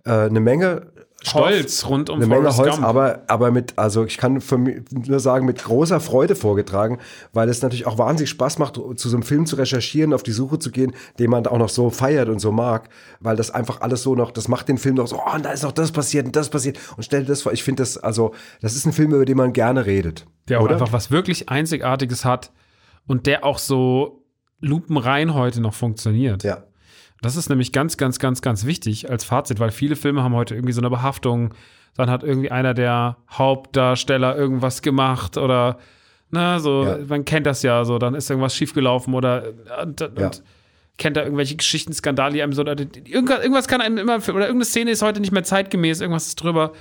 äh, 0.05 0.11
eine 0.11 0.39
Menge 0.39 0.87
Stoff, 1.23 1.45
Holz 1.45 1.85
rund 1.87 2.09
um 2.09 2.17
eine 2.17 2.27
Menge 2.27 2.55
Holz, 2.55 2.75
Gump. 2.75 2.85
aber, 2.85 3.23
aber 3.27 3.49
mit, 3.49 3.77
also 3.77 4.05
ich 4.05 4.17
kann 4.17 4.41
für 4.41 4.57
mich 4.57 4.83
nur 4.91 5.19
sagen, 5.19 5.45
mit 5.45 5.63
großer 5.63 5.99
Freude 5.99 6.35
vorgetragen, 6.35 6.99
weil 7.33 7.49
es 7.49 7.61
natürlich 7.61 7.87
auch 7.87 7.97
wahnsinnig 7.97 8.29
Spaß 8.29 8.59
macht, 8.59 8.75
zu 8.75 9.09
so 9.09 9.15
einem 9.15 9.23
Film 9.23 9.45
zu 9.45 9.55
recherchieren, 9.55 10.13
auf 10.13 10.23
die 10.23 10.33
Suche 10.33 10.59
zu 10.59 10.71
gehen, 10.71 10.93
den 11.17 11.31
man 11.31 11.47
auch 11.47 11.57
noch 11.57 11.69
so 11.69 11.89
feiert 11.89 12.29
und 12.29 12.39
so 12.39 12.51
mag, 12.51 12.89
weil 13.21 13.35
das 13.35 13.49
einfach 13.49 13.81
alles 13.81 14.03
so 14.03 14.13
noch, 14.13 14.31
das 14.31 14.47
macht 14.47 14.67
den 14.67 14.77
Film 14.77 14.95
noch 14.95 15.07
so, 15.07 15.17
oh, 15.17 15.35
und 15.35 15.45
da 15.45 15.51
ist 15.51 15.63
noch 15.63 15.71
das 15.71 15.91
passiert 15.91 16.27
und 16.27 16.35
das 16.35 16.49
passiert 16.49 16.79
und 16.95 17.03
stell 17.03 17.21
dir 17.21 17.27
das 17.27 17.41
vor, 17.41 17.53
ich 17.53 17.63
finde 17.63 17.81
das, 17.81 17.97
also, 17.97 18.33
das 18.61 18.75
ist 18.75 18.85
ein 18.85 18.93
Film, 18.93 19.13
über 19.13 19.25
den 19.25 19.37
man 19.37 19.53
gerne 19.53 19.85
redet. 19.85 20.25
der 20.47 20.59
auch 20.59 20.65
oder? 20.65 20.73
einfach 20.73 20.93
was 20.93 21.09
wirklich 21.09 21.49
Einzigartiges 21.49 22.23
hat 22.23 22.51
und 23.07 23.25
der 23.27 23.43
auch 23.45 23.57
so 23.59 24.23
lupenrein 24.61 25.33
heute 25.33 25.61
noch 25.61 25.73
funktioniert. 25.73 26.43
Ja. 26.43 26.63
Das 27.21 27.35
ist 27.35 27.49
nämlich 27.49 27.71
ganz, 27.71 27.97
ganz, 27.97 28.19
ganz, 28.19 28.41
ganz 28.41 28.65
wichtig 28.65 29.09
als 29.09 29.23
Fazit, 29.23 29.59
weil 29.59 29.71
viele 29.71 29.95
Filme 29.95 30.23
haben 30.23 30.33
heute 30.35 30.55
irgendwie 30.55 30.73
so 30.73 30.81
eine 30.81 30.89
Behaftung. 30.89 31.53
Dann 31.95 32.09
hat 32.09 32.23
irgendwie 32.23 32.51
einer 32.51 32.73
der 32.73 33.17
Hauptdarsteller 33.31 34.35
irgendwas 34.35 34.81
gemacht 34.81 35.37
oder, 35.37 35.77
na, 36.29 36.59
so, 36.59 36.83
Ja. 36.83 36.97
man 37.07 37.25
kennt 37.25 37.45
das 37.47 37.63
ja, 37.63 37.85
so, 37.85 37.97
dann 37.99 38.15
ist 38.15 38.29
irgendwas 38.29 38.55
schiefgelaufen 38.55 39.13
oder 39.13 39.43
und, 39.81 40.01
und 40.01 40.19
Ja. 40.19 40.31
kennt 40.97 41.15
da 41.17 41.23
irgendwelche 41.23 41.55
Geschichten, 41.55 41.93
Skandale, 41.93 42.33
die 42.33 42.41
einem 42.43 42.53
so, 42.53 42.63
irgendwas, 42.63 43.39
irgendwas 43.39 43.67
kann 43.67 43.81
einem 43.81 43.97
immer, 43.97 44.15
oder 44.17 44.47
irgendeine 44.47 44.65
Szene 44.65 44.91
ist 44.91 45.01
heute 45.01 45.21
nicht 45.21 45.31
mehr 45.31 45.43
zeitgemäß, 45.43 46.01
irgendwas 46.01 46.27
ist 46.27 46.35
drüber. 46.35 46.73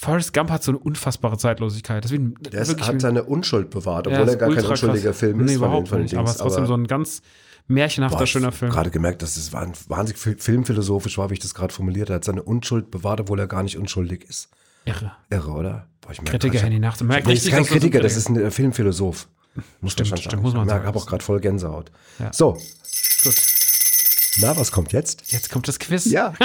Forrest 0.00 0.32
Gump 0.32 0.50
hat 0.50 0.62
so 0.62 0.70
eine 0.70 0.78
unfassbare 0.78 1.36
Zeitlosigkeit. 1.38 2.04
Das 2.04 2.12
ist, 2.12 2.20
wirklich 2.68 2.86
hat 2.86 3.00
seine 3.00 3.24
Unschuld 3.24 3.70
bewahrt, 3.70 4.06
ja, 4.06 4.12
obwohl 4.12 4.26
ist 4.28 4.34
er 4.34 4.38
gar 4.38 4.54
kein 4.54 4.64
unschuldiger 4.64 5.10
krass. 5.10 5.18
Film 5.18 5.40
ist 5.40 5.46
Nee, 5.46 5.54
überhaupt 5.56 5.90
nicht. 5.92 6.14
Aber 6.14 6.24
es 6.28 6.36
ist 6.36 6.40
trotzdem 6.40 6.66
so 6.66 6.74
ein 6.74 6.86
ganz 6.86 7.20
märchenhafter, 7.66 8.18
Boah, 8.18 8.26
schöner 8.26 8.48
ich 8.50 8.54
Film. 8.54 8.70
habe 8.70 8.76
gerade 8.76 8.90
gemerkt, 8.90 9.22
dass 9.22 9.36
es 9.36 9.52
wahnsinnig 9.52 10.16
fil- 10.16 10.38
filmphilosophisch 10.38 11.18
war, 11.18 11.30
wie 11.30 11.34
ich 11.34 11.40
das 11.40 11.52
gerade 11.52 11.74
formuliert. 11.74 12.10
Er 12.10 12.16
hat 12.16 12.24
seine 12.24 12.42
Unschuld 12.44 12.92
bewahrt, 12.92 13.20
obwohl 13.22 13.40
er 13.40 13.48
gar 13.48 13.64
nicht 13.64 13.76
unschuldig 13.76 14.24
ist. 14.28 14.50
Irre. 14.84 15.12
Irre, 15.30 15.50
oder? 15.50 15.86
Boah, 16.00 16.12
ich 16.12 16.22
merke 16.22 16.38
Kritiker 16.38 16.62
Handy 16.62 16.78
Nacht. 16.78 17.02
Merkt 17.02 17.26
Nee, 17.26 17.34
das 17.34 17.42
ist 17.44 17.48
richtig, 17.52 17.68
kein 17.68 17.78
Kritiker, 17.80 18.00
das 18.00 18.16
ist 18.16 18.28
ein 18.28 18.36
äh, 18.36 18.50
Filmphilosoph. 18.52 19.26
Muss 19.80 19.92
Stimmt, 19.92 20.06
stimmt, 20.16 20.22
sagen. 20.30 20.42
muss 20.42 20.54
man 20.54 20.62
ich 20.66 20.70
sagen. 20.70 20.86
habe 20.86 20.96
auch 20.96 21.06
gerade 21.06 21.24
voll 21.24 21.40
Gänsehaut. 21.40 21.90
Ja. 22.20 22.32
So, 22.32 22.52
Gut. 23.24 23.34
Na, 24.40 24.56
was 24.56 24.72
kommt 24.72 24.92
jetzt? 24.92 25.30
Jetzt 25.30 25.50
kommt 25.50 25.68
das 25.68 25.78
Quiz. 25.78 26.06
Ja. 26.06 26.32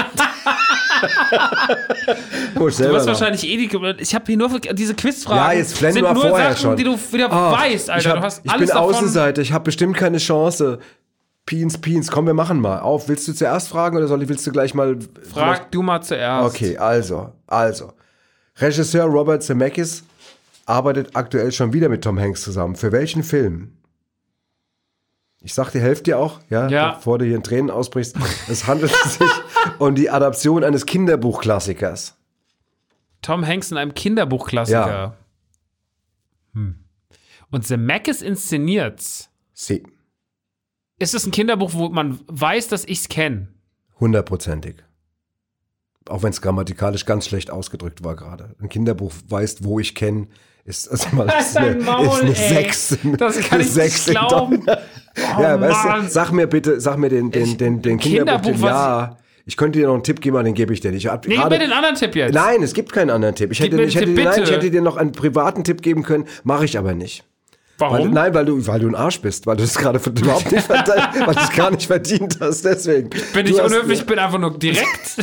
Du 2.56 2.68
noch. 2.70 3.06
wahrscheinlich 3.08 3.46
eh 3.46 3.58
die, 3.58 3.70
ich 4.00 4.16
habe 4.16 4.26
hier 4.26 4.38
nur 4.38 4.60
diese 4.60 4.94
Quizfragen. 4.94 5.44
Ja, 5.44 5.52
jetzt 5.54 5.76
sind 5.76 5.96
wir 5.96 6.14
nur 6.14 6.22
vorher 6.22 6.52
Sachen, 6.52 6.62
schon. 6.62 6.78
die 6.78 6.84
du 6.84 6.98
wieder 7.12 7.32
Ah, 7.32 7.52
weißt, 7.52 7.90
Alter. 7.90 8.02
ich 8.02 8.08
hab, 8.08 8.18
du 8.20 8.24
hast 8.24 8.42
ich 8.46 8.52
alles 8.52 8.60
bin 8.70 8.76
davon. 8.76 8.96
Außenseiter, 8.96 9.42
ich 9.42 9.52
habe 9.52 9.64
bestimmt 9.66 9.98
keine 9.98 10.18
Chance. 10.18 10.80
Peens, 11.46 11.78
Peens, 11.80 12.10
komm, 12.10 12.26
wir 12.28 12.34
machen 12.34 12.62
mal. 12.62 12.80
Auf, 12.80 13.10
willst 13.10 13.28
du 13.28 13.34
zuerst 13.34 13.68
fragen 13.68 13.98
oder 13.98 14.08
soll 14.08 14.22
ich, 14.24 14.30
willst 14.30 14.48
du 14.48 14.52
gleich 14.52 14.74
mal. 14.74 14.98
Frag 15.34 15.72
du 15.72 15.82
mal 15.82 16.02
zuerst. 16.02 16.56
Okay, 16.56 16.78
also, 16.78 17.34
also. 17.48 17.92
Regisseur 18.58 19.06
Robert 19.06 19.44
Zemeckis 19.44 20.04
arbeitet 20.66 21.10
aktuell 21.16 21.52
schon 21.52 21.74
wieder 21.74 21.90
mit 21.90 22.04
Tom 22.04 22.18
Hanks 22.20 22.44
zusammen. 22.44 22.76
Für 22.76 22.92
welchen 22.92 23.24
Film? 23.24 23.74
Ich 25.46 25.54
sag 25.54 25.72
die 25.72 25.82
Hälfte 25.82 26.04
dir 26.06 26.20
auch, 26.20 26.40
ja, 26.50 26.68
Ja. 26.70 26.92
bevor 26.94 27.20
du 27.20 27.26
hier 27.26 27.36
in 27.36 27.44
Tränen 27.44 27.70
ausbrichst. 27.70 28.16
Es 28.48 28.66
handelt 28.66 28.92
sich 29.06 29.30
um 29.78 29.94
die 29.94 30.10
Adaption 30.10 30.64
eines 30.64 30.86
Kinderbuchklassikers. 30.86 32.16
Tom 33.22 33.46
Hanks 33.46 33.70
in 33.72 33.78
einem 33.78 33.94
Kinderbuchklassiker. 33.94 34.88
Ja. 34.88 35.18
Hm. 36.54 36.76
Und 37.52 37.68
Zemeckis 37.68 38.22
inszeniert's. 38.22 39.30
Sie. 39.54 39.84
Ist 40.98 41.14
es 41.14 41.26
ein 41.26 41.32
Kinderbuch, 41.32 41.74
wo 41.74 41.90
man 41.90 42.20
weiß, 42.28 42.70
dass 42.70 42.86
ich's 42.86 43.10
kenne? 43.10 43.48
Hundertprozentig. 44.00 44.78
Auch 46.10 46.24
wenn 46.24 46.32
es 46.32 46.42
grammatikalisch 46.42 47.06
ganz 47.06 47.28
schlecht 47.28 47.52
ausgedrückt 47.52 48.04
war 48.04 48.16
gerade. 48.16 48.56
Ein 48.62 48.70
Kinderbuch 48.70 49.12
weißt, 49.28 49.64
wo 49.64 49.80
ich 49.80 49.96
kenne, 49.96 50.28
ist, 50.66 50.90
also 50.90 51.14
mal, 51.16 51.28
ist 51.40 51.58
eine, 51.58 51.76
Maul, 51.76 52.06
ist 52.08 52.22
eine 52.22 52.36
ey. 52.38 52.50
Sechs. 52.50 52.98
Das 53.18 53.40
kann 53.40 53.62
ich 53.62 53.72
Sechs 53.72 54.08
nicht 54.08 54.16
in 54.22 54.28
glauben. 54.28 54.66
Oh, 55.16 55.42
ja, 55.42 55.60
weißt 55.62 55.86
Mann. 55.86 56.02
du, 56.06 56.10
sag 56.10 56.32
mir 56.32 56.48
bitte, 56.48 56.80
sag 56.82 56.98
mir 56.98 57.10
den, 57.10 57.30
den, 57.32 57.58
den, 57.58 57.82
den 57.82 58.00
Kinderbuch, 58.00 58.52
Kinderbuch. 58.52 58.68
ja, 58.68 59.18
ich 59.46 59.58
könnte 59.58 59.78
dir 59.80 59.88
noch 59.88 59.94
einen 59.96 60.04
Tipp 60.04 60.22
geben, 60.22 60.38
aber 60.38 60.44
den 60.44 60.54
gebe 60.56 60.74
ich 60.74 60.80
dir 60.80 60.92
nicht. 60.92 61.06
Ich 61.06 61.12
hab 61.12 61.26
Nee, 61.28 61.34
gib 61.36 61.42
gerade- 61.42 61.56
mir 61.56 61.60
den 61.60 61.72
anderen 61.72 61.96
Tipp 61.96 62.16
jetzt. 62.16 62.34
Nein, 62.34 62.64
es 62.64 62.74
gibt 62.74 62.92
keinen 62.94 63.10
anderen 63.10 63.36
Tipp. 63.36 63.52
Ich 63.52 63.60
hätte, 63.60 63.82
ich, 63.84 63.96
hätte, 63.96 64.10
nein, 64.12 64.42
ich 64.44 64.50
hätte 64.52 64.72
dir 64.72 64.82
noch 64.82 64.98
einen 64.98 65.12
privaten 65.12 65.64
Tipp 65.64 65.82
geben 65.82 66.04
können, 66.04 66.26
mache 66.44 66.66
ich 66.66 66.78
aber 66.78 66.94
nicht. 66.94 67.24
Weil, 67.78 67.92
Warum? 67.92 68.12
nein, 68.12 68.34
weil 68.34 68.46
du, 68.46 68.66
weil 68.68 68.80
du 68.80 68.88
ein 68.88 68.96
Arsch 68.96 69.20
bist, 69.20 69.46
weil 69.48 69.58
du 69.58 69.64
das 69.64 69.76
gerade 69.78 70.00
überhaupt 70.10 70.52
nicht 70.52 70.64
verdient, 70.66 71.28
weil 71.28 71.36
du 71.36 71.42
es 71.42 71.52
gar 71.52 71.72
nicht 71.72 71.88
verdient 71.88 72.38
hast, 72.40 72.64
deswegen. 72.66 73.10
bin 73.34 73.46
ich 73.48 73.60
unhöflich, 73.62 74.00
ich 74.00 74.06
bin 74.08 74.18
einfach 74.20 74.40
nur 74.40 74.58
direkt. 74.58 75.18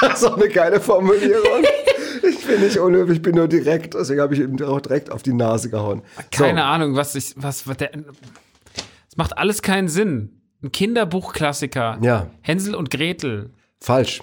Das 0.00 0.20
ist 0.20 0.24
auch 0.26 0.36
eine 0.36 0.48
geile 0.48 0.80
Formulierung. 0.80 1.64
Ich 2.22 2.46
bin 2.46 2.60
nicht 2.60 2.78
unhöflich, 2.78 3.18
ich 3.18 3.22
bin 3.22 3.34
nur 3.34 3.48
direkt. 3.48 3.94
Deswegen 3.94 4.20
habe 4.20 4.34
ich 4.34 4.40
ihm 4.40 4.60
auch 4.62 4.80
direkt 4.80 5.10
auf 5.10 5.22
die 5.22 5.32
Nase 5.32 5.70
gehauen. 5.70 6.02
Keine 6.30 6.60
so. 6.60 6.64
Ahnung, 6.64 6.96
was 6.96 7.14
ich, 7.14 7.34
was, 7.36 7.66
was 7.66 7.76
der. 7.76 7.90
Es 7.94 9.16
macht 9.16 9.38
alles 9.38 9.62
keinen 9.62 9.88
Sinn. 9.88 10.40
Ein 10.62 10.72
Kinderbuchklassiker. 10.72 11.98
Ja. 12.02 12.30
Hänsel 12.42 12.74
und 12.74 12.90
Gretel. 12.90 13.50
Falsch. 13.80 14.22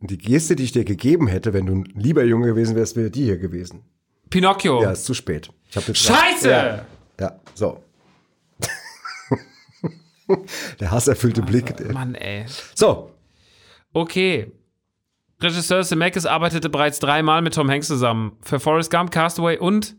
Und 0.00 0.10
die 0.10 0.18
Geste, 0.18 0.56
die 0.56 0.64
ich 0.64 0.72
dir 0.72 0.84
gegeben 0.84 1.26
hätte, 1.26 1.52
wenn 1.52 1.66
du 1.66 1.74
ein 1.74 1.84
lieber 1.94 2.24
Junge 2.24 2.46
gewesen 2.46 2.76
wärst, 2.76 2.96
wäre 2.96 3.10
die 3.10 3.24
hier 3.24 3.38
gewesen. 3.38 3.82
Pinocchio. 4.30 4.82
Ja, 4.82 4.92
ist 4.92 5.04
zu 5.04 5.14
spät. 5.14 5.50
Scheiße! 5.70 6.48
Ja, 6.50 6.84
ja 7.20 7.40
so. 7.54 7.82
Der 10.80 10.90
hasserfüllte 10.90 11.42
Blick. 11.42 11.92
Mann, 11.92 12.14
ey. 12.14 12.46
So, 12.74 13.14
Okay. 13.94 14.50
Regisseur 15.40 15.82
Zemeckis 15.82 16.26
arbeitete 16.26 16.68
bereits 16.70 16.98
dreimal 17.00 17.42
mit 17.42 17.54
Tom 17.54 17.70
Hanks 17.70 17.88
zusammen. 17.88 18.36
Für 18.42 18.60
Forrest 18.60 18.90
Gump, 18.90 19.10
Castaway 19.10 19.58
und. 19.58 19.96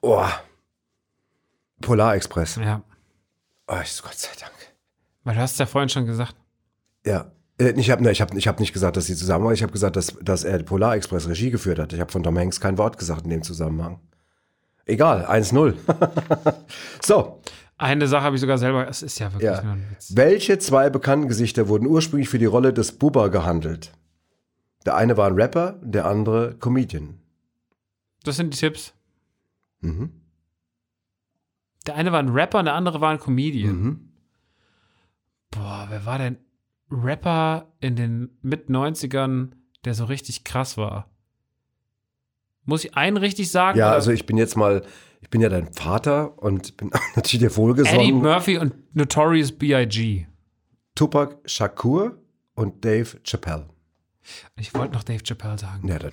oh. 0.00 0.24
Polar 1.80 2.14
Express. 2.14 2.56
Ja. 2.56 2.82
Oh, 3.66 3.74
ich, 3.82 4.00
Gott 4.02 4.14
sei 4.14 4.30
Dank. 4.40 4.52
Weil 5.24 5.34
du 5.34 5.40
hast 5.40 5.52
es 5.52 5.58
ja 5.58 5.66
vorhin 5.66 5.88
schon 5.88 6.06
gesagt. 6.06 6.36
Ja. 7.04 7.32
Äh, 7.58 7.70
Ich 7.72 7.90
habe 7.90 8.08
ich 8.10 8.20
hab, 8.20 8.34
ich 8.34 8.46
hab 8.48 8.60
nicht 8.60 8.72
gesagt, 8.72 8.96
dass 8.96 9.06
sie 9.06 9.16
zusammen 9.16 9.44
waren. 9.44 9.54
Ich 9.54 9.62
habe 9.62 9.72
gesagt, 9.72 9.96
dass, 9.96 10.14
dass 10.22 10.44
er 10.44 10.62
Polar 10.62 10.94
Express 10.94 11.28
Regie 11.28 11.50
geführt 11.50 11.78
hat. 11.80 11.92
Ich 11.92 12.00
habe 12.00 12.12
von 12.12 12.22
Tom 12.22 12.38
Hanks 12.38 12.60
kein 12.60 12.78
Wort 12.78 12.98
gesagt 12.98 13.24
in 13.24 13.30
dem 13.30 13.42
Zusammenhang. 13.42 13.98
Egal, 14.84 15.24
1-0. 15.26 15.74
so, 17.04 17.40
Eine 17.78 18.06
Sache 18.06 18.22
habe 18.22 18.36
ich 18.36 18.40
sogar 18.40 18.58
selber. 18.58 18.88
Es 18.88 19.02
ist 19.02 19.18
ja 19.18 19.32
wirklich 19.32 19.50
ja. 19.50 19.62
nur 19.62 19.72
ein 19.72 19.86
Witz. 19.90 20.12
Welche 20.14 20.58
zwei 20.58 20.88
bekannten 20.90 21.28
Gesichter 21.28 21.66
wurden 21.68 21.86
ursprünglich 21.86 22.28
für 22.28 22.38
die 22.38 22.46
Rolle 22.46 22.72
des 22.72 22.92
Bubba 22.92 23.28
gehandelt? 23.28 23.92
Der 24.84 24.96
eine 24.96 25.16
war 25.16 25.28
ein 25.28 25.34
Rapper, 25.34 25.78
der 25.82 26.06
andere 26.06 26.56
Comedian. 26.58 27.18
Das 28.24 28.36
sind 28.36 28.52
die 28.54 28.58
Tipps. 28.58 28.94
Mhm. 29.80 30.22
Der 31.86 31.96
eine 31.96 32.12
war 32.12 32.20
ein 32.20 32.28
Rapper 32.28 32.60
und 32.60 32.66
der 32.66 32.74
andere 32.74 33.00
war 33.00 33.10
ein 33.10 33.18
Comedian. 33.18 33.76
Mhm. 33.76 34.08
Boah, 35.50 35.86
wer 35.88 36.06
war 36.06 36.18
denn 36.18 36.38
Rapper 36.90 37.72
in 37.80 37.96
den 37.96 38.30
Mit-90ern, 38.42 39.52
der 39.84 39.94
so 39.94 40.04
richtig 40.04 40.44
krass 40.44 40.76
war? 40.76 41.10
Muss 42.64 42.84
ich 42.84 42.94
einen 42.96 43.16
richtig 43.16 43.50
sagen? 43.50 43.78
Ja, 43.78 43.88
oder? 43.88 43.94
also 43.94 44.12
ich 44.12 44.24
bin 44.24 44.36
jetzt 44.36 44.56
mal, 44.56 44.84
ich 45.20 45.30
bin 45.30 45.40
ja 45.40 45.48
dein 45.48 45.72
Vater 45.72 46.38
und 46.40 46.76
bin 46.76 46.90
natürlich 47.16 47.40
dir 47.40 47.46
Eddie 47.46 47.56
wohlgesonnen. 47.56 48.14
Murphy 48.14 48.58
und 48.58 48.74
Notorious 48.94 49.52
B.I.G. 49.52 50.26
Tupac 50.94 51.38
Shakur 51.44 52.18
und 52.54 52.84
Dave 52.84 53.18
Chappelle. 53.24 53.68
Ich 54.56 54.74
wollte 54.74 54.94
noch 54.94 55.02
Dave 55.02 55.22
Chappelle 55.22 55.58
sagen. 55.58 55.86
Ja, 55.88 55.98
dann. 55.98 56.12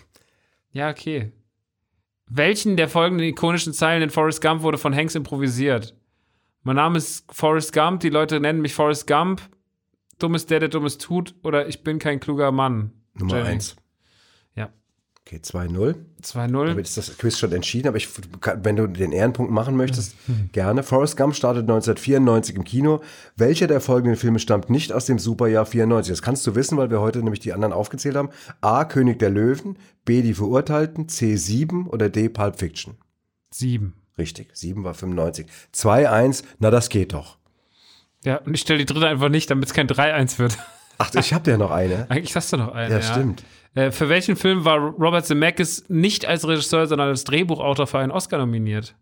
Ja, 0.72 0.89
okay. 0.89 1.32
Welchen 2.28 2.78
der 2.78 2.89
folgenden 2.89 3.28
ikonischen 3.28 3.74
Zeilen 3.74 4.03
in 4.03 4.10
Forrest 4.10 4.41
Gump 4.41 4.62
wurde 4.62 4.78
von 4.78 4.95
Hanks 4.95 5.16
improvisiert? 5.16 5.95
Mein 6.64 6.76
Name 6.76 6.97
ist 6.97 7.32
Forrest 7.34 7.74
Gump, 7.74 8.01
die 8.01 8.10
Leute 8.10 8.39
nennen 8.39 8.62
mich 8.62 8.74
Forrest 8.76 9.07
Gump. 9.07 9.41
Dumm 10.20 10.36
ist 10.36 10.51
der, 10.51 10.60
der 10.60 10.70
Dummes 10.70 10.97
tut, 10.97 11.34
oder 11.43 11.68
ich 11.68 11.84
bin 11.84 11.97
kein 11.97 12.20
kluger 12.20 12.51
Mann. 12.51 12.91
Nummer 13.14 13.38
Jenny. 13.38 13.49
eins. 13.49 13.76
Ja. 15.32 15.38
Okay, 15.38 15.41
2-0. 15.43 15.95
2-0. 16.23 16.67
Damit 16.67 16.88
ist 16.88 16.97
das 16.97 17.17
Quiz 17.17 17.38
schon 17.38 17.51
entschieden, 17.51 17.88
aber 17.88 17.97
ich, 17.97 18.09
wenn 18.63 18.75
du 18.75 18.88
den 18.88 19.11
Ehrenpunkt 19.11 19.51
machen 19.51 19.75
möchtest, 19.75 20.15
gerne. 20.51 20.82
Forrest 20.82 21.17
Gump 21.17 21.36
startet 21.36 21.63
1994 21.63 22.55
im 22.55 22.63
Kino. 22.63 23.01
Welcher 23.36 23.67
der 23.67 23.80
folgenden 23.80 24.17
Filme 24.17 24.39
stammt 24.39 24.69
nicht 24.69 24.91
aus 24.91 25.05
dem 25.05 25.19
Superjahr 25.19 25.65
94? 25.65 26.11
Das 26.11 26.21
kannst 26.21 26.47
du 26.47 26.55
wissen, 26.55 26.77
weil 26.77 26.89
wir 26.89 26.99
heute 26.99 27.19
nämlich 27.19 27.39
die 27.39 27.53
anderen 27.53 27.73
aufgezählt 27.73 28.15
haben. 28.15 28.30
A. 28.61 28.86
König 28.86 29.19
der 29.19 29.30
Löwen, 29.30 29.77
B. 30.03 30.21
Die 30.21 30.34
Verurteilten, 30.34 31.09
C. 31.09 31.36
7 31.36 31.88
oder 31.88 32.09
D. 32.09 32.30
Pulp 32.30 32.57
Fiction. 32.57 32.97
Sieben. 33.51 33.93
Richtig, 34.17 34.49
7 34.53 34.84
war 34.84 34.93
95. 34.93 35.45
2-1, 35.73 36.43
na 36.59 36.71
das 36.71 36.89
geht 36.89 37.13
doch. 37.13 37.38
Ja, 38.25 38.38
und 38.38 38.53
ich 38.53 38.61
stelle 38.61 38.80
die 38.80 38.86
dritte 38.86 39.07
einfach 39.07 39.30
nicht, 39.30 39.49
damit 39.49 39.65
es 39.65 39.73
kein 39.73 39.88
3-1 39.88 40.39
wird. 40.39 40.57
Ach, 40.97 41.13
ich 41.13 41.34
habe 41.34 41.49
ja 41.49 41.57
noch 41.57 41.71
eine. 41.71 42.05
Eigentlich 42.09 42.36
hast 42.36 42.51
du 42.51 42.57
noch 42.57 42.73
eine. 42.73 42.95
Ja, 42.95 43.01
stimmt. 43.01 43.43
Äh, 43.76 43.91
für 43.91 44.09
welchen 44.09 44.36
Film 44.36 44.65
war 44.65 44.78
Robert 44.78 45.26
Zemeckis 45.26 45.86
nicht 45.89 46.26
als 46.26 46.47
Regisseur, 46.47 46.88
sondern 46.88 47.09
als 47.09 47.24
Drehbuchautor 47.24 47.88
für 47.88 47.99
einen 47.99 48.11
Oscar 48.11 48.38
nominiert? 48.39 48.95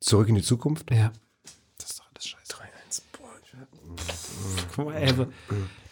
Zurück 0.00 0.28
in 0.28 0.34
die 0.34 0.42
Zukunft. 0.42 0.90
Ja. 0.90 1.12
Das 1.78 1.90
ist 1.90 2.00
doch 2.00 2.06
alles 2.14 2.26
scheiße. 2.26 2.52
3-1. 2.54 3.02
Guck 4.74 4.86
mal, 4.86 4.94
ey, 4.94 5.14
so. 5.14 5.26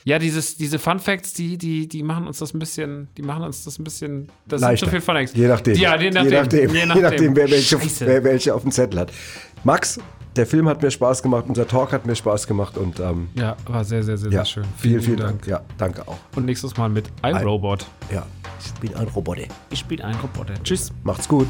Ja, 0.06 0.18
dieses, 0.18 0.56
diese 0.56 0.78
Fun 0.78 1.00
Facts, 1.00 1.32
die, 1.32 1.56
die, 1.56 1.88
die 1.88 2.02
machen 2.02 2.26
uns 2.26 2.38
das 2.38 2.52
ein 2.52 2.58
bisschen, 2.58 3.08
die 3.16 3.22
machen 3.22 3.42
uns 3.42 3.64
das 3.64 3.78
ein 3.78 3.84
bisschen, 3.84 4.28
das 4.46 4.60
Leichter. 4.60 4.76
sind 4.76 4.86
zu 4.86 4.90
viel 4.90 5.00
Fun 5.00 5.14
Facts. 5.14 5.32
Je 5.34 5.48
nachdem. 5.48 5.76
Ja, 5.76 5.96
je 5.98 6.10
nachdem. 6.10 6.30
Je 6.30 6.38
nachdem, 6.40 6.74
je 6.74 6.86
nachdem 6.86 7.36
wer, 7.36 7.50
welche, 7.50 7.80
wer 8.00 8.24
welche 8.24 8.54
auf 8.54 8.62
dem 8.62 8.70
Zettel 8.70 9.00
hat. 9.00 9.12
Max, 9.64 9.98
der 10.36 10.46
Film 10.46 10.68
hat 10.68 10.82
mir 10.82 10.90
Spaß 10.90 11.22
gemacht, 11.22 11.44
unser 11.48 11.66
Talk 11.68 11.92
hat 11.92 12.06
mir 12.06 12.16
Spaß 12.16 12.46
gemacht 12.46 12.76
und 12.76 12.98
ähm, 13.00 13.28
Ja, 13.34 13.56
war 13.66 13.84
sehr, 13.84 14.02
sehr, 14.02 14.16
sehr, 14.16 14.30
ja, 14.30 14.38
sehr 14.38 14.46
schön. 14.46 14.64
vielen, 14.78 15.00
vielen 15.00 15.18
Dank. 15.18 15.46
Ja, 15.46 15.60
danke 15.78 16.06
auch. 16.08 16.18
Und 16.34 16.44
nächstes 16.46 16.76
Mal 16.76 16.88
mit 16.88 17.06
iRobot. 17.22 17.86
Ja, 18.12 18.24
ich 18.64 18.72
bin 18.80 18.94
ein 18.96 19.06
Roboter. 19.08 19.42
Ich 19.70 19.84
bin 19.84 20.00
ein 20.00 20.16
Roboter. 20.16 20.54
Tschüss. 20.64 20.90
Macht's 21.04 21.28
gut. 21.28 21.48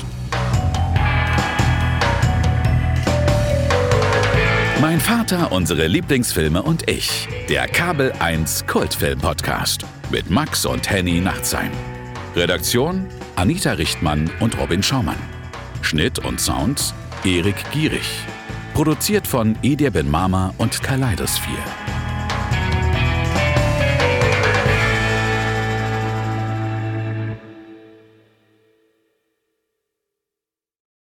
Mein 4.80 5.00
Vater, 5.00 5.50
unsere 5.50 5.86
Lieblingsfilme 5.86 6.62
und 6.62 6.90
ich. 6.90 7.26
Der 7.48 7.66
Kabel 7.68 8.12
1 8.18 8.66
Kultfilm 8.66 9.18
Podcast 9.18 9.86
mit 10.10 10.28
Max 10.30 10.66
und 10.66 10.90
Henny 10.90 11.20
Nachtsheim. 11.20 11.70
Redaktion 12.36 13.06
Anita 13.36 13.72
Richtmann 13.72 14.30
und 14.40 14.58
Robin 14.58 14.82
Schaumann. 14.82 15.16
Schnitt 15.80 16.18
und 16.18 16.38
Sounds 16.40 16.92
Erik 17.24 17.56
Gierig. 17.72 18.02
Produziert 18.74 19.28
von 19.28 19.54
Edir 19.62 19.92
Ben 19.92 20.10
Mama 20.10 20.52
und 20.58 20.82
Kaleidosphere. 20.82 21.83